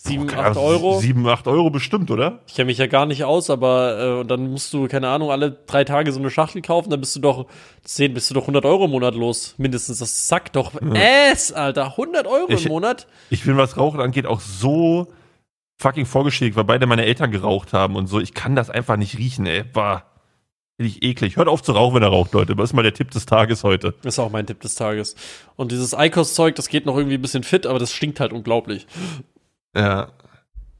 Sieben, 0.00 0.28
Keine 0.28 0.42
acht 0.42 0.50
Ahnung, 0.56 0.64
Euro? 0.64 1.00
Sieben, 1.00 1.26
acht 1.26 1.48
Euro 1.48 1.70
bestimmt, 1.70 2.12
oder? 2.12 2.38
Ich 2.46 2.54
kenne 2.54 2.66
mich 2.66 2.78
ja 2.78 2.86
gar 2.86 3.04
nicht 3.04 3.24
aus, 3.24 3.50
aber 3.50 3.98
äh, 3.98 4.20
und 4.20 4.30
dann 4.30 4.48
musst 4.52 4.72
du, 4.72 4.86
keine 4.86 5.08
Ahnung, 5.08 5.32
alle 5.32 5.50
drei 5.66 5.82
Tage 5.82 6.12
so 6.12 6.20
eine 6.20 6.30
Schachtel 6.30 6.62
kaufen, 6.62 6.90
dann 6.90 7.00
bist 7.00 7.16
du 7.16 7.20
doch 7.20 7.46
10, 7.82 8.14
bist 8.14 8.30
du 8.30 8.34
doch 8.34 8.42
100 8.42 8.64
Euro 8.64 8.84
im 8.84 8.92
Monat 8.92 9.16
los. 9.16 9.54
Mindestens, 9.58 9.98
das 9.98 10.28
sagt 10.28 10.54
doch 10.54 10.70
Ass, 10.94 11.50
Alter. 11.52 11.86
100 11.96 12.28
Euro 12.28 12.46
Ich- 12.48 12.66
im 12.66 12.70
Monat? 12.70 13.08
Ich 13.30 13.42
bin, 13.42 13.56
was 13.56 13.76
Rauchen 13.76 14.00
angeht, 14.00 14.26
auch 14.26 14.38
so 14.40 15.08
fucking 15.80 16.06
vorgeschickt, 16.06 16.54
weil 16.54 16.62
beide 16.64 16.86
meine 16.86 17.04
Eltern 17.04 17.32
geraucht 17.32 17.72
haben 17.72 17.96
und 17.96 18.06
so. 18.06 18.20
Ich 18.20 18.34
kann 18.34 18.54
das 18.54 18.70
einfach 18.70 18.96
nicht 18.96 19.18
riechen, 19.18 19.46
ey. 19.46 19.64
Bah. 19.64 20.04
Finde 20.78 20.92
ich 20.92 21.02
eklig. 21.02 21.36
Hört 21.36 21.48
auf 21.48 21.60
zu 21.60 21.72
rauchen, 21.72 21.96
wenn 21.96 22.04
er 22.04 22.10
raucht, 22.10 22.32
Leute. 22.32 22.54
Das 22.54 22.70
ist 22.70 22.72
mal 22.72 22.84
der 22.84 22.94
Tipp 22.94 23.10
des 23.10 23.26
Tages 23.26 23.64
heute. 23.64 23.94
Das 24.02 24.14
ist 24.14 24.18
auch 24.20 24.30
mein 24.30 24.46
Tipp 24.46 24.60
des 24.60 24.76
Tages. 24.76 25.16
Und 25.56 25.72
dieses 25.72 25.92
Eikos-Zeug, 25.92 26.54
das 26.54 26.68
geht 26.68 26.86
noch 26.86 26.96
irgendwie 26.96 27.16
ein 27.16 27.22
bisschen 27.22 27.42
fit, 27.42 27.66
aber 27.66 27.80
das 27.80 27.92
stinkt 27.92 28.20
halt 28.20 28.32
unglaublich. 28.32 28.86
Ja. 29.74 30.12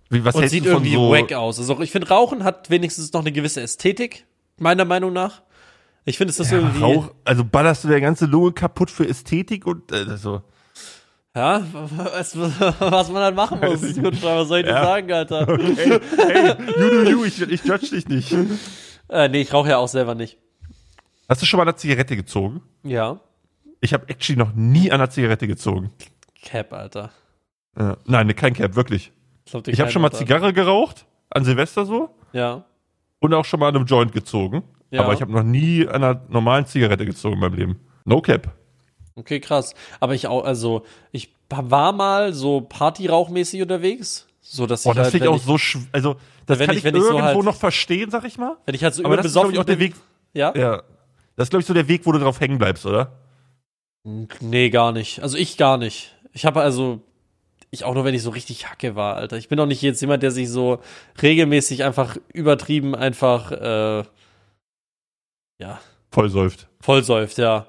Wie, 0.09 0.25
was 0.25 0.37
Und 0.37 0.43
hältst 0.43 0.53
sieht 0.55 0.67
du 0.67 0.71
von 0.71 0.85
irgendwie 0.85 0.95
so, 0.95 1.11
wack 1.11 1.33
aus. 1.33 1.59
Also 1.59 1.81
ich 1.81 1.91
finde, 1.91 2.09
Rauchen 2.11 2.45
hat 2.45 2.71
wenigstens 2.71 3.13
noch 3.13 3.23
eine 3.23 3.33
gewisse 3.33 3.61
Ästhetik, 3.61 4.25
meiner 4.57 4.85
Meinung 4.85 5.13
nach. 5.13 5.43
Ich 6.05 6.17
finde, 6.17 6.31
es 6.31 6.39
ist 6.39 6.53
ja, 6.53 6.59
irgendwie. 6.59 6.81
Rauch, 6.81 7.11
also 7.25 7.45
ballerst 7.45 7.83
du 7.83 7.89
der 7.89 8.01
ganze 8.01 8.27
Lunge 8.27 8.53
kaputt 8.53 8.93
für 8.93 9.07
Ästhetik 9.09 9.67
und 9.67 9.91
äh, 9.91 10.17
so. 10.17 10.43
Ja, 11.35 11.61
was, 11.73 12.39
was 12.39 13.11
man 13.11 13.23
halt 13.23 13.35
machen 13.35 13.59
muss. 13.61 13.83
Ich 13.83 14.01
Gut, 14.01 14.23
was 14.23 14.47
soll 14.47 14.61
ich 14.61 14.65
dir 14.65 14.71
Ja. 14.71 14.85
sagen, 14.85 15.13
Alter? 15.13 15.45
Hey, 15.47 16.01
hey, 16.17 16.55
you 16.79 16.89
do 16.89 17.11
you, 17.11 17.25
ich, 17.25 17.43
ich 17.43 17.65
judge 17.65 17.89
dich 17.91 18.07
nicht. 18.09 18.33
Äh, 19.09 19.29
nee, 19.29 19.41
ich 19.41 19.53
rauche 19.53 19.71
ja 19.71 19.79
auch 19.79 19.89
selber 19.89 20.15
nicht. 20.15 20.39
Hast 21.29 21.43
du 21.43 21.47
schon 21.47 21.59
mal 21.59 21.65
eine 21.65 21.77
Zigarette 21.77 22.17
gezogen? 22.17 22.63
Ja. 22.83 23.21
Ich 23.81 23.93
habe 23.93 24.09
actually 24.09 24.39
noch 24.39 24.53
nie 24.55 24.91
an 24.91 25.01
einer 25.01 25.11
Zigarette 25.11 25.47
gezogen. 25.47 25.91
Cap, 26.43 26.73
Alter. 26.73 27.11
Ja. 27.79 27.97
Nein, 28.07 28.35
kein 28.35 28.55
Cap, 28.55 28.75
wirklich. 28.75 29.13
glaub 29.45 29.69
Ich 29.69 29.81
habe 29.81 29.91
schon 29.91 30.03
mal. 30.03 30.11
Zigarre 30.11 30.53
geraucht, 30.53 31.07
an 31.31 31.45
Silvester 31.45 31.85
so, 31.87 32.11
Ja. 32.33 32.65
und 33.21 33.35
auch 33.35 33.45
schon 33.45 33.61
mal 33.61 33.69
an 33.69 33.77
einem 33.77 33.87
Joint 33.87 34.13
gezogen. 34.13 34.63
Ja. 34.91 35.03
Aber 35.03 35.13
ich 35.13 35.21
habe 35.21 35.33
noch 35.33 35.43
nie 35.43 35.87
an 35.87 36.03
einer 36.03 36.23
normalen 36.29 36.65
Zigarette 36.67 37.05
gezogen 37.05 37.35
in 37.35 37.41
meinem 37.41 37.55
Leben. 37.55 37.81
No 38.05 38.21
Cap. 38.23 38.53
Okay, 39.17 39.39
krass. 39.41 39.75
Aber 40.01 40.15
ich 40.15 40.27
auch, 40.29 40.45
also, 40.45 40.85
ich 41.13 41.35
war 41.51 41.93
mal 41.93 42.33
so 42.33 42.61
partyrauchmäßig 42.63 43.61
unterwegs. 43.63 44.28
So, 44.51 44.67
dass 44.67 44.83
Boah, 44.85 44.93
ich 44.93 44.97
das 44.97 45.05
halt, 45.05 45.13
finde 45.13 45.27
ich 45.27 45.31
auch 45.31 45.39
so 45.47 45.59
schw 45.59 45.81
Also, 45.93 46.17
das 46.47 46.59
kann 46.59 46.71
ich- 46.71 46.79
ich, 46.79 46.85
wenn 46.85 46.95
ich 46.97 47.03
so 47.03 47.09
irgendwo 47.09 47.25
halt- 47.27 47.45
noch 47.45 47.55
verstehen, 47.57 48.11
sag 48.11 48.25
ich 48.25 48.39
mal. 48.39 48.57
wenn 48.65 48.75
ich 48.75 48.83
halt 48.83 48.95
so 48.95 49.05
Aber 49.05 49.17
das 49.19 49.27
ist, 49.27 49.33
glaube 49.33 49.53
ich, 49.53 49.59
auch 49.59 49.65
der. 49.65 49.79
Weg. 49.79 49.95
Ja? 50.33 50.55
Ja. 50.57 50.83
Das 51.37 51.47
ist, 51.47 51.51
glaube 51.51 51.61
ich, 51.61 51.67
so 51.67 51.75
der 51.75 51.87
Weg, 51.87 52.07
wo 52.07 52.13
du 52.13 52.19
drauf 52.19 52.41
hängen 52.41 52.57
bleibst, 52.59 52.87
oder? 52.87 53.13
Nee, 54.41 54.71
gar 54.71 54.93
nicht. 54.93 55.21
Also 55.23 55.37
ich 55.37 55.59
gar 55.59 55.77
nicht. 55.77 56.17
Ich 56.33 56.47
habe 56.47 56.63
also, 56.63 57.03
ich 57.71 57.85
auch 57.85 57.93
nur, 57.93 58.05
wenn 58.07 58.15
ich 58.15 58.23
so 58.23 58.31
richtig 58.31 58.71
Hacke 58.71 58.97
war, 58.97 59.17
Alter. 59.17 59.37
Ich 59.37 59.49
bin 59.49 59.61
auch 59.61 59.67
nicht 59.67 59.83
jetzt 59.83 60.01
jemand, 60.01 60.23
der 60.23 60.31
sich 60.31 60.49
so 60.49 60.81
regelmäßig 61.21 61.85
einfach 61.85 62.17
übertrieben 62.33 62.95
einfach, 62.95 63.53
äh, 63.53 64.03
ja, 65.61 65.79
Voll 66.11 66.31
säuft. 66.31 66.69
vollsäuft, 66.81 67.37
ja. 67.37 67.67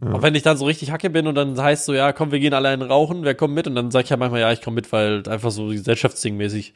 Ja. 0.00 0.12
Auch 0.12 0.22
wenn 0.22 0.34
ich 0.36 0.42
dann 0.44 0.56
so 0.56 0.64
richtig 0.66 0.90
Hacke 0.92 1.10
bin 1.10 1.26
und 1.26 1.34
dann 1.34 1.60
heißt 1.60 1.84
so, 1.84 1.92
ja, 1.92 2.12
komm, 2.12 2.30
wir 2.30 2.38
gehen 2.38 2.54
alle 2.54 2.68
einen 2.68 2.82
rauchen, 2.82 3.24
wer 3.24 3.34
kommt 3.34 3.54
mit? 3.54 3.66
Und 3.66 3.74
dann 3.74 3.90
sag 3.90 4.04
ich 4.04 4.10
ja 4.10 4.16
manchmal, 4.16 4.40
ja, 4.40 4.52
ich 4.52 4.62
komm 4.62 4.74
mit, 4.74 4.92
weil 4.92 5.28
einfach 5.28 5.50
so 5.50 5.66
gesellschaftsding 5.66 6.36
mäßig. 6.36 6.72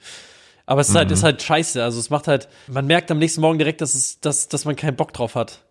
Aber 0.66 0.80
es 0.80 0.88
ist 0.88 0.94
halt, 0.96 1.08
Mhm. 1.08 1.14
ist 1.14 1.22
halt 1.22 1.42
scheiße. 1.42 1.82
Also 1.82 2.00
es 2.00 2.10
macht 2.10 2.26
halt, 2.28 2.48
man 2.68 2.86
merkt 2.86 3.10
am 3.10 3.18
nächsten 3.18 3.40
Morgen 3.40 3.58
direkt, 3.58 3.80
dass 3.80 3.94
es, 3.94 4.20
dass, 4.20 4.48
dass 4.48 4.64
man 4.64 4.74
keinen 4.76 4.96
Bock 4.96 5.12
drauf 5.12 5.34
hat. 5.36 5.62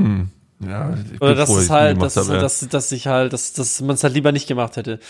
Hm. 0.00 0.30
Ja, 0.64 0.94
ich 1.12 1.20
Oder 1.20 1.34
dass 1.34 1.50
es 1.50 1.70
halt, 1.70 2.00
dass, 2.00 2.16
habe, 2.16 2.34
ja. 2.34 2.40
dass, 2.40 2.60
dass 2.68 2.92
ich 2.92 3.06
halt, 3.08 3.32
dass, 3.32 3.52
dass 3.52 3.80
man 3.80 3.94
es 3.94 4.04
halt 4.04 4.14
lieber 4.14 4.30
nicht 4.32 4.46
gemacht 4.46 4.76
hätte. 4.76 5.00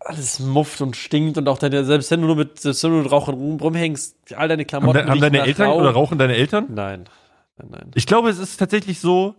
Alles 0.00 0.38
mufft 0.38 0.80
und 0.80 0.96
stinkt 0.96 1.36
und 1.38 1.48
auch 1.48 1.58
deine, 1.58 1.84
selbst 1.84 2.10
wenn 2.10 2.20
du 2.20 2.26
nur 2.28 2.36
mit, 2.36 2.60
selbst 2.60 2.82
wenn 2.84 2.90
du 2.92 2.96
mit 3.02 3.10
Rauch 3.10 3.28
rum, 3.28 3.58
rumhängst, 3.60 4.16
all 4.36 4.48
deine 4.48 4.62
Haben, 4.62 4.66
Klamotten. 4.66 4.98
haben 5.00 5.10
riechen 5.10 5.20
deine 5.20 5.40
Eltern 5.42 5.66
Rauch. 5.70 5.80
oder 5.80 5.90
rauchen 5.90 6.18
deine 6.18 6.36
Eltern? 6.36 6.66
Nein. 6.70 7.04
Nein, 7.58 7.68
nein. 7.70 7.90
Ich 7.94 8.06
glaube, 8.06 8.30
es 8.30 8.38
ist 8.38 8.56
tatsächlich 8.58 9.00
so, 9.00 9.34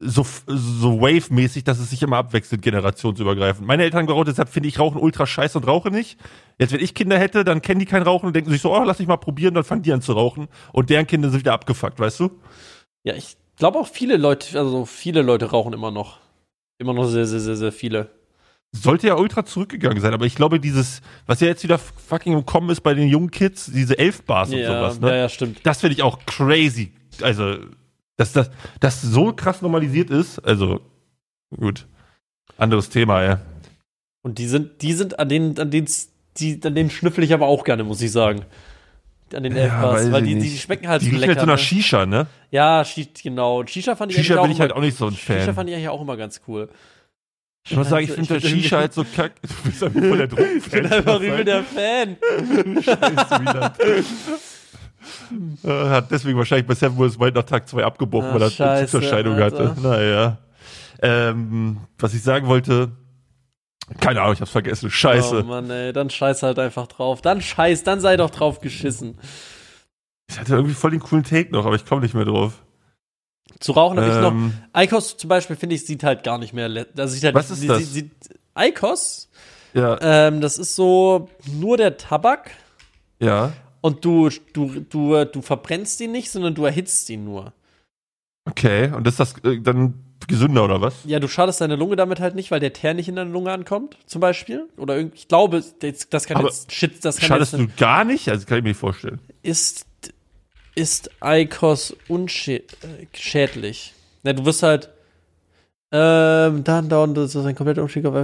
so, 0.00 0.24
so 0.46 1.00
wave-mäßig, 1.00 1.64
dass 1.64 1.80
es 1.80 1.90
sich 1.90 2.02
immer 2.02 2.18
abwechselt, 2.18 2.62
generationsübergreifend. 2.62 3.66
Meine 3.66 3.82
Eltern 3.82 4.06
geraucht, 4.06 4.28
deshalb 4.28 4.48
finde 4.48 4.68
ich 4.68 4.78
Rauchen 4.78 5.00
ultra 5.00 5.26
scheiße 5.26 5.58
und 5.58 5.66
rauche 5.66 5.90
nicht. 5.90 6.18
Jetzt, 6.58 6.72
wenn 6.72 6.80
ich 6.80 6.94
Kinder 6.94 7.18
hätte, 7.18 7.42
dann 7.42 7.62
kennen 7.62 7.80
die 7.80 7.86
kein 7.86 8.02
Rauchen 8.02 8.26
und 8.26 8.36
denken 8.36 8.50
sich 8.50 8.62
so, 8.62 8.72
oh, 8.72 8.84
lass 8.84 9.00
mich 9.00 9.08
mal 9.08 9.16
probieren, 9.16 9.54
dann 9.54 9.64
fangen 9.64 9.82
die 9.82 9.92
an 9.92 10.00
zu 10.00 10.12
rauchen. 10.12 10.48
Und 10.72 10.90
deren 10.90 11.06
Kinder 11.06 11.30
sind 11.30 11.40
wieder 11.40 11.52
abgefuckt, 11.52 11.98
weißt 11.98 12.20
du? 12.20 12.30
Ja, 13.02 13.14
ich 13.14 13.36
glaube 13.56 13.78
auch 13.78 13.88
viele 13.88 14.16
Leute, 14.16 14.58
also 14.58 14.84
viele 14.84 15.22
Leute 15.22 15.46
rauchen 15.46 15.72
immer 15.72 15.90
noch. 15.90 16.18
Immer 16.78 16.92
noch 16.94 17.06
sehr, 17.06 17.26
sehr, 17.26 17.40
sehr, 17.40 17.56
sehr 17.56 17.72
viele. 17.72 18.10
Sollte 18.70 19.08
ja 19.08 19.16
ultra 19.16 19.44
zurückgegangen 19.44 20.00
sein, 20.00 20.14
aber 20.14 20.26
ich 20.26 20.36
glaube, 20.36 20.60
dieses, 20.60 21.00
was 21.26 21.40
ja 21.40 21.48
jetzt 21.48 21.64
wieder 21.64 21.78
fucking 21.78 22.34
im 22.34 22.46
Kommen 22.46 22.70
ist 22.70 22.82
bei 22.82 22.94
den 22.94 23.08
jungen 23.08 23.30
Kids, 23.30 23.66
diese 23.66 23.98
Elfbars 23.98 24.50
und 24.50 24.58
ja, 24.58 24.66
sowas, 24.66 25.00
ne? 25.00 25.08
ja, 25.08 25.16
ja, 25.16 25.28
stimmt. 25.28 25.60
Das 25.64 25.80
finde 25.80 25.94
ich 25.94 26.02
auch 26.02 26.18
crazy. 26.26 26.92
Also, 27.22 27.56
dass 28.18 28.32
das, 28.32 28.50
das 28.80 29.00
so 29.00 29.32
krass 29.32 29.62
normalisiert 29.62 30.10
ist, 30.10 30.38
also, 30.40 30.80
gut. 31.56 31.86
Anderes 32.58 32.90
Thema, 32.90 33.22
ja. 33.22 33.40
Und 34.22 34.38
die 34.38 34.46
sind, 34.46 34.82
die 34.82 34.92
sind 34.92 35.18
an 35.18 35.28
denen, 35.30 35.58
an 35.58 35.70
denen, 35.70 35.88
die, 36.36 36.60
an 36.64 36.74
denen 36.74 36.90
schnüffel 36.90 37.24
ich 37.24 37.32
aber 37.32 37.46
auch 37.46 37.64
gerne, 37.64 37.84
muss 37.84 38.02
ich 38.02 38.12
sagen. 38.12 38.44
An 39.32 39.42
den 39.44 39.56
Ja, 39.56 39.62
Elfbars, 39.64 40.10
weil 40.12 40.22
die, 40.22 40.34
die 40.34 40.40
nicht. 40.40 40.60
schmecken 40.62 40.88
halt 40.88 41.02
Die 41.02 41.10
so 41.10 41.16
lecker. 41.16 41.28
halt 41.28 41.40
so 41.40 41.46
nach 41.46 41.52
ne? 41.52 41.58
Shisha, 41.58 42.06
ne? 42.06 42.26
Ja, 42.50 42.84
genau. 43.22 43.64
Shisha 43.66 43.94
fand 43.94 44.10
ich 44.12 44.18
Shisha 44.18 44.42
bin 44.42 44.50
ich 44.50 44.60
halt 44.60 44.72
auch 44.72 44.80
nicht 44.80 44.96
so 44.96 45.06
ein 45.06 45.14
Shisha 45.14 45.44
Fan. 45.44 45.54
fand 45.54 45.68
ich 45.70 45.76
eigentlich 45.76 45.88
auch 45.88 46.00
immer 46.00 46.16
ganz 46.16 46.40
cool. 46.48 46.68
Ich 47.68 47.76
muss 47.76 47.90
sagen, 47.90 48.04
ich 48.04 48.10
finde 48.12 48.40
das 48.40 48.50
Shisha 48.50 48.78
halt 48.78 48.94
so 48.94 49.04
kack. 49.14 49.32
Du 49.42 49.48
bist 49.64 49.82
einfach 49.84 50.00
voll 50.00 50.16
der 50.18 50.26
Drogenfan. 50.28 50.60
Ich 50.64 50.70
bin 50.70 50.86
einfach 50.92 51.20
übel 51.20 51.44
der 51.44 51.62
Fan. 51.62 52.16
Äh, 55.64 55.68
Hat 55.68 56.10
deswegen 56.10 56.38
wahrscheinlich 56.38 56.66
bei 56.66 56.74
Seven 56.74 56.96
Wonders 56.96 57.18
Wild 57.20 57.34
nach 57.34 57.44
Tag 57.44 57.68
2 57.68 57.84
abgebrochen, 57.84 58.28
Ah, 58.30 58.34
weil 58.34 58.42
er 58.42 58.50
scheiße, 58.50 58.90
Zugverscheidung 58.92 59.34
Alter. 59.36 59.70
hatte. 59.70 59.80
Naja. 59.80 60.38
Ähm, 61.00 61.78
was 61.98 62.14
ich 62.14 62.22
sagen 62.22 62.46
wollte, 62.48 62.90
keine 64.00 64.20
Ahnung, 64.20 64.34
ich 64.34 64.40
hab's 64.40 64.50
vergessen. 64.50 64.90
Scheiße. 64.90 65.40
Oh 65.44 65.46
Mann, 65.46 65.70
ey, 65.70 65.92
dann 65.92 66.10
scheiß 66.10 66.42
halt 66.42 66.58
einfach 66.58 66.86
drauf. 66.88 67.22
Dann 67.22 67.40
scheiß, 67.40 67.84
dann 67.84 68.00
sei 68.00 68.16
doch 68.16 68.30
drauf 68.30 68.60
geschissen. 68.60 69.16
Ich 70.30 70.38
hatte 70.38 70.54
irgendwie 70.54 70.74
voll 70.74 70.90
den 70.90 71.00
coolen 71.00 71.24
Take 71.24 71.52
noch, 71.52 71.64
aber 71.64 71.76
ich 71.76 71.86
komme 71.86 72.02
nicht 72.02 72.14
mehr 72.14 72.24
drauf. 72.26 72.62
Zu 73.60 73.72
rauchen 73.72 73.98
habe 73.98 74.08
ich 74.10 74.14
noch. 74.20 74.30
Ähm, 74.32 74.52
Eikos 74.72 75.16
zum 75.16 75.28
Beispiel, 75.28 75.56
finde 75.56 75.74
ich, 75.74 75.86
sieht 75.86 76.04
halt 76.04 76.22
gar 76.22 76.36
nicht 76.38 76.52
mehr. 76.52 76.66
Also 76.96 77.14
sieht 77.14 77.24
halt, 77.24 77.34
Was 77.34 77.50
ist 77.50 77.66
das? 77.68 77.78
sie- 77.78 77.84
Sieht, 77.84 78.12
Eikos, 78.54 79.30
ja, 79.72 79.98
ähm, 80.00 80.40
das 80.40 80.58
ist 80.58 80.74
so 80.76 81.28
nur 81.50 81.76
der 81.76 81.96
Tabak 81.96 82.50
ja. 83.20 83.52
Und 83.80 84.04
du, 84.04 84.28
du, 84.52 84.80
du, 84.88 85.24
du 85.24 85.42
verbrennst 85.42 86.00
ihn 86.00 86.12
nicht, 86.12 86.30
sondern 86.30 86.54
du 86.54 86.64
erhitzt 86.64 87.08
ihn 87.10 87.24
nur. 87.24 87.52
Okay. 88.44 88.92
Und 88.94 89.06
ist 89.06 89.20
das 89.20 89.34
äh, 89.44 89.60
dann 89.60 89.94
gesünder 90.26 90.64
oder 90.64 90.80
was? 90.80 91.04
Ja, 91.04 91.20
du 91.20 91.28
schadest 91.28 91.60
deine 91.60 91.76
Lunge 91.76 91.96
damit 91.96 92.20
halt 92.20 92.34
nicht, 92.34 92.50
weil 92.50 92.60
der 92.60 92.72
Teer 92.72 92.94
nicht 92.94 93.08
in 93.08 93.16
deine 93.16 93.30
Lunge 93.30 93.52
ankommt, 93.52 93.96
zum 94.06 94.20
Beispiel. 94.20 94.68
Oder 94.76 94.96
irgendwie, 94.96 95.16
ich 95.16 95.28
glaube, 95.28 95.62
das, 95.80 96.08
das 96.08 96.26
kann 96.26 96.38
Aber 96.38 96.48
jetzt 96.48 96.72
Shit, 96.72 97.04
das 97.04 97.18
kann 97.18 97.28
Schadest 97.28 97.52
jetzt, 97.52 97.62
du 97.62 97.68
gar 97.76 98.04
nicht? 98.04 98.28
Also 98.28 98.46
kann 98.46 98.58
ich 98.58 98.64
mir 98.64 98.70
nicht 98.70 98.80
vorstellen. 98.80 99.20
ist, 99.42 99.86
ist 100.74 101.10
Eikos 101.20 101.96
unschädlich. 102.08 103.94
Ja, 104.24 104.32
du 104.32 104.44
wirst 104.44 104.62
halt, 104.62 104.90
ähm, 105.92 106.64
dann 106.64 106.88
das 107.14 107.34
ist 107.34 107.46
ein 107.46 107.54
kompletter 107.54 107.82
Umstieg 107.82 108.04
auf 108.04 108.14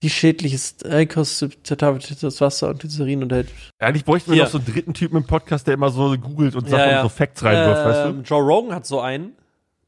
wie 0.00 0.10
schädlich 0.10 0.52
ist 0.52 0.84
Eikos, 0.86 1.44
das 1.64 2.40
Wasser 2.40 2.68
und 2.68 2.80
Glycerin 2.80 3.22
und 3.22 3.32
halt. 3.32 3.48
Eigentlich 3.78 4.04
bräuchten 4.04 4.32
wir 4.32 4.42
noch 4.42 4.50
so 4.50 4.58
einen 4.58 4.66
dritten 4.66 4.92
Typen 4.94 5.16
im 5.16 5.24
Podcast, 5.24 5.66
der 5.66 5.74
immer 5.74 5.90
so 5.90 6.16
googelt 6.18 6.54
und 6.54 6.68
Sachen 6.68 6.80
Ja, 6.80 6.90
ja. 6.90 7.02
und 7.02 7.10
so 7.10 7.16
Facts 7.16 7.42
reinwirft, 7.42 7.84
weißt 7.84 8.06
Ähm, 8.10 8.22
Joe 8.24 8.42
Rogan 8.42 8.74
hat 8.74 8.86
so 8.86 9.00
einen, 9.00 9.32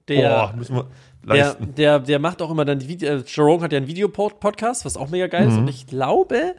der, 0.09 0.29
Boah, 0.31 0.55
müssen 0.57 0.77
wir 0.77 0.87
der, 1.27 1.37
leisten. 1.37 1.75
der, 1.75 1.99
der 2.01 2.19
macht 2.19 2.41
auch 2.41 2.51
immer 2.51 2.65
dann 2.65 2.79
die 2.79 2.89
Video, 2.89 3.11
äh, 3.11 3.17
Joe 3.27 3.45
Rogan 3.47 3.65
hat 3.65 3.73
ja 3.73 3.77
einen 3.79 3.87
Videopodcast, 3.87 4.85
was 4.87 4.97
auch 4.97 5.09
mega 5.11 5.27
geil 5.27 5.47
ist 5.49 5.55
Mhm. 5.55 5.61
und 5.61 5.69
ich 5.69 5.87
glaube, 5.87 6.55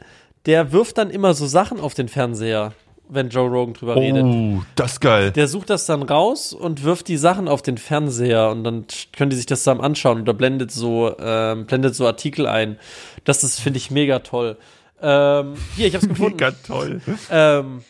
der 0.46 0.70
wirft 0.72 0.98
dann 0.98 1.10
immer 1.10 1.34
so 1.34 1.46
Sachen 1.46 1.80
auf 1.80 1.94
den 1.94 2.08
Fernseher, 2.08 2.72
wenn 3.10 3.28
Joe 3.28 3.48
Rogan 3.48 3.74
drüber 3.74 3.96
redet. 3.96 4.24
Oh, 4.24 4.62
das 4.76 4.92
ist 4.92 5.00
geil. 5.00 5.30
Der 5.32 5.48
sucht 5.48 5.70
das 5.70 5.86
dann 5.86 6.02
raus 6.02 6.52
und 6.52 6.84
wirft 6.84 7.08
die 7.08 7.16
Sachen 7.16 7.48
auf 7.48 7.62
den 7.62 7.78
Fernseher 7.78 8.50
und 8.50 8.64
dann 8.64 8.86
können 9.16 9.30
die 9.30 9.36
sich 9.36 9.46
das 9.46 9.60
zusammen 9.60 9.80
anschauen 9.80 10.20
und 10.20 10.24
da 10.26 10.32
blendet 10.32 10.70
so, 10.70 11.14
ähm, 11.18 11.66
blendet 11.66 11.94
so 11.94 12.06
Artikel 12.06 12.46
ein. 12.46 12.78
Das 13.24 13.44
ist, 13.44 13.60
finde 13.60 13.78
ich, 13.78 13.90
mega 13.90 14.20
toll. 14.20 14.56
Ähm, 15.02 15.54
hier, 15.76 15.86
ich 15.86 15.94
hab's 15.94 16.08
gefunden. 16.08 16.36
Mega 16.36 16.52
toll. 16.66 17.00
ähm, 17.30 17.82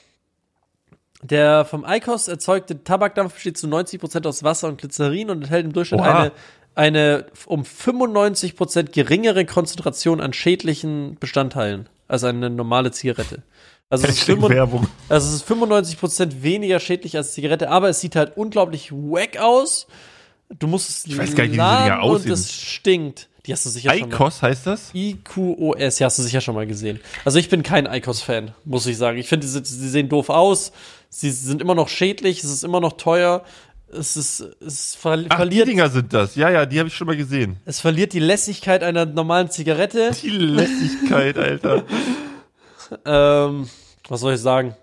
der 1.22 1.64
vom 1.64 1.84
Eikos 1.84 2.28
erzeugte 2.28 2.82
Tabakdampf 2.82 3.34
besteht 3.34 3.58
zu 3.58 3.66
90% 3.66 4.26
aus 4.26 4.42
Wasser 4.42 4.68
und 4.68 4.80
Glycerin 4.80 5.30
und 5.30 5.42
enthält 5.42 5.66
im 5.66 5.72
Durchschnitt 5.72 6.00
Oha. 6.00 6.20
eine, 6.20 6.32
eine 6.74 7.26
um 7.46 7.62
95% 7.62 8.92
geringere 8.92 9.44
Konzentration 9.44 10.20
an 10.20 10.32
schädlichen 10.32 11.16
Bestandteilen 11.20 11.88
als 12.08 12.24
eine 12.24 12.48
normale 12.50 12.90
Zigarette. 12.90 13.42
Also 13.90 14.04
es 14.04 14.12
ist, 14.12 14.18
Hashtag 14.20 14.36
95 14.36 14.56
Werbung. 14.56 14.88
also 15.08 15.28
es 15.28 15.34
ist 15.42 15.50
95% 16.00 16.42
weniger 16.42 16.78
schädlich 16.80 17.16
als 17.16 17.32
Zigarette, 17.32 17.68
aber 17.70 17.88
es 17.88 18.00
sieht 18.00 18.14
halt 18.16 18.36
unglaublich 18.36 18.92
wack 18.92 19.36
aus. 19.38 19.86
Du 20.58 20.66
musst 20.66 20.88
es 20.90 21.06
Ich 21.06 21.18
weiß 21.18 21.34
gar 21.34 21.44
nicht, 21.44 21.52
wie 21.52 21.56
Dinger 21.56 22.00
aussehen. 22.02 22.30
und 22.30 22.38
es 22.38 22.52
stinkt. 22.52 23.28
Die 23.46 23.52
hast 23.52 23.64
du 23.66 23.70
sicher 23.70 23.90
schon 23.92 24.08
mal. 24.10 24.14
Eikos 24.14 24.42
heißt 24.42 24.66
das? 24.66 24.90
IQOS, 24.94 25.98
ja, 25.98 26.06
hast 26.06 26.18
du 26.18 26.22
sicher 26.22 26.40
schon 26.40 26.54
mal 26.54 26.66
gesehen. 26.66 27.00
Also 27.24 27.38
ich 27.38 27.48
bin 27.48 27.62
kein 27.62 27.86
ICOS-Fan, 27.86 28.52
muss 28.64 28.86
ich 28.86 28.96
sagen. 28.96 29.18
Ich 29.18 29.28
finde, 29.28 29.46
sie, 29.46 29.60
sie 29.64 29.88
sehen 29.88 30.08
doof 30.08 30.28
aus, 30.28 30.72
sie 31.08 31.30
sind 31.30 31.60
immer 31.62 31.74
noch 31.74 31.88
schädlich, 31.88 32.44
es 32.44 32.50
ist 32.50 32.64
immer 32.64 32.80
noch 32.80 32.92
teuer, 32.94 33.44
es 33.92 34.16
ist, 34.16 34.40
es 34.64 34.94
ver 34.94 35.12
Ach, 35.12 35.16
die 35.18 35.28
verliert, 35.36 35.68
Dinger 35.68 35.88
sind 35.88 36.12
das. 36.12 36.36
Ja, 36.36 36.50
ja, 36.50 36.66
die 36.66 36.78
habe 36.78 36.88
ich 36.88 36.94
schon 36.94 37.06
mal 37.08 37.16
gesehen. 37.16 37.56
es 37.64 37.80
verliert 37.80 38.12
die 38.12 38.20
Lässigkeit 38.20 38.82
einer 38.84 39.04
normalen 39.06 39.50
Zigarette. 39.50 40.10
Die 40.22 40.28
Lässigkeit, 40.28 41.36
Alter. 41.38 41.84
Ähm, 43.04 43.68
was 44.10 44.20
soll 44.20 44.34
ich 44.34 44.40
sagen? 44.40 44.74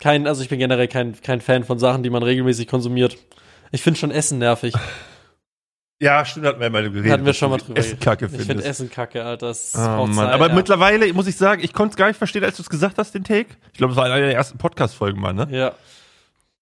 Kein, 0.00 0.26
also 0.26 0.42
ich 0.42 0.48
bin 0.48 0.58
generell 0.58 0.88
kein, 0.88 1.20
kein 1.20 1.40
Fan 1.40 1.64
von 1.64 1.78
Sachen, 1.78 2.02
die 2.02 2.10
man 2.10 2.22
regelmäßig 2.22 2.66
konsumiert. 2.66 3.16
Ich 3.72 3.82
finde 3.82 3.98
schon 3.98 4.10
Essen 4.10 4.38
nervig. 4.38 4.74
Ja, 6.00 6.24
stimmt, 6.24 6.46
hatten 6.46 6.60
wir 6.60 6.68
mal 6.70 6.82
geredet. 6.90 7.10
Hatten 7.12 7.24
wir 7.24 7.32
schon 7.32 7.50
mal 7.50 7.58
drüber 7.58 7.78
Essen 7.78 7.98
kacke 8.00 8.26
Ich 8.26 8.30
finde 8.32 8.46
findest. 8.46 8.68
Essen 8.68 8.90
kacke, 8.90 9.24
Alter. 9.24 9.46
Das 9.46 9.72
Oh, 9.76 9.78
Mann. 10.06 10.14
Zeit, 10.14 10.34
Aber 10.34 10.48
ja. 10.48 10.54
mittlerweile 10.54 11.10
muss 11.14 11.26
ich 11.28 11.36
sagen, 11.36 11.62
ich 11.62 11.72
konnte 11.72 11.92
es 11.92 11.96
gar 11.96 12.08
nicht 12.08 12.18
verstehen, 12.18 12.44
als 12.44 12.56
du 12.56 12.62
es 12.62 12.68
gesagt 12.68 12.98
hast, 12.98 13.14
den 13.14 13.24
Take. 13.24 13.50
Ich 13.72 13.78
glaube, 13.78 13.92
das 13.94 13.96
war 13.96 14.04
einer 14.04 14.16
der 14.16 14.34
ersten 14.34 14.58
Podcast-Folgen 14.58 15.20
mal, 15.20 15.32
ne? 15.32 15.46
Ja. 15.50 15.72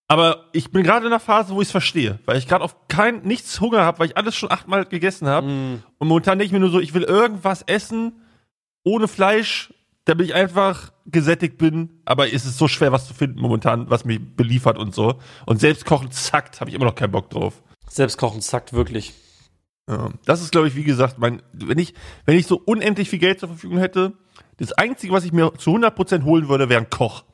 Aber 0.07 0.45
ich 0.53 0.71
bin 0.71 0.83
gerade 0.83 1.07
in 1.07 1.13
einer 1.13 1.21
Phase, 1.21 1.55
wo 1.55 1.63
ich 1.63 1.69
es 1.69 1.73
verstehe, 1.73 2.19
weil 2.27 2.37
ich 2.37 2.47
gerade 2.47 2.63
auf 2.63 2.77
kein 2.89 3.23
nichts 3.23 3.59
Hunger 3.61 3.85
habe, 3.85 3.99
weil 3.99 4.09
ich 4.09 4.17
alles 4.19 4.37
schon 4.37 4.51
achtmal 4.51 4.85
gegessen 4.85 5.27
habe. 5.27 5.47
Mm. 5.49 5.83
Und 5.99 6.09
momentan 6.09 6.39
denke 6.39 6.47
ich 6.47 6.53
mir 6.53 6.61
nur 6.61 6.71
so, 6.71 6.81
ich 6.81 6.93
will 6.93 7.03
irgendwas 7.03 7.63
essen 7.63 8.21
ohne 8.85 9.09
Fleisch, 9.09 9.73
damit 10.05 10.27
ich 10.27 10.35
einfach 10.35 10.93
gesättigt 11.07 11.59
bin. 11.59 12.01
Aber 12.05 12.33
es 12.33 12.45
ist 12.45 12.59
so 12.59 12.69
schwer, 12.69 12.93
was 12.93 13.07
zu 13.07 13.15
finden 13.15 13.41
momentan, 13.41 13.91
was 13.91 14.05
mich 14.05 14.21
beliefert 14.37 14.79
und 14.79 14.95
so. 14.95 15.19
Und 15.47 15.61
selbst 15.61 15.85
kochen 15.85 16.11
zackt, 16.11 16.61
habe 16.61 16.71
ich 16.71 16.77
immer 16.77 16.85
noch 16.85 16.95
keinen 16.95 17.13
Bock 17.13 17.31
drauf. 17.31 17.63
Selbstkochen 17.89 18.41
zackt 18.41 18.73
wirklich. 18.73 19.13
Ja. 19.89 20.11
Das 20.25 20.41
ist, 20.41 20.53
glaube 20.53 20.69
ich, 20.69 20.77
wie 20.77 20.85
gesagt, 20.85 21.19
mein, 21.19 21.43
wenn 21.53 21.79
ich, 21.79 21.95
wenn 22.25 22.39
ich 22.39 22.47
so 22.47 22.61
unendlich 22.65 23.11
viel 23.11 23.19
Geld 23.19 23.41
zur 23.41 23.49
Verfügung 23.49 23.79
hätte, 23.79 24.15
das 24.57 24.73
Einzige, 24.73 25.13
was 25.13 25.25
ich 25.25 25.33
mir 25.33 25.53
zu 25.59 25.71
100% 25.71 26.25
holen 26.25 26.49
würde, 26.49 26.69
wäre 26.69 26.81
ein 26.81 26.91
Koch. 26.91 27.25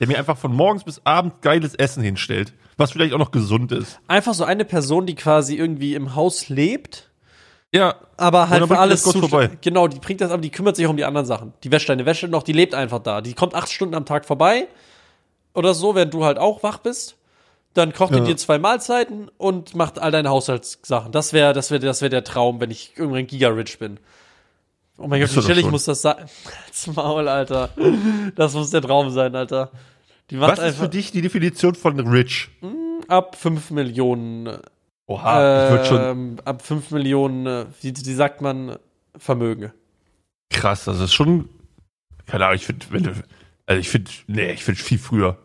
Der 0.00 0.08
mir 0.08 0.18
einfach 0.18 0.38
von 0.38 0.54
morgens 0.54 0.84
bis 0.84 1.04
abends 1.04 1.36
geiles 1.42 1.74
Essen 1.74 2.02
hinstellt, 2.02 2.54
was 2.78 2.90
vielleicht 2.90 3.12
auch 3.12 3.18
noch 3.18 3.32
gesund 3.32 3.70
ist. 3.70 4.00
Einfach 4.08 4.32
so 4.32 4.44
eine 4.44 4.64
Person, 4.64 5.04
die 5.04 5.14
quasi 5.14 5.56
irgendwie 5.56 5.94
im 5.94 6.14
Haus 6.14 6.48
lebt, 6.48 7.09
Ja, 7.72 7.94
aber 8.16 8.48
halt 8.48 8.62
für 8.62 8.68
bringt 8.68 8.80
alles 8.80 9.02
zu- 9.02 9.20
vorbei. 9.20 9.50
Genau, 9.60 9.86
die 9.86 9.98
bringt 10.00 10.20
das, 10.20 10.30
aber 10.32 10.42
die 10.42 10.50
kümmert 10.50 10.74
sich 10.76 10.86
auch 10.86 10.90
um 10.90 10.96
die 10.96 11.04
anderen 11.04 11.26
Sachen. 11.26 11.52
Die 11.62 11.70
wäscht 11.70 11.88
deine 11.88 12.04
Wäsche 12.06 12.26
noch, 12.28 12.42
die 12.42 12.52
lebt 12.52 12.74
einfach 12.74 12.98
da. 12.98 13.20
Die 13.20 13.34
kommt 13.34 13.54
acht 13.54 13.70
Stunden 13.70 13.94
am 13.94 14.04
Tag 14.06 14.24
vorbei 14.24 14.66
oder 15.54 15.72
so, 15.74 15.94
während 15.94 16.12
du 16.12 16.24
halt 16.24 16.38
auch 16.38 16.62
wach 16.62 16.78
bist. 16.78 17.16
Dann 17.74 17.92
kocht 17.92 18.12
die 18.12 18.18
Ja. 18.18 18.24
dir 18.24 18.36
zwei 18.36 18.58
Mahlzeiten 18.58 19.30
und 19.38 19.76
macht 19.76 20.00
all 20.00 20.10
deine 20.10 20.30
Haushaltssachen. 20.30 21.12
Das 21.12 21.32
wäre, 21.32 21.52
das 21.52 21.70
wäre, 21.70 21.78
das 21.80 22.00
wäre 22.00 22.10
der 22.10 22.24
Traum, 22.24 22.60
wenn 22.60 22.72
ich 22.72 22.94
irgendwann 22.96 23.28
giga-rich 23.28 23.78
bin. 23.78 24.00
Oh 24.98 25.06
mein 25.06 25.20
Gott, 25.20 25.30
chillig 25.30 25.62
schon. 25.62 25.70
muss 25.70 25.84
das 25.84 26.02
sein? 26.02 26.16
Als 26.66 26.86
Maul, 26.88 27.28
Alter. 27.28 27.70
Das 28.34 28.54
muss 28.54 28.70
der 28.70 28.82
Traum 28.82 29.10
sein, 29.10 29.36
Alter. 29.36 29.70
Die 30.30 30.40
was 30.40 30.58
ist 30.58 30.78
für 30.78 30.88
dich 30.88 31.12
die 31.12 31.22
Definition 31.22 31.76
von 31.76 31.98
rich? 32.00 32.48
ab 33.06 33.36
5 33.36 33.70
Millionen 33.70 34.58
Oha, 35.10 35.64
ich 35.64 35.70
würde 35.72 35.84
schon 35.86 36.00
ähm, 36.02 36.36
ab 36.44 36.62
5 36.62 36.92
Millionen, 36.92 37.46
äh, 37.46 37.66
wie, 37.80 37.92
wie 37.96 38.14
sagt 38.14 38.42
man, 38.42 38.78
Vermögen. 39.16 39.72
krass, 40.50 40.84
das 40.84 41.00
ist 41.00 41.12
schon, 41.12 41.48
keine 42.26 42.44
Ahnung, 42.46 42.56
ich 42.56 42.66
finde, 42.66 42.86
also 43.66 43.80
ich 43.80 43.88
finde, 43.88 44.10
nee, 44.28 44.52
ich 44.52 44.62
finde 44.62 44.80
viel 44.80 44.98
früher. 44.98 45.36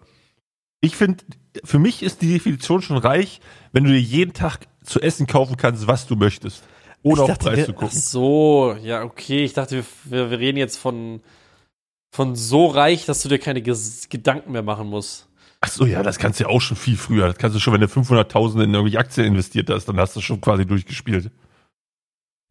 Ich 0.82 0.96
finde, 0.96 1.24
für 1.64 1.80
mich 1.80 2.04
ist 2.04 2.22
die 2.22 2.32
Definition 2.32 2.84
schon 2.84 2.98
reich, 2.98 3.42
wenn 3.72 3.86
du 3.86 3.90
dir 3.90 4.00
jeden 4.00 4.34
Tag 4.34 4.68
zu 4.84 5.02
essen 5.02 5.26
kaufen 5.26 5.58
kannst, 5.58 5.88
was 5.88 6.06
du 6.06 6.16
möchtest. 6.16 6.64
Ohne 7.02 7.16
Ich 7.16 7.22
auf 7.22 7.28
dachte, 7.30 7.46
Preis 7.46 7.58
wir, 7.58 7.66
zu 7.66 7.72
ach 7.72 7.78
gucken. 7.78 8.00
so, 8.00 8.78
ja, 8.84 9.04
okay. 9.04 9.44
Ich 9.46 9.54
dachte, 9.54 9.78
wir, 9.78 9.86
wir, 10.04 10.30
wir 10.30 10.40
reden 10.40 10.60
jetzt 10.60 10.78
von, 10.78 11.22
von 12.12 12.36
so 12.36 12.68
reich, 12.68 13.06
dass 13.06 13.24
du 13.24 13.30
dir 13.30 13.40
keine 13.40 13.64
Ges 13.64 14.10
Gedanken 14.10 14.52
mehr 14.52 14.64
machen 14.64 14.88
musst. 14.88 15.28
Ach 15.66 15.70
so, 15.72 15.86
ja, 15.88 16.04
das 16.04 16.20
kannst 16.20 16.40
du 16.40 16.44
ja 16.44 16.50
auch 16.52 16.62
schon 16.62 16.78
viel 16.78 16.96
früher. 16.96 17.26
Das 17.28 17.38
kannst 17.40 17.56
du 17.56 17.60
schon, 17.60 17.74
wenn 17.74 17.82
du 17.82 17.88
500.000 17.88 18.64
in 18.64 18.74
irgendwelche 18.74 19.00
Aktien 19.00 19.26
investiert 19.26 19.68
hast, 19.72 19.86
dann 19.86 20.00
hast 20.00 20.16
du 20.16 20.22
schon 20.22 20.40
quasi 20.40 20.64
durchgespielt. 20.64 21.32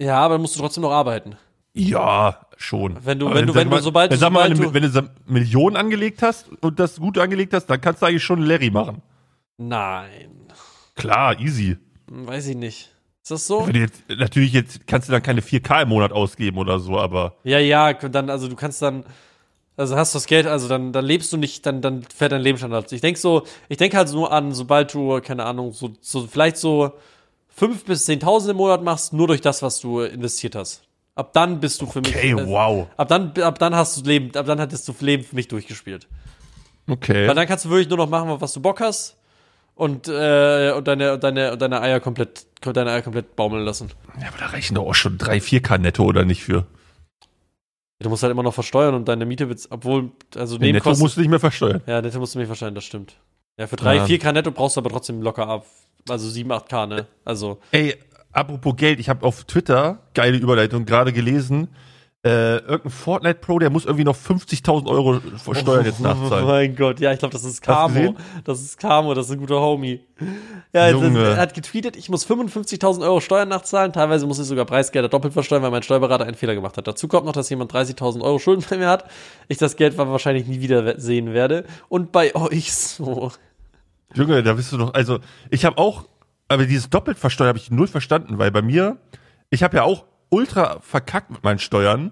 Ja, 0.01 0.19
aber 0.19 0.35
dann 0.35 0.43
musst 0.43 0.57
du 0.57 0.61
trotzdem 0.61 0.83
noch 0.83 0.91
arbeiten. 0.91 1.37
Ja, 1.75 2.47
schon. 2.57 2.97
Wenn 3.05 3.19
du- 3.21 3.27
Aber 3.27 3.37
wenn 3.37 3.47
du- 3.47 3.55
wenn 3.55 3.71
du- 3.71 3.79
sobald 3.79 4.11
du- 4.12 4.17
sag 4.17 4.33
mal, 4.33 4.49
sobald 4.57 4.75
wenn 4.75 4.83
du- 4.93 4.95
wenn 4.95 5.05
du 5.05 5.11
Millionen 5.33 5.77
angelegt 5.77 6.23
hast 6.23 6.49
und 6.61 6.81
das 6.81 6.97
gut 6.99 7.17
angelegt 7.19 7.53
hast, 7.55 7.67
dann 7.67 7.81
kannst 7.81 8.03
du 8.03 8.07
eigentlich 8.07 8.25
schon 8.25 8.43
Larry 8.43 8.71
machen. 8.71 9.01
Nein. 9.59 10.31
Klar, 10.97 11.39
easy. 11.41 11.77
Weiß 12.09 12.49
ich 12.49 12.57
nicht. 12.57 12.91
Ist 13.23 13.31
das 13.31 13.47
so? 13.47 13.67
Jetzt, 13.69 14.03
natürlich 14.09 14.53
jetzt 14.53 14.87
kannst 14.87 15.09
du 15.09 15.12
dann 15.12 15.23
keine 15.23 15.41
4K 15.41 15.83
im 15.83 15.89
Monat 15.89 16.12
ausgeben 16.12 16.59
oder 16.59 16.79
so, 16.81 16.99
aber 16.99 17.37
Ja, 17.45 17.59
ja, 17.59 17.93
dann, 17.93 18.29
also 18.29 18.49
du 18.49 18.55
kannst 18.57 18.83
dann, 18.83 19.05
also 19.77 19.97
hast 19.97 20.14
du 20.14 20.16
das 20.16 20.27
Geld, 20.27 20.47
also 20.47 20.68
dann, 20.68 20.93
dann 20.93 21.05
lebst 21.05 21.33
du 21.33 21.37
nicht, 21.37 21.66
dann, 21.66 21.81
dann 21.83 22.03
fährt 22.03 22.33
dein 22.33 22.43
Lebensstandard. 22.43 22.93
Ich 22.93 23.01
denk 23.01 23.18
so, 23.18 23.45
ich 23.68 23.77
denke 23.77 23.97
halt 23.97 24.12
nur 24.12 24.33
an, 24.33 24.53
sobald 24.53 24.95
du, 24.95 25.20
keine 25.20 25.45
Ahnung, 25.45 25.72
so, 25.72 25.91
so 26.01 26.27
vielleicht 26.27 26.57
so 26.57 26.93
fünf 27.49 27.85
bis 27.85 28.09
10.000 28.09 28.51
im 28.51 28.57
Monat 28.57 28.83
machst, 28.83 29.12
nur 29.12 29.27
durch 29.27 29.41
das, 29.41 29.62
was 29.62 29.81
du 29.81 30.01
investiert 30.01 30.55
hast. 30.55 30.83
Ab 31.16 31.33
dann 31.33 31.61
bist 31.61 31.81
du 31.81 31.87
für 31.87 32.01
mich. 32.01 32.14
okay, 32.14 32.31
äh, 32.33 32.47
wow. 32.47 32.89
Ab 32.97 33.09
dann, 33.09 33.33
ab 33.41 33.59
dann 33.59 33.75
hast 33.75 33.97
du 33.97 34.09
Leben, 34.09 34.35
ab 34.37 34.47
dann 34.47 34.61
hattest 34.61 34.87
du 34.89 34.95
Leben 35.01 35.22
für 35.22 35.37
mich 35.37 35.49
durchgespielt. 35.49 36.09
Okay. 36.89 37.29
Weil 37.29 37.35
dann 37.35 37.47
kannst 37.47 37.64
du 37.64 37.70
wirklich 37.70 37.89
nur 37.89 37.99
noch 37.99 38.09
machen, 38.09 38.41
was 38.41 38.53
du 38.53 38.61
Bock 38.61 38.81
hast. 38.81 39.16
Und, 39.77 40.07
äh, 40.07 40.72
und 40.77 40.87
deine, 40.87 41.18
deine, 41.18 41.57
deine 41.57 41.81
Eier 41.81 41.99
komplett, 41.99 42.47
deine 42.61 42.93
Eier 42.93 43.03
komplett 43.03 43.35
baumeln 43.35 43.64
lassen. 43.64 43.91
Ja, 44.20 44.29
aber 44.29 44.39
da 44.39 44.47
reichen 44.47 44.77
doch 44.77 44.87
auch 44.87 44.95
schon 44.95 45.18
3, 45.18 45.39
4K 45.39 45.79
netto 45.79 46.05
oder 46.05 46.25
nicht 46.25 46.45
für. 46.45 46.66
Du 48.01 48.09
musst 48.11 48.23
halt 48.23 48.33
immer 48.33 48.43
noch 48.43 48.55
versteuern 48.55 48.95
und 48.95 49.07
deine 49.09 49.25
Miete 49.25 49.49
wird, 49.49 49.67
obwohl, 49.71 50.11
also 50.37 50.59
Nee, 50.59 50.73
netto 50.73 50.95
musst 50.97 51.17
du 51.17 51.21
nicht 51.21 51.31
mehr 51.31 51.41
versteuern. 51.41 51.81
Ja, 51.87 52.03
netto 52.03 52.19
musst 52.19 52.35
du 52.35 52.39
mich 52.39 52.49
wahrscheinlich, 52.49 52.75
das 52.77 52.85
stimmt. 52.85 53.17
Ja, 53.57 53.67
für 53.67 53.77
3, 53.77 53.97
Ja. 53.97 54.05
4K 54.05 54.33
netto 54.33 54.51
brauchst 54.51 54.77
du 54.77 54.81
aber 54.81 54.91
trotzdem 54.91 55.23
locker 55.23 55.47
ab. 55.49 55.67
Also 56.09 56.29
7, 56.29 56.51
8K, 56.53 56.87
ne? 56.87 57.07
Also, 57.25 57.61
Ey, 57.71 57.97
apropos 58.33 58.77
Geld, 58.77 58.99
ich 59.01 59.09
habe 59.09 59.25
auf 59.25 59.45
Twitter, 59.45 60.01
geile 60.13 60.37
Überleitung, 60.37 60.85
gerade 60.85 61.13
gelesen, 61.13 61.69
äh, 62.25 62.57
irgendein 62.57 62.91
Fortnite 62.91 63.39
Pro, 63.41 63.59
der 63.59 63.68
muss 63.68 63.85
irgendwie 63.85 64.05
noch 64.05 64.16
50.000 64.16 64.87
Euro 64.89 65.20
Steuern 65.53 65.85
jetzt 65.85 66.01
Oh 66.01 66.05
nachzahlen. 66.05 66.47
mein 66.47 66.75
Gott, 66.75 66.99
ja, 66.99 67.12
ich 67.12 67.18
glaube, 67.18 67.33
das 67.33 67.45
ist 67.45 67.61
Camo. 67.61 68.16
Das 68.45 68.62
ist 68.62 68.79
Camo, 68.79 69.12
das 69.12 69.27
ist 69.27 69.33
ein 69.33 69.39
guter 69.39 69.61
Homie. 69.61 70.01
Ja, 70.72 70.87
er 70.87 71.37
hat 71.37 71.53
getweetet, 71.53 71.97
ich 71.97 72.09
muss 72.09 72.27
55.000 72.27 73.03
Euro 73.03 73.20
Steuern 73.20 73.51
nachzahlen. 73.51 73.93
Teilweise 73.93 74.27
muss 74.27 74.39
ich 74.39 74.47
sogar 74.47 74.64
Preisgelder 74.64 75.11
doppelt 75.11 75.35
versteuern, 75.35 75.62
weil 75.62 75.70
mein 75.70 75.83
Steuerberater 75.83 76.25
einen 76.25 76.35
Fehler 76.35 76.55
gemacht 76.55 76.79
hat. 76.79 76.87
Dazu 76.87 77.09
kommt 77.09 77.27
noch, 77.27 77.35
dass 77.35 77.51
jemand 77.51 77.70
30.000 77.72 78.22
Euro 78.22 78.39
Schulden 78.39 78.64
bei 78.70 78.79
mir 78.79 78.89
hat. 78.89 79.05
Ich 79.49 79.59
das 79.59 79.77
Geld 79.77 79.99
wahrscheinlich 79.99 80.47
nie 80.47 80.62
wieder 80.62 80.99
sehen 80.99 81.35
werde. 81.35 81.64
Und 81.91 82.11
bei 82.11 82.35
euch 82.35 82.72
so. 82.72 83.33
Junge, 84.14 84.43
da 84.43 84.55
bist 84.55 84.72
du 84.72 84.79
doch, 84.79 84.95
also 84.95 85.18
ich 85.51 85.66
habe 85.66 85.77
auch, 85.77 86.05
aber 86.49 86.64
dieses 86.64 86.89
doppelt 86.89 87.18
versteuern 87.18 87.49
habe 87.49 87.59
ich 87.59 87.70
null 87.70 87.89
verstanden, 87.89 88.39
weil 88.39 88.51
bei 88.51 88.62
mir, 88.62 88.97
ich 89.51 89.62
habe 89.62 89.77
ja 89.77 89.83
auch 89.83 90.07
ultra 90.35 90.80
verkackt 90.80 91.30
mit 91.30 91.43
meinen 91.45 91.59
Steuern. 91.59 92.11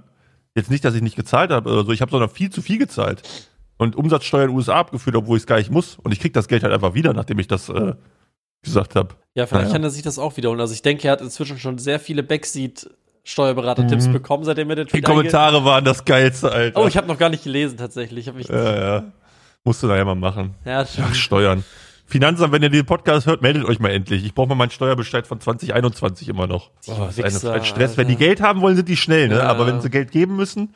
Jetzt 0.54 0.70
nicht, 0.70 0.84
dass 0.84 0.94
ich 0.94 1.02
nicht 1.02 1.16
gezahlt 1.16 1.50
habe 1.50 1.70
oder 1.70 1.84
so, 1.84 1.92
ich 1.92 2.00
habe 2.02 2.10
sondern 2.10 2.28
viel 2.30 2.50
zu 2.50 2.62
viel 2.62 2.78
gezahlt. 2.78 3.22
Und 3.78 3.96
Umsatzsteuer 3.96 4.44
in 4.44 4.50
den 4.50 4.56
USA 4.56 4.74
abgeführt, 4.78 5.16
obwohl 5.16 5.36
ich 5.36 5.42
es 5.42 5.46
gar 5.46 5.56
nicht 5.56 5.70
muss. 5.70 5.96
Und 6.02 6.12
ich 6.12 6.20
krieg 6.20 6.32
das 6.34 6.46
Geld 6.48 6.62
halt 6.62 6.72
einfach 6.72 6.94
wieder, 6.94 7.12
nachdem 7.14 7.38
ich 7.38 7.48
das 7.48 7.68
äh, 7.68 7.94
gesagt 8.62 8.94
habe. 8.94 9.14
Ja, 9.34 9.46
vielleicht 9.46 9.64
Naja. 9.64 9.72
kann 9.74 9.82
er 9.84 9.90
sich 9.90 10.02
das 10.02 10.18
auch 10.18 10.36
wiederholen. 10.36 10.60
Also 10.60 10.74
ich 10.74 10.82
denke, 10.82 11.08
er 11.08 11.12
hat 11.12 11.20
inzwischen 11.22 11.58
schon 11.58 11.78
sehr 11.78 11.98
viele 11.98 12.22
Backseat-Steuerberater-Tipps 12.22 14.08
bekommen, 14.08 14.44
seitdem 14.44 14.70
er 14.70 14.76
den 14.76 14.86
Die 14.86 14.90
Tweet 14.92 15.04
einge- 15.04 15.08
Kommentare 15.08 15.64
waren 15.64 15.84
das 15.84 16.04
Geilste, 16.04 16.52
Alter. 16.52 16.80
Oh, 16.80 16.86
ich 16.86 16.96
habe 16.96 17.06
noch 17.08 17.18
gar 17.18 17.28
nicht 17.30 17.44
gelesen 17.44 17.76
tatsächlich. 17.78 18.20
Ich 18.26 18.28
hab 18.28 18.36
mich 18.36 18.48
ja, 18.48 18.76
ja. 18.96 19.04
Musst 19.64 19.82
du 19.82 19.88
da 19.88 19.96
ja 19.96 20.04
mal 20.04 20.14
machen. 20.16 20.54
ja, 20.64 20.84
Ach. 21.02 21.14
Steuern. 21.14 21.64
Finanzamt, 22.06 22.52
wenn 22.52 22.62
ihr 22.62 22.68
den 22.68 22.84
Podcast 22.84 23.26
hört, 23.26 23.42
meldet 23.42 23.64
euch 23.64 23.78
mal 23.78 23.90
endlich. 23.90 24.24
Ich 24.24 24.34
brauche 24.34 24.48
mal 24.48 24.54
meinen 24.54 24.70
Steuerbescheid 24.70 25.26
von 25.26 25.40
2021 25.40 26.28
immer 26.28 26.46
noch. 26.46 26.70
Boah, 26.86 27.06
das 27.06 27.18
ist 27.18 27.46
ein 27.46 27.64
Stress. 27.64 27.96
Wenn 27.96 28.08
die. 28.08 28.16
Geld 28.16 28.40
haben 28.42 28.60
wollen, 28.60 28.76
sind 28.76 28.88
die 28.88 28.96
schnell, 28.96 29.28
ne? 29.28 29.36
Ja. 29.38 29.44
Aber 29.44 29.66
wenn 29.66 29.80
sie 29.80 29.88
Geld 29.90 30.10
geben 30.12 30.36
müssen, 30.36 30.74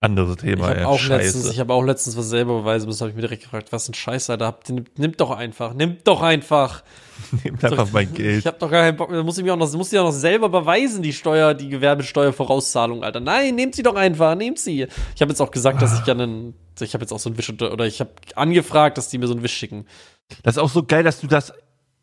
anderes 0.00 0.36
Ich 0.36 0.42
Thema, 0.42 0.68
habe 0.68 0.80
ey. 0.80 0.84
auch 0.84 0.98
Scheiße. 0.98 1.38
letztens, 1.38 1.50
ich 1.52 1.60
habe 1.60 1.72
auch 1.72 1.82
letztens 1.82 2.16
was 2.16 2.28
selber 2.28 2.60
beweisen 2.60 2.86
müssen, 2.86 3.00
habe 3.00 3.10
ich 3.10 3.16
mir 3.16 3.22
direkt 3.22 3.42
gefragt, 3.42 3.72
was 3.72 3.88
ein 3.88 3.94
Scheiß, 3.94 4.30
Alter, 4.30 4.46
habt 4.46 4.68
ihr, 4.70 4.84
nimmt 4.96 5.20
doch 5.20 5.30
einfach, 5.30 5.74
nimmt 5.74 6.06
doch 6.06 6.22
einfach. 6.22 6.82
Nehmt 7.44 7.64
einfach 7.64 7.88
mein 7.92 8.12
Geld. 8.12 8.38
Ich 8.40 8.46
habe 8.46 8.58
doch 8.58 8.70
gar 8.70 8.82
keinen 8.82 8.96
Bock, 8.96 9.10
mehr. 9.10 9.22
muss 9.22 9.38
ich 9.38 9.44
mir 9.44 9.52
auch 9.54 9.58
noch, 9.58 9.72
muss 9.74 9.92
ich 9.92 9.98
auch 9.98 10.04
noch 10.04 10.12
selber 10.12 10.48
beweisen, 10.48 11.02
die 11.02 11.12
Steuer, 11.12 11.54
die 11.54 11.68
Gewerbesteuervorauszahlung, 11.68 13.02
Alter. 13.04 13.20
Nein, 13.20 13.54
nehmt 13.54 13.74
sie 13.74 13.82
doch 13.82 13.94
einfach, 13.94 14.34
nehmt 14.34 14.58
sie. 14.58 14.86
Ich 15.14 15.22
habe 15.22 15.30
jetzt 15.30 15.40
auch 15.40 15.50
gesagt, 15.50 15.82
dass 15.82 15.98
ich 15.98 16.06
ja 16.06 16.14
einen, 16.14 16.54
ich 16.80 16.94
habe 16.94 17.02
jetzt 17.02 17.12
auch 17.12 17.18
so 17.18 17.30
ein 17.30 17.36
Wisch 17.38 17.50
oder 17.50 17.86
ich 17.86 18.00
habe 18.00 18.10
angefragt, 18.36 18.98
dass 18.98 19.08
die 19.08 19.18
mir 19.18 19.26
so 19.26 19.34
einen 19.34 19.42
Wisch 19.42 19.54
schicken. 19.54 19.86
Das 20.42 20.56
ist 20.56 20.62
auch 20.62 20.70
so 20.70 20.82
geil, 20.82 21.02
dass 21.04 21.20
du 21.20 21.26
das 21.26 21.52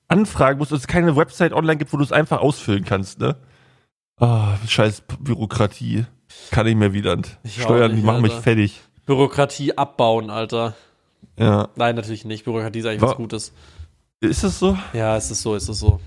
anfragen 0.07 0.59
musst 0.59 0.71
und 0.71 0.77
es 0.77 0.87
keine 0.87 1.15
Website 1.15 1.53
online 1.53 1.77
gibt, 1.77 1.91
wo 1.93 1.97
du 1.97 2.03
es 2.03 2.11
einfach 2.11 2.39
ausfüllen 2.39 2.85
kannst, 2.85 3.19
ne? 3.19 3.35
Ah, 4.19 4.55
scheiß 4.67 5.03
Bürokratie. 5.19 6.05
Kann 6.51 6.67
ich 6.67 6.75
mir 6.75 6.93
wieder. 6.93 7.17
Ich 7.43 7.61
Steuern, 7.61 7.91
die 7.91 7.97
nicht, 7.97 8.05
machen 8.05 8.21
mich 8.21 8.31
Alter. 8.31 8.43
fertig. 8.43 8.81
Bürokratie 9.05 9.77
abbauen, 9.77 10.29
Alter. 10.29 10.75
Ja. 11.39 11.69
Nein, 11.75 11.95
natürlich 11.95 12.25
nicht. 12.25 12.43
Bürokratie 12.45 12.79
ist 12.79 12.85
eigentlich 12.85 13.01
Wa- 13.01 13.09
was 13.09 13.15
Gutes. 13.15 13.53
Ist 14.21 14.43
es 14.43 14.59
so? 14.59 14.77
Ja, 14.93 15.15
es 15.15 15.29
ist 15.31 15.41
so, 15.41 15.55
es 15.55 15.69
ist 15.69 15.79
so. 15.79 15.99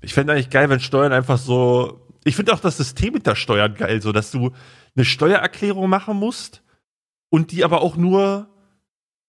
Ich 0.00 0.14
fände 0.14 0.32
eigentlich 0.32 0.50
geil, 0.50 0.68
wenn 0.70 0.80
Steuern 0.80 1.12
einfach 1.12 1.38
so. 1.38 2.00
Ich 2.24 2.36
finde 2.36 2.52
auch 2.52 2.60
das 2.60 2.76
System 2.76 3.14
hinter 3.14 3.36
Steuern 3.36 3.74
geil, 3.74 4.02
so 4.02 4.12
dass 4.12 4.30
du 4.30 4.52
eine 4.94 5.04
Steuererklärung 5.04 5.88
machen 5.88 6.16
musst 6.16 6.62
und 7.30 7.52
die 7.52 7.64
aber 7.64 7.80
auch 7.80 7.96
nur, 7.96 8.48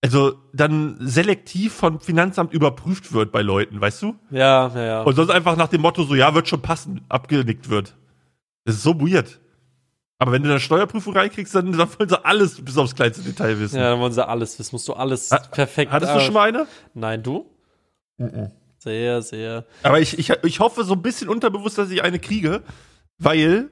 also 0.04 0.34
dann 0.54 0.98
selektiv 1.00 1.74
vom 1.74 2.02
Finanzamt 2.02 2.54
überprüft 2.54 3.14
wird 3.14 3.32
bei 3.32 3.42
Leuten, 3.42 3.80
weißt 3.80 4.02
du? 4.02 4.16
Ja, 4.32 4.68
ja, 4.76 4.84
ja. 4.84 5.02
Und 5.04 5.16
sonst 5.16 5.30
einfach 5.30 5.56
nach 5.56 5.68
dem 5.70 5.82
Motto 5.82 6.04
so, 6.04 6.16
ja, 6.16 6.34
wird 6.36 6.48
schon 6.50 6.62
passen, 6.62 7.02
abgenickt 7.10 7.70
wird. 7.70 7.96
Das 8.66 8.76
ist 8.76 8.84
so 8.84 9.00
weird. 9.00 9.40
Aber 10.22 10.34
wenn 10.34 10.44
du 10.44 10.50
eine 10.50 10.60
Steuerprüfung 10.60 11.14
reinkriegst, 11.16 11.56
dann, 11.56 11.72
dann 11.72 11.88
wollen 11.98 12.10
sie 12.10 12.26
alles 12.26 12.62
bis 12.64 12.78
aufs 12.78 12.94
kleinste 12.96 13.24
Detail 13.24 13.58
wissen. 13.60 13.78
ja, 13.78 13.92
dann 13.92 14.00
wollen 14.02 14.12
sie 14.12 14.28
alles 14.28 14.60
wissen. 14.60 14.76
Musst 14.76 14.88
du 14.90 14.94
alles 14.94 15.32
Ha- 15.32 15.40
perfekt. 15.52 15.92
Hattest 15.94 16.14
du 16.14 16.18
äh, 16.18 16.22
schon 16.22 16.34
mal 16.34 16.50
eine? 16.50 16.68
Nein, 16.94 17.24
du? 17.24 17.46
Sehr, 18.80 19.22
sehr. 19.22 19.66
Aber 19.84 20.00
ich, 20.00 20.18
ich, 20.18 20.32
ich 20.44 20.60
hoffe 20.60 20.84
so 20.84 20.94
ein 20.94 21.02
bisschen 21.02 21.28
unterbewusst, 21.28 21.78
dass 21.78 21.92
ich 21.92 22.02
eine 22.02 22.18
kriege, 22.18 22.64
weil, 23.18 23.70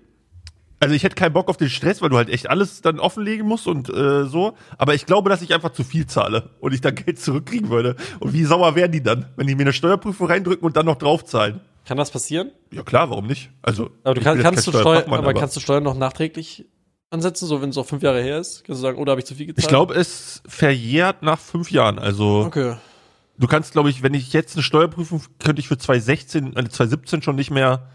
also 0.82 0.94
ich 0.94 1.04
hätte 1.04 1.16
keinen 1.16 1.32
Bock 1.32 1.48
auf 1.48 1.56
den 1.56 1.70
Stress, 1.70 2.02
weil 2.02 2.10
du 2.10 2.18
halt 2.18 2.30
echt 2.30 2.50
alles 2.50 2.82
dann 2.82 3.00
offenlegen 3.00 3.48
musst 3.48 3.68
und 3.68 3.90
äh, 3.90 4.26
so. 4.26 4.58
Aber 4.78 4.96
ich 4.96 5.06
glaube, 5.06 5.30
dass 5.30 5.42
ich 5.42 5.54
einfach 5.54 5.72
zu 5.72 5.84
viel 5.86 6.08
zahle 6.08 6.50
und 6.60 6.74
ich 6.74 6.82
dann 6.82 6.96
Geld 7.06 7.20
zurückkriegen 7.20 7.70
würde. 7.70 7.96
Und 8.20 8.34
wie 8.34 8.44
sauer 8.44 8.76
wären 8.76 8.92
die 8.92 9.02
dann, 9.02 9.28
wenn 9.38 9.48
die 9.48 9.56
mir 9.56 9.64
eine 9.64 9.74
Steuerprüfung 9.74 10.28
reindrücken 10.28 10.66
und 10.66 10.76
dann 10.76 10.86
noch 10.86 10.98
draufzahlen? 10.98 11.62
Kann 11.86 11.98
das 11.98 12.12
passieren? 12.12 12.52
Ja 12.74 12.84
klar, 12.84 13.10
warum 13.10 13.28
nicht? 13.28 13.50
Also, 13.62 13.92
Aber 14.04 14.16
du 14.16 14.20
ich 14.20 14.26
kann, 14.26 14.38
kannst, 14.40 14.68
du 14.68 14.72
Steuer, 14.72 14.82
Steuerfachmann, 14.82 15.20
aber 15.20 15.34
kannst 15.34 15.56
du 15.56 15.62
Steuern 15.62 15.84
noch 15.84 15.96
nachträglich 15.96 16.66
ansetzen, 17.10 17.48
so 17.48 17.62
wenn 17.62 17.70
es 17.70 17.78
auch 17.78 17.86
fünf 17.86 18.04
Jahre 18.04 18.22
her 18.22 18.40
ist? 18.40 18.66
Kannst 18.66 18.82
du 18.82 18.82
sagen, 18.82 18.98
oder 18.98 19.12
habe 19.12 19.22
ich 19.22 19.26
zu 19.26 19.36
viel 19.36 19.46
gezahlt? 19.46 19.64
ich 19.64 19.70
glaube, 19.70 19.94
es 19.94 20.44
verjährt 20.46 21.24
nach 21.24 21.40
fünf 21.40 21.72
Jahren. 21.72 21.98
Also 21.98 22.44
Okay. 22.46 22.76
Du 23.38 23.48
kannst, 23.48 23.72
glaube 23.74 23.90
ich, 23.90 24.04
wenn 24.04 24.14
ich 24.14 24.34
jetzt 24.34 24.56
eine 24.56 24.64
Steuerprüfung 24.64 25.22
könnte 25.40 25.60
ich 25.60 25.68
für 25.68 25.78
2016, 25.78 26.56
äh, 26.56 26.70
2017 26.70 27.22
schon 27.22 27.36
nicht 27.36 27.52
mehr. 27.52 27.90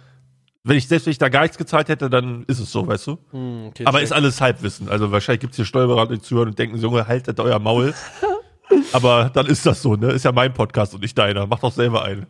Wenn 0.64 0.76
ich 0.76 0.86
selbst 0.86 1.06
wenn 1.06 1.10
ich 1.10 1.18
da 1.18 1.28
gar 1.28 1.42
nichts 1.42 1.58
gezahlt 1.58 1.88
hätte, 1.88 2.08
dann 2.08 2.44
ist 2.46 2.60
es 2.60 2.70
so, 2.70 2.86
weißt 2.86 3.06
du? 3.08 3.18
Hm, 3.32 3.66
okay 3.68 3.84
Aber 3.84 3.98
check. 3.98 4.04
ist 4.04 4.12
alles 4.12 4.40
Halbwissen. 4.40 4.88
Also 4.88 5.10
wahrscheinlich 5.10 5.40
gibt's 5.40 5.56
hier 5.56 5.64
Steuerberater, 5.64 6.14
die 6.14 6.20
zuhören 6.22 6.48
und 6.50 6.58
denken, 6.58 6.76
Junge, 6.78 7.06
haltet 7.08 7.40
euer 7.40 7.58
Maul. 7.58 7.94
Aber 8.92 9.30
dann 9.34 9.46
ist 9.46 9.66
das 9.66 9.82
so, 9.82 9.96
ne? 9.96 10.12
Ist 10.12 10.24
ja 10.24 10.32
mein 10.32 10.54
Podcast 10.54 10.94
und 10.94 11.00
nicht 11.02 11.18
deiner. 11.18 11.46
Mach 11.46 11.58
doch 11.58 11.72
selber 11.72 12.04
einen. 12.04 12.26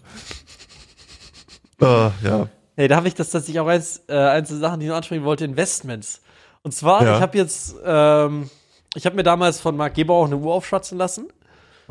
Äh, 1.80 1.86
ja. 2.24 2.48
Hey, 2.76 2.88
da 2.88 2.96
habe 2.96 3.08
ich 3.08 3.14
das 3.14 3.30
tatsächlich 3.30 3.60
auch 3.60 3.66
eins, 3.66 4.02
äh, 4.08 4.16
eins 4.16 4.48
der 4.48 4.58
Sachen, 4.58 4.80
die 4.80 4.86
ich 4.86 4.90
noch 4.90 4.96
ansprechen 4.96 5.24
wollte, 5.24 5.44
Investments. 5.44 6.22
Und 6.62 6.72
zwar, 6.72 7.04
Ja. 7.04 7.16
ich 7.16 7.22
habe 7.22 7.36
jetzt, 7.36 7.74
ähm, 7.84 8.48
ich 8.94 9.04
habe 9.04 9.16
mir 9.16 9.22
damals 9.24 9.60
von 9.60 9.76
Marc 9.76 9.94
Geber 9.94 10.14
auch 10.14 10.26
eine 10.26 10.36
Uhr 10.36 10.54
aufschwatzen 10.54 10.96
lassen. 10.96 11.28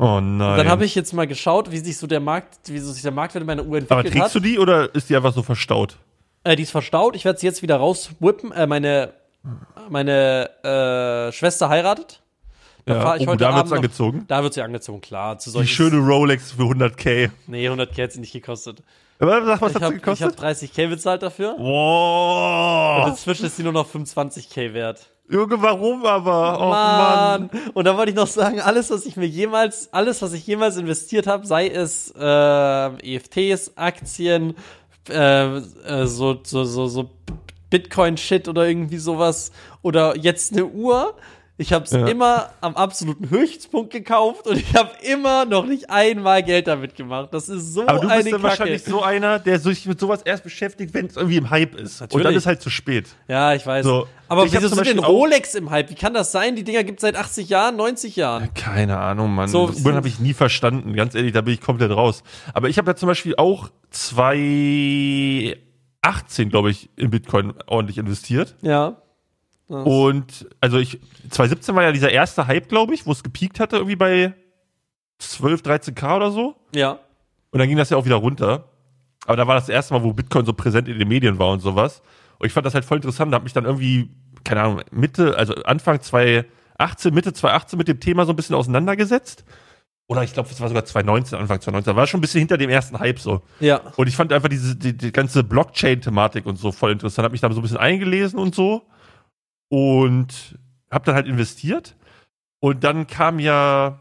Oh 0.02 0.20
nein. 0.20 0.50
Und 0.52 0.56
dann 0.58 0.68
habe 0.68 0.84
ich 0.84 0.94
jetzt 0.94 1.12
mal 1.12 1.26
geschaut, 1.26 1.70
wie 1.70 1.78
sich 1.78 1.96
so 1.96 2.06
der 2.06 2.20
Markt, 2.20 2.58
wie 2.66 2.78
so 2.78 2.90
sich 2.92 3.02
der 3.02 3.12
Marktwert 3.12 3.46
meiner 3.46 3.62
Uhr 3.62 3.78
entwickelt 3.78 3.92
Aber 3.92 4.02
trägst 4.10 4.20
hat. 4.26 4.34
du 4.34 4.40
die 4.40 4.58
oder 4.58 4.92
ist 4.94 5.08
die 5.08 5.16
einfach 5.16 5.32
so 5.32 5.42
verstaut? 5.42 5.96
Äh, 6.44 6.56
die 6.56 6.64
ist 6.64 6.70
verstaut. 6.72 7.14
Ich 7.14 7.24
werde 7.24 7.38
sie 7.38 7.46
jetzt 7.46 7.62
wieder 7.62 7.76
rauswhippen. 7.76 8.50
Äh, 8.52 8.66
meine 8.66 9.12
meine 9.88 10.50
äh, 11.28 11.32
Schwester 11.32 11.68
heiratet. 11.68 12.20
Da 12.84 13.14
ich 13.16 13.22
oh, 13.28 13.30
heute 13.30 13.38
da 13.44 13.50
Abend 13.50 13.58
wird's 13.58 13.70
noch- 13.70 13.76
angezogen. 13.76 14.24
Da 14.26 14.42
wird 14.42 14.54
sie 14.54 14.62
angezogen, 14.62 15.00
klar. 15.00 15.38
Zu 15.38 15.56
Die 15.60 15.66
schöne 15.68 15.98
Rolex 15.98 16.50
für 16.52 16.62
100k. 16.62 17.30
Nee, 17.46 17.68
100k 17.68 18.02
hat 18.02 18.12
sie 18.12 18.20
nicht 18.20 18.32
gekostet. 18.32 18.82
Aber 19.20 19.44
sag, 19.44 19.60
was 19.60 19.70
Ich 19.70 19.74
hat 19.76 19.80
sie 19.82 19.84
habe 19.86 19.94
hab 19.94 20.02
gekostet? 20.02 20.40
30k 20.40 20.88
bezahlt 20.88 21.22
dafür. 21.22 21.54
Und 21.56 21.64
Wow. 21.64 23.06
inzwischen 23.08 23.46
ist 23.46 23.56
sie 23.56 23.62
nur 23.62 23.72
noch 23.72 23.88
25k 23.88 24.74
wert. 24.74 25.06
Junge, 25.32 25.62
warum 25.62 26.04
aber? 26.04 26.60
Oh 26.60 26.68
Mann. 26.68 27.48
Mann. 27.50 27.60
Und 27.72 27.86
da 27.86 27.96
wollte 27.96 28.10
ich 28.10 28.16
noch 28.16 28.26
sagen, 28.26 28.60
alles, 28.60 28.90
was 28.90 29.06
ich 29.06 29.16
mir 29.16 29.26
jemals, 29.26 29.90
alles, 29.92 30.20
was 30.20 30.34
ich 30.34 30.46
jemals 30.46 30.76
investiert 30.76 31.26
habe, 31.26 31.46
sei 31.46 31.68
es 31.68 32.12
äh, 32.18 33.16
EFTs, 33.16 33.72
Aktien, 33.76 34.54
äh, 35.08 35.56
äh, 35.56 36.06
so, 36.06 36.38
so, 36.42 36.64
so, 36.64 36.86
so 36.86 37.10
Bitcoin-Shit 37.70 38.46
oder 38.46 38.68
irgendwie 38.68 38.98
sowas, 38.98 39.52
oder 39.80 40.16
jetzt 40.16 40.52
eine 40.52 40.66
Uhr. 40.66 41.14
Ich 41.62 41.72
habe 41.72 41.84
es 41.84 41.92
Ja. 41.92 42.08
immer 42.08 42.50
am 42.60 42.74
absoluten 42.74 43.30
Höchstpunkt 43.30 43.92
gekauft 43.92 44.48
und 44.48 44.56
ich 44.58 44.74
habe 44.74 44.90
immer 45.02 45.44
noch 45.44 45.64
nicht 45.64 45.88
einmal 45.90 46.42
Geld 46.42 46.66
damit 46.66 46.96
gemacht. 46.96 47.28
Das 47.32 47.48
ist 47.48 47.72
so 47.72 47.82
Aber 47.86 48.00
du 48.00 48.08
eine 48.08 48.24
bist 48.24 48.34
dann 48.34 48.42
Kacke. 48.42 48.42
wahrscheinlich 48.42 48.82
so 48.82 49.00
einer, 49.02 49.38
der 49.38 49.60
sich 49.60 49.86
mit 49.86 50.00
sowas 50.00 50.22
erst 50.24 50.42
beschäftigt, 50.42 50.92
wenn 50.92 51.06
es 51.06 51.16
irgendwie 51.16 51.36
im 51.36 51.50
Hype 51.50 51.76
ist. 51.76 52.00
Und 52.00 52.06
Natürlich. 52.06 52.24
dann 52.26 52.34
ist 52.34 52.46
halt 52.46 52.62
zu 52.62 52.68
spät. 52.70 53.06
Ja, 53.28 53.54
ich 53.54 53.64
weiß. 53.64 53.84
So. 53.84 54.08
Aber 54.28 54.44
Ich 54.44 54.52
wieso 54.52 54.68
zum 54.70 54.78
sind 54.78 54.88
denn 54.88 54.98
Rolex 54.98 55.54
im 55.54 55.70
Hype? 55.70 55.88
Wie 55.90 55.94
kann 55.94 56.14
das 56.14 56.32
sein? 56.32 56.56
Die 56.56 56.64
Dinger 56.64 56.82
gibt 56.82 56.98
es 56.98 57.02
seit 57.02 57.14
80 57.16 57.48
Jahren, 57.48 57.76
90 57.76 58.16
Jahren. 58.16 58.52
Keine 58.54 58.98
Ahnung, 58.98 59.32
Mann. 59.32 59.48
So, 59.48 59.70
Uhren 59.84 59.94
habe 59.94 60.08
ich 60.08 60.18
nie 60.18 60.34
verstanden. 60.34 60.94
Ganz 60.94 61.14
ehrlich, 61.14 61.32
da 61.32 61.42
bin 61.42 61.54
ich 61.54 61.60
komplett 61.60 61.92
raus. 61.92 62.24
Aber 62.54 62.68
ich 62.68 62.76
habe 62.78 62.90
ja 62.90 62.96
zum 62.96 63.06
Beispiel 63.08 63.36
auch 63.36 63.68
2018, 63.90 66.48
glaube 66.48 66.70
ich, 66.70 66.88
in 66.96 67.10
Bitcoin 67.10 67.52
ordentlich 67.66 67.98
investiert. 67.98 68.56
Ja. 68.62 68.96
Und 69.80 70.48
also 70.60 70.78
ich, 70.78 71.00
2017 71.30 71.74
war 71.74 71.82
ja 71.82 71.92
dieser 71.92 72.10
erste 72.10 72.46
Hype, 72.46 72.68
glaube 72.68 72.94
ich, 72.94 73.06
wo 73.06 73.12
es 73.12 73.22
gepiekt 73.22 73.60
hatte, 73.60 73.76
irgendwie 73.76 73.96
bei 73.96 74.34
12, 75.18 75.62
13k 75.62 76.16
oder 76.16 76.30
so. 76.30 76.56
Ja. 76.74 76.98
Und 77.50 77.58
dann 77.58 77.68
ging 77.68 77.76
das 77.76 77.90
ja 77.90 77.96
auch 77.96 78.04
wieder 78.04 78.16
runter. 78.16 78.68
Aber 79.26 79.36
da 79.36 79.46
war 79.46 79.54
das 79.54 79.68
erste 79.68 79.94
Mal, 79.94 80.02
wo 80.02 80.12
Bitcoin 80.12 80.44
so 80.44 80.52
präsent 80.52 80.88
in 80.88 80.98
den 80.98 81.08
Medien 81.08 81.38
war 81.38 81.50
und 81.50 81.60
sowas. 81.60 82.02
Und 82.38 82.46
ich 82.46 82.52
fand 82.52 82.66
das 82.66 82.74
halt 82.74 82.84
voll 82.84 82.98
interessant. 82.98 83.32
Da 83.32 83.36
habe 83.36 83.44
mich 83.44 83.52
dann 83.52 83.64
irgendwie, 83.64 84.10
keine 84.44 84.62
Ahnung, 84.62 84.82
Mitte, 84.90 85.36
also 85.36 85.54
Anfang 85.64 86.00
2018, 86.00 87.14
Mitte 87.14 87.32
2018 87.32 87.78
mit 87.78 87.88
dem 87.88 88.00
Thema 88.00 88.26
so 88.26 88.32
ein 88.32 88.36
bisschen 88.36 88.56
auseinandergesetzt. 88.56 89.44
Oder 90.08 90.24
ich 90.24 90.34
glaube, 90.34 90.48
es 90.50 90.60
war 90.60 90.68
sogar 90.68 90.84
2019, 90.84 91.38
Anfang 91.38 91.60
2019. 91.60 91.96
War 91.96 92.06
schon 92.06 92.18
ein 92.18 92.20
bisschen 92.20 92.40
hinter 92.40 92.58
dem 92.58 92.68
ersten 92.68 92.98
Hype 92.98 93.18
so. 93.18 93.42
Ja. 93.60 93.80
Und 93.96 94.08
ich 94.08 94.16
fand 94.16 94.32
einfach 94.32 94.48
diese, 94.48 94.76
die, 94.76 94.96
die 94.96 95.12
ganze 95.12 95.44
Blockchain-Thematik 95.44 96.44
und 96.44 96.56
so 96.56 96.72
voll 96.72 96.92
interessant. 96.92 97.24
Hab 97.24 97.32
mich 97.32 97.40
da 97.40 97.50
so 97.50 97.60
ein 97.60 97.62
bisschen 97.62 97.78
eingelesen 97.78 98.38
und 98.38 98.54
so. 98.54 98.82
Und 99.72 100.58
hab 100.90 101.04
dann 101.04 101.14
halt 101.14 101.26
investiert. 101.26 101.96
Und 102.60 102.84
dann 102.84 103.06
kam 103.06 103.38
ja, 103.38 104.00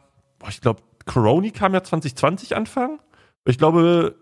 ich 0.49 0.59
glaube, 0.59 0.81
Corona 1.05 1.49
kam 1.51 1.73
ja 1.73 1.81
2020 1.81 2.57
Anfang. 2.57 2.99
Ich 3.45 3.57
glaube, 3.57 4.17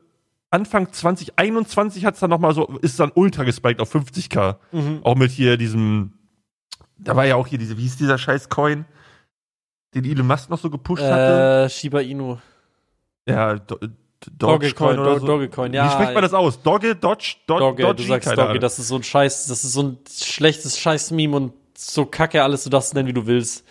Anfang 0.51 0.93
2021 0.93 2.05
hat's 2.05 2.19
dann 2.19 2.29
noch 2.29 2.37
mal 2.37 2.53
so, 2.53 2.67
ist 2.83 2.99
dann 2.99 3.11
ultra 3.15 3.45
gespiked 3.45 3.81
auf 3.81 3.95
50k. 3.95 4.57
Mhm. 4.71 4.99
Auch 5.01 5.15
mit 5.15 5.31
hier 5.31 5.57
diesem, 5.57 6.13
da 6.99 7.15
war 7.15 7.25
ja 7.25 7.35
auch 7.35 7.47
hier 7.47 7.57
diese, 7.57 7.77
wie 7.77 7.81
hieß 7.81 7.97
dieser 7.97 8.19
scheiß 8.19 8.49
Coin, 8.49 8.85
den 9.95 10.05
Elon 10.05 10.27
Musk 10.27 10.51
noch 10.51 10.59
so 10.59 10.69
gepusht 10.69 11.01
hatte. 11.01 11.65
Äh, 11.65 11.69
Shiba 11.69 12.01
Inu. 12.01 12.37
Ja, 13.27 13.57
Dogecoin, 14.37 14.97
Dogecoin 14.97 14.99
oder 14.99 15.19
so. 15.19 15.25
Dogecoin, 15.27 15.73
ja. 15.73 15.85
Wie 15.85 15.91
spricht 15.93 16.13
man 16.13 16.23
das 16.23 16.33
aus? 16.33 16.61
Dogge, 16.61 16.95
Dodge, 16.95 17.35
Do 17.47 17.59
Dogge, 17.59 17.83
Dodge, 17.83 18.03
du 18.03 18.09
sagst 18.09 18.37
Dogge, 18.37 18.59
das 18.59 18.79
ist 18.79 18.89
so 18.89 18.95
ein 18.95 19.03
Scheiß, 19.03 19.47
das 19.47 19.63
ist 19.63 19.73
so 19.73 19.83
ein 19.83 19.97
schlechtes 20.09 20.77
Scheiß-Meme 20.77 21.35
und 21.35 21.53
so 21.75 22.05
kacke 22.05 22.43
alles, 22.43 22.65
du 22.65 22.69
darfst 22.69 22.89
es 22.89 22.93
nennen, 22.93 23.07
wie 23.07 23.13
du 23.13 23.25
willst. 23.25 23.65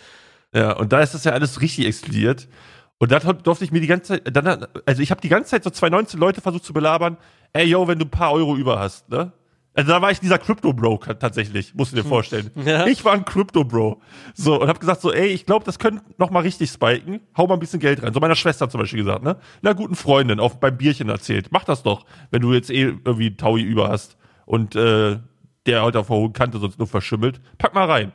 Ja, 0.55 0.73
und 0.73 0.93
da 0.93 1.01
ist 1.01 1.13
das 1.13 1.25
ja 1.25 1.33
alles 1.33 1.61
richtig 1.61 1.87
explodiert. 1.87 2.49
Und 2.97 3.13
da 3.13 3.19
durfte 3.21 3.65
ich 3.65 3.71
mir 3.71 3.81
die 3.81 3.87
ganze 3.87 4.23
Zeit, 4.23 4.37
dann, 4.37 4.67
also 4.87 5.03
ich 5.03 5.11
habe 5.11 5.21
die 5.21 5.29
ganze 5.29 5.51
Zeit 5.51 5.63
so 5.63 5.71
2019 5.71 6.19
Leute 6.19 6.41
versucht 6.41 6.65
zu 6.65 6.73
belabern, 6.73 7.17
ey 7.53 7.67
yo, 7.67 7.87
wenn 7.87 7.99
du 7.99 8.07
ein 8.07 8.11
paar 8.11 8.33
Euro 8.33 8.57
über 8.57 8.79
hast, 8.79 9.09
ne? 9.09 9.33
Also 9.79 9.93
da 9.93 10.03
war 10.03 10.11
ich 10.11 10.18
dieser 10.18 10.39
Crypto-Bro 10.39 10.97
tatsächlich, 11.20 11.72
musst 11.72 11.93
du 11.93 11.97
dir 11.97 12.03
vorstellen. 12.03 12.51
Ja. 12.57 12.89
Ich 12.89 13.05
war 13.05 13.12
ein 13.12 13.24
Crypto-Bro. 13.24 14.03
So, 14.35 14.61
und 14.61 14.66
habe 14.66 14.81
gesagt 14.81 15.01
so, 15.01 15.12
ey, 15.12 15.29
ich 15.29 15.47
glaube, 15.47 15.64
das 15.64 15.79
könnte 15.79 16.03
noch 16.16 16.31
mal 16.31 16.41
richtig 16.41 16.68
spiken. 16.68 17.20
Hau 17.37 17.47
mal 17.47 17.55
ein 17.55 17.61
bisschen 17.61 17.79
Geld 17.79 18.03
rein. 18.03 18.12
So 18.12 18.18
meiner 18.18 18.35
Schwester 18.35 18.68
zum 18.68 18.81
Beispiel 18.81 19.05
gesagt, 19.05 19.22
ne? 19.22 19.37
Einer 19.62 19.76
guten 19.76 19.95
Freundin 19.95 20.41
auf, 20.41 20.59
beim 20.59 20.76
Bierchen 20.76 21.09
erzählt. 21.09 21.53
Mach 21.53 21.62
das 21.62 21.85
doch, 21.85 22.07
wenn 22.33 22.43
du 22.43 22.53
jetzt 22.55 22.70
eh 22.70 22.87
irgendwie 23.05 23.37
Taui 23.37 23.62
über 23.62 23.89
hast. 23.89 24.16
Und 24.47 24.74
äh, 24.74 25.20
der 25.66 25.83
heute 25.85 26.01
auf 26.01 26.09
der 26.09 26.16
hohen 26.16 26.33
Kante 26.33 26.59
sonst 26.59 26.81
nur 26.81 26.89
verschimmelt. 26.89 27.41
Pack 27.59 27.72
mal 27.72 27.89
rein. 27.89 28.11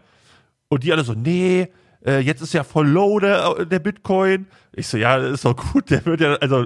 Und 0.68 0.84
die 0.84 0.92
alle 0.92 1.06
so, 1.06 1.14
nee, 1.14 1.70
äh, 2.06 2.20
jetzt 2.20 2.42
ist 2.42 2.54
ja 2.54 2.66
voll 2.66 2.90
low 2.90 3.22
der, 3.22 3.64
der 3.64 3.80
Bitcoin. 3.80 4.48
Ich 4.74 4.88
so, 4.88 4.98
ja, 4.98 5.18
das 5.18 5.32
ist 5.32 5.46
doch 5.46 5.56
gut, 5.56 5.92
der 5.92 6.06
wird 6.06 6.20
ja, 6.20 6.34
also, 6.34 6.66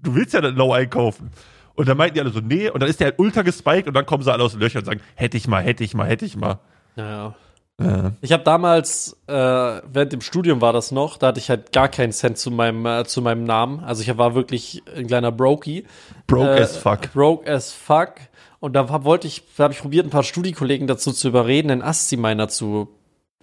du 0.00 0.14
willst 0.14 0.32
ja 0.32 0.40
dann 0.40 0.56
low 0.56 0.72
einkaufen. 0.72 1.28
Und 1.74 1.88
dann 1.88 1.96
meinten 1.96 2.14
die 2.14 2.20
alle 2.20 2.30
so, 2.30 2.40
nee, 2.40 2.68
und 2.68 2.80
dann 2.80 2.88
ist 2.88 3.00
der 3.00 3.08
halt 3.08 3.18
ultra 3.18 3.42
gespiked 3.42 3.88
und 3.88 3.94
dann 3.94 4.06
kommen 4.06 4.22
sie 4.22 4.32
alle 4.32 4.42
aus 4.44 4.52
den 4.52 4.60
Löchern 4.60 4.80
und 4.80 4.86
sagen, 4.86 5.00
hätte 5.14 5.36
ich 5.36 5.48
mal, 5.48 5.62
hätte 5.62 5.84
ich 5.84 5.94
mal, 5.94 6.06
hätte 6.06 6.24
ich 6.24 6.36
mal. 6.36 6.58
Ja. 6.96 7.34
Ja. 7.80 8.12
Ich 8.20 8.32
habe 8.32 8.44
damals, 8.44 9.16
äh, 9.26 9.32
während 9.32 10.12
dem 10.12 10.20
Studium 10.20 10.60
war 10.60 10.72
das 10.72 10.92
noch, 10.92 11.16
da 11.16 11.28
hatte 11.28 11.40
ich 11.40 11.48
halt 11.48 11.72
gar 11.72 11.88
keinen 11.88 12.12
Cent 12.12 12.38
zu 12.38 12.50
meinem, 12.50 12.84
äh, 12.86 13.04
zu 13.04 13.22
meinem 13.22 13.44
Namen. 13.44 13.80
Also 13.80 14.02
ich 14.02 14.18
war 14.18 14.34
wirklich 14.34 14.82
ein 14.94 15.06
kleiner 15.06 15.32
Brokey. 15.32 15.84
Broke 16.26 16.56
Äh, 16.58 16.62
as 16.62 16.76
fuck. 16.76 17.12
Broke 17.12 17.50
as 17.50 17.72
fuck. 17.72 18.14
Und 18.60 18.74
da 18.74 18.88
hab, 18.88 19.04
wollte 19.04 19.26
ich, 19.26 19.42
da 19.56 19.64
habe 19.64 19.74
ich 19.74 19.80
probiert, 19.80 20.06
ein 20.06 20.10
paar 20.10 20.22
Studiekollegen 20.22 20.86
dazu 20.86 21.12
zu 21.12 21.28
überreden, 21.28 21.70
einen 21.70 21.82
ASCII-Miner 21.82 22.48
zu, 22.48 22.88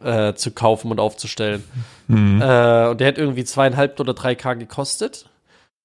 äh, 0.01 0.33
zu 0.33 0.51
kaufen 0.51 0.91
und 0.91 0.99
aufzustellen. 0.99 1.63
Mhm. 2.07 2.41
Äh, 2.41 2.87
und 2.87 3.01
der 3.01 3.07
hat 3.07 3.17
irgendwie 3.17 3.43
zweieinhalb 3.43 3.99
oder 3.99 4.13
drei 4.13 4.35
K 4.35 4.53
gekostet. 4.53 5.28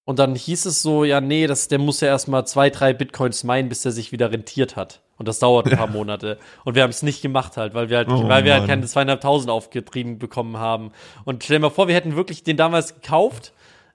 Und 0.04 0.18
dann 0.18 0.34
hieß 0.34 0.66
es 0.66 0.82
so, 0.82 1.04
ja, 1.04 1.20
nee, 1.20 1.46
das, 1.46 1.68
der 1.68 1.78
muss 1.78 2.00
ja 2.00 2.08
erstmal 2.08 2.46
zwei, 2.46 2.68
drei 2.68 2.92
Bitcoins 2.92 3.42
meinen, 3.42 3.68
bis 3.70 3.82
der 3.82 3.92
sich 3.92 4.12
wieder 4.12 4.30
rentiert 4.30 4.76
hat. 4.76 5.00
Und 5.16 5.28
das 5.28 5.38
dauert 5.38 5.66
ein 5.70 5.78
paar 5.78 5.86
Monate. 5.90 6.38
Und 6.64 6.74
wir 6.74 6.82
haben 6.82 6.90
es 6.90 7.02
nicht 7.02 7.22
gemacht 7.22 7.56
halt, 7.56 7.72
weil 7.72 7.88
wir 7.88 7.96
halt, 7.98 8.08
Oh, 8.10 8.28
weil 8.28 8.44
wir 8.44 8.52
halt 8.54 8.66
keine 8.66 8.84
zweieinhalbtausend 8.84 9.50
aufgetrieben 9.50 10.18
bekommen 10.18 10.58
haben. 10.58 10.92
Und 11.24 11.42
stell 11.44 11.56
dir 11.56 11.62
mal 11.62 11.70
vor, 11.70 11.88
wir 11.88 11.94
hätten 11.94 12.16
wirklich 12.16 12.42
den 12.42 12.56
damals 12.58 12.94
gekauft 13.00 13.52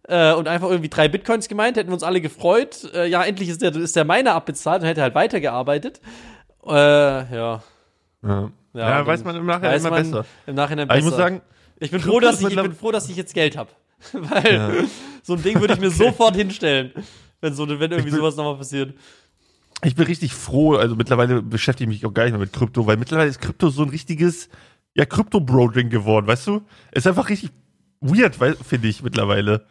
äh, 0.08 0.34
und 0.34 0.48
einfach 0.48 0.70
irgendwie 0.70 0.90
drei 0.90 1.08
Bitcoins 1.10 1.48
gemeint, 1.48 1.78
hätten 1.78 1.90
wir 1.90 1.94
uns 1.94 2.04
alle 2.04 2.22
gefreut. 2.22 2.90
Äh, 2.96 3.08
ja, 3.08 3.24
endlich 3.24 3.50
ist 3.50 3.62
der, 3.62 3.76
ist 3.76 3.96
der 3.96 4.06
Miner 4.06 4.34
abbezahlt 4.34 4.82
und 4.82 4.88
hätte 4.88 5.04
halt 5.04 5.14
weitergearbeitet. 5.14 6.02
Äh, 6.66 6.72
ja. 6.72 7.62
Ja, 8.24 8.52
Ja, 8.74 8.90
ja 9.00 9.06
weiß 9.06 9.24
man 9.24 9.36
im 9.36 9.46
Nachhinein 9.46 9.74
weiß 9.74 9.82
immer 9.82 9.90
man 9.92 10.04
besser. 10.04 10.26
Im 10.48 10.56
Nachhinein 10.56 10.90
Aber 10.90 10.96
besser. 10.96 11.06
ich 11.06 11.12
muss 11.12 11.18
sagen, 11.18 11.42
Ich 11.80 11.92
bin 11.92 12.00
froh, 12.02 12.20
dass 12.20 12.42
ich, 12.42 12.48
ich 12.48 12.56
bin 12.56 12.74
froh, 12.74 12.92
dass 12.92 13.10
ich 13.10 13.16
jetzt 13.16 13.34
Geld 13.36 13.56
habe. 13.58 13.70
Weil 14.14 14.86
so 15.24 15.34
ein 15.34 15.44
Ding 15.44 15.60
würde 15.60 15.74
ich 15.74 15.80
mir 15.80 15.92
sofort 15.92 16.36
hinstellen, 16.36 16.92
wenn, 17.42 17.54
so, 17.54 17.68
wenn 17.68 17.92
irgendwie 17.92 18.12
sowas 18.12 18.36
nochmal 18.36 18.58
passiert. 18.58 18.94
ich 19.84 19.96
bin 19.96 20.06
richtig 20.06 20.34
froh, 20.34 20.76
also 20.76 20.96
mittlerweile 20.96 21.42
beschäftige 21.42 21.90
ich 21.92 21.98
mich 22.02 22.06
auch 22.06 22.14
gar 22.14 22.24
nicht 22.24 22.32
mehr 22.34 22.40
mit 22.42 22.54
Krypto, 22.54 22.86
weil 22.88 22.98
mittlerweile 22.98 23.30
ist 23.30 23.42
Krypto 23.42 23.70
so 23.70 23.84
ein 23.84 23.90
richtiges, 23.90 24.50
ja, 24.96 25.06
Krypto-Bro-Ding 25.06 25.90
geworden, 25.90 26.28
weißt 26.28 26.48
du? 26.48 26.62
Ist 26.92 27.08
einfach 27.08 27.30
richtig 27.30 27.52
weird, 28.02 28.36
finde 28.36 28.88
ich 28.88 29.04
mittlerweile. 29.04 29.66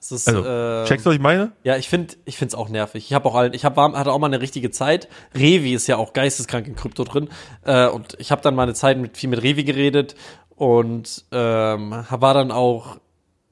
Ist, 0.00 0.28
Also, 0.28 0.42
äh, 0.42 0.86
Checkst 0.86 1.04
du, 1.04 1.10
was 1.10 1.16
ich 1.16 1.20
meine? 1.22 1.52
Ja, 1.62 1.76
ich 1.76 1.90
finde 1.90 2.14
ich 2.24 2.38
find's 2.38 2.54
auch 2.54 2.70
nervig. 2.70 3.04
Ich 3.04 3.12
habe 3.12 3.28
auch 3.28 3.44
ich 3.52 3.66
hab, 3.66 3.76
war- 3.76 3.92
hatte 3.92 4.10
auch 4.12 4.18
mal 4.18 4.28
eine 4.28 4.40
richtige 4.40 4.70
Zeit. 4.70 5.08
Revi 5.34 5.74
ist 5.74 5.86
ja 5.88 5.98
auch 5.98 6.14
geisteskrank 6.14 6.66
in 6.66 6.74
Krypto 6.74 7.04
drin. 7.04 7.28
Äh, 7.64 7.86
und 7.88 8.16
ich 8.18 8.30
habe 8.32 8.40
dann 8.40 8.54
mal 8.54 8.62
eine 8.62 8.72
Zeit 8.72 8.96
mit 8.96 9.18
viel 9.18 9.28
mit 9.28 9.42
Revi 9.42 9.62
geredet 9.62 10.14
und 10.60 11.24
ähm, 11.32 12.04
war 12.10 12.34
dann 12.34 12.52
auch 12.52 12.98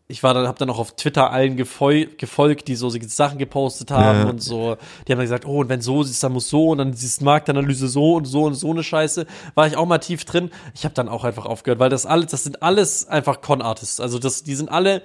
ich 0.08 0.22
war 0.22 0.32
dann 0.34 0.46
habe 0.46 0.58
dann 0.58 0.68
auch 0.70 0.78
auf 0.78 0.94
Twitter 0.96 1.30
allen 1.30 1.56
gefol 1.56 2.06
gefolgt, 2.06 2.68
die 2.68 2.76
so 2.76 2.88
Sachen 2.90 3.38
gepostet 3.38 3.90
haben 3.90 4.20
Ja. 4.20 4.28
und 4.30 4.42
so. 4.42 4.76
Die 5.06 5.12
haben 5.12 5.18
dann 5.18 5.26
gesagt, 5.26 5.44
oh, 5.46 5.60
und 5.60 5.68
wenn 5.68 5.82
so 5.82 6.02
ist, 6.02 6.22
dann 6.22 6.32
muss 6.32 6.48
so 6.48 6.68
und 6.68 6.78
dann 6.78 6.92
ist 6.92 7.20
Marktanalyse 7.22 7.88
so 7.88 8.14
und 8.14 8.24
so 8.26 8.44
und 8.44 8.54
so 8.54 8.70
eine 8.70 8.82
Scheiße. 8.82 9.26
War 9.54 9.66
ich 9.66 9.76
auch 9.76 9.84
mal 9.86 9.98
tief 9.98 10.24
drin. 10.24 10.50
Ich 10.74 10.84
habe 10.84 10.94
dann 10.94 11.10
auch 11.10 11.24
einfach 11.24 11.44
aufgehört, 11.44 11.78
weil 11.78 11.90
das 11.90 12.06
alles, 12.06 12.30
das 12.30 12.44
sind 12.44 12.62
alles 12.62 13.06
einfach 13.06 13.42
Con-Artists. 13.42 14.00
Also 14.00 14.18
das, 14.18 14.42
die 14.42 14.54
sind 14.54 14.70
alle 14.70 15.02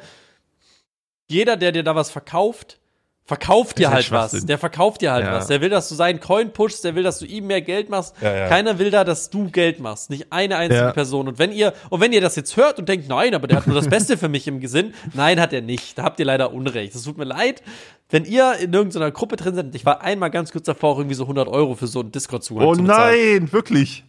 jeder, 1.29 1.57
der 1.57 1.73
dir 1.73 1.83
da 1.83 1.95
was 1.95 2.09
verkauft, 2.09 2.79
verkauft 3.25 3.77
dir 3.79 3.89
halt 3.91 4.11
was. 4.11 4.31
Der 4.45 4.57
verkauft 4.57 5.01
dir 5.01 5.11
halt 5.13 5.25
Ja. 5.25 5.33
was. 5.33 5.47
Der 5.47 5.61
will, 5.61 5.69
dass 5.69 5.87
du 5.89 5.95
seinen 5.95 6.19
Coin 6.19 6.51
pushst, 6.51 6.83
der 6.83 6.93
will, 6.95 7.03
dass 7.03 7.19
du 7.19 7.25
ihm 7.25 7.47
mehr 7.47 7.61
Geld 7.61 7.89
machst. 7.89 8.15
Ja, 8.21 8.35
ja. 8.35 8.47
Keiner 8.49 8.79
will 8.79 8.91
da, 8.91 9.03
dass 9.03 9.29
du 9.29 9.49
Geld 9.49 9.79
machst. 9.79 10.09
Nicht 10.09 10.27
eine 10.31 10.57
einzige. 10.57 10.91
Person. 10.93 11.27
Und 11.27 11.39
wenn 11.39 11.51
ihr, 11.51 11.73
und 11.89 12.01
wenn 12.01 12.11
ihr 12.11 12.21
das 12.21 12.35
jetzt 12.35 12.57
hört 12.57 12.79
und 12.79 12.89
denkt, 12.89 13.07
nein, 13.07 13.33
aber 13.33 13.47
der 13.47 13.57
hat 13.57 13.67
nur 13.67 13.75
das 13.75 13.87
Beste 13.87 14.17
für 14.17 14.27
mich 14.29 14.47
im 14.47 14.59
Gesinn, 14.59 14.93
nein, 15.13 15.39
hat 15.39 15.53
er 15.53 15.61
nicht. 15.61 15.97
Da 15.97 16.03
habt 16.03 16.19
ihr 16.19 16.25
leider 16.25 16.53
Unrecht. 16.53 16.93
Es 16.95 17.03
tut 17.03 17.17
mir 17.17 17.23
leid. 17.23 17.63
Wenn 18.09 18.25
ihr 18.25 18.55
in 18.59 18.73
irgendeiner 18.73 19.09
Gruppe 19.11 19.37
drin 19.37 19.55
seid, 19.55 19.73
ich 19.73 19.85
war 19.85 20.01
einmal 20.01 20.29
ganz 20.29 20.51
kurz 20.51 20.65
davor, 20.65 20.97
irgendwie 20.97 21.15
so 21.15 21.23
100 21.23 21.47
Euro 21.47 21.75
für 21.75 21.87
so 21.87 22.01
einen 22.01 22.11
Discord-Zugang 22.11 22.67
Oh 22.67 22.75
zu 22.75 22.83
bezahlen. 22.83 23.39
nein, 23.39 23.51
wirklich. 23.53 24.03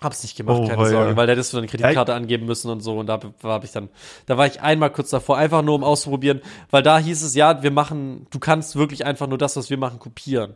Hab's 0.00 0.22
nicht 0.22 0.36
gemacht, 0.36 0.58
Oh, 0.60 0.66
keine 0.68 0.78
weia. 0.82 0.90
Sorge, 0.90 1.16
weil 1.16 1.26
da 1.26 1.32
hättest 1.32 1.52
du 1.52 1.56
dann 1.56 1.62
eine 1.64 1.70
Kreditkarte 1.70 2.14
angeben 2.14 2.46
müssen 2.46 2.70
und 2.70 2.80
so 2.80 2.98
und 2.98 3.06
da 3.06 3.18
war 3.42 3.64
ich 3.64 3.72
dann, 3.72 3.88
da 4.26 4.36
war 4.38 4.46
ich 4.46 4.60
einmal 4.60 4.90
kurz 4.90 5.10
davor, 5.10 5.36
einfach 5.36 5.62
nur 5.62 5.74
um 5.74 5.82
auszuprobieren, 5.82 6.40
weil 6.70 6.84
da 6.84 6.98
hieß 6.98 7.22
es, 7.22 7.34
ja, 7.34 7.62
wir 7.64 7.72
machen, 7.72 8.26
du 8.30 8.38
kannst 8.38 8.76
wirklich 8.76 9.04
einfach 9.04 9.26
nur 9.26 9.38
das, 9.38 9.56
was 9.56 9.70
wir 9.70 9.76
machen, 9.76 9.98
kopieren. 9.98 10.54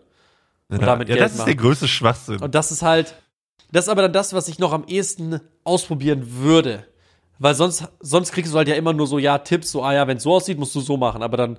Und 0.69 0.81
ja, 0.81 0.87
damit 0.87 1.09
ja, 1.09 1.17
Geld 1.17 1.25
das 1.25 1.33
ist 1.33 1.39
machen. 1.39 1.47
der 1.49 1.57
größte 1.57 1.89
Schwachsinn. 1.89 2.41
Und 2.41 2.55
das 2.55 2.71
ist 2.71 2.83
halt, 2.83 3.15
das 3.73 3.87
ist 3.87 3.89
aber 3.89 4.03
dann 4.03 4.13
das, 4.13 4.33
was 4.33 4.47
ich 4.49 4.59
noch 4.61 4.73
am 4.73 4.85
ehesten 4.87 5.41
ausprobieren 5.65 6.23
würde. 6.39 6.87
Weil 7.39 7.57
sonst, 7.57 7.89
sonst 7.99 8.31
kriegst 8.31 8.53
du 8.53 8.59
halt 8.59 8.69
ja 8.69 8.77
immer 8.77 8.93
nur 8.93 9.09
so, 9.09 9.19
ja, 9.19 9.39
Tipps, 9.39 9.73
so, 9.73 9.83
ah 9.83 9.93
ja, 9.93 10.07
wenn 10.07 10.19
es 10.19 10.23
so 10.23 10.33
aussieht, 10.35 10.59
musst 10.59 10.75
du 10.77 10.81
so 10.81 10.97
machen. 10.97 11.23
Aber 11.25 11.37
dann, 11.37 11.57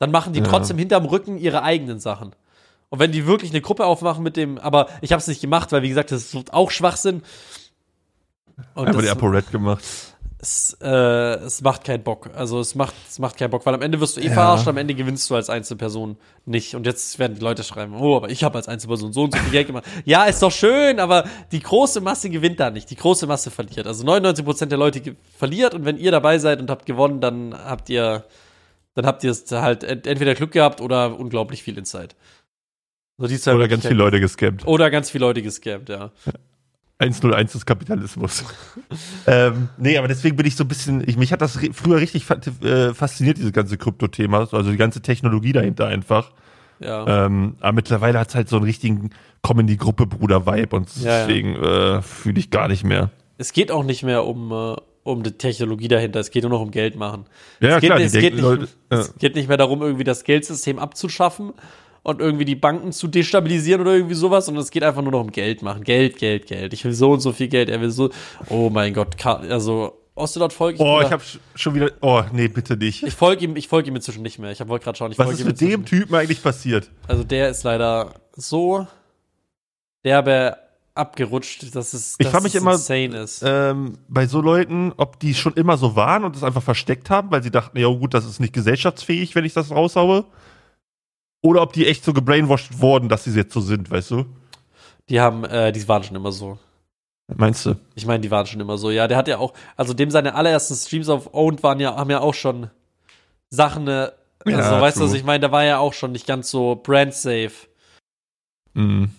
dann 0.00 0.10
machen 0.10 0.32
die 0.32 0.40
Ja. 0.40 0.46
trotzdem 0.46 0.76
hinterm 0.78 1.04
Rücken 1.04 1.38
ihre 1.38 1.62
eigenen 1.62 2.00
Sachen. 2.00 2.34
Und 2.90 2.98
wenn 3.00 3.12
die 3.12 3.26
wirklich 3.26 3.50
eine 3.50 3.60
Gruppe 3.60 3.84
aufmachen 3.86 4.22
mit 4.22 4.36
dem, 4.36 4.58
aber 4.58 4.88
ich 5.02 5.12
habe 5.12 5.20
es 5.20 5.26
nicht 5.26 5.40
gemacht, 5.40 5.72
weil 5.72 5.82
wie 5.82 5.88
gesagt, 5.88 6.10
das 6.10 6.32
ist 6.34 6.52
auch 6.54 6.70
Schwachsinn. 6.70 7.22
Und 8.74 8.88
Einfach 8.88 9.02
die 9.02 9.08
ApoRed 9.10 9.50
gemacht. 9.52 9.84
es, 10.40 10.76
äh, 10.80 10.88
es 10.88 11.60
macht 11.60 11.84
keinen 11.84 12.02
Bock. 12.02 12.30
Also 12.34 12.58
es 12.60 12.74
macht, 12.74 12.94
es 13.08 13.18
macht 13.18 13.36
keinen 13.36 13.50
Bock, 13.50 13.64
weil 13.66 13.74
am 13.74 13.82
Ende 13.82 14.00
wirst 14.00 14.16
du 14.16 14.20
eh 14.20 14.26
Ja. 14.28 14.32
verarscht, 14.32 14.66
am 14.66 14.76
Ende 14.78 14.94
gewinnst 14.94 15.28
du 15.30 15.34
als 15.36 15.50
Einzelperson 15.50 16.16
nicht. 16.46 16.74
Und 16.74 16.86
jetzt 16.86 17.18
werden 17.18 17.34
die 17.34 17.40
Leute 17.42 17.62
schreiben, 17.62 17.94
oh, 17.94 18.16
aber 18.16 18.30
ich 18.30 18.42
habe 18.42 18.56
als 18.56 18.68
Einzelperson 18.68 19.12
so 19.12 19.24
und 19.24 19.34
so 19.34 19.38
viel 19.40 19.50
Geld 19.52 19.66
gemacht. 19.66 19.84
Ja, 20.04 20.24
ist 20.24 20.42
doch 20.42 20.50
schön, 20.52 20.98
aber 20.98 21.24
die 21.52 21.60
große 21.60 22.00
Masse 22.00 22.30
gewinnt 22.30 22.58
da 22.58 22.70
nicht. 22.70 22.90
Die 22.90 22.96
große 22.96 23.26
Masse 23.26 23.50
verliert. 23.50 23.86
Also 23.86 24.04
99% 24.04 24.66
der 24.66 24.78
Leute 24.78 25.14
verliert 25.36 25.74
und 25.74 25.84
wenn 25.84 25.98
ihr 25.98 26.10
dabei 26.10 26.38
seid 26.38 26.58
und 26.60 26.70
habt 26.70 26.86
gewonnen, 26.86 27.20
dann 27.20 27.54
habt 27.54 27.90
ihr, 27.90 28.24
dann 28.94 29.06
habt 29.06 29.22
ihr 29.24 29.30
es 29.30 29.50
halt 29.52 29.84
ent- 29.84 30.06
entweder 30.06 30.34
Glück 30.34 30.52
gehabt 30.52 30.80
oder 30.80 31.18
unglaublich 31.18 31.62
viel 31.62 31.76
Insight. 31.78 32.16
Also 33.18 33.34
die 33.34 33.40
zwei 33.40 33.54
Oder 33.54 33.68
ganz 33.68 33.82
viele. 33.82 33.96
Leute 33.96 34.20
gescampt. 34.20 34.66
Oder 34.66 34.90
ganz 34.90 35.10
viele 35.10 35.26
Leute 35.26 35.42
gescampt, 35.42 35.88
ja. 35.88 36.12
101 37.00 37.52
des 37.52 37.66
Kapitalismus. 37.66 38.44
ähm, 39.26 39.68
nee, 39.76 39.98
aber 39.98 40.08
deswegen 40.08 40.36
bin 40.36 40.46
ich 40.46 40.56
so 40.56 40.64
ein 40.64 40.68
bisschen, 40.68 41.02
ich, 41.06 41.16
mich 41.16 41.32
hat 41.32 41.40
das 41.40 41.58
früher 41.72 42.00
richtig 42.00 42.28
äh, 42.62 42.94
fasziniert, 42.94 43.38
dieses 43.38 43.52
ganze 43.52 43.76
Krypto-Thema, 43.76 44.48
also 44.52 44.70
die 44.70 44.76
ganze 44.76 45.00
Technologie 45.00 45.52
dahinter 45.52 45.86
einfach. 45.86 46.32
Ja. 46.80 47.26
Ähm, 47.26 47.56
aber 47.60 47.72
mittlerweile 47.72 48.18
hat 48.18 48.28
es 48.28 48.34
halt 48.34 48.48
so 48.48 48.56
einen 48.56 48.64
richtigen 48.64 49.10
Komm 49.42 49.60
in 49.60 49.66
die 49.66 49.76
Gruppe, 49.76 50.06
Bruder-Vibe 50.06 50.76
und 50.76 50.96
Ja, 50.96 51.10
ja. 51.10 51.26
deswegen 51.26 51.56
äh, 51.56 52.02
fühle 52.02 52.38
ich 52.38 52.50
gar 52.50 52.68
nicht 52.68 52.84
mehr. 52.84 53.10
Es 53.36 53.52
geht 53.52 53.70
auch 53.70 53.84
nicht 53.84 54.02
mehr 54.02 54.24
um, 54.24 54.50
äh, 54.50 54.76
um 55.04 55.22
die 55.22 55.32
Technologie 55.32 55.88
dahinter, 55.88 56.18
es 56.18 56.30
geht 56.30 56.42
nur 56.42 56.50
noch 56.50 56.60
um 56.60 56.72
Geld 56.72 56.96
machen. 56.96 57.26
Ja, 57.60 57.76
es 57.76 57.80
geht, 57.80 57.90
klar, 57.90 58.00
es, 58.00 58.12
geht 58.12 58.34
nicht, 58.34 58.42
Leute, 58.42 58.68
ja. 58.90 58.98
es 58.98 59.14
geht 59.16 59.36
nicht 59.36 59.48
mehr 59.48 59.56
darum, 59.56 59.82
irgendwie 59.82 60.04
das 60.04 60.24
Geldsystem 60.24 60.80
abzuschaffen 60.80 61.52
und 62.08 62.22
irgendwie 62.22 62.46
die 62.46 62.54
Banken 62.54 62.92
zu 62.92 63.06
destabilisieren 63.06 63.82
oder 63.82 63.94
irgendwie 63.94 64.14
sowas, 64.14 64.46
sondern 64.46 64.62
es 64.62 64.70
geht 64.70 64.82
einfach 64.82 65.02
nur 65.02 65.12
noch 65.12 65.20
um 65.20 65.30
Geld 65.30 65.60
machen. 65.60 65.84
Geld, 65.84 66.16
Geld, 66.16 66.46
Geld. 66.46 66.72
Ich 66.72 66.82
will 66.82 66.94
so 66.94 67.12
und 67.12 67.20
so 67.20 67.32
viel 67.32 67.48
Geld, 67.48 67.68
er 67.68 67.82
will 67.82 67.90
so. 67.90 68.08
Oh 68.48 68.70
mein 68.70 68.94
Gott, 68.94 69.24
also 69.26 69.92
Osterdot 70.14 70.54
folge 70.54 70.76
ich. 70.76 70.80
Oh, 70.80 71.02
ich 71.02 71.12
habe 71.12 71.22
schon 71.54 71.74
wieder, 71.74 71.90
oh, 72.00 72.22
nee, 72.32 72.48
bitte 72.48 72.78
nicht. 72.78 73.02
ich 73.02 73.14
folge 73.14 73.44
ihm, 73.44 73.56
ich 73.56 73.68
folge 73.68 73.90
ihm 73.90 73.96
inzwischen 73.96 74.22
nicht 74.22 74.38
mehr. 74.38 74.50
Ich 74.50 74.66
wollte 74.66 74.84
gerade 74.84 74.96
schauen, 74.96 75.12
ich 75.12 75.18
Was 75.18 75.30
ist 75.32 75.44
mit 75.44 75.60
dem 75.60 75.84
Typen 75.84 76.14
eigentlich 76.14 76.42
passiert? 76.42 76.90
Also 77.06 77.24
der 77.24 77.50
ist 77.50 77.62
leider 77.64 78.14
so 78.34 78.86
derbe 80.02 80.56
abgerutscht, 80.94 81.76
dass 81.76 81.92
es, 81.92 82.16
Ich 82.18 82.26
dass 82.26 82.42
mich 82.42 82.54
es 82.54 82.62
immer, 82.62 82.72
insane 82.72 83.18
ist. 83.18 83.42
Ähm, 83.44 83.98
bei 84.08 84.26
so 84.26 84.40
Leuten, 84.40 84.94
ob 84.96 85.20
die 85.20 85.34
schon 85.34 85.52
immer 85.52 85.76
so 85.76 85.94
waren 85.94 86.24
und 86.24 86.34
es 86.34 86.42
einfach 86.42 86.62
versteckt 86.62 87.10
haben, 87.10 87.30
weil 87.30 87.42
sie 87.42 87.50
dachten, 87.50 87.78
ja 87.78 87.86
gut, 87.88 88.14
das 88.14 88.24
ist 88.24 88.40
nicht 88.40 88.54
gesellschaftsfähig, 88.54 89.34
wenn 89.34 89.44
ich 89.44 89.52
das 89.52 89.70
raushaue. 89.70 90.24
Oder 91.42 91.62
ob 91.62 91.72
die 91.72 91.86
echt 91.86 92.04
so 92.04 92.12
gebrainwashed 92.12 92.80
wurden, 92.80 93.08
dass 93.08 93.24
sie 93.24 93.30
jetzt 93.32 93.52
so 93.54 93.60
sind, 93.60 93.90
weißt 93.90 94.10
du? 94.10 94.24
Die 95.08 95.20
haben, 95.20 95.44
äh, 95.44 95.72
die 95.72 95.86
waren 95.88 96.02
schon 96.02 96.16
immer 96.16 96.32
so. 96.32 96.58
Meinst 97.34 97.66
du? 97.66 97.76
Ich 97.94 98.06
meine, 98.06 98.20
die 98.20 98.30
waren 98.30 98.46
schon 98.46 98.60
immer 98.60 98.78
so. 98.78 98.90
Ja, 98.90 99.06
der 99.06 99.16
hat 99.16 99.28
ja 99.28 99.38
auch, 99.38 99.52
also 99.76 99.92
dem 99.94 100.10
seine 100.10 100.34
allerersten 100.34 100.74
Streams 100.74 101.08
auf 101.08 101.34
Owned 101.34 101.62
waren 101.62 101.78
ja, 101.78 101.94
haben 101.96 102.10
ja 102.10 102.20
auch 102.20 102.34
schon 102.34 102.70
Sachen, 103.50 103.86
äh, 103.86 104.10
also 104.44 104.74
Ja, 104.74 104.80
weißt 104.80 104.98
du, 104.98 105.04
was 105.04 105.12
ich 105.12 105.24
meine, 105.24 105.40
da 105.40 105.52
war 105.52 105.64
ja 105.64 105.78
auch 105.78 105.92
schon 105.92 106.12
nicht 106.12 106.26
ganz 106.26 106.50
so 106.50 106.80
brand 106.82 107.14
safe 107.14 107.68
Mhm. 108.74 109.10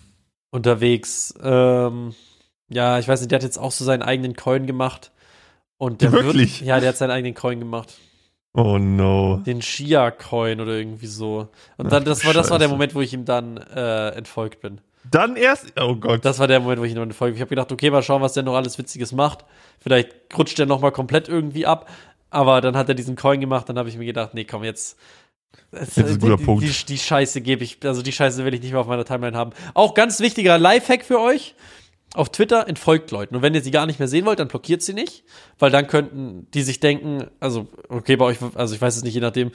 unterwegs. 0.50 1.34
Ähm, 1.42 2.14
ja, 2.68 2.98
ich 2.98 3.06
weiß 3.08 3.20
nicht, 3.20 3.30
der 3.30 3.36
hat 3.38 3.42
jetzt 3.44 3.58
auch 3.58 3.72
so 3.72 3.84
seinen 3.84 4.02
eigenen 4.02 4.34
Coin 4.36 4.66
gemacht. 4.66 5.12
Und 5.76 6.02
der 6.02 6.12
Wirklich? 6.12 6.60
Wird, 6.60 6.68
ja, 6.68 6.80
der 6.80 6.90
hat 6.90 6.96
seinen 6.96 7.10
eigenen 7.10 7.34
Coin 7.34 7.58
gemacht. 7.58 7.96
Oh 8.52 8.78
no. 8.78 9.42
Den 9.46 9.62
Shia-Coin 9.62 10.60
oder 10.60 10.72
irgendwie 10.72 11.06
so. 11.06 11.48
Und 11.76 11.86
Ach, 11.86 11.90
dann, 11.90 12.04
das 12.04 12.24
war, 12.24 12.32
das 12.32 12.50
war 12.50 12.58
der. 12.58 12.68
Moment, 12.68 12.94
wo 12.94 13.00
ich 13.00 13.12
ihm 13.12 13.24
dann 13.24 13.58
äh, 13.58 14.08
entfolgt 14.10 14.60
bin. 14.60 14.80
Dann 15.08 15.36
erst, 15.36 15.72
oh 15.80 15.94
Gott. 15.94 16.24
Das 16.24 16.38
war 16.38 16.48
der 16.48 16.60
Moment, 16.60 16.80
wo 16.80 16.84
ich 16.84 16.92
ihm 16.92 17.00
entfolgt 17.00 17.34
bin. 17.34 17.36
Ich 17.36 17.40
habe 17.40 17.50
gedacht, 17.50 17.70
okay, 17.72 17.90
mal 17.90 18.02
schauen, 18.02 18.22
was 18.22 18.32
der 18.32 18.42
noch 18.42 18.54
alles 18.56 18.76
Witziges 18.76 19.12
macht. 19.12 19.44
Vielleicht 19.80 20.14
rutscht 20.36 20.58
der 20.58 20.66
noch 20.66 20.80
mal 20.80 20.90
komplett 20.90 21.28
irgendwie 21.28 21.64
ab. 21.64 21.88
Aber 22.30 22.60
dann 22.60 22.76
hat 22.76 22.88
er 22.88 22.94
diesen 22.94 23.16
Coin 23.16 23.40
gemacht, 23.40 23.68
dann 23.68 23.78
habe 23.78 23.88
ich 23.88 23.96
mir 23.96 24.04
gedacht, 24.04 24.34
nee, 24.34 24.44
komm, 24.44 24.64
jetzt. 24.64 24.98
Jetzt 25.72 25.98
ist 25.98 26.08
ein 26.08 26.18
guter 26.20 26.36
die, 26.36 26.44
Punkt. 26.44 26.62
Die, 26.62 26.86
die 26.86 26.98
Scheiße 26.98 27.40
gebe 27.40 27.64
ich, 27.64 27.78
also 27.84 28.02
die 28.02 28.12
Scheiße 28.12 28.44
will 28.44 28.54
ich 28.54 28.60
nicht 28.60 28.70
mehr 28.70 28.80
auf 28.80 28.86
meiner 28.86 29.04
Timeline 29.04 29.36
haben. 29.36 29.50
Auch 29.74 29.94
ganz 29.94 30.20
wichtiger 30.20 30.58
Lifehack 30.58 31.04
für 31.04 31.20
euch. 31.20 31.54
Auf 32.14 32.30
Twitter 32.30 32.66
entfolgt 32.66 33.10
Leuten. 33.12 33.36
Und 33.36 33.42
wenn 33.42 33.54
ihr 33.54 33.62
sie 33.62 33.70
gar 33.70 33.86
nicht 33.86 33.98
mehr 34.00 34.08
sehen 34.08 34.26
wollt, 34.26 34.40
dann 34.40 34.48
blockiert 34.48 34.82
sie 34.82 34.94
nicht. 34.94 35.22
Weil 35.58 35.70
dann 35.70 35.86
könnten 35.86 36.48
die 36.54 36.62
sich 36.62 36.80
denken, 36.80 37.26
also, 37.38 37.68
okay, 37.88 38.16
bei 38.16 38.24
euch, 38.24 38.38
also 38.54 38.74
ich 38.74 38.80
weiß 38.82 38.96
es 38.96 39.04
nicht, 39.04 39.14
je 39.14 39.20
nachdem, 39.20 39.52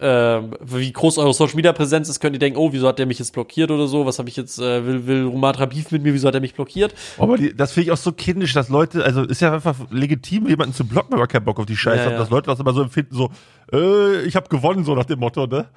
ähm, 0.00 0.54
wie 0.60 0.92
groß 0.92 1.16
eure 1.18 1.32
Social 1.32 1.54
Media 1.56 1.72
Präsenz 1.72 2.08
ist, 2.10 2.20
könnt 2.20 2.34
ihr 2.36 2.40
denken, 2.40 2.58
oh, 2.58 2.72
wieso 2.72 2.88
hat 2.88 2.98
der 2.98 3.06
mich 3.06 3.20
jetzt 3.20 3.32
blockiert 3.32 3.70
oder 3.70 3.86
so? 3.86 4.04
Was 4.04 4.18
habe 4.18 4.28
ich 4.28 4.36
jetzt, 4.36 4.58
äh, 4.58 4.84
will, 4.84 5.06
will 5.06 5.24
Romatra 5.24 5.64
Beef 5.66 5.92
mit 5.92 6.02
mir, 6.02 6.12
wieso 6.12 6.28
hat 6.28 6.34
er 6.34 6.40
mich 6.40 6.52
blockiert? 6.52 6.92
Aber 7.16 7.38
die, 7.38 7.56
das 7.56 7.72
finde 7.72 7.86
ich 7.86 7.92
auch 7.92 7.96
so 7.96 8.12
kindisch, 8.12 8.52
dass 8.52 8.68
Leute, 8.68 9.02
also 9.04 9.22
ist 9.22 9.40
ja 9.40 9.54
einfach 9.54 9.76
legitim, 9.90 10.46
jemanden 10.48 10.74
zu 10.74 10.84
blocken, 10.86 11.12
wenn 11.12 11.20
man 11.20 11.28
keinen 11.28 11.44
Bock 11.44 11.58
auf 11.60 11.66
die 11.66 11.76
Scheiße 11.76 12.00
Ja, 12.00 12.04
hat, 12.06 12.12
ja. 12.12 12.18
dass 12.18 12.28
Leute 12.28 12.46
das 12.50 12.58
immer 12.60 12.74
so 12.74 12.82
empfinden, 12.82 13.14
so, 13.14 13.30
äh, 13.72 14.22
ich 14.22 14.36
habe 14.36 14.48
gewonnen, 14.48 14.84
so 14.84 14.94
nach 14.94 15.04
dem 15.06 15.20
Motto, 15.20 15.46
ne? 15.46 15.68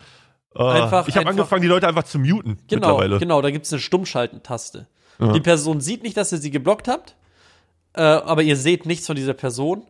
Äh, 0.55 0.63
Einfach- 0.63 1.07
ich 1.07 1.15
habe 1.15 1.29
angefangen, 1.29 1.61
die 1.61 1.67
Leute 1.67 1.87
einfach 1.87 2.03
zu 2.03 2.17
muten 2.17 2.57
Genau, 2.67 2.87
mittlerweile. 2.97 3.19
genau, 3.19 3.41
da 3.43 3.51
gibt's 3.51 3.71
eine 3.71 3.79
Stummschalten-Taste. 3.79 4.87
Ja. 5.19 5.31
Die 5.33 5.41
Person 5.41 5.81
sieht 5.81 6.03
nicht, 6.03 6.15
dass 6.17 6.31
ihr 6.31 6.37
sie 6.37 6.51
geblockt 6.51 6.87
habt, 6.87 7.15
äh, 7.93 8.01
aber 8.01 8.41
ihr 8.43 8.55
seht 8.55 8.85
nichts 8.85 9.07
von 9.07 9.15
dieser 9.15 9.33
Person. 9.33 9.83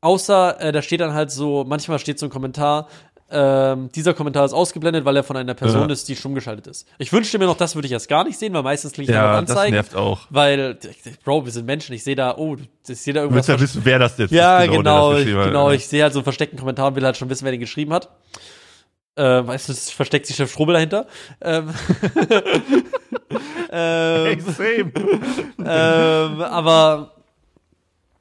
Außer, 0.00 0.60
äh, 0.60 0.72
da 0.72 0.82
steht 0.82 1.00
dann 1.00 1.14
halt 1.14 1.30
so, 1.30 1.64
manchmal 1.66 1.98
steht 1.98 2.18
so 2.18 2.26
ein 2.26 2.30
Kommentar, 2.30 2.88
ähm, 3.28 3.90
dieser 3.92 4.14
Kommentar 4.14 4.44
ist 4.44 4.52
ausgeblendet, 4.52 5.04
weil 5.04 5.16
er 5.16 5.24
von 5.24 5.36
einer 5.36 5.54
Person 5.54 5.88
Ja. 5.88 5.92
ist, 5.92 6.08
die 6.08 6.14
stumm 6.14 6.36
geschaltet 6.36 6.68
ist. 6.68 6.86
Ich 6.98 7.12
wünschte 7.12 7.38
mir 7.40 7.46
noch, 7.46 7.56
das 7.56 7.74
würde 7.74 7.86
ich 7.86 7.92
erst 7.92 8.08
gar 8.08 8.22
nicht 8.22 8.38
sehen, 8.38 8.52
weil 8.54 8.62
meistens 8.62 8.92
kriege 8.92 9.02
ich 9.04 9.08
dann 9.08 9.16
Ja, 9.24 9.32
noch 9.32 9.40
das 9.40 9.50
Anzeigen. 9.50 9.74
nervt 9.74 9.96
auch. 9.96 10.20
Weil, 10.30 10.78
Bro, 11.24 11.44
wir 11.44 11.50
sind 11.50 11.66
Menschen, 11.66 11.92
ich 11.94 12.04
sehe 12.04 12.14
da, 12.14 12.36
oh, 12.36 12.54
ich 12.86 12.96
sehe 13.00 13.12
da 13.14 13.20
Du 13.22 13.24
irgendwas. 13.26 13.48
willst 13.48 13.60
ja 13.60 13.60
wissen, 13.60 13.80
wer 13.84 13.98
das 13.98 14.16
jetzt 14.18 14.30
Ja, 14.30 14.60
ist. 14.62 14.70
genau, 14.70 15.12
das 15.14 15.20
ich, 15.22 15.26
genau. 15.26 15.70
Ich 15.72 15.88
sehe 15.88 16.04
halt 16.04 16.12
so 16.12 16.20
einen 16.20 16.24
versteckten 16.24 16.56
Kommentar 16.56 16.86
und 16.88 16.94
will 16.94 17.04
halt 17.04 17.16
schon 17.16 17.28
wissen, 17.28 17.44
wer 17.44 17.50
den 17.50 17.58
geschrieben 17.60 17.92
hat. 17.94 18.10
Äh, 19.16 19.24
weißt 19.44 19.70
du, 19.70 19.72
es 19.72 19.90
versteckt 19.90 20.26
sich 20.26 20.36
Chef 20.36 20.52
Strobel 20.52 20.74
dahinter. 20.74 21.06
Ähm, 21.40 21.70
ähm, 23.70 24.26
Extrem. 24.26 24.92
ähm, 25.58 26.40
aber 26.40 27.12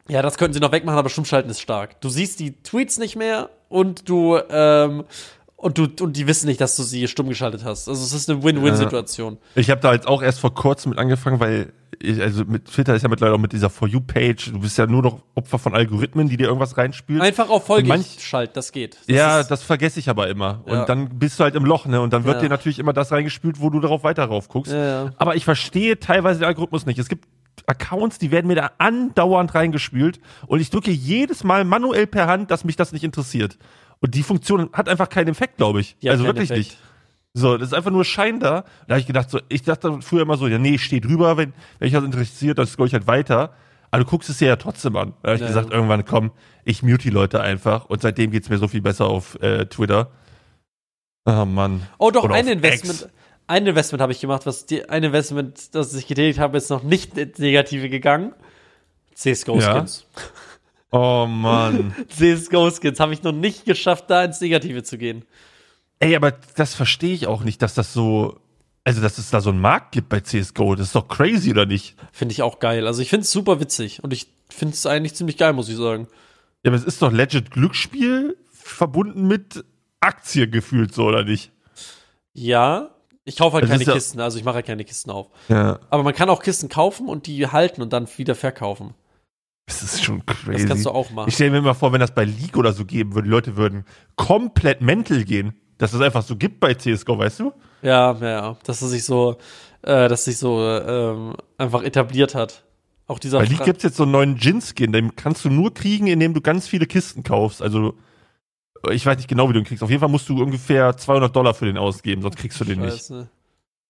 ja, 0.08 0.22
das 0.22 0.38
könnten 0.38 0.54
sie 0.54 0.60
noch 0.60 0.72
wegmachen, 0.72 1.00
aber 1.00 1.10
Stummschalten 1.10 1.50
ist 1.50 1.62
stark. 1.62 2.00
Du 2.02 2.10
siehst 2.10 2.40
die 2.40 2.62
Tweets 2.62 2.98
nicht 2.98 3.16
mehr 3.16 3.50
und 3.70 4.08
du 4.08 4.38
ähm, 4.50 5.06
und 5.66 5.80
du 5.80 5.88
und 6.04 6.16
die 6.16 6.28
wissen 6.28 6.46
nicht, 6.46 6.62
dass 6.62 6.76
du 6.76 6.84
sie 6.84 7.08
stumm 7.08 7.28
geschaltet 7.28 7.64
hast. 7.66 7.90
Also 7.90 8.04
es 8.04 8.14
ist 8.14 8.30
eine 8.30 8.44
Win-Win-Situation. 8.44 9.40
Ich 9.56 9.72
habe 9.72 9.82
da 9.82 9.94
jetzt 9.94 10.08
auch 10.08 10.22
erst 10.22 10.40
vor 10.40 10.54
kurzem 10.54 10.92
mit 10.92 11.00
angefangen, 11.00 11.40
weil 11.40 11.74
ich, 12.00 12.22
also 12.22 12.44
mit 12.46 12.66
Twitter 12.66 12.94
ist 12.94 13.02
ja 13.02 13.10
mittlerweile 13.10 13.36
auch 13.36 13.42
mit 13.42 13.52
dieser 13.52 13.72
For 13.72 13.88
You 13.88 14.00
Page, 14.00 14.52
du 14.52 14.60
bist 14.60 14.78
ja 14.78 14.86
nur 14.86 15.02
noch 15.02 15.24
Opfer 15.34 15.58
von 15.58 15.74
Algorithmen, 15.74 16.30
die 16.30 16.38
dir 16.38 16.46
irgendwas 16.48 16.78
reinspielen. 16.78 17.20
Einfach 17.22 17.50
auf 17.50 17.66
Folge 17.66 17.88
manch- 17.88 18.20
schalten, 18.20 18.54
das 18.54 18.72
geht. 18.72 18.96
Das 19.08 19.16
ja, 19.16 19.40
ist, 19.40 19.50
das 19.50 19.64
vergesse 19.64 20.00
ich 20.00 20.08
aber 20.08 20.28
immer. 20.28 20.64
Ja. 20.68 20.82
Und 20.82 20.90
dann 20.90 21.10
bist 21.18 21.40
du 21.40 21.44
halt 21.44 21.56
im 21.56 21.66
Loch, 21.66 21.88
ne? 21.88 22.00
Und 22.00 22.14
dann 22.14 22.26
wird 22.26 22.36
Ja. 22.36 22.42
dir 22.44 22.50
natürlich 22.50 22.78
immer 22.78 22.94
das 22.94 23.12
reingespült, 23.12 23.60
wo 23.60 23.72
du 23.72 23.80
darauf 23.80 24.04
weiter 24.04 24.26
rauf 24.26 24.50
guckst. 24.50 24.72
Ja, 24.72 24.86
ja. 24.86 25.12
Aber 25.18 25.36
ich 25.36 25.46
verstehe 25.46 26.00
teilweise 26.00 26.42
den 26.42 26.48
Algorithmus 26.48 26.86
nicht. 26.86 27.00
Es 27.00 27.10
gibt 27.10 27.26
Accounts, 27.66 28.20
die 28.20 28.30
werden 28.30 28.46
mir 28.48 28.56
da 28.56 28.72
andauernd 28.78 29.56
reingespült 29.56 30.20
und 30.46 30.60
ich 30.60 30.70
drücke 30.70 30.92
jedes 30.92 31.44
Mal 31.44 31.64
manuell 31.66 32.06
per 32.06 32.28
Hand, 32.28 32.52
dass 32.52 32.64
mich 32.64 32.76
das 32.76 32.92
nicht 32.92 33.04
interessiert. 33.04 33.58
Und 34.02 34.16
die 34.16 34.24
Funktion 34.24 34.70
hat 34.74 34.90
einfach 34.90 35.10
keinen 35.10 35.30
Effekt, 35.30 35.58
glaube 35.58 35.82
ich. 35.82 35.98
Die 36.02 36.10
also 36.10 36.26
wirklich 36.26 36.52
Effekt. 36.52 36.72
nicht. 36.72 36.78
So, 37.34 37.58
das 37.58 37.70
ist 37.70 37.74
einfach 37.74 37.92
nur 37.92 38.06
Schein 38.06 38.40
da. 38.40 38.64
Da 38.88 38.94
habe 38.94 39.00
ich 39.02 39.08
gedacht, 39.08 39.30
so, 39.30 39.40
ich 39.50 39.64
dachte 39.64 40.02
früher 40.02 40.22
immer 40.22 40.38
so, 40.38 40.48
ja, 40.48 40.58
nee, 40.58 40.76
ich 40.76 40.84
stehe 40.84 41.02
drüber, 41.02 41.36
wenn, 41.38 41.54
wenn 41.80 41.88
ich 41.88 41.94
was 41.94 42.04
interessiert, 42.04 42.58
dann 42.58 42.66
scroll 42.68 42.88
ich 42.88 42.94
halt 42.94 43.08
weiter. 43.08 43.54
Aber 43.92 44.04
du 44.04 44.10
guckst 44.10 44.30
es 44.30 44.38
dir 44.38 44.48
ja 44.48 44.56
trotzdem 44.56 44.96
an. 44.96 45.14
Da 45.22 45.30
habe 45.30 45.36
ich 45.36 45.42
Ja, 45.42 45.48
gesagt, 45.48 45.70
ja. 45.70 45.76
irgendwann, 45.76 46.06
komm, 46.06 46.32
ich 46.64 46.82
mute 46.84 47.04
die 47.04 47.10
Leute 47.10 47.42
einfach. 47.42 47.86
Und 47.86 48.02
seitdem 48.02 48.32
geht's 48.32 48.50
mir 48.50 48.58
so 48.58 48.68
viel 48.68 48.82
besser 48.82 49.06
auf 49.06 49.36
äh, 49.42 49.66
Twitter. 49.66 50.12
Oh 51.26 51.46
Mann. 51.46 51.82
Oh 51.98 52.12
doch, 52.12 52.24
Oder 52.24 52.36
ein 52.36 52.48
Investment. 52.48 53.02
X. 53.02 53.10
Ein 53.48 53.68
Investment 53.68 54.02
habe 54.02 54.12
ich 54.12 54.22
gemacht, 54.22 54.46
was 54.46 54.66
die, 54.66 54.88
ein 54.90 55.04
Investment, 55.04 55.76
das 55.76 55.94
ich 55.94 56.08
getätigt 56.08 56.40
habe, 56.40 56.58
ist 56.58 56.70
noch 56.70 56.84
nicht 56.84 57.18
ins 57.18 57.38
Negative 57.38 57.90
gegangen. 57.90 58.34
CSGO 59.14 59.60
Ja? 59.60 59.86
Oh 60.98 61.26
Mann. 61.28 61.94
CSGO 62.10 62.70
Skins 62.72 63.00
habe 63.00 63.14
ich 63.14 63.24
noch 63.24 63.32
nicht 63.34 63.66
geschafft, 63.66 64.06
da 64.10 64.24
ins 64.24 64.40
Negative 64.42 64.84
zu 64.84 64.98
gehen. 64.98 65.26
Ey, 66.00 66.16
aber 66.16 66.32
das 66.56 66.74
verstehe 66.74 67.14
ich 67.14 67.28
auch 67.28 67.44
nicht, 67.44 67.62
dass 67.62 67.74
das 67.74 67.92
so, 67.94 68.40
also 68.84 69.02
dass 69.02 69.18
es 69.18 69.30
da 69.30 69.42
so 69.42 69.50
einen 69.50 69.60
Markt 69.62 69.92
gibt 69.92 70.10
bei 70.10 70.20
CSGO. 70.22 70.76
Das 70.76 70.88
ist 70.88 70.96
doch 70.96 71.08
crazy, 71.08 71.52
oder 71.52 71.66
nicht? 71.66 71.96
Finde 72.12 72.32
ich 72.34 72.42
auch 72.42 72.60
geil. 72.60 72.88
Also 72.88 73.02
ich 73.02 73.10
finde 73.10 73.24
es 73.26 73.32
super 73.32 73.60
witzig 73.60 74.04
und 74.04 74.14
ich 74.14 74.28
finde 74.50 74.74
es 74.74 74.86
eigentlich 74.86 75.16
ziemlich 75.16 75.38
geil, 75.38 75.54
muss 75.54 75.70
ich 75.70 75.76
sagen. 75.78 76.08
Ja, 76.64 76.70
aber 76.70 76.78
es 76.78 76.84
ist 76.84 77.02
doch 77.02 77.12
legit 77.12 77.52
Glücksspiel 77.52 78.38
verbunden 78.52 79.28
mit 79.28 79.64
Aktien 80.00 80.50
gefühlt, 80.52 80.94
so, 80.94 81.06
oder 81.06 81.24
nicht? 81.24 81.52
Ja, 82.34 82.90
ich 83.24 83.38
kaufe 83.38 83.56
halt 83.56 83.64
Das 83.64 83.70
keine 83.72 83.82
ist 83.84 83.88
ja- 83.88 83.94
Kisten, 83.94 84.20
also 84.20 84.38
ich 84.38 84.44
mache 84.44 84.56
halt 84.56 84.66
keine 84.66 84.84
Kisten 84.86 85.12
auf. 85.12 85.28
Ja. 85.50 85.80
Aber 85.90 86.04
man 86.04 86.14
kann 86.14 86.30
auch 86.30 86.42
Kisten 86.44 86.70
kaufen 86.70 87.08
und 87.08 87.28
die 87.28 87.48
halten 87.48 87.82
und 87.82 87.92
dann 87.94 88.08
wieder 88.18 88.36
verkaufen. 88.36 88.94
Das 89.68 89.82
ist 89.82 90.04
schon 90.04 90.26
crazy. 90.26 90.60
Das 90.62 90.66
kannst 90.68 90.86
du 90.86 90.92
auch 90.92 91.10
machen. 91.12 91.28
Ich 91.30 91.36
stelle 91.36 91.52
mir 91.52 91.58
immer 91.58 91.74
vor, 91.76 91.92
wenn 91.92 92.00
das 92.00 92.14
bei 92.14 92.24
League 92.26 92.56
oder 92.58 92.72
so 92.74 92.86
geben 92.86 93.16
würde, 93.16 93.26
die 93.28 93.32
Leute 93.32 93.58
würden 93.58 93.86
komplett 94.16 94.82
mental 94.82 95.24
gehen, 95.24 95.54
dass 95.78 95.94
es 95.94 96.02
einfach 96.02 96.22
so 96.24 96.36
gibt 96.36 96.60
bei 96.60 96.74
CSGO, 96.76 97.18
weißt 97.18 97.40
du? 97.40 97.52
Ja, 97.82 98.14
ja, 98.14 98.28
ja. 98.30 98.58
Dass 98.64 98.82
es 98.82 98.92
sich 98.92 99.04
so, 99.04 99.38
äh, 99.82 100.08
dass 100.08 100.26
sich 100.26 100.38
so 100.38 100.62
ähm, 100.62 101.36
einfach 101.58 101.84
etabliert 101.84 102.36
hat. 102.36 102.64
Auch 103.08 103.20
dieser 103.20 103.40
Bei 103.40 103.46
League 103.46 103.58
Fra- 103.58 103.66
gibt's 103.66 103.84
jetzt 103.84 103.98
so 103.98 104.04
einen 104.04 104.12
neuen 104.14 104.38
Gin-Skin, 104.38 104.92
den 104.92 105.16
kannst 105.16 105.46
du 105.46 105.50
nur 105.50 105.74
kriegen, 105.74 106.08
indem 106.08 106.34
du 106.34 106.42
ganz 106.42 106.68
viele 106.68 106.86
Kisten 106.88 107.24
kaufst. 107.24 107.62
Also, 107.62 107.96
ich 108.92 109.06
weiß 109.06 109.18
nicht 109.18 109.28
genau, 109.28 109.50
wie 109.50 109.54
du 109.54 109.60
ihn 109.60 109.66
kriegst. 109.66 109.84
Auf 109.84 109.90
jeden 109.90 110.00
Fall 110.00 110.10
musst 110.10 110.30
du 110.30 110.42
ungefähr 110.42 110.96
200 110.96 111.36
Dollar 111.36 111.54
für 111.54 111.66
den 111.66 111.78
ausgeben, 111.78 112.22
sonst 112.22 112.38
kriegst 112.38 112.60
du 112.60 112.66
den 112.66 112.82
nicht. 112.82 113.12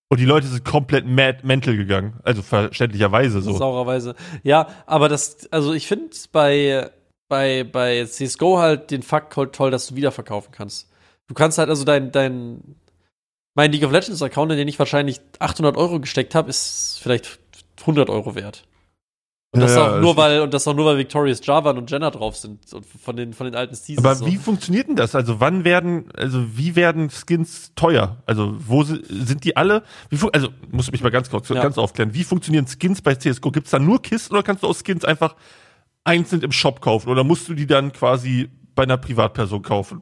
Und 0.10 0.20
die 0.20 0.26
Leute 0.26 0.47
sind 0.47 0.64
komplett 0.64 1.06
mad 1.06 1.39
mental 1.43 1.76
gegangen. 1.76 2.20
Also 2.24 2.41
verständlicherweise 2.41 3.41
so. 3.41 3.53
Saurerweise. 3.53 4.16
Ja, 4.43 4.68
aber 4.86 5.10
das, 5.10 5.51
also 5.51 5.74
ich 5.74 5.88
finde 5.88 6.16
bei, 6.32 6.91
bei, 7.28 7.64
bei 7.64 8.06
CSGO 8.06 8.60
halt 8.60 8.91
den 8.91 9.01
Fakt 9.01 9.36
halt 9.36 9.53
toll, 9.53 9.72
dass 9.72 9.88
du 9.88 9.95
wiederverkaufen 9.95 10.51
kannst. 10.51 10.91
Du 11.28 11.34
kannst 11.34 11.58
halt 11.58 11.70
also 11.70 11.84
dein, 11.86 12.12
dein, 12.12 12.76
mein 13.56 13.72
League 13.72 13.84
of 13.84 13.91
Legends 13.91 14.22
Account, 14.22 14.51
in 14.51 14.58
den 14.60 14.68
ich 14.68 14.78
wahrscheinlich 14.78 15.22
800 15.39 15.76
Euro 15.76 15.99
gesteckt 15.99 16.36
habe, 16.36 16.49
ist 16.49 16.99
vielleicht 17.01 17.39
100 17.82 18.10
Euro 18.10 18.36
wert. 18.36 18.64
Und 19.56 19.62
das 19.62 19.76
Ja, 19.76 19.95
auch 19.97 20.01
nur, 20.01 20.18
weil, 20.18 20.41
und 20.41 20.53
das 20.53 20.68
auch 20.68 20.76
nur, 20.76 20.86
weil 20.86 20.97
Victorious 20.97 21.39
Javan 21.43 21.78
und 21.78 21.89
Jenna 21.89 22.12
drauf 22.12 22.36
sind. 22.36 22.60
Und 22.74 22.86
von 22.86 23.16
den, 23.16 23.34
von 23.34 23.45
den 23.45 23.56
alten 23.56 23.74
Seasons. 23.76 24.06
Aber 24.06 24.26
wie 24.28 24.36
funktioniert 24.38 24.88
denn 24.88 24.95
das? 24.95 25.16
Also 25.16 25.39
wann 25.39 25.64
werden, 25.64 26.06
also 26.16 26.43
wie 26.56 26.76
werden 26.76 27.10
Skins 27.10 27.72
teuer? 27.76 28.18
Also 28.26 28.56
wo 28.68 28.84
si- 28.84 29.01
sind 29.10 29.43
die 29.43 29.56
alle? 29.58 29.84
Wie 30.10 30.18
also 30.34 30.49
muss 30.72 30.91
mich 30.91 31.01
mal 31.01 31.10
ganz 31.12 31.30
kurz 31.30 31.49
Ja. 31.49 31.62
ganz 31.62 31.78
aufklären. 31.78 32.14
Wie 32.14 32.24
funktionieren 32.24 32.66
Skins 32.68 33.01
bei 33.01 33.16
CS:GO? 33.16 33.51
Gibt's 33.51 33.72
da 33.72 33.80
nur 33.80 34.01
Kisten 34.01 34.34
oder 34.34 34.43
kannst 34.43 34.64
du 34.64 34.68
aus 34.68 34.84
Skins 34.84 35.06
einfach 35.06 35.36
einzeln 36.03 36.41
im 36.43 36.51
Shop 36.51 36.82
kaufen 36.82 37.10
oder 37.10 37.24
musst 37.24 37.49
du 37.49 37.53
die 37.53 37.66
dann 37.66 37.91
quasi 37.91 38.49
bei 38.76 38.84
einer 38.84 38.97
Privatperson 38.97 39.62
kaufen? 39.62 40.01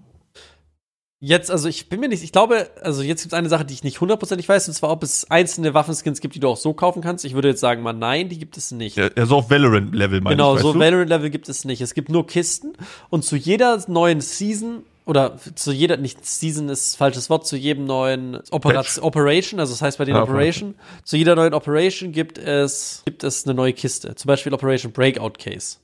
Jetzt, 1.25 1.49
also 1.49 1.69
ich 1.69 1.87
bin 1.87 2.01
mir 2.01 2.09
nicht, 2.09 2.21
ich 2.21 2.33
glaube, 2.33 2.67
also 2.81 3.01
jetzt 3.01 3.21
gibt 3.21 3.31
es 3.31 3.37
eine 3.37 3.47
Sache, 3.47 3.63
die 3.63 3.73
ich 3.73 3.85
nicht 3.85 4.01
hundertprozentig 4.01 4.49
weiß, 4.49 4.67
und 4.67 4.73
zwar, 4.73 4.89
ob 4.91 5.03
es 5.03 5.31
einzelne 5.31 5.73
Waffenskins 5.73 6.19
gibt, 6.19 6.35
die 6.35 6.41
du 6.41 6.49
auch 6.49 6.57
so 6.57 6.73
kaufen 6.73 7.01
kannst. 7.01 7.23
Ich 7.23 7.33
würde 7.33 7.47
jetzt 7.47 7.61
sagen 7.61 7.81
mal 7.81 7.93
nein, 7.93 8.27
die 8.27 8.37
gibt 8.37 8.57
es 8.57 8.71
nicht. 8.71 8.97
Ja, 8.97 9.07
ja 9.15 9.25
so 9.25 9.37
auf 9.37 9.49
Valorant 9.49 9.95
Level 9.95 10.19
meine 10.19 10.35
genau, 10.35 10.57
ich, 10.57 10.61
so? 10.61 10.77
Valorant-Level 10.77 11.29
gibt 11.29 11.47
es 11.47 11.63
nicht. 11.63 11.79
Es 11.79 11.93
gibt 11.93 12.09
nur 12.09 12.27
Kisten 12.27 12.73
und 13.09 13.23
zu 13.23 13.37
jeder 13.37 13.81
neuen 13.87 14.19
Season 14.19 14.83
oder 15.05 15.37
zu 15.55 15.71
jeder, 15.71 15.95
nicht 15.95 16.25
Season 16.25 16.67
ist 16.67 16.97
falsches 16.97 17.29
Wort, 17.29 17.47
zu 17.47 17.55
jedem 17.55 17.85
neuen 17.85 18.41
Operat 18.51 18.99
Operation, 19.01 19.61
also 19.61 19.71
das 19.71 19.81
heißt 19.81 19.99
bei 19.99 20.03
den 20.03 20.17
Ah, 20.17 20.23
Operation, 20.23 20.75
zu 21.05 21.15
jeder 21.15 21.37
neuen 21.37 21.53
Operation 21.53 22.11
gibt 22.11 22.37
es, 22.37 23.01
gibt 23.05 23.23
es 23.23 23.45
eine 23.45 23.53
neue 23.53 23.71
Kiste. 23.71 24.13
Zum 24.15 24.27
Beispiel 24.27 24.53
Operation 24.53 24.91
Breakout 24.91 25.39
Case. 25.39 25.77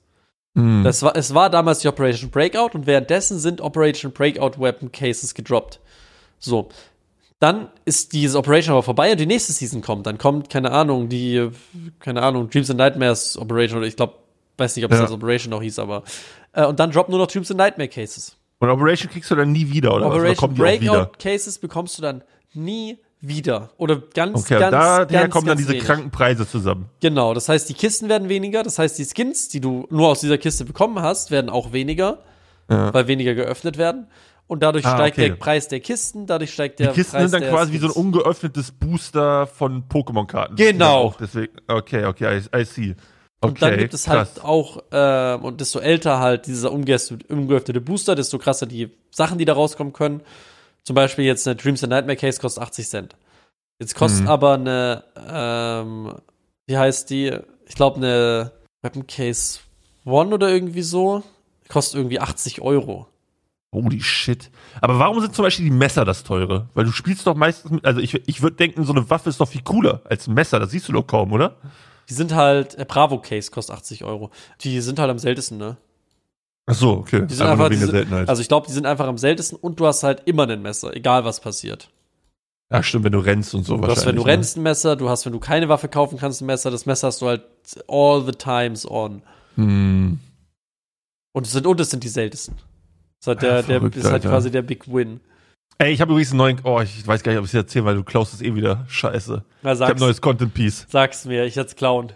Hm. 0.55 0.83
Das 0.83 1.03
war, 1.03 1.15
es 1.15 1.33
war 1.33 1.49
damals 1.49 1.79
die 1.79 1.87
Operation 1.87 2.29
Breakout 2.31 2.71
und 2.73 2.87
währenddessen 2.87 3.39
sind 3.39 3.61
Operation 3.61 4.11
Breakout 4.11 4.59
Weapon 4.59 4.91
Cases 4.91 5.33
gedroppt. 5.33 5.79
So. 6.39 6.69
Dann 7.39 7.69
ist 7.85 8.11
diese 8.13 8.37
Operation 8.37 8.73
aber 8.73 8.83
vorbei 8.83 9.11
und 9.11 9.19
die 9.19 9.25
nächste 9.25 9.53
Season 9.53 9.81
kommt. 9.81 10.05
Dann 10.05 10.17
kommt, 10.17 10.49
keine 10.49 10.71
Ahnung, 10.71 11.07
die, 11.07 11.49
keine 11.99 12.21
Ahnung, 12.21 12.49
Dreams 12.49 12.69
and 12.69 12.79
Nightmares 12.79 13.37
Operation 13.37 13.77
oder 13.77 13.87
ich 13.87 13.95
glaube, 13.95 14.15
weiß 14.57 14.75
nicht, 14.75 14.83
ob 14.83 14.91
es 14.91 14.97
Ja. 14.97 15.03
das 15.03 15.11
Operation 15.13 15.51
noch 15.51 15.61
hieß, 15.61 15.79
aber. 15.79 16.03
Äh, 16.51 16.65
und 16.65 16.79
dann 16.79 16.91
droppen 16.91 17.11
nur 17.11 17.19
noch 17.19 17.27
Dreams 17.27 17.49
and 17.49 17.57
Nightmare 17.57 17.87
Cases. 17.87 18.35
Und 18.59 18.69
Operation 18.69 19.09
kriegst 19.09 19.31
du 19.31 19.35
dann 19.35 19.53
nie 19.53 19.69
wieder 19.71 19.93
oder 19.95 20.09
was? 20.09 20.15
Oder 20.15 20.31
Operation 20.31 20.49
auch 20.51 20.81
wieder? 20.81 20.91
Breakout 20.91 21.17
Cases 21.19 21.57
bekommst 21.59 21.97
du 21.97 22.01
dann 22.01 22.23
nie 22.53 22.97
wieder. 23.21 23.69
Oder 23.77 24.01
ganz, 24.13 24.39
Okay, 24.45 24.59
ganz, 24.59 24.71
da 24.71 25.05
daher 25.05 25.21
ganz, 25.23 25.33
kommen 25.33 25.47
dann 25.47 25.57
ganz 25.57 25.61
diese 25.67 25.73
wenig. 25.73 25.83
kranken 25.85 26.11
Preise 26.11 26.47
zusammen. 26.47 26.89
Genau, 27.01 27.33
das 27.33 27.49
heißt, 27.49 27.67
die 27.69 27.73
Kisten 27.73 28.07
werden 28.09 28.29
weniger, 28.29 28.63
das 28.63 28.79
heißt, 28.79 28.97
die 28.97 29.05
Skins, 29.05 29.49
die 29.49 29.59
du 29.59 29.87
nur 29.89 30.07
aus 30.09 30.21
dieser 30.21 30.37
Kiste 30.37 30.63
bekommen 30.65 31.01
hast, 31.01 31.29
werden 31.31 31.49
auch 31.49 31.73
weniger, 31.73 32.19
Ja. 32.69 32.93
weil 32.93 33.07
weniger 33.07 33.33
geöffnet 33.35 33.77
werden. 33.77 34.07
Und 34.47 34.63
dadurch 34.63 34.85
Ah, 34.85 34.95
steigt 34.95 35.17
okay. 35.19 35.29
der 35.29 35.35
Preis 35.35 35.67
der 35.67 35.79
Kisten, 35.79 36.25
dadurch 36.25 36.51
steigt 36.51 36.79
Die 36.79 36.83
der 36.83 36.93
Kisten 36.93 37.11
Preis 37.17 37.29
sind 37.29 37.41
dann 37.43 37.49
quasi 37.51 37.71
wie 37.73 37.77
so 37.77 37.85
ein 37.87 37.91
Skins. 37.91 38.03
ungeöffnetes 38.05 38.71
Booster 38.71 39.45
von 39.47 39.83
Pokémon-Karten. 39.89 40.55
Genau. 40.55 41.13
Deswegen, 41.19 41.53
okay, 41.67 42.05
okay, 42.05 42.39
I, 42.53 42.57
I 42.61 42.65
see. 42.65 42.95
Okay, 43.41 43.51
Und 43.51 43.61
dann 43.61 43.77
gibt 43.77 43.93
es 43.93 44.07
halt 44.07 44.33
krass. 44.35 44.43
auch, 44.43 44.83
ähm, 44.91 45.43
und 45.45 45.61
desto 45.61 45.79
älter 45.79 46.19
halt 46.19 46.47
dieser 46.47 46.71
ungeöffnete 46.71 47.79
Booster, 47.79 48.15
desto 48.15 48.37
krasser 48.37 48.65
die 48.65 48.89
Sachen, 49.11 49.37
die 49.37 49.45
da 49.45 49.53
rauskommen 49.53 49.93
können. 49.93 50.21
Zum 50.89 50.95
Beispiel 50.95 51.23
jetzt 51.25 51.47
eine 51.47 51.55
Dreams 51.55 51.83
and 51.83 51.91
Nightmare 51.91 52.17
Case 52.17 52.41
kostet 52.41 52.63
80 52.63 52.89
Cent. 52.89 53.15
Jetzt 53.79 53.93
kostet 53.93 54.23
Mhm. 54.23 54.27
aber 54.27 54.53
eine, 54.55 55.03
ähm, 55.31 56.15
wie 56.65 56.75
heißt 56.79 57.11
die? 57.11 57.31
Ich 57.67 57.75
glaube 57.75 57.97
eine 57.97 58.51
Weapon 58.81 59.05
Case 59.05 59.59
One 60.03 60.33
oder 60.33 60.49
irgendwie 60.49 60.81
so. 60.81 61.21
Kostet 61.67 61.99
irgendwie 61.99 62.19
80 62.19 62.61
Euro. 62.61 63.05
Holy 63.71 64.01
shit. 64.01 64.49
Aber 64.81 64.97
warum 64.97 65.21
sind 65.21 65.35
zum 65.35 65.43
Beispiel 65.43 65.65
die 65.65 65.69
Messer 65.71 66.05
das 66.05 66.23
teure? 66.23 66.69
Weil 66.73 66.85
du 66.85 66.91
spielst 66.91 67.27
doch 67.27 67.35
meistens 67.35 67.69
mit, 67.69 67.85
also 67.85 67.99
ich, 68.01 68.27
ich 68.27 68.41
würde 68.41 68.55
denken, 68.55 68.83
so 68.83 68.91
eine 68.91 69.07
Waffe 69.11 69.29
ist 69.29 69.39
doch 69.39 69.47
viel 69.47 69.61
cooler 69.61 70.01
als 70.05 70.25
ein 70.25 70.33
Messer. 70.33 70.57
Das 70.59 70.71
siehst 70.71 70.87
du 70.89 70.93
doch 70.93 71.05
kaum, 71.05 71.31
oder? 71.33 71.57
Die 72.09 72.15
sind 72.15 72.33
halt, 72.33 72.79
äh, 72.79 72.85
Bravo 72.85 73.19
Case 73.21 73.51
kostet 73.51 73.75
80 73.75 74.05
Euro. 74.05 74.31
Die 74.61 74.81
sind 74.81 74.97
halt 74.97 75.11
am 75.11 75.19
seltensten, 75.19 75.59
ne? 75.59 75.77
Ach 76.69 76.75
so, 76.75 76.91
okay. 76.97 77.25
Die 77.25 77.33
sind 77.33 77.47
einfach, 77.47 77.71
wegen 77.71 77.79
die 77.79 77.87
sind, 77.87 78.13
also 78.13 78.41
ich 78.41 78.47
glaube, 78.47 78.67
die 78.67 78.73
sind 78.73 78.85
einfach 78.85 79.07
am 79.07 79.17
seltensten 79.17 79.57
und 79.57 79.79
du 79.79 79.87
hast 79.87 80.03
halt 80.03 80.21
immer 80.25 80.47
ein 80.47 80.61
Messer, 80.61 80.95
egal 80.95 81.25
was 81.25 81.39
passiert. 81.39 81.89
ja, 82.71 82.83
stimmt, 82.83 83.05
wenn 83.05 83.11
du 83.11 83.19
rennst 83.19 83.55
und 83.55 83.63
so 83.65 83.77
Du 83.77 83.87
hast, 83.87 84.05
wenn 84.05 84.15
du 84.15 84.21
ne? 84.21 84.27
rennst, 84.27 84.55
ein 84.55 84.61
Messer, 84.61 84.95
du 84.95 85.09
hast, 85.09 85.25
wenn 85.25 85.33
du 85.33 85.39
keine 85.39 85.67
Waffe 85.67 85.87
kaufen 85.87 86.19
kannst, 86.19 86.41
ein 86.41 86.45
Messer, 86.45 86.69
das 86.69 86.85
Messer 86.85 87.07
hast 87.07 87.21
du 87.23 87.27
halt 87.27 87.41
all 87.87 88.23
the 88.23 88.33
times 88.33 88.85
on. 88.89 89.23
Hm. 89.55 90.19
Und 91.33 91.45
es 91.47 91.53
sind, 91.53 91.65
und 91.65 91.79
es 91.79 91.89
sind 91.89 92.03
die 92.03 92.07
seltensten. 92.09 92.55
Das 92.55 93.21
ist 93.21 93.27
halt, 93.27 93.41
der, 93.41 93.63
der, 93.63 93.79
verrückt, 93.79 93.95
ist 93.95 94.05
halt 94.05 94.23
quasi 94.23 94.51
der 94.51 94.61
Big 94.61 94.87
Win. 94.93 95.19
Ey, 95.79 95.91
ich 95.91 96.01
habe 96.01 96.11
übrigens 96.11 96.31
einen 96.31 96.37
neuen, 96.37 96.59
oh, 96.65 96.81
ich 96.81 97.07
weiß 97.07 97.23
gar 97.23 97.31
nicht, 97.31 97.39
ob 97.39 97.45
ich 97.45 97.51
es 97.51 97.55
erzählen, 97.55 97.85
weil 97.85 97.95
du 97.95 98.03
klaust 98.03 98.33
es 98.33 98.41
eh 98.41 98.53
wieder. 98.53 98.85
Scheiße. 98.89 99.43
Na, 99.63 99.73
Ich 99.73 99.81
habe 99.81 99.99
neues 99.99 100.21
Content 100.21 100.53
Piece. 100.53 100.85
sag's 100.89 101.25
mir, 101.25 101.45
ich 101.45 101.55
hätte 101.55 101.73
klauen. 101.75 102.11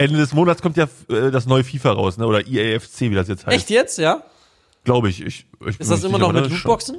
Ende 0.00 0.18
des 0.18 0.32
Monats 0.32 0.62
kommt 0.62 0.78
ja 0.78 0.88
äh, 1.10 1.30
das 1.30 1.44
neue 1.44 1.62
FIFA 1.62 1.92
raus, 1.92 2.16
ne? 2.16 2.26
Oder 2.26 2.46
EAFC, 2.46 3.02
wie 3.02 3.14
das 3.14 3.28
jetzt 3.28 3.46
heißt. 3.46 3.54
Echt 3.54 3.68
jetzt, 3.68 3.98
ja? 3.98 4.22
Glaube 4.84 5.10
ich. 5.10 5.20
ich, 5.20 5.46
ich 5.66 5.78
Ist 5.78 5.90
das 5.90 6.02
immer 6.04 6.18
noch 6.18 6.32
mit 6.32 6.48
Lootboxen? 6.48 6.96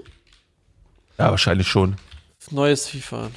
Ja, 1.17 1.31
wahrscheinlich 1.31 1.67
schon. 1.67 1.95
Neues 2.51 2.87
FIFA. 2.87 3.31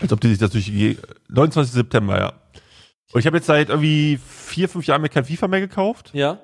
Als 0.00 0.12
ob 0.12 0.20
die 0.20 0.28
sich 0.28 0.38
das 0.38 0.50
durch 0.50 0.66
die 0.66 0.96
29. 1.28 1.74
September, 1.74 2.18
ja. 2.18 2.32
Und 3.12 3.18
ich 3.18 3.26
habe 3.26 3.38
jetzt 3.38 3.46
seit 3.46 3.68
irgendwie 3.68 4.20
vier, 4.24 4.68
fünf 4.68 4.86
Jahren 4.86 5.02
mir 5.02 5.08
kein 5.08 5.24
FIFA 5.24 5.48
mehr 5.48 5.60
gekauft. 5.60 6.10
Ja? 6.12 6.38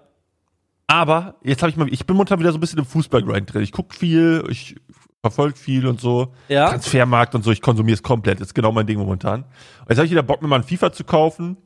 Aber 0.88 1.36
jetzt 1.44 1.62
habe 1.62 1.70
ich 1.70 1.76
mal, 1.76 1.88
ich 1.92 2.04
bin 2.04 2.16
momentan 2.16 2.40
wieder 2.40 2.50
so 2.50 2.58
ein 2.58 2.60
bisschen 2.60 2.80
im 2.80 2.84
Fußballgrind 2.84 3.52
drin. 3.52 3.62
Ich 3.62 3.72
gucke 3.72 3.94
viel, 3.94 4.44
ich 4.50 4.74
verfolge 5.20 5.56
viel 5.56 5.86
und 5.86 6.00
so. 6.00 6.34
Ja? 6.48 6.70
Transfermarkt 6.70 7.36
und 7.36 7.44
so, 7.44 7.52
ich 7.52 7.62
konsumiere 7.62 7.94
es 7.94 8.02
komplett. 8.02 8.40
Das 8.40 8.48
ist 8.48 8.54
genau 8.54 8.72
mein 8.72 8.86
Ding 8.86 8.98
momentan. 8.98 9.42
Und 9.42 9.90
jetzt 9.90 9.98
habe 9.98 10.06
ich 10.06 10.10
wieder 10.10 10.24
Bock, 10.24 10.42
mir 10.42 10.48
mal 10.48 10.56
ein 10.56 10.64
FIFA 10.64 10.92
zu 10.92 11.04
kaufen. 11.04 11.56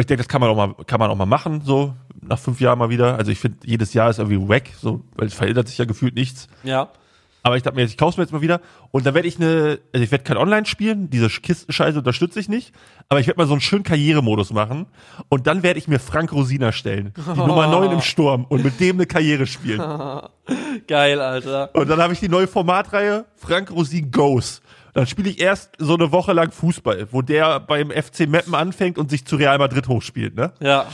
Ich 0.00 0.06
denke, 0.06 0.22
das 0.22 0.28
kann 0.28 0.40
man 0.40 0.50
auch 0.50 0.56
mal, 0.56 0.74
kann 0.86 0.98
man 1.00 1.10
auch 1.10 1.16
mal 1.16 1.26
machen, 1.26 1.62
so 1.64 1.94
nach 2.20 2.38
fünf 2.38 2.60
Jahren 2.60 2.78
mal 2.78 2.90
wieder. 2.90 3.16
Also 3.16 3.30
ich 3.30 3.38
finde, 3.38 3.58
jedes 3.64 3.94
Jahr 3.94 4.10
ist 4.10 4.18
irgendwie 4.18 4.48
wack, 4.48 4.70
so, 4.80 5.02
weil 5.16 5.26
es 5.26 5.34
verändert 5.34 5.68
sich 5.68 5.78
ja 5.78 5.84
gefühlt 5.84 6.14
nichts. 6.14 6.48
Ja. 6.62 6.90
Aber 7.42 7.56
ich 7.56 7.62
dachte 7.62 7.76
mir, 7.76 7.84
ich 7.84 7.96
kaufe 7.96 8.20
mir 8.20 8.24
jetzt 8.24 8.32
mal 8.32 8.42
wieder. 8.42 8.60
Und 8.90 9.06
dann 9.06 9.14
werde 9.14 9.26
ich 9.26 9.36
eine, 9.36 9.78
also 9.94 10.04
ich 10.04 10.10
werde 10.10 10.24
kein 10.24 10.36
Online 10.36 10.66
spielen, 10.66 11.08
diese 11.08 11.28
Kistenscheiße 11.28 11.98
unterstütze 11.98 12.38
ich 12.38 12.48
nicht. 12.48 12.72
Aber 13.08 13.20
ich 13.20 13.26
werde 13.26 13.38
mal 13.38 13.46
so 13.46 13.54
einen 13.54 13.62
schönen 13.62 13.82
Karrieremodus 13.82 14.52
machen. 14.52 14.86
Und 15.28 15.46
dann 15.46 15.62
werde 15.62 15.78
ich 15.78 15.88
mir 15.88 15.98
Frank 15.98 16.32
Rosina 16.32 16.72
stellen. 16.72 17.14
Die 17.16 17.38
Nummer 17.38 17.66
9 17.70 17.92
im 17.92 18.02
Sturm 18.02 18.44
und 18.44 18.62
mit 18.62 18.78
dem 18.78 18.96
eine 18.96 19.06
Karriere 19.06 19.46
spielen. 19.46 19.80
Geil, 20.86 21.20
Alter. 21.20 21.70
Und 21.74 21.88
dann 21.88 22.00
habe 22.00 22.12
ich 22.12 22.20
die 22.20 22.28
neue 22.28 22.46
Formatreihe 22.46 23.24
Frank 23.36 23.70
Rosin 23.70 24.10
Goes. 24.10 24.60
Dann 24.94 25.06
spiele 25.06 25.30
ich 25.30 25.40
erst 25.40 25.72
so 25.78 25.94
eine 25.94 26.12
Woche 26.12 26.32
lang 26.32 26.50
Fußball, 26.52 27.08
wo 27.10 27.22
der 27.22 27.60
beim 27.60 27.90
FC 27.90 28.28
Meppen 28.28 28.54
anfängt 28.54 28.98
und 28.98 29.10
sich 29.10 29.24
zu 29.24 29.36
Real 29.36 29.58
Madrid 29.58 29.88
hochspielt, 29.88 30.34
ne? 30.34 30.52
Ja. 30.60 30.86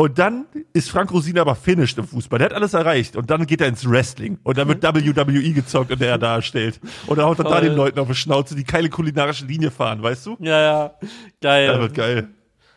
Und 0.00 0.16
dann 0.16 0.46
ist 0.72 0.90
Frank 0.90 1.10
Rosin 1.10 1.40
aber 1.40 1.56
finished 1.56 1.98
im 1.98 2.06
Fußball. 2.06 2.38
Der 2.38 2.46
hat 2.46 2.52
alles 2.52 2.72
erreicht. 2.72 3.16
Und 3.16 3.30
dann 3.30 3.46
geht 3.46 3.60
er 3.60 3.66
ins 3.66 3.88
Wrestling. 3.88 4.38
Und 4.44 4.56
dann 4.56 4.68
wird 4.68 4.80
WWE 4.84 5.52
gezockt 5.52 5.90
und 5.90 6.00
der 6.00 6.10
er 6.10 6.18
darstellt. 6.18 6.78
Und 7.08 7.18
dann 7.18 7.26
haut 7.26 7.40
er 7.40 7.44
da 7.44 7.60
den 7.60 7.74
Leuten 7.74 7.98
auf 7.98 8.06
die 8.06 8.14
Schnauze, 8.14 8.54
die 8.54 8.62
keine 8.62 8.90
kulinarische 8.90 9.44
Linie 9.44 9.72
fahren, 9.72 10.00
weißt 10.00 10.26
du? 10.26 10.36
Ja, 10.38 10.60
ja. 10.60 10.94
Geil. 11.40 11.66
Das 11.66 11.80
wird 11.80 11.94
geil. 11.94 12.28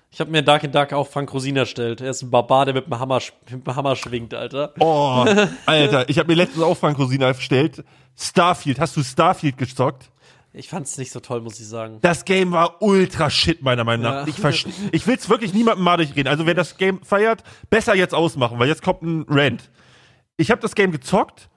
Ich 0.09 0.19
habe 0.19 0.31
mir 0.31 0.41
Dark 0.41 0.63
in 0.63 0.71
Dark 0.71 0.93
auch 0.93 1.07
Frank 1.07 1.31
Rosin 1.31 1.55
erstellt. 1.55 2.01
Er 2.01 2.09
ist 2.09 2.23
ein 2.23 2.31
Barbar, 2.31 2.65
der 2.65 2.73
mit 2.73 2.87
dem 2.87 2.99
Hammer, 2.99 3.21
mit 3.49 3.65
dem 3.65 3.75
Hammer 3.75 3.95
schwingt, 3.95 4.33
Alter. 4.33 4.73
Oh, 4.79 5.23
Alter, 5.67 6.09
ich 6.09 6.17
habe 6.17 6.27
mir 6.27 6.35
letztens 6.35 6.63
auch 6.63 6.75
Frank 6.75 6.97
Rosin 6.97 7.21
erstellt. 7.21 7.83
Starfield, 8.17 8.79
hast 8.79 8.97
du 8.97 9.03
Starfield 9.03 9.57
gezockt? 9.57 10.09
Ich 10.53 10.67
fand's 10.67 10.97
nicht 10.97 11.11
so 11.11 11.19
toll, 11.21 11.39
muss 11.41 11.59
ich 11.59 11.67
sagen. 11.67 11.99
Das 12.01 12.25
Game 12.25 12.51
war 12.51 12.81
ultra 12.81 13.29
shit, 13.29 13.61
meiner 13.61 13.83
Meinung 13.85 14.03
nach. 14.03 14.11
Ja. 14.23 14.27
Ich, 14.27 14.35
verste- 14.35 14.69
ich 14.91 15.07
will's 15.07 15.29
wirklich 15.29 15.53
niemandem 15.53 15.83
madig 15.85 16.13
reden. 16.15 16.27
Also 16.27 16.45
wer 16.45 16.53
das 16.53 16.77
Game 16.77 17.01
feiert, 17.03 17.43
besser 17.69 17.95
jetzt 17.95 18.13
ausmachen, 18.13 18.59
weil 18.59 18.67
jetzt 18.67 18.81
kommt 18.83 19.01
ein 19.01 19.25
Rant. 19.29 19.69
Ich 20.35 20.51
habe 20.51 20.59
das 20.61 20.75
Game 20.75 20.91
gezockt 20.91 21.49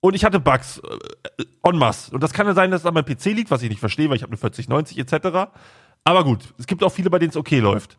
und 0.00 0.14
ich 0.14 0.24
hatte 0.24 0.38
Bugs 0.38 0.80
äh, 1.38 1.44
en 1.68 1.78
masse. 1.78 2.10
Und 2.12 2.22
das 2.22 2.32
kann 2.34 2.46
ja 2.46 2.52
sein, 2.54 2.70
dass 2.70 2.82
es 2.82 2.86
an 2.86 2.92
meinem 2.92 3.06
PC 3.06 3.26
liegt, 3.26 3.50
was 3.50 3.62
ich 3.62 3.70
nicht 3.70 3.80
verstehe, 3.80 4.08
weil 4.10 4.16
ich 4.16 4.22
habe 4.22 4.30
eine 4.32 4.36
4090 4.38 4.98
etc. 4.98 5.50
Aber 6.04 6.24
gut, 6.24 6.52
es 6.58 6.66
gibt 6.66 6.82
auch 6.84 6.92
viele, 6.92 7.08
bei 7.08 7.18
denen 7.18 7.30
es 7.30 7.36
okay 7.36 7.60
läuft. 7.60 7.96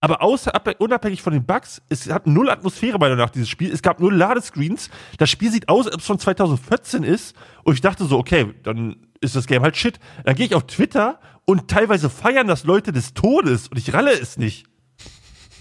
Aber 0.00 0.22
außer, 0.22 0.54
ab- 0.54 0.76
unabhängig 0.78 1.22
von 1.22 1.32
den 1.32 1.44
Bugs, 1.46 1.80
es 1.88 2.08
hat 2.10 2.26
null 2.26 2.50
Atmosphäre 2.50 2.98
meiner 2.98 3.16
nach, 3.16 3.30
dieses 3.30 3.48
Spiel. 3.48 3.72
Es 3.72 3.82
gab 3.82 3.98
null 3.98 4.14
Ladescreens. 4.14 4.90
Das 5.18 5.30
Spiel 5.30 5.50
sieht 5.50 5.68
aus, 5.68 5.86
als 5.86 5.94
ob 5.94 6.00
es 6.00 6.06
von 6.06 6.18
2014 6.18 7.02
ist. 7.02 7.34
Und 7.64 7.74
ich 7.74 7.80
dachte 7.80 8.04
so, 8.04 8.18
okay, 8.18 8.54
dann 8.62 8.96
ist 9.20 9.34
das 9.36 9.46
Game 9.46 9.62
halt 9.62 9.76
shit. 9.76 9.98
Dann 10.24 10.34
gehe 10.36 10.46
ich 10.46 10.54
auf 10.54 10.64
Twitter 10.66 11.18
und 11.46 11.68
teilweise 11.68 12.10
feiern 12.10 12.46
das 12.46 12.64
Leute 12.64 12.92
des 12.92 13.14
Todes 13.14 13.68
und 13.68 13.78
ich 13.78 13.92
ralle 13.94 14.12
es 14.12 14.36
nicht. 14.36 14.66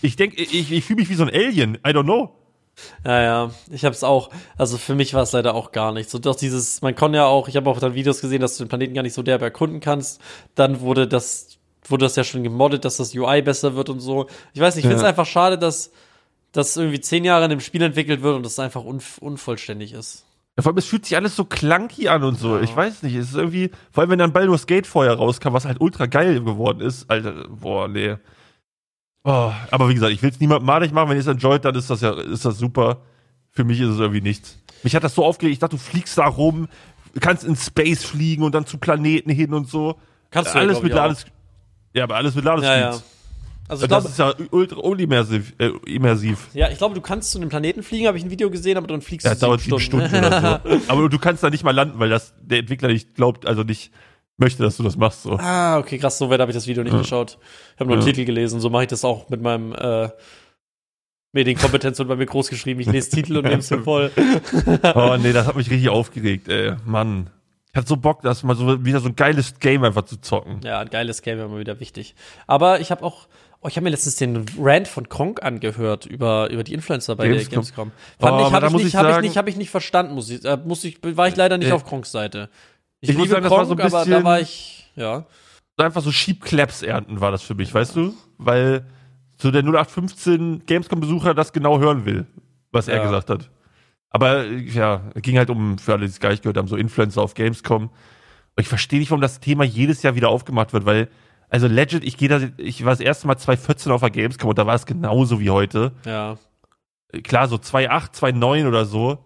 Ich 0.02 0.16
denke, 0.18 0.36
ich, 0.42 0.72
ich 0.72 0.84
fühle 0.84 1.00
mich 1.00 1.10
wie 1.10 1.16
so 1.16 1.24
ein 1.24 1.30
Alien. 1.34 1.76
I 1.76 1.90
don't 1.92 2.04
know. 2.04 2.36
Ja, 3.06 3.22
ja, 3.22 3.52
ich 3.72 3.86
habe 3.86 3.96
es 3.96 4.04
auch. 4.04 4.30
Also 4.58 4.78
für 4.78 4.96
mich 4.96 5.14
war 5.14 5.24
es 5.24 5.32
leider 5.32 5.56
auch 5.56 5.72
gar 5.72 5.94
nicht. 5.94 6.10
So 6.10 6.20
doch 6.20 6.36
dieses, 6.36 6.82
man 6.82 6.94
kann 6.94 7.14
ja 7.14 7.26
auch, 7.26 7.48
ich 7.48 7.56
habe 7.56 7.70
auch 7.70 7.80
dann 7.80 7.96
Videos 7.96 8.20
gesehen, 8.20 8.42
dass 8.42 8.58
du 8.58 8.66
den 8.66 8.70
Planeten 8.70 8.94
gar 8.94 9.02
nicht 9.04 9.14
so 9.14 9.24
derb 9.24 9.42
erkunden 9.42 9.80
kannst. 9.80 10.20
Dann 10.56 10.82
wurde 10.82 11.08
das, 11.08 11.58
wurde 11.92 12.06
das 12.06 12.16
ja 12.16 12.24
schon 12.24 12.44
gemoddet, 12.44 12.86
dass 12.86 12.98
das 12.98 13.14
UI 13.16 13.42
besser 13.42 13.76
wird 13.76 13.90
und 13.90 14.00
so. 14.00 14.28
Ich 14.54 14.62
weiß 14.62 14.76
nicht, 14.76 14.86
ich 14.86 14.88
finde 14.88 14.98
es 14.98 15.04
Ja. 15.04 15.10
einfach 15.10 15.26
schade, 15.26 15.58
dass 15.58 15.92
das 16.52 16.76
irgendwie 16.78 17.02
zehn 17.02 17.26
Jahre 17.26 17.44
in 17.46 17.50
dem 17.50 17.60
Spiel 17.60 17.82
entwickelt 17.82 18.22
wird 18.22 18.36
und 18.36 18.46
das 18.46 18.58
einfach 18.60 18.84
unf 18.84 19.18
unvollständig 19.20 19.94
ist. 19.94 20.26
Ja, 20.58 20.64
Vor 20.64 20.72
allem, 20.72 20.78
es 20.78 20.86
fühlt 20.86 21.06
sich 21.06 21.18
alles 21.18 21.36
so 21.36 21.44
clunky 21.44 22.08
an 22.08 22.24
und 22.24 22.40
so. 22.40 22.60
Ich 22.60 22.74
weiß 22.74 23.04
nicht, 23.04 23.16
es 23.16 23.30
ist 23.30 23.36
irgendwie, 23.36 23.72
vor 23.92 24.02
allem 24.02 24.12
wenn 24.12 24.20
dann 24.20 24.32
Baldur's 24.32 24.68
Gate 24.68 24.88
vorher 24.88 25.14
rauskam, 25.16 25.52
was 25.52 25.66
halt 25.66 25.82
ultra 25.82 26.06
geil 26.06 26.42
geworden 26.42 26.80
ist. 26.80 27.10
Alter, 27.10 27.48
boah, 27.50 27.88
nee. 27.90 28.16
Oh, 29.26 29.52
aber 29.72 29.90
wie 29.90 29.96
gesagt, 29.96 30.14
ich 30.14 30.22
will 30.22 30.30
es 30.30 30.40
niemandem 30.40 30.66
malig 30.68 30.92
machen, 30.94 31.10
wenn 31.10 31.18
ihr 31.18 31.22
es 31.22 31.28
enjoyt, 31.28 31.66
dann 31.66 31.76
ist 31.76 31.90
das 31.90 32.02
ja, 32.02 32.12
ist 32.14 32.46
das 32.46 32.58
super. 32.58 33.02
Für 33.52 33.64
mich 33.64 33.80
ist 33.82 33.90
es 33.90 34.00
irgendwie 34.00 34.22
nichts. 34.22 34.58
Mich 34.84 34.96
hat 34.96 35.04
das 35.04 35.16
so 35.16 35.26
aufgeregt, 35.26 35.54
ich 35.54 35.60
dachte, 35.60 35.78
du 35.78 35.82
fliegst 35.82 36.18
da 36.18 36.28
rum, 36.28 36.68
kannst 37.20 37.44
in 37.44 37.56
Space 37.56 38.04
fliegen 38.04 38.44
und 38.44 38.54
dann 38.54 38.66
zu 38.66 38.78
Planeten 38.78 39.30
hin 39.32 39.54
und 39.54 39.68
so. 39.68 39.98
Kannst 40.30 40.54
du 40.54 40.58
ja, 40.58 40.64
alles 40.64 40.82
mit. 40.82 40.94
Lades, 40.94 41.26
ja, 41.96 42.04
aber 42.04 42.16
alles 42.18 42.36
mit 42.36 42.46
Ja, 42.46 42.52
ja. 42.60 42.60
Ladespeeds. 42.90 43.12
Also 43.68 43.88
das 43.88 44.06
ist 44.06 44.20
ja 44.20 44.32
ultra 44.52 44.80
unimmersiv, 44.80 45.54
äh, 45.58 45.72
immersiv. 45.88 46.50
ja, 46.54 46.70
ich 46.70 46.78
glaube, 46.78 46.94
du 46.94 47.02
kannst 47.02 47.32
zu 47.32 47.40
einem 47.40 47.50
Planeten 47.50 47.82
fliegen, 47.82 48.06
habe 48.06 48.16
ich 48.16 48.24
ein 48.24 48.30
Video 48.30 48.52
gesehen, 48.52 48.78
aber 48.78 48.86
dann 48.86 49.02
fliegst 49.02 49.26
Ja, 49.26 49.34
du 49.34 49.40
dauert 49.40 49.62
sieben 49.62 49.80
Stunden 49.80 50.14
oder 50.16 50.62
so. 50.64 50.78
Aber 50.88 51.10
du 51.10 51.18
kannst 51.18 51.42
da 51.42 51.50
nicht 51.50 51.64
mal 51.64 51.72
landen, 51.74 51.98
weil 51.98 52.10
das 52.10 52.36
der 52.42 52.60
Entwickler 52.60 52.90
nicht 52.90 53.16
glaubt, 53.16 53.48
also 53.48 53.64
nicht 53.64 53.92
möchte, 54.38 54.62
dass 54.62 54.78
du 54.78 54.84
das 54.84 54.98
machst. 54.98 55.24
So. 55.24 55.38
Ah, 55.40 55.80
okay, 55.80 55.98
krass, 55.98 56.20
so 56.20 56.30
weit 56.30 56.42
habe 56.42 56.52
ich 56.52 56.56
das 56.56 56.68
Video 56.68 56.84
nicht 56.84 56.94
Ja. 56.94 57.00
geschaut. 57.00 57.40
Ich 57.74 57.80
habe 57.80 57.86
nur 57.90 57.98
einen 57.98 58.06
Ja. 58.06 58.14
Titel 58.14 58.26
gelesen, 58.26 58.60
so 58.60 58.70
mache 58.70 58.84
ich 58.84 58.90
das 58.90 59.04
auch 59.04 59.30
mit 59.30 59.42
meinem 59.42 59.74
äh, 59.74 60.10
Medienkompetenz 61.34 62.00
und 62.00 62.08
bei 62.08 62.16
mir 62.16 62.26
groß 62.28 62.50
geschrieben. 62.50 62.80
Ich 62.82 62.88
lese 62.88 63.10
Titel 63.10 63.38
und 63.38 63.44
nehme 63.46 63.58
es 63.58 63.70
voll. 63.84 64.12
Oh 64.96 65.18
nee, 65.20 65.34
das 65.34 65.48
hat 65.48 65.56
mich 65.56 65.70
richtig 65.72 65.90
aufgeregt, 65.90 66.48
ey. 66.50 66.74
Mann. 66.86 67.30
Ich 67.76 67.78
hatte 67.78 67.90
so 67.90 67.98
Bock, 67.98 68.22
das 68.22 68.42
mal 68.44 68.56
so 68.56 68.86
wieder 68.86 69.02
so 69.02 69.10
ein 69.10 69.18
geiles 69.18 69.60
Game 69.60 69.84
einfach 69.84 70.04
zu 70.06 70.16
zocken. 70.22 70.62
Ja, 70.64 70.80
ein 70.80 70.90
geiles 70.90 71.22
Game 71.22 71.38
wäre 71.38 71.50
mal 71.50 71.60
wieder 71.60 71.82
wichtig. 71.82 72.16
Aber 72.48 72.80
ich 72.80 72.90
habe 72.90 73.04
auch, 73.04 73.28
oh, 73.60 73.68
ich 73.68 73.76
habe 73.76 73.84
mir 73.84 73.90
letztens 73.90 74.16
den 74.16 74.46
Rant 74.58 74.88
von 74.88 75.10
Kronk 75.10 75.44
angehört 75.44 76.06
über, 76.06 76.50
über 76.52 76.64
die 76.64 76.74
Influencer 76.74 77.18
bei 77.18 77.28
Gamescom. 77.28 77.50
der 77.50 77.56
Gamescom. 77.58 77.92
Oh, 78.20 78.26
Fand 78.28 78.40
ich, 78.40 78.46
aber 78.48 78.56
habe 78.56 78.68
ich 78.68 78.74
nicht, 78.76 78.86
ich 78.88 78.96
habe 78.96 79.12
ich 79.12 79.18
nicht, 79.20 79.36
habe 79.38 79.50
ich 79.50 79.58
nicht 79.58 79.70
verstanden, 79.72 80.14
muss 80.16 80.30
ich, 80.30 80.46
äh, 80.46 80.58
muss 80.64 80.86
ich, 80.86 81.00
war 81.04 81.28
ich 81.28 81.36
leider 81.36 81.58
nicht 81.58 81.68
Äh, 81.68 81.74
auf 81.74 81.84
Kronks 81.86 82.14
Seite. 82.14 82.48
Ich, 83.02 83.10
ich 83.10 83.18
muss 83.18 83.26
liebe 83.28 83.34
sagen, 83.36 83.44
das 83.44 83.52
war 83.52 83.58
Kronk, 83.66 83.68
so 83.68 83.74
ein 83.76 83.82
aber 83.82 83.90
da 83.90 84.04
bisschen- 84.06 84.24
war 84.24 84.40
ich, 84.40 84.90
ja. 84.96 85.26
Einfach 85.76 86.02
so 86.02 86.14
Schiebklaps 86.14 86.82
ernten 86.82 87.20
war 87.20 87.32
das 87.32 87.42
für 87.44 87.56
mich, 87.56 87.74
weißt 87.74 87.98
du? 87.98 88.14
Weil 88.38 88.86
so 89.36 89.52
der 89.52 89.64
0815 89.64 90.66
Gamescom-Besucher 90.66 91.34
das 91.34 91.52
genau 91.52 91.80
hören 91.80 92.06
will, 92.06 92.26
was 92.72 92.88
er 92.88 93.00
Ja. 93.00 93.04
gesagt 93.04 93.30
hat. 93.30 93.50
Aber 94.16 94.46
ja, 94.46 95.02
ging 95.16 95.38
halt 95.38 95.50
um, 95.50 95.78
für 95.78 95.92
alle, 95.92 96.06
die 96.06 96.10
es 96.10 96.22
gar 96.22 96.30
nicht 96.30 96.42
gehört 96.42 96.56
haben, 96.56 96.70
so 96.70 96.78
Influencer 96.78 97.22
auf 97.22 97.34
Gamescom. 97.34 97.90
Ich 98.58 98.70
verstehe 98.70 99.00
nicht, 99.00 99.12
warum 99.12 99.20
das 99.20 99.42
Thema 99.42 99.66
jedes 99.66 100.04
Jahr 100.04 100.16
wieder 100.16 100.30
aufgemacht 100.30 100.72
wird, 100.72 100.86
weil, 100.86 101.10
also 101.50 101.68
legit, 101.68 102.02
ich 102.06 102.16
gehe 102.16 102.30
da, 102.30 102.40
ich 102.56 102.86
war 102.86 102.94
das 102.94 103.02
erste 103.02 103.28
Mal 103.28 103.36
2014 103.36 103.92
auf 103.92 104.00
der 104.00 104.12
Gamescom 104.12 104.52
und 104.52 104.58
da 104.58 104.66
war 104.66 104.76
es 104.76 104.86
genauso 104.86 105.42
wie 105.42 105.50
heute. 105.50 105.92
Ja. 106.06 106.38
klar, 107.24 107.50
so 107.50 107.58
2,8, 107.58 108.14
2,9 108.18 108.70
oder 108.70 108.86
so, 108.86 109.18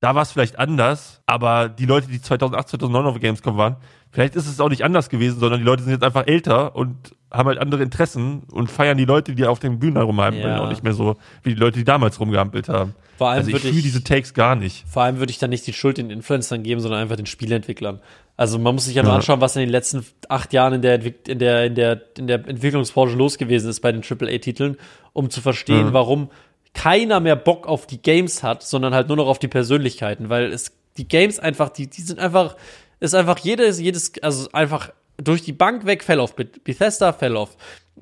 da 0.00 0.14
war 0.14 0.22
es 0.22 0.32
vielleicht 0.32 0.58
anders, 0.58 1.22
aber 1.26 1.68
die 1.68 1.86
Leute, 1.86 2.08
die 2.08 2.20
2008, 2.20 2.68
2009 2.68 3.06
auf 3.06 3.20
Gamescom 3.20 3.56
waren, 3.56 3.76
vielleicht 4.10 4.36
ist 4.36 4.46
es 4.46 4.60
auch 4.60 4.68
nicht 4.68 4.84
anders 4.84 5.08
gewesen, 5.08 5.40
sondern 5.40 5.60
die 5.60 5.66
Leute 5.66 5.82
sind 5.82 5.92
jetzt 5.92 6.04
einfach 6.04 6.26
älter 6.26 6.76
und 6.76 7.14
haben 7.32 7.48
halt 7.48 7.58
andere 7.58 7.82
Interessen 7.82 8.42
und 8.52 8.70
feiern 8.70 8.96
die 8.98 9.04
Leute, 9.04 9.34
die 9.34 9.44
auf 9.46 9.58
den 9.58 9.78
Bühnen 9.78 9.96
rumhampeln, 9.96 10.44
Ja. 10.46 10.60
auch 10.64 10.68
nicht 10.68 10.82
mehr 10.84 10.92
so 10.92 11.16
wie 11.42 11.54
die 11.54 11.60
Leute, 11.60 11.78
die 11.78 11.84
damals 11.84 12.20
rumgehampelt 12.20 12.68
haben. 12.68 12.94
Vor 13.18 13.30
allem 13.30 13.38
Also 13.38 13.50
ich 13.50 13.60
fühle 13.62 13.74
ich, 13.74 13.82
diese 13.82 14.04
Takes 14.04 14.34
gar 14.34 14.54
nicht. 14.54 14.84
Vor 14.86 15.02
allem 15.02 15.18
würde 15.18 15.30
ich 15.30 15.38
dann 15.38 15.50
nicht 15.50 15.66
die 15.66 15.72
Schuld 15.72 15.96
den 15.96 16.10
Influencern 16.10 16.62
geben, 16.62 16.80
sondern 16.80 17.00
einfach 17.00 17.16
den 17.16 17.26
Spieleentwicklern. 17.26 18.00
Also 18.36 18.58
man 18.58 18.74
muss 18.74 18.84
sich 18.84 18.94
ja 18.94 19.02
nur 19.02 19.14
anschauen, 19.14 19.40
was 19.40 19.56
in 19.56 19.60
den 19.60 19.70
letzten 19.70 20.04
acht 20.28 20.52
Jahren 20.52 20.74
in 20.74 20.82
der, 20.82 20.94
Entwick 20.96 21.26
in 21.26 21.38
der, 21.38 21.64
in 21.64 21.74
der, 21.74 22.02
in 22.18 22.26
der 22.26 22.46
Entwicklungsbranche 22.46 23.16
los 23.16 23.38
gewesen 23.38 23.70
ist 23.70 23.80
bei 23.80 23.90
den 23.92 24.02
AAA-Titeln, 24.02 24.76
um 25.14 25.30
zu 25.30 25.40
verstehen, 25.40 25.86
Ja. 25.86 25.92
warum 25.94 26.28
keiner 26.76 27.20
mehr 27.20 27.36
Bock 27.36 27.66
auf 27.66 27.86
die 27.86 28.00
Games 28.00 28.42
hat, 28.42 28.62
sondern 28.62 28.94
halt 28.94 29.08
nur 29.08 29.16
noch 29.16 29.26
auf 29.26 29.38
die 29.38 29.48
Persönlichkeiten, 29.48 30.28
weil 30.28 30.52
es 30.52 30.72
die 30.98 31.08
Games 31.08 31.38
einfach, 31.38 31.70
die, 31.70 31.88
die 31.88 32.02
sind 32.02 32.20
einfach, 32.20 32.56
ist 33.00 33.14
einfach 33.14 33.38
jedes, 33.38 33.80
jedes, 33.80 34.12
also 34.22 34.48
einfach 34.52 34.90
durch 35.16 35.42
die 35.42 35.52
Bank 35.52 35.86
weg, 35.86 36.04
fell 36.04 36.20
off. 36.20 36.36
Beth- 36.36 36.62
Bethesda, 36.64 37.12
fell 37.14 37.36
off. 37.36 37.56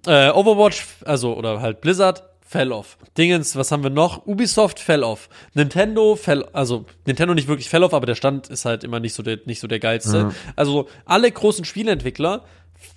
Äh, 0.07 0.31
Overwatch, 0.31 0.85
also, 1.05 1.35
oder 1.37 1.61
halt 1.61 1.81
Blizzard, 1.81 2.25
fell 2.47 2.73
off. 2.73 2.99
Dingens, 3.17 3.55
was 3.57 3.71
haben 3.71 3.85
wir 3.85 3.91
noch? 3.91 4.27
Ubisoft, 4.27 4.81
fell 4.81 5.05
off. 5.05 5.29
Nintendo, 5.55 6.17
fell, 6.17 6.45
also, 6.53 6.85
Nintendo 7.07 7.35
nicht 7.35 7.47
wirklich 7.49 7.69
fell 7.69 7.85
off, 7.85 7.95
aber 7.95 8.07
der 8.07 8.17
Stand 8.17 8.49
ist 8.49 8.65
halt 8.65 8.83
immer 8.83 8.99
nicht 9.01 9.15
so 9.15 9.23
der, 9.23 9.39
nicht 9.47 9.61
so 9.61 9.69
der 9.69 9.79
geilste. 9.79 10.33
Also, 10.57 10.89
alle 11.05 11.31
großen 11.31 11.65
Spieleentwickler 11.65 12.45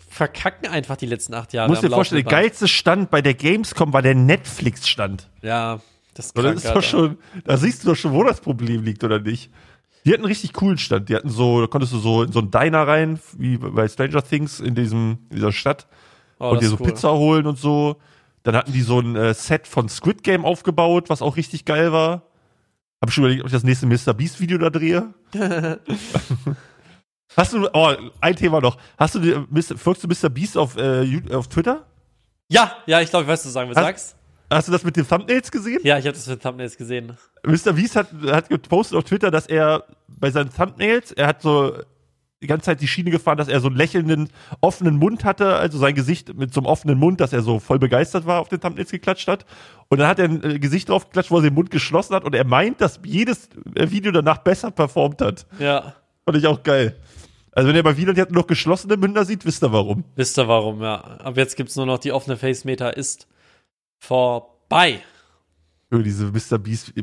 verkacken 0.07 0.69
einfach 0.69 0.97
die 0.97 1.05
letzten 1.05 1.33
acht 1.33 1.53
Jahre. 1.53 1.67
Du 1.67 1.73
musst 1.73 1.83
dir 1.83 1.89
vorstellen, 1.89 2.23
der 2.23 2.31
geilste 2.31 2.67
Stand 2.67 3.11
bei 3.11 3.21
der 3.21 3.33
Gamescom 3.33 3.93
war 3.93 4.01
der 4.01 4.15
Netflix-Stand. 4.15 5.29
Ja, 5.41 5.79
das 6.13 6.33
krank, 6.33 6.55
das 6.55 6.65
ist 6.65 6.75
doch 6.75 6.83
schon, 6.83 7.17
da 7.45 7.57
siehst 7.57 7.83
du 7.83 7.89
doch 7.89 7.95
schon, 7.95 8.13
wo 8.13 8.23
das 8.23 8.41
Problem 8.41 8.83
liegt, 8.83 9.03
oder 9.03 9.19
nicht? 9.19 9.51
Die 10.05 10.13
hatten 10.13 10.23
einen 10.23 10.29
richtig 10.29 10.53
coolen 10.53 10.77
Stand. 10.77 11.09
Die 11.09 11.15
hatten 11.15 11.29
so, 11.29 11.61
da 11.61 11.67
konntest 11.67 11.91
du 11.91 11.97
so 11.99 12.23
in 12.23 12.31
so 12.31 12.39
einen 12.39 12.49
Diner 12.49 12.87
rein, 12.87 13.19
wie 13.37 13.57
bei 13.57 13.87
Stranger 13.87 14.23
Things 14.23 14.59
in 14.59 14.73
diesem, 14.73 15.17
in 15.29 15.35
dieser 15.35 15.51
Stadt. 15.51 15.87
Oh, 16.39 16.51
und 16.51 16.61
dir 16.61 16.69
so 16.69 16.77
cool. 16.79 16.87
Pizza 16.87 17.11
holen 17.11 17.45
und 17.45 17.57
so. 17.57 17.97
Dann 18.43 18.55
hatten 18.55 18.71
die 18.71 18.81
so 18.81 18.99
ein 18.99 19.17
äh, 19.17 19.33
Set 19.33 19.67
von 19.67 19.89
Squid 19.89 20.23
Game 20.23 20.45
aufgebaut, 20.45 21.09
was 21.09 21.21
auch 21.21 21.35
richtig 21.35 21.65
geil 21.65 21.91
war. 21.91 22.23
Hab 23.01 23.11
schon 23.11 23.25
überlegt, 23.25 23.41
ob 23.41 23.47
ich 23.47 23.53
das 23.53 23.63
nächste 23.63 23.85
Mr. 23.85 24.13
Beast 24.13 24.39
Video 24.39 24.57
da 24.57 24.69
drehe. 24.69 25.13
Hast 27.35 27.53
du, 27.53 27.67
oh, 27.73 27.93
ein 28.21 28.35
Thema 28.35 28.61
noch. 28.61 28.77
Hast 28.97 29.15
du, 29.15 29.45
folgst 29.77 30.03
du 30.03 30.07
Mr. 30.07 30.29
Beast 30.29 30.57
auf, 30.57 30.77
äh, 30.77 31.21
auf 31.33 31.47
Twitter? 31.47 31.85
Ja, 32.49 32.71
ja, 32.85 33.01
ich 33.01 33.09
glaube, 33.09 33.23
ich 33.23 33.29
weiß, 33.29 33.39
was 33.39 33.43
du 33.43 33.49
sagen 33.49 33.69
willst. 33.69 33.77
Hast- 33.79 33.85
Sag's. 33.85 34.13
Hast 34.49 34.69
du 34.69 34.71
das 34.71 34.85
mit 34.85 34.95
den 34.95 35.05
Thumbnails 35.05 35.51
gesehen? 35.51 35.81
Ja, 35.83 35.97
ich 35.97 36.05
habe 36.05 36.15
das 36.15 36.25
mit 36.25 36.41
Thumbnails 36.41 36.77
gesehen. 36.77 37.17
Mr. 37.45 37.73
Beast 37.73 37.97
hat, 37.97 38.07
hat 38.27 38.47
gepostet 38.47 38.97
auf 38.97 39.03
Twitter, 39.03 39.29
dass 39.29 39.45
er 39.45 39.83
bei 40.07 40.31
seinen 40.31 40.49
Thumbnails, 40.53 41.11
er 41.11 41.27
hat 41.27 41.41
so 41.41 41.73
die 42.41 42.47
ganze 42.47 42.67
Zeit 42.67 42.79
die 42.79 42.87
Schiene 42.87 43.11
gefahren, 43.11 43.37
dass 43.37 43.49
er 43.49 43.59
so 43.59 43.67
einen 43.67 43.75
lächelnden, 43.75 44.29
offenen 44.61 44.95
Mund 44.95 45.25
hatte, 45.25 45.55
also 45.57 45.77
sein 45.79 45.95
Gesicht 45.95 46.33
mit 46.33 46.53
so 46.53 46.61
einem 46.61 46.67
offenen 46.67 46.97
Mund, 46.97 47.19
dass 47.19 47.33
er 47.33 47.41
so 47.41 47.59
voll 47.59 47.77
begeistert 47.77 48.25
war, 48.25 48.39
auf 48.39 48.47
den 48.47 48.61
Thumbnails 48.61 48.89
geklatscht 48.91 49.27
hat. 49.27 49.45
Und 49.89 49.97
dann 49.97 50.07
hat 50.07 50.19
er 50.19 50.25
ein 50.29 50.41
äh, 50.43 50.59
Gesicht 50.59 50.87
drauf 50.87 51.05
geklatscht, 51.07 51.29
wo 51.31 51.37
er 51.37 51.41
den 51.41 51.53
Mund 51.53 51.69
geschlossen 51.69 52.15
hat 52.15 52.23
und 52.23 52.33
er 52.33 52.45
meint, 52.45 52.79
dass 52.79 53.01
jedes 53.03 53.49
äh, 53.75 53.91
Video 53.91 54.13
danach 54.13 54.37
besser 54.37 54.71
performt 54.71 55.19
hat. 55.21 55.45
Ja. 55.59 55.93
Fand 56.23 56.37
ich 56.37 56.47
auch 56.47 56.63
geil. 56.63 56.95
Also 57.57 57.69
wenn 57.69 57.75
ihr 57.75 57.81
bei 57.81 57.97
Wieland 57.97 58.19
jetzt 58.19 58.31
noch 58.31 58.45
geschlossene 58.45 58.97
Münder 58.97 59.25
sieht, 59.25 59.43
wisst 59.43 59.63
ihr 59.63 59.71
warum. 59.71 60.03
Wisst 60.15 60.37
ihr 60.37 60.47
warum, 60.47 60.79
ja. 60.83 61.01
Ab 61.01 61.37
jetzt 61.37 61.55
gibt's 61.55 61.75
nur 61.75 61.87
noch 61.87 61.97
die 61.97 62.11
offene 62.11 62.37
Face-Meter 62.37 62.95
ist 62.95 63.27
vorbei. 63.97 65.01
Diese 65.91 66.27
Mr. 66.27 66.59
Beast. 66.59 66.93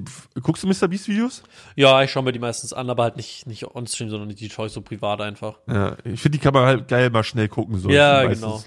Guckst 0.41 0.63
du 0.63 0.69
Mr. 0.69 0.87
Beast 0.87 1.09
Videos? 1.09 1.43
Ja, 1.75 2.01
ich 2.05 2.13
schaue 2.13 2.23
mir 2.23 2.31
die 2.31 2.39
meistens 2.39 2.73
an, 2.73 2.89
aber 2.89 3.03
halt 3.03 3.17
nicht, 3.17 3.49
nicht 3.49 3.65
on-stream, 3.75 4.11
sondern 4.11 4.29
die 4.29 4.49
schaue 4.49 4.69
ich 4.69 4.73
so 4.73 4.81
privat 4.81 5.21
einfach. 5.21 5.59
Ja, 5.67 5.97
ich 6.05 6.21
finde, 6.21 6.39
die 6.39 6.45
kann 6.45 6.55
man 6.55 6.67
halt 6.67 6.87
geil 6.87 7.11
mal 7.11 7.25
schnell 7.25 7.49
gucken. 7.49 7.77
So. 7.81 7.91
Ja, 7.91 8.25
genau. 8.25 8.63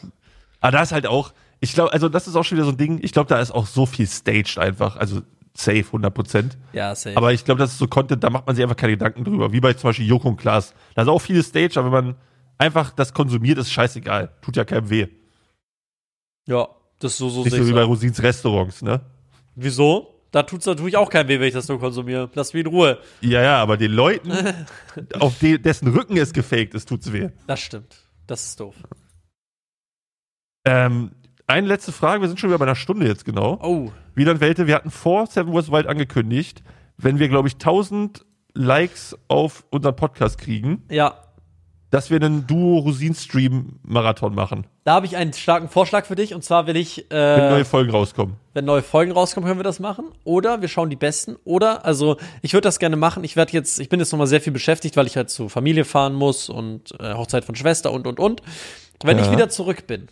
Aber 0.59 0.71
da 0.73 0.81
ist 0.81 0.91
halt 0.91 1.07
auch, 1.07 1.31
ich 1.61 1.71
glaube, 1.71 1.93
also 1.93 2.09
das 2.09 2.27
ist 2.27 2.35
auch 2.35 2.43
schon 2.43 2.57
wieder 2.57 2.65
so 2.65 2.73
ein 2.73 2.77
Ding, 2.77 2.99
ich 3.01 3.13
glaube, 3.13 3.29
da 3.29 3.39
ist 3.39 3.51
auch 3.51 3.65
so 3.65 3.85
viel 3.85 4.07
staged 4.07 4.57
einfach, 4.57 4.97
also 4.97 5.21
safe, 5.57 5.85
100 5.85 6.13
Prozent. 6.13 6.57
Ja, 6.73 6.93
safe. 6.95 7.17
Aber 7.17 7.33
ich 7.33 7.43
glaube, 7.43 7.59
das 7.59 7.71
ist 7.71 7.79
so 7.79 7.87
Content, 7.87 8.23
da 8.23 8.29
macht 8.29 8.45
man 8.45 8.55
sich 8.55 8.63
einfach 8.63 8.75
keine 8.75 8.93
Gedanken 8.93 9.23
drüber, 9.23 9.51
wie 9.51 9.59
bei 9.59 9.73
zum 9.73 9.89
Beispiel 9.89 10.07
Joko 10.07 10.29
und 10.29 10.37
Klaas. 10.37 10.73
Da 10.95 11.01
ist 11.01 11.07
auch 11.07 11.19
viel 11.19 11.41
Stage, 11.43 11.79
aber 11.79 11.91
wenn 11.91 12.05
man 12.05 12.15
einfach 12.57 12.91
das 12.91 13.13
konsumiert, 13.13 13.57
ist 13.57 13.71
scheißegal. 13.71 14.29
Tut 14.41 14.55
ja 14.55 14.65
keinem 14.65 14.89
weh. 14.89 15.07
ja, 16.45 16.67
das 16.99 17.13
ist 17.13 17.17
so, 17.19 17.29
so 17.29 17.43
Nicht 17.43 17.55
so 17.55 17.67
wie 17.67 17.73
bei. 17.73 17.83
Rosins 17.83 18.21
Restaurants, 18.21 18.81
ne? 18.81 19.01
Wieso? 19.55 20.13
Da 20.31 20.43
tut's 20.43 20.65
da 20.65 20.75
tue 20.75 20.89
ich 20.89 20.97
auch 20.97 21.09
kein 21.09 21.27
weh, 21.27 21.39
wenn 21.39 21.47
ich 21.47 21.53
das 21.53 21.67
nur 21.67 21.79
konsumiere. 21.79 22.29
Lass 22.33 22.53
mich 22.53 22.65
in 22.65 22.67
Ruhe. 22.67 22.99
Ja, 23.21 23.41
ja, 23.41 23.61
aber 23.61 23.77
den 23.77 23.91
Leuten, 23.91 24.31
auf 25.19 25.39
de 25.39 25.57
dessen 25.57 25.87
Rücken 25.89 26.17
es 26.17 26.33
gefaked 26.33 26.73
ist, 26.73 26.89
tut's 26.89 27.11
weh. 27.13 27.29
Das 27.47 27.59
stimmt. 27.59 27.95
Das 28.25 28.43
ist 28.43 28.59
doof. 28.59 28.75
Ähm, 30.65 31.11
eine 31.47 31.67
letzte 31.67 31.91
Frage, 31.93 32.21
wir 32.21 32.27
sind 32.27 32.39
schon 32.39 32.49
wieder 32.49 32.59
bei 32.59 32.65
einer 32.65 32.75
Stunde 32.75 33.07
jetzt 33.07 33.23
genau. 33.23 33.57
Oh, 33.61 33.91
Wieland 34.17 34.39
Welte, 34.41 34.67
wir 34.67 34.75
hatten 34.75 34.89
vor 34.91 35.27
Seven 35.27 35.53
Wars 35.53 35.71
Wild 35.71 35.87
angekündigt, 35.87 36.63
wenn 36.97 37.19
wir, 37.19 37.29
glaube 37.29 37.47
ich, 37.47 37.53
1000 37.55 38.25
Likes 38.53 39.15
auf 39.27 39.63
unseren 39.69 39.95
Podcast 39.95 40.39
kriegen, 40.39 40.83
ja. 40.89 41.13
dass 41.91 42.09
wir 42.09 42.17
einen 42.17 42.47
Duo-Rosin-Stream-Marathon 42.47 44.33
machen, 44.33 44.65
Da 44.83 44.93
habe 44.95 45.05
ich 45.05 45.15
einen 45.15 45.33
starken 45.33 45.69
Vorschlag 45.69 46.05
für 46.05 46.15
dich. 46.15 46.33
Und 46.33 46.43
zwar 46.43 46.65
will 46.67 46.75
ich, 46.75 47.05
wenn 47.09 47.17
äh, 47.19 47.49
neue 47.51 47.65
Folgen 47.65 47.91
rauskommen. 47.91 48.35
wenn 48.53 48.65
neue 48.65 48.81
Folgen 48.81 49.11
rauskommen, 49.11 49.47
können 49.47 49.59
wir 49.59 49.63
das 49.63 49.79
machen. 49.79 50.05
Oder 50.23 50.61
wir 50.61 50.67
schauen 50.69 50.89
die 50.89 50.95
besten. 50.95 51.35
Oder, 51.43 51.85
also 51.85 52.17
ich 52.41 52.53
würde 52.53 52.63
das 52.63 52.79
gerne 52.79 52.95
machen. 52.95 53.23
Ich 53.23 53.35
werde 53.35 53.51
jetzt, 53.53 53.79
ich 53.79 53.89
bin 53.89 53.99
jetzt 53.99 54.11
nochmal 54.11 54.27
sehr 54.27 54.41
viel 54.41 54.53
beschäftigt, 54.53 54.97
weil 54.97 55.05
ich 55.07 55.15
halt 55.17 55.29
zur 55.29 55.49
Familie 55.49 55.85
fahren 55.85 56.15
muss 56.15 56.49
und 56.49 56.99
äh, 56.99 57.13
Hochzeit 57.13 57.45
von 57.45 57.55
Schwester 57.55 57.91
und 57.91 58.07
und 58.07 58.19
und. 58.19 58.41
Wenn 59.03 59.17
Ja. 59.19 59.25
ich 59.25 59.31
wieder 59.31 59.49
zurück 59.49 59.85
bin, 59.85 60.07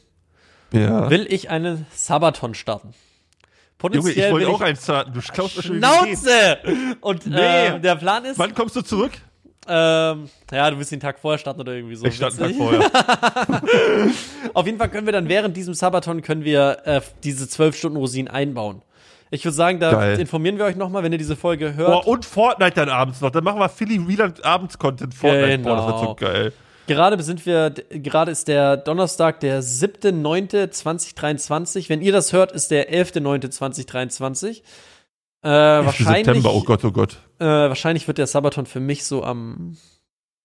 Ja. 0.71 1.09
will 1.09 1.25
ich 1.29 1.49
einen 1.49 1.87
Sabaton 1.91 2.53
starten. 2.53 2.93
Junge, 3.83 4.11
ich 4.11 4.31
wollte 4.31 4.47
auch 4.49 4.61
eins 4.61 4.83
starten. 4.83 5.13
Du 5.13 5.19
klaust 5.21 5.61
schon. 5.63 5.77
Schnauze! 5.77 6.57
Und 7.01 7.27
Nee. 7.27 7.67
äh, 7.67 7.79
der 7.79 7.95
Plan 7.95 8.25
ist, 8.25 8.39
Wann 8.39 8.53
kommst 8.55 8.75
du 8.75 8.81
zurück? 8.81 9.11
ähm, 9.67 10.29
ja, 10.51 10.69
du 10.71 10.77
willst 10.77 10.91
den 10.91 10.99
Tag 10.99 11.19
vorher 11.19 11.37
starten 11.39 11.59
oder 11.59 11.73
irgendwie 11.73 11.95
so. 11.95 12.05
Ich 12.05 12.15
stand 12.15 12.39
einen. 12.41 12.57
Tag 12.57 12.67
vorher. 12.67 12.91
Auf 14.53 14.65
jeden 14.65 14.77
Fall 14.77 14.89
können 14.89 15.05
wir 15.07 15.13
dann 15.13 15.27
während 15.29 15.55
diesem 15.57 15.73
Sabaton 15.73 16.21
können 16.21 16.43
wir 16.43 16.77
äh, 16.85 17.01
diese 17.23 17.47
zwölf 17.49 17.75
Stunden 17.75 17.97
Rosinen 17.97 18.27
einbauen. 18.31 18.81
Ich 19.31 19.43
würde 19.43 19.55
sagen, 19.55 19.79
da 19.79 19.91
Geil. 19.91 20.19
informieren 20.19 20.57
wir 20.57 20.65
euch 20.65 20.75
nochmal, 20.75 21.03
wenn 21.03 21.11
ihr 21.11 21.17
diese 21.17 21.35
Folge 21.35 21.71
Boah, 21.71 21.75
hört. 21.87 22.05
und 22.07 22.25
Fortnite 22.25 22.75
dann 22.75 22.89
abends 22.89 23.21
noch. 23.21 23.31
Dann 23.31 23.43
machen 23.43 23.59
wir 23.59 23.69
Philly 23.69 24.07
Wieland 24.07 24.45
abends 24.45 24.77
Content 24.77 25.13
Fortnite. 25.13 25.59
Boah, 25.63 25.75
das 25.77 25.85
wird 25.87 25.97
so 25.99 26.03
Genau. 26.13 26.15
geil. 26.15 26.53
Gerade 26.87 27.21
sind 27.23 27.45
wir, 27.45 27.69
gerade 27.71 28.31
ist 28.31 28.47
der 28.47 28.77
Donnerstag, 28.77 29.39
der 29.39 29.61
7.9.2023. 29.63 31.89
Wenn 31.89 32.01
ihr 32.01 32.11
das 32.11 32.33
hört, 32.33 32.51
ist 32.51 32.71
der 32.71 32.91
11.9.2023. 32.93 34.61
Äh, 35.41 35.49
wahrscheinlich, 35.49 36.25
September, 36.25 36.53
oh 36.53 36.63
Gott, 36.63 36.83
oh 36.85 36.91
Gott. 36.91 37.17
äh, 37.39 37.45
wahrscheinlich 37.45 38.07
wird 38.07 38.17
der 38.17 38.27
Sabaton 38.27 38.65
für 38.65 38.79
mich 38.79 39.05
so 39.05 39.23
am 39.23 39.77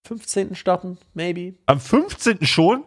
15. 0.06 0.54
starten, 0.54 0.98
maybe. 1.14 1.54
Am 1.66 1.80
15. 1.80 2.44
schon? 2.46 2.84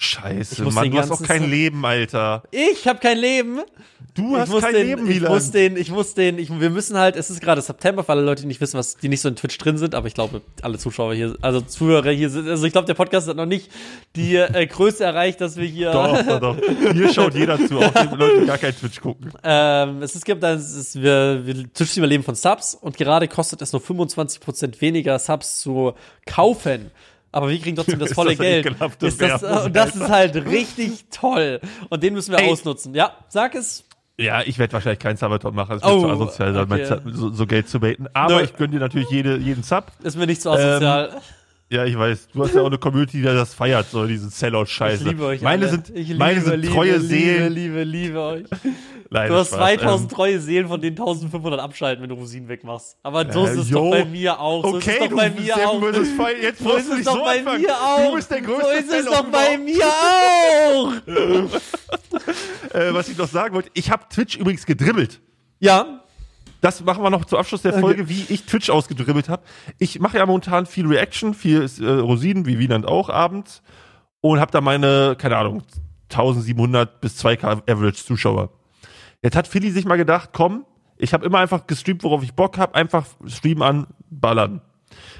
Ich 0.00 0.06
Scheiße, 0.06 0.62
Mann, 0.64 0.90
du 0.90 0.98
hast 0.98 1.10
auch 1.10 1.22
kein 1.22 1.50
Leben, 1.50 1.84
Alter. 1.84 2.42
Ich 2.50 2.88
habe 2.88 2.98
kein 3.00 3.18
Leben. 3.18 3.60
Du 4.14 4.34
ich 4.34 4.40
hast 4.40 4.60
kein 4.60 4.72
den, 4.74 4.86
Leben, 4.86 5.08
ich 5.10 5.16
Wieland. 5.16 5.34
muss 5.34 5.50
den, 5.50 5.76
ich 5.76 5.90
muss 5.90 6.14
den, 6.14 6.38
ich, 6.38 6.48
wir 6.50 6.70
müssen 6.70 6.96
halt, 6.96 7.16
es 7.16 7.28
ist 7.28 7.40
gerade 7.40 7.60
September 7.60 8.02
für 8.02 8.12
alle 8.12 8.22
Leute, 8.22 8.42
die 8.42 8.48
nicht 8.48 8.62
wissen, 8.62 8.78
was, 8.78 8.96
die 8.96 9.10
nicht 9.10 9.20
so 9.20 9.28
in 9.28 9.36
Twitch 9.36 9.58
drin 9.58 9.76
sind, 9.76 9.94
aber 9.94 10.08
ich 10.08 10.14
glaube, 10.14 10.40
alle 10.62 10.78
Zuschauer 10.78 11.14
hier, 11.14 11.36
also 11.42 11.60
Zuhörer 11.60 12.10
hier 12.10 12.30
sind, 12.30 12.48
also 12.48 12.64
ich 12.66 12.72
glaube, 12.72 12.86
der 12.86 12.94
Podcast 12.94 13.28
hat 13.28 13.36
noch 13.36 13.44
nicht 13.46 13.70
die 14.16 14.36
äh, 14.36 14.66
Größe 14.66 15.04
erreicht, 15.04 15.40
dass 15.42 15.56
wir 15.56 15.66
hier, 15.66 15.92
Doch, 15.92 16.22
doch, 16.26 16.40
doch. 16.40 16.56
Hier 16.92 17.12
schaut 17.12 17.34
jeder 17.34 17.58
zu, 17.58 17.78
auch 17.78 17.92
die 17.92 18.16
Leute, 18.16 18.40
die 18.40 18.46
gar 18.46 18.58
kein 18.58 18.74
Twitch 18.74 19.00
gucken. 19.00 19.30
ähm, 19.44 20.02
es, 20.02 20.14
es 20.14 20.24
gibt, 20.24 20.42
es 20.42 20.74
ist, 20.74 21.00
wir, 21.00 21.42
wir 21.44 21.72
Twitch 21.72 21.94
leben 21.96 22.24
von 22.24 22.34
Subs 22.34 22.74
und 22.74 22.96
gerade 22.96 23.28
kostet 23.28 23.60
es 23.60 23.72
nur 23.72 23.82
25% 23.82 24.80
weniger 24.80 25.18
Subs 25.18 25.60
zu 25.60 25.92
kaufen. 26.26 26.90
Aber 27.32 27.48
wir 27.48 27.58
kriegen 27.60 27.76
trotzdem 27.76 27.98
das 27.98 28.12
volle 28.12 28.30
das 28.30 28.38
Geld. 28.38 28.66
Ist 29.02 29.20
das, 29.20 29.42
und 29.42 29.74
das 29.76 29.94
ist 29.94 30.08
halt 30.08 30.34
richtig 30.34 31.06
toll. 31.10 31.60
Und 31.88 32.02
den 32.02 32.14
müssen 32.14 32.32
wir 32.32 32.40
Ey. 32.40 32.50
ausnutzen. 32.50 32.94
Ja, 32.94 33.12
sag 33.28 33.54
es. 33.54 33.84
Ja, 34.18 34.42
ich 34.42 34.58
werde 34.58 34.72
wahrscheinlich 34.74 34.98
keinen 34.98 35.16
Sabaton 35.16 35.54
machen, 35.54 35.76
ist 35.76 35.84
Oh, 35.84 35.96
mir 35.96 36.00
zu 36.02 36.10
asozial, 36.10 36.52
sein, 36.54 36.66
mein 36.68 36.80
okay. 36.84 37.00
So, 37.12 37.30
so 37.30 37.46
Geld 37.46 37.68
zu 37.68 37.80
baiten. 37.80 38.06
Aber 38.12 38.36
Nö. 38.38 38.42
ich 38.44 38.54
gönne 38.54 38.72
dir 38.74 38.80
natürlich 38.80 39.08
jede, 39.10 39.36
jeden 39.38 39.62
Sub. 39.62 39.86
Ist 40.02 40.16
mir 40.18 40.26
nicht 40.26 40.42
so 40.42 40.50
asozial. 40.50 41.20
Ja, 41.70 41.84
ich 41.84 41.96
weiß. 41.96 42.28
Du 42.34 42.42
hast 42.42 42.54
ja 42.54 42.62
auch 42.62 42.66
eine 42.66 42.78
Community, 42.78 43.18
die 43.18 43.22
das 43.22 43.54
feiert, 43.54 43.86
so 43.90 44.04
diese 44.06 44.28
Sellout-Scheiße. 44.28 45.04
Ich 45.04 45.08
liebe 45.08 45.24
euch 45.24 45.40
Meine 45.40 45.66
alle. 45.66 45.70
sind, 45.70 45.88
liebe, 45.88 46.18
meine 46.18 46.40
sind 46.40 46.60
liebe, 46.60 46.74
treue 46.74 46.92
liebe, 46.96 47.04
Seelen. 47.04 47.52
Liebe, 47.52 47.84
liebe 47.84 48.20
euch. 48.20 48.44
Nein, 49.12 49.28
Du 49.28 49.34
hast 49.34 49.48
Spaß. 49.48 49.58
2000 49.58 50.02
Ähm, 50.12 50.16
treue 50.16 50.38
Seelen, 50.40 50.68
von 50.68 50.80
denen 50.80 50.96
1500 50.96 51.58
abschalten, 51.58 52.00
wenn 52.02 52.10
du 52.10 52.14
Rosinen 52.14 52.48
wegmachst. 52.48 52.96
Aber 53.02 53.30
so 53.32 53.44
Äh, 53.44 53.50
ist 53.52 53.58
es 53.58 53.70
yo. 53.70 53.78
doch 53.84 53.90
bei 53.90 54.04
mir 54.04 54.38
auch. 54.38 54.62
So 54.62 54.76
okay, 54.76 54.90
ist 54.92 55.00
es 55.02 55.08
doch 55.08 55.16
bei 55.16 55.30
mir 55.30 55.56
auch. 55.56 55.80
Five, 55.82 56.42
jetzt 56.42 56.62
So 56.62 56.76
ist 56.76 56.86
du 56.88 56.92
es 56.92 56.96
nicht 56.98 57.06
doch 57.08 57.14
so 57.16 57.24
bei 57.24 57.38
anfangen. 57.40 57.62
mir 57.62 57.74
auch. 57.74 58.08
Du 58.10 58.14
bist 58.14 58.30
der 58.30 58.38
so 58.38 58.44
größte 58.44 58.76
ist 58.76 58.92
es 58.92 59.04
doch 59.06 59.24
bei 59.24 59.58
mir 59.58 59.84
auch. 59.86 60.92
Äh, 62.72 62.94
was 62.94 63.08
ich 63.08 63.18
noch 63.18 63.26
sagen 63.28 63.54
wollte, 63.54 63.70
ich 63.74 63.90
habe 63.90 64.04
Twitch 64.10 64.36
übrigens 64.36 64.64
gedribbelt. 64.64 65.20
Ja, 65.58 66.04
Das 66.60 66.80
machen 66.84 67.02
wir 67.02 67.10
noch 67.10 67.24
zum 67.24 67.38
Abschluss 67.38 67.62
der 67.62 67.72
Folge, 67.72 68.08
wie 68.08 68.24
ich 68.28 68.44
Twitch 68.44 68.70
ausgedribbelt 68.70 69.28
habe. 69.28 69.42
Ich 69.78 69.98
mache 69.98 70.18
ja 70.18 70.26
momentan 70.26 70.66
viel 70.66 70.86
Reaction, 70.86 71.34
viel 71.34 71.62
äh, 71.80 71.84
Rosinen, 71.88 72.46
wie 72.46 72.58
Wieland 72.58 72.86
auch 72.86 73.08
abends. 73.08 73.62
Und 74.20 74.38
habe 74.38 74.52
da 74.52 74.60
meine, 74.60 75.16
keine 75.18 75.36
Ahnung, 75.38 75.62
1700 76.10 77.00
bis 77.00 77.18
2K 77.24 77.62
Average 77.68 78.04
Zuschauer. 78.04 78.50
Jetzt 79.22 79.36
hat 79.36 79.46
Philly 79.46 79.70
sich 79.70 79.84
mal 79.84 79.96
gedacht, 79.96 80.30
komm, 80.32 80.64
ich 80.96 81.14
habe 81.14 81.26
immer 81.26 81.38
einfach 81.38 81.66
gestreamt, 81.66 82.02
worauf 82.04 82.22
ich 82.22 82.34
Bock 82.34 82.58
habe, 82.58 82.74
einfach 82.74 83.06
Stream 83.26 83.62
an, 83.62 83.86
ballern. 84.10 84.60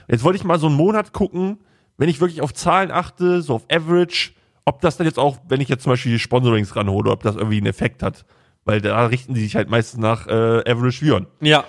Jetzt 0.09 0.25
wollte 0.25 0.37
ich 0.37 0.45
mal 0.45 0.59
so 0.59 0.67
einen 0.67 0.77
Monat 0.77 1.13
gucken, 1.13 1.59
wenn 1.97 2.09
ich 2.09 2.21
wirklich 2.21 2.43
auf 2.43 2.55
Zahlen 2.55 2.91
achte, 2.91 3.43
so 3.43 3.55
auf 3.55 3.65
Average, 3.71 4.33
ob 4.65 4.81
das 4.81 4.97
dann 4.97 5.07
jetzt 5.07 5.19
auch, 5.19 5.39
wenn 5.49 5.61
ich 5.61 5.69
jetzt 5.69 5.85
zum 5.85 5.93
Beispiel 5.93 6.19
Sponsorings 6.19 6.75
ranhole, 6.77 7.11
ob 7.11 7.23
das 7.23 7.37
irgendwie 7.37 7.59
einen 7.59 7.67
Effekt 7.67 8.03
hat. 8.03 8.25
Weil 8.65 8.81
da 8.81 9.07
richten 9.07 9.35
die 9.35 9.41
sich 9.41 9.57
halt 9.57 9.71
meistens 9.71 10.01
nach 10.01 10.27
äh, 10.27 10.71
Average 10.71 11.03
Viewern. 11.03 11.27
ja. 11.41 11.65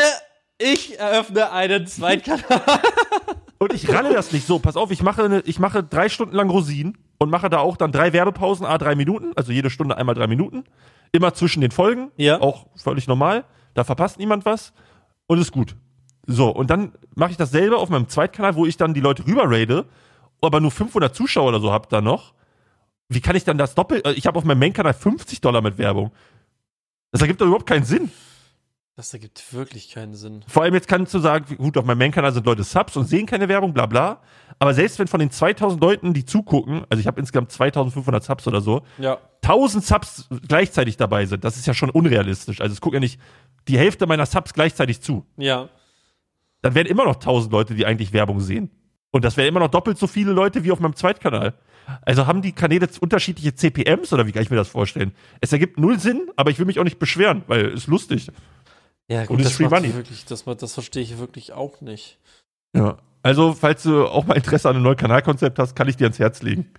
ich 0.58 0.98
eröffne 0.98 1.50
einen 1.52 1.86
Zweitkanal. 1.86 2.62
Und 3.64 3.72
ich 3.74 3.88
ralle 3.92 4.12
das 4.12 4.32
nicht 4.32 4.46
so. 4.46 4.58
Pass 4.58 4.76
auf, 4.76 4.90
ich 4.90 5.02
mache, 5.02 5.24
eine, 5.24 5.40
ich 5.40 5.58
mache 5.58 5.82
drei 5.82 6.08
Stunden 6.08 6.34
lang 6.36 6.50
Rosinen 6.50 6.98
und 7.18 7.30
mache 7.30 7.48
da 7.48 7.58
auch 7.58 7.76
dann 7.76 7.92
drei 7.92 8.12
Werbepausen, 8.12 8.66
a 8.66 8.76
drei 8.78 8.94
Minuten, 8.94 9.32
also 9.36 9.52
jede 9.52 9.70
Stunde 9.70 9.96
einmal 9.96 10.14
drei 10.14 10.26
Minuten. 10.26 10.64
Immer 11.12 11.32
zwischen 11.34 11.60
den 11.60 11.70
Folgen. 11.70 12.10
Ja. 12.16 12.40
Auch 12.40 12.66
völlig 12.76 13.06
normal. 13.06 13.44
Da 13.74 13.84
verpasst 13.84 14.18
niemand 14.18 14.44
was. 14.44 14.72
Und 15.26 15.38
ist 15.38 15.52
gut. 15.52 15.76
So, 16.26 16.50
und 16.50 16.70
dann 16.70 16.92
mache 17.14 17.30
ich 17.30 17.36
dasselbe 17.36 17.76
auf 17.76 17.88
meinem 17.88 18.08
Zweitkanal, 18.08 18.54
wo 18.56 18.66
ich 18.66 18.76
dann 18.76 18.94
die 18.94 19.00
Leute 19.00 19.26
rüber 19.26 19.44
raide, 19.46 19.86
aber 20.40 20.60
nur 20.60 20.70
500 20.70 21.14
Zuschauer 21.14 21.48
oder 21.48 21.60
so 21.60 21.72
hab 21.72 21.88
da 21.88 22.00
noch. 22.00 22.34
Wie 23.08 23.20
kann 23.20 23.36
ich 23.36 23.44
dann 23.44 23.58
das 23.58 23.74
doppelt? 23.74 24.06
äh, 24.06 24.12
Ich 24.12 24.26
habe 24.26 24.38
auf 24.38 24.44
meinem 24.44 24.58
Main-Kanal 24.58 24.94
50 24.94 25.40
Dollar 25.40 25.62
mit 25.62 25.78
Werbung. 25.78 26.12
Das 27.12 27.20
ergibt 27.20 27.40
doch 27.40 27.46
überhaupt 27.46 27.66
keinen 27.66 27.84
Sinn. 27.84 28.10
Das 28.96 29.12
ergibt 29.12 29.52
wirklich 29.52 29.90
keinen 29.90 30.14
Sinn. 30.14 30.44
Vor 30.46 30.62
allem 30.62 30.74
jetzt 30.74 30.86
kannst 30.86 31.12
du 31.14 31.18
sagen, 31.18 31.56
gut, 31.56 31.76
auf 31.76 31.84
meinem 31.84 31.98
Main-Kanal 31.98 32.32
sind 32.32 32.46
Leute 32.46 32.62
Subs 32.62 32.96
und 32.96 33.06
sehen 33.06 33.26
keine 33.26 33.48
Werbung, 33.48 33.74
bla 33.74 33.86
bla. 33.86 34.20
Aber 34.60 34.72
selbst 34.72 35.00
wenn 35.00 35.08
von 35.08 35.18
den 35.18 35.32
2000 35.32 35.80
Leuten, 35.80 36.14
die 36.14 36.24
zugucken, 36.24 36.84
also 36.88 37.00
ich 37.00 37.08
habe 37.08 37.18
insgesamt 37.18 37.50
2500 37.50 38.22
Subs 38.22 38.46
oder 38.46 38.60
so, 38.60 38.82
Ja. 38.98 39.18
1000 39.42 39.84
Subs 39.84 40.28
gleichzeitig 40.46 40.96
dabei 40.96 41.26
sind, 41.26 41.42
das 41.42 41.56
ist 41.56 41.66
ja 41.66 41.74
schon 41.74 41.90
unrealistisch. 41.90 42.60
Also 42.60 42.72
es 42.72 42.80
gucken 42.80 42.98
ja 42.98 43.00
nicht 43.00 43.20
die 43.66 43.76
Hälfte 43.76 44.06
meiner 44.06 44.26
Subs 44.26 44.52
gleichzeitig 44.54 45.00
zu. 45.00 45.26
Ja. 45.36 45.68
Dann 46.62 46.76
wären 46.76 46.86
immer 46.86 47.04
noch 47.04 47.16
1000 47.16 47.52
Leute, 47.52 47.74
die 47.74 47.86
eigentlich 47.86 48.12
Werbung 48.12 48.38
sehen. 48.38 48.70
Und 49.10 49.24
das 49.24 49.36
wären 49.36 49.48
immer 49.48 49.60
noch 49.60 49.68
doppelt 49.70 49.98
so 49.98 50.06
viele 50.06 50.32
Leute 50.32 50.62
wie 50.62 50.70
auf 50.70 50.78
meinem 50.78 50.94
Zweitkanal. 50.94 51.54
Also 52.02 52.26
haben 52.26 52.42
die 52.42 52.52
Kanäle 52.52 52.88
unterschiedliche 53.00 53.54
CPMs 53.54 54.12
oder 54.12 54.26
wie 54.26 54.32
kann 54.32 54.42
ich 54.42 54.50
mir 54.50 54.56
das 54.56 54.68
vorstellen? 54.68 55.12
Es 55.40 55.52
ergibt 55.52 55.78
null 55.78 55.98
Sinn, 55.98 56.30
aber 56.36 56.50
ich 56.50 56.58
will 56.58 56.66
mich 56.66 56.78
auch 56.78 56.84
nicht 56.84 56.98
beschweren, 56.98 57.42
weil 57.46 57.66
es 57.66 57.82
ist 57.82 57.86
lustig. 57.88 58.28
Ja, 59.10 59.20
Und 59.22 59.26
gut, 59.28 59.40
es 59.40 59.44
das 59.46 59.52
Free 59.54 59.68
Money. 59.68 59.94
wirklich, 59.94 60.24
das, 60.24 60.44
das 60.44 60.74
verstehe 60.74 61.02
ich 61.02 61.18
wirklich 61.18 61.52
auch 61.52 61.80
nicht. 61.80 62.18
Ja. 62.76 62.98
Also, 63.22 63.54
falls 63.54 63.82
du 63.82 64.06
auch 64.06 64.26
mal 64.26 64.34
Interesse 64.34 64.68
an 64.68 64.76
einem 64.76 64.84
neuen 64.84 64.96
Kanalkonzept 64.96 65.58
hast, 65.58 65.74
kann 65.74 65.88
ich 65.88 65.96
dir 65.96 66.04
ans 66.04 66.18
Herz 66.18 66.42
legen. 66.42 66.70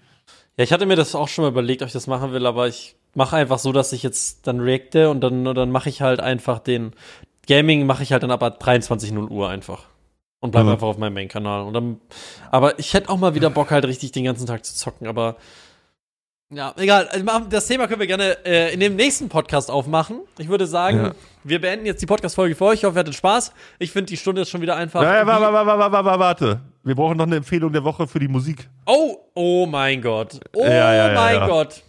Ja, 0.58 0.64
ich 0.64 0.72
hatte 0.72 0.86
mir 0.86 0.96
das 0.96 1.16
auch 1.16 1.28
schon 1.28 1.44
mal 1.44 1.50
überlegt, 1.50 1.82
ob 1.82 1.88
ich 1.88 1.94
das 1.94 2.08
machen 2.08 2.32
will, 2.32 2.46
aber 2.46 2.68
ich 2.68 2.96
mache 3.16 3.36
einfach 3.36 3.60
so, 3.60 3.72
dass 3.72 3.92
ich 3.94 4.04
jetzt 4.04 4.46
dann 4.48 4.60
reacte 4.60 5.10
und 5.10 5.22
dann, 5.22 5.46
und 5.48 5.56
dann 5.56 5.72
mache 5.72 5.90
ich 5.90 6.02
halt 6.02 6.20
einfach 6.20 6.60
den 6.60 6.94
Gaming 7.48 7.86
mache 7.86 8.04
ich 8.04 8.12
halt 8.12 8.24
dann 8.24 8.32
aber 8.32 8.48
23.0 8.48 9.30
Uhr 9.30 9.50
einfach. 9.50 9.86
Und 10.40 10.52
bleibe 10.52 10.68
Mhm. 10.68 10.72
einfach 10.74 10.88
auf 10.88 10.98
meinem 10.98 11.14
Main-Kanal. 11.16 11.64
Und 11.64 11.74
dann, 11.74 12.00
aber 12.52 12.78
ich 12.80 12.94
hätte 12.94 13.10
auch 13.10 13.18
mal 13.18 13.34
wieder 13.36 13.50
Bock, 13.50 13.72
halt 13.72 13.86
richtig 13.86 14.12
den 14.12 14.24
ganzen 14.26 14.46
Tag 14.46 14.66
zu 14.66 14.76
zocken, 14.76 15.08
aber 15.08 15.38
ja, 16.50 16.74
egal. 16.78 17.08
Also 17.10 17.26
Das 17.50 17.68
Thema 17.68 17.88
können 17.88 18.00
wir 18.00 18.08
gerne 18.08 18.38
äh, 18.46 18.74
in 18.74 18.80
dem 18.80 18.96
nächsten 18.96 19.30
Podcast 19.30 19.70
aufmachen. 19.72 20.22
Ich 20.38 20.48
würde 20.48 20.68
sagen, 20.68 20.98
Ja. 20.98 21.12
wir 21.44 21.60
beenden 21.62 21.86
jetzt 21.86 22.02
die 22.02 22.06
Podcast-Folge 22.06 22.56
für 22.56 22.66
euch. 22.66 22.80
Ich 22.80 22.84
hoffe, 22.86 22.96
ihr 22.98 23.00
hattet 23.00 23.16
Spaß. 23.16 23.54
Ich 23.80 23.92
finde, 23.92 24.08
die 24.08 24.18
Stunde 24.18 24.42
ist 24.42 24.50
schon 24.50 24.62
wieder 24.62 24.76
einfach. 24.76 25.02
Naja, 25.02 25.26
warte, 25.26 25.52
warte, 25.54 25.68
warte, 25.68 25.92
warte, 26.06 26.20
warte. 26.20 26.62
Wir 26.84 26.96
brauchen 26.96 27.18
noch 27.18 27.26
eine 27.26 27.38
Empfehlung 27.38 27.74
der 27.74 27.84
Woche 27.84 28.08
für 28.08 28.20
die 28.20 28.28
Musik. 28.28 28.70
Oh, 28.86 29.18
oh 29.34 29.66
mein 29.66 30.02
Gott. 30.02 30.40
Oh 30.56 30.64
Ja, 30.64 30.94
ja, 30.94 31.14
mein. 31.14 31.50
Gott. 31.50 31.82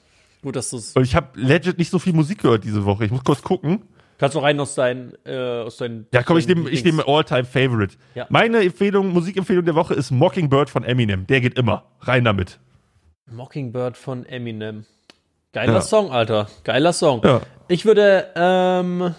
Gut, 0.43 0.57
dass 0.57 0.71
du 0.71 0.77
es. 0.79 0.95
Ich 0.97 1.15
habe 1.15 1.29
legit 1.35 1.77
nicht 1.79 1.91
so 1.91 1.99
viel 1.99 2.13
Musik 2.13 2.41
gehört 2.43 2.65
diese 2.65 2.85
Woche. 2.85 3.05
Ich 3.05 3.11
muss 3.11 3.25
kurz 3.25 3.43
gucken. 3.43 3.83
Kannst 4.19 4.35
du 4.35 4.39
rein 4.39 4.59
aus 4.59 4.75
deinen, 4.75 5.13
äh, 5.27 5.37
aus 5.65 5.77
deinen. 5.77 6.07
Ja, 6.15 6.23
komm, 6.23 6.39
ich 6.39 6.49
nehme 6.49 6.71
ich 6.71 6.83
nehme 6.83 7.07
All-Time-Favorite. 7.07 7.97
Ja. 8.15 8.27
Meine 8.31 8.63
Empfehlung, 8.63 9.09
Musikempfehlung 9.13 9.65
der 9.67 9.75
Woche 9.75 9.93
ist 9.93 10.11
Mockingbird 10.11 10.71
von 10.71 10.85
Eminem. 10.85 11.27
Der 11.27 11.43
geht 11.43 11.59
immer. 11.59 11.85
Rein 12.01 12.25
damit. 12.25 12.59
Mockingbird 13.31 13.97
von 13.97 14.25
Eminem. 14.27 14.85
Geiler 15.53 15.75
Ja. 15.75 15.81
Song, 15.81 16.11
Alter. 16.13 16.49
Geiler 16.65 16.93
Song. 16.93 17.23
Ja. 17.25 17.41
Ich 17.69 17.85
würde, 17.85 18.29
ähm, 18.37 19.15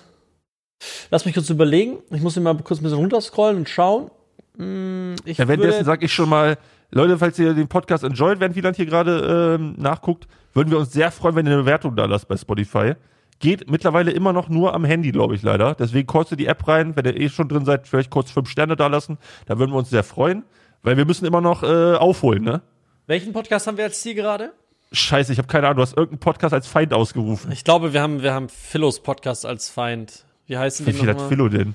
lass 1.09 1.25
mich 1.25 1.33
kurz 1.33 1.49
überlegen. 1.49 1.97
Ich 2.11 2.21
muss 2.21 2.35
mir 2.35 2.41
mal 2.41 2.55
kurz 2.57 2.79
ein 2.79 2.83
bisschen 2.83 2.99
runterscrollen 2.99 3.57
und 3.57 3.69
schauen. 3.69 4.09
Hm, 4.57 5.15
ich 5.25 5.37
Ja, 5.37 5.47
währenddessen 5.47 5.85
sage 5.85 6.05
ich 6.05 6.13
schon 6.13 6.29
mal, 6.29 6.57
Leute, 6.91 7.17
falls 7.17 7.37
ihr 7.37 7.53
den 7.53 7.67
Podcast 7.67 8.03
enjoyt, 8.03 8.39
während 8.39 8.55
Wieland 8.55 8.77
hier 8.77 8.85
gerade 8.85 9.57
ähm, 9.59 9.75
nachguckt, 9.77 10.27
würden 10.53 10.71
wir 10.71 10.77
uns 10.77 10.93
sehr 10.93 11.11
freuen, 11.11 11.35
wenn 11.35 11.45
ihr 11.45 11.53
eine 11.53 11.63
Bewertung 11.63 11.95
da 11.95 12.05
lasst 12.05 12.27
bei 12.27 12.37
Spotify. 12.37 12.93
Geht 13.39 13.69
mittlerweile 13.69 14.11
immer 14.11 14.31
noch 14.33 14.47
nur 14.49 14.73
am 14.73 14.85
Handy, 14.85 15.11
glaube 15.11 15.35
ich, 15.35 15.43
leider. 15.43 15.75
Deswegen 15.75 16.07
kostet 16.07 16.39
die 16.39 16.47
App 16.47 16.67
rein, 16.67 16.95
wenn 16.95 17.05
ihr 17.05 17.15
eh 17.17 17.29
schon 17.29 17.49
drin 17.49 17.65
seid, 17.65 17.87
vielleicht 17.87 18.09
kurz 18.09 18.31
fünf 18.31 18.49
Sterne 18.49 18.75
da 18.75 18.87
lassen. 18.87 19.17
Da 19.45 19.59
würden 19.59 19.71
wir 19.71 19.77
uns 19.77 19.89
sehr 19.89 20.03
freuen, 20.03 20.43
weil 20.81 20.97
wir 20.97 21.05
müssen 21.05 21.25
immer 21.25 21.41
noch 21.41 21.61
äh, 21.61 21.95
aufholen, 21.95 22.43
ne? 22.43 22.61
Welchen 23.07 23.33
Podcast 23.33 23.67
haben 23.67 23.77
wir 23.77 23.85
als 23.85 24.01
Ziel 24.01 24.13
gerade? 24.13 24.53
Scheiße, 24.91 25.33
ich 25.33 25.37
habe 25.37 25.47
keine 25.47 25.67
Ahnung, 25.67 25.77
du 25.77 25.81
hast 25.81 25.97
irgendeinen 25.97 26.19
Podcast 26.19 26.53
als 26.53 26.67
Feind 26.67 26.93
ausgerufen. 26.93 27.51
Ich 27.51 27.63
glaube, 27.63 27.93
wir 27.93 28.01
haben, 28.01 28.21
wir 28.21 28.33
haben 28.33 28.47
Philos 28.47 29.01
Podcast 29.01 29.45
als 29.45 29.69
Feind. 29.69 30.25
Wie 30.45 30.57
heißen 30.57 30.85
Wie 30.85 30.91
die 30.91 30.99
viel 30.99 31.09
hat 31.09 31.15
nochmal? 31.17 31.29
Philo 31.29 31.49
denn? 31.49 31.73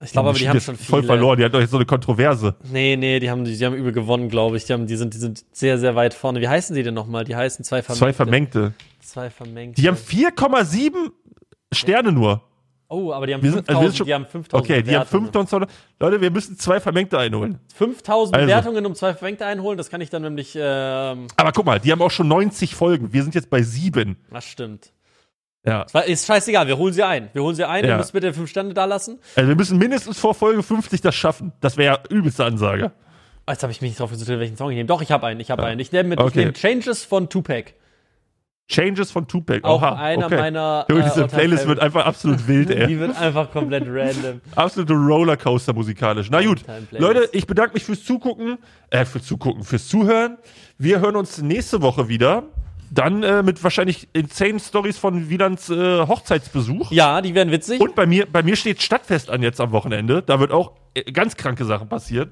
Ich 0.00 0.12
glaube, 0.12 0.28
aber 0.28 0.38
die 0.38 0.48
haben 0.48 0.60
schon 0.60 0.76
viele. 0.76 0.88
voll 0.88 1.02
verloren, 1.02 1.38
die 1.38 1.44
hat 1.44 1.52
doch 1.52 1.60
jetzt 1.60 1.72
so 1.72 1.76
eine 1.76 1.84
Kontroverse. 1.84 2.54
Nee, 2.70 2.96
nee, 2.96 3.18
die 3.18 3.30
haben, 3.30 3.44
die 3.44 3.66
haben 3.66 3.74
übel 3.74 3.92
gewonnen, 3.92 4.28
glaube 4.28 4.56
ich. 4.56 4.64
Die, 4.64 4.72
haben, 4.72 4.86
die, 4.86 4.96
sind, 4.96 5.12
die 5.12 5.18
sind 5.18 5.44
sehr, 5.50 5.78
sehr 5.78 5.96
weit 5.96 6.14
vorne. 6.14 6.40
Wie 6.40 6.48
heißen 6.48 6.74
die 6.76 6.84
denn 6.84 6.94
nochmal? 6.94 7.24
Die 7.24 7.34
heißen 7.34 7.64
zwei 7.64 7.82
Vermengte. 7.82 7.98
Zwei 7.98 8.12
Vermengte. 8.12 8.72
Zwei 9.00 9.30
Vermengte. 9.30 9.82
Die 9.82 9.88
haben 9.88 9.96
4,7 9.96 11.10
Sterne 11.72 12.12
nur. 12.12 12.42
Oh, 12.88 13.12
aber 13.12 13.26
die 13.26 13.34
haben 13.34 13.42
Wir 13.42 13.50
sind- 13.52 13.66
5000, 13.66 13.84
also 13.86 13.96
schon- 13.96 14.06
die 14.06 14.14
haben 14.14 14.26
5000 14.26 14.64
Okay, 14.70 14.82
die 14.82 14.96
haben 14.96 15.04
Bewertungen. 15.08 15.24
5000. 15.32 15.70
Leute, 16.00 16.20
wir 16.20 16.30
müssen 16.30 16.58
zwei 16.58 16.80
Vermengte 16.80 17.18
einholen. 17.18 17.58
5000 17.74 18.34
Also. 18.36 18.46
Bewertungen, 18.46 18.86
um 18.86 18.94
zwei 18.94 19.14
Vermengte 19.14 19.46
einholen. 19.46 19.76
Das 19.78 19.90
kann 19.90 20.00
ich 20.00 20.10
dann 20.10 20.22
nämlich, 20.22 20.56
ähm, 20.60 21.26
Aber 21.36 21.52
guck 21.52 21.66
mal, 21.66 21.78
die 21.80 21.92
haben 21.92 22.02
auch 22.02 22.10
schon 22.10 22.28
90 22.28 22.74
Folgen. 22.74 23.12
Wir 23.12 23.22
sind 23.22 23.34
jetzt 23.34 23.50
bei 23.50 23.62
sieben. 23.62 24.16
das 24.32 24.44
stimmt. 24.44 24.92
Ja. 25.66 25.82
Ist 26.06 26.24
scheißegal, 26.26 26.66
wir 26.66 26.78
holen 26.78 26.94
sie 26.94 27.02
ein. 27.02 27.28
Wir 27.34 27.42
holen 27.42 27.54
sie 27.54 27.64
ein, 27.68 27.84
Ja. 27.84 27.90
ihr 27.90 27.96
müsst 27.98 28.12
bitte 28.12 28.32
fünf 28.32 28.48
Sterne 28.48 28.72
da 28.72 28.86
lassen. 28.86 29.18
Also 29.36 29.48
wir 29.48 29.56
müssen 29.56 29.76
mindestens 29.76 30.18
vor 30.18 30.34
Folge 30.34 30.62
50 30.62 31.00
das 31.02 31.14
schaffen. 31.14 31.52
Das 31.60 31.76
wäre 31.76 31.96
ja 31.96 32.16
übelste 32.16 32.44
Ansage. 32.44 32.92
Jetzt 33.46 33.62
habe 33.62 33.72
ich 33.72 33.80
mich 33.82 33.90
nicht 33.90 34.00
drauf 34.00 34.10
konzentriert, 34.10 34.40
welchen 34.40 34.56
Song 34.56 34.70
ich 34.70 34.76
nehme. 34.76 34.86
Doch, 34.86 35.02
ich 35.02 35.10
habe 35.10 35.26
einen, 35.26 35.40
ich 35.40 35.50
habe 35.50 35.64
einen. 35.64 35.80
Ich 35.80 35.90
nehme 35.90 36.10
mit, 36.10 36.20
ich 36.20 36.26
Okay. 36.26 36.38
nehme 36.40 36.52
Changes 36.52 37.04
von 37.04 37.28
Tupac. 37.28 37.72
Changes 38.68 39.10
von 39.10 39.26
Tupac. 39.26 39.64
Auch 39.64 39.80
Oha, 39.80 39.94
einer 39.94 40.26
okay. 40.26 40.36
meiner. 40.36 40.84
Junge, 40.90 41.00
äh, 41.00 41.04
diese 41.04 41.26
Playlist 41.26 41.66
wird 41.66 41.80
einfach 41.80 42.04
absolut 42.04 42.46
wild, 42.46 42.70
ey. 42.70 42.86
Die 42.86 43.00
wird 43.00 43.18
einfach 43.18 43.50
komplett 43.50 43.84
random. 43.86 44.42
Absolute 44.54 44.92
Rollercoaster 44.92 45.72
musikalisch. 45.72 46.30
Na 46.30 46.42
gut. 46.42 46.62
Leute, 46.90 47.30
ich 47.32 47.46
bedanke 47.46 47.74
mich 47.74 47.84
fürs 47.84 48.04
Zugucken, 48.04 48.58
äh, 48.90 49.06
fürs 49.06 49.24
Zugucken, 49.24 49.64
fürs 49.64 49.88
Zuhören. 49.88 50.36
Wir 50.76 51.00
hören 51.00 51.16
uns 51.16 51.40
nächste 51.40 51.80
Woche 51.80 52.08
wieder. 52.08 52.44
Dann 52.90 53.22
äh, 53.22 53.42
mit 53.42 53.62
wahrscheinlich 53.62 54.08
insane 54.12 54.60
Stories 54.60 54.96
von 54.96 55.28
Wielands 55.28 55.68
äh, 55.68 56.06
Hochzeitsbesuch. 56.06 56.90
Ja, 56.90 57.20
die 57.20 57.34
werden 57.34 57.50
witzig. 57.50 57.80
Und 57.80 57.94
bei 57.94 58.06
mir, 58.06 58.26
bei 58.26 58.42
mir 58.42 58.56
steht 58.56 58.80
Stadtfest 58.82 59.28
an 59.28 59.42
jetzt 59.42 59.60
am 59.60 59.72
Wochenende. 59.72 60.22
Da 60.22 60.40
wird 60.40 60.52
auch 60.52 60.72
äh, 60.94 61.10
ganz 61.12 61.36
kranke 61.36 61.64
Sachen 61.64 61.88
passieren. 61.88 62.30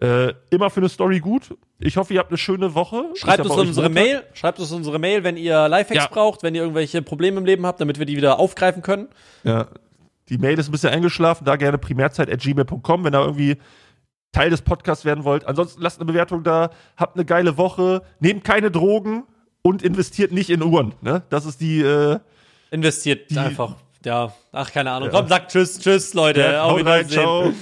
Äh, 0.00 0.32
immer 0.50 0.70
für 0.70 0.78
eine 0.80 0.88
Story 0.88 1.18
gut. 1.18 1.56
Ich 1.80 1.96
hoffe, 1.96 2.14
ihr 2.14 2.20
habt 2.20 2.30
eine 2.30 2.38
schöne 2.38 2.74
Woche. 2.74 3.04
Schreibt 3.14 3.38
ja 3.38 3.44
uns 3.50 3.54
unsere 3.68 3.88
Montag. 3.88 4.04
Mail, 4.04 4.22
schreibt 4.32 4.60
uns 4.60 4.70
unsere 4.70 4.98
Mail, 5.00 5.24
wenn 5.24 5.36
ihr 5.36 5.68
Lifehacks 5.68 6.04
Ja. 6.04 6.08
braucht, 6.08 6.42
wenn 6.44 6.54
ihr 6.54 6.62
irgendwelche 6.62 7.02
Probleme 7.02 7.38
im 7.38 7.44
Leben 7.44 7.66
habt, 7.66 7.80
damit 7.80 7.98
wir 7.98 8.06
die 8.06 8.16
wieder 8.16 8.38
aufgreifen 8.38 8.82
können. 8.82 9.08
Ja. 9.42 9.66
Die 10.28 10.38
Mail 10.38 10.58
ist 10.58 10.68
ein 10.68 10.72
bisschen 10.72 10.90
eingeschlafen. 10.90 11.44
Da 11.44 11.56
gerne 11.56 11.78
primärzeit.gmail.com, 11.78 13.04
wenn 13.04 13.14
ihr 13.14 13.20
irgendwie 13.20 13.56
Teil 14.30 14.50
des 14.50 14.62
Podcasts 14.62 15.04
werden 15.04 15.24
wollt. 15.24 15.46
Ansonsten 15.46 15.80
lasst 15.82 15.98
eine 16.00 16.06
Bewertung 16.06 16.44
da. 16.44 16.70
Habt 16.96 17.16
eine 17.16 17.24
geile 17.24 17.56
Woche. 17.56 18.02
Nehmt 18.20 18.44
keine 18.44 18.70
Drogen 18.70 19.24
und 19.62 19.82
investiert 19.82 20.30
nicht 20.32 20.50
in 20.50 20.62
Uhren. 20.62 20.94
Ne? 21.00 21.22
Das 21.30 21.44
ist 21.46 21.60
die. 21.60 21.80
Äh, 21.80 22.18
Investiert 22.70 23.30
Die- 23.30 23.38
einfach. 23.38 23.74
Ja, 24.04 24.32
ach, 24.52 24.70
keine 24.70 24.92
Ahnung. 24.92 25.08
Komm, 25.10 25.26
sagt 25.26 25.50
Tschüss, 25.50 25.80
Tschüss, 25.80 26.14
Leute. 26.14 26.40
ja, 26.40 26.62
Auf 26.62 26.72
haut 26.72 26.86
rein, 26.86 27.00
Wiedersehen. 27.08 27.20
ciao. 27.20 27.52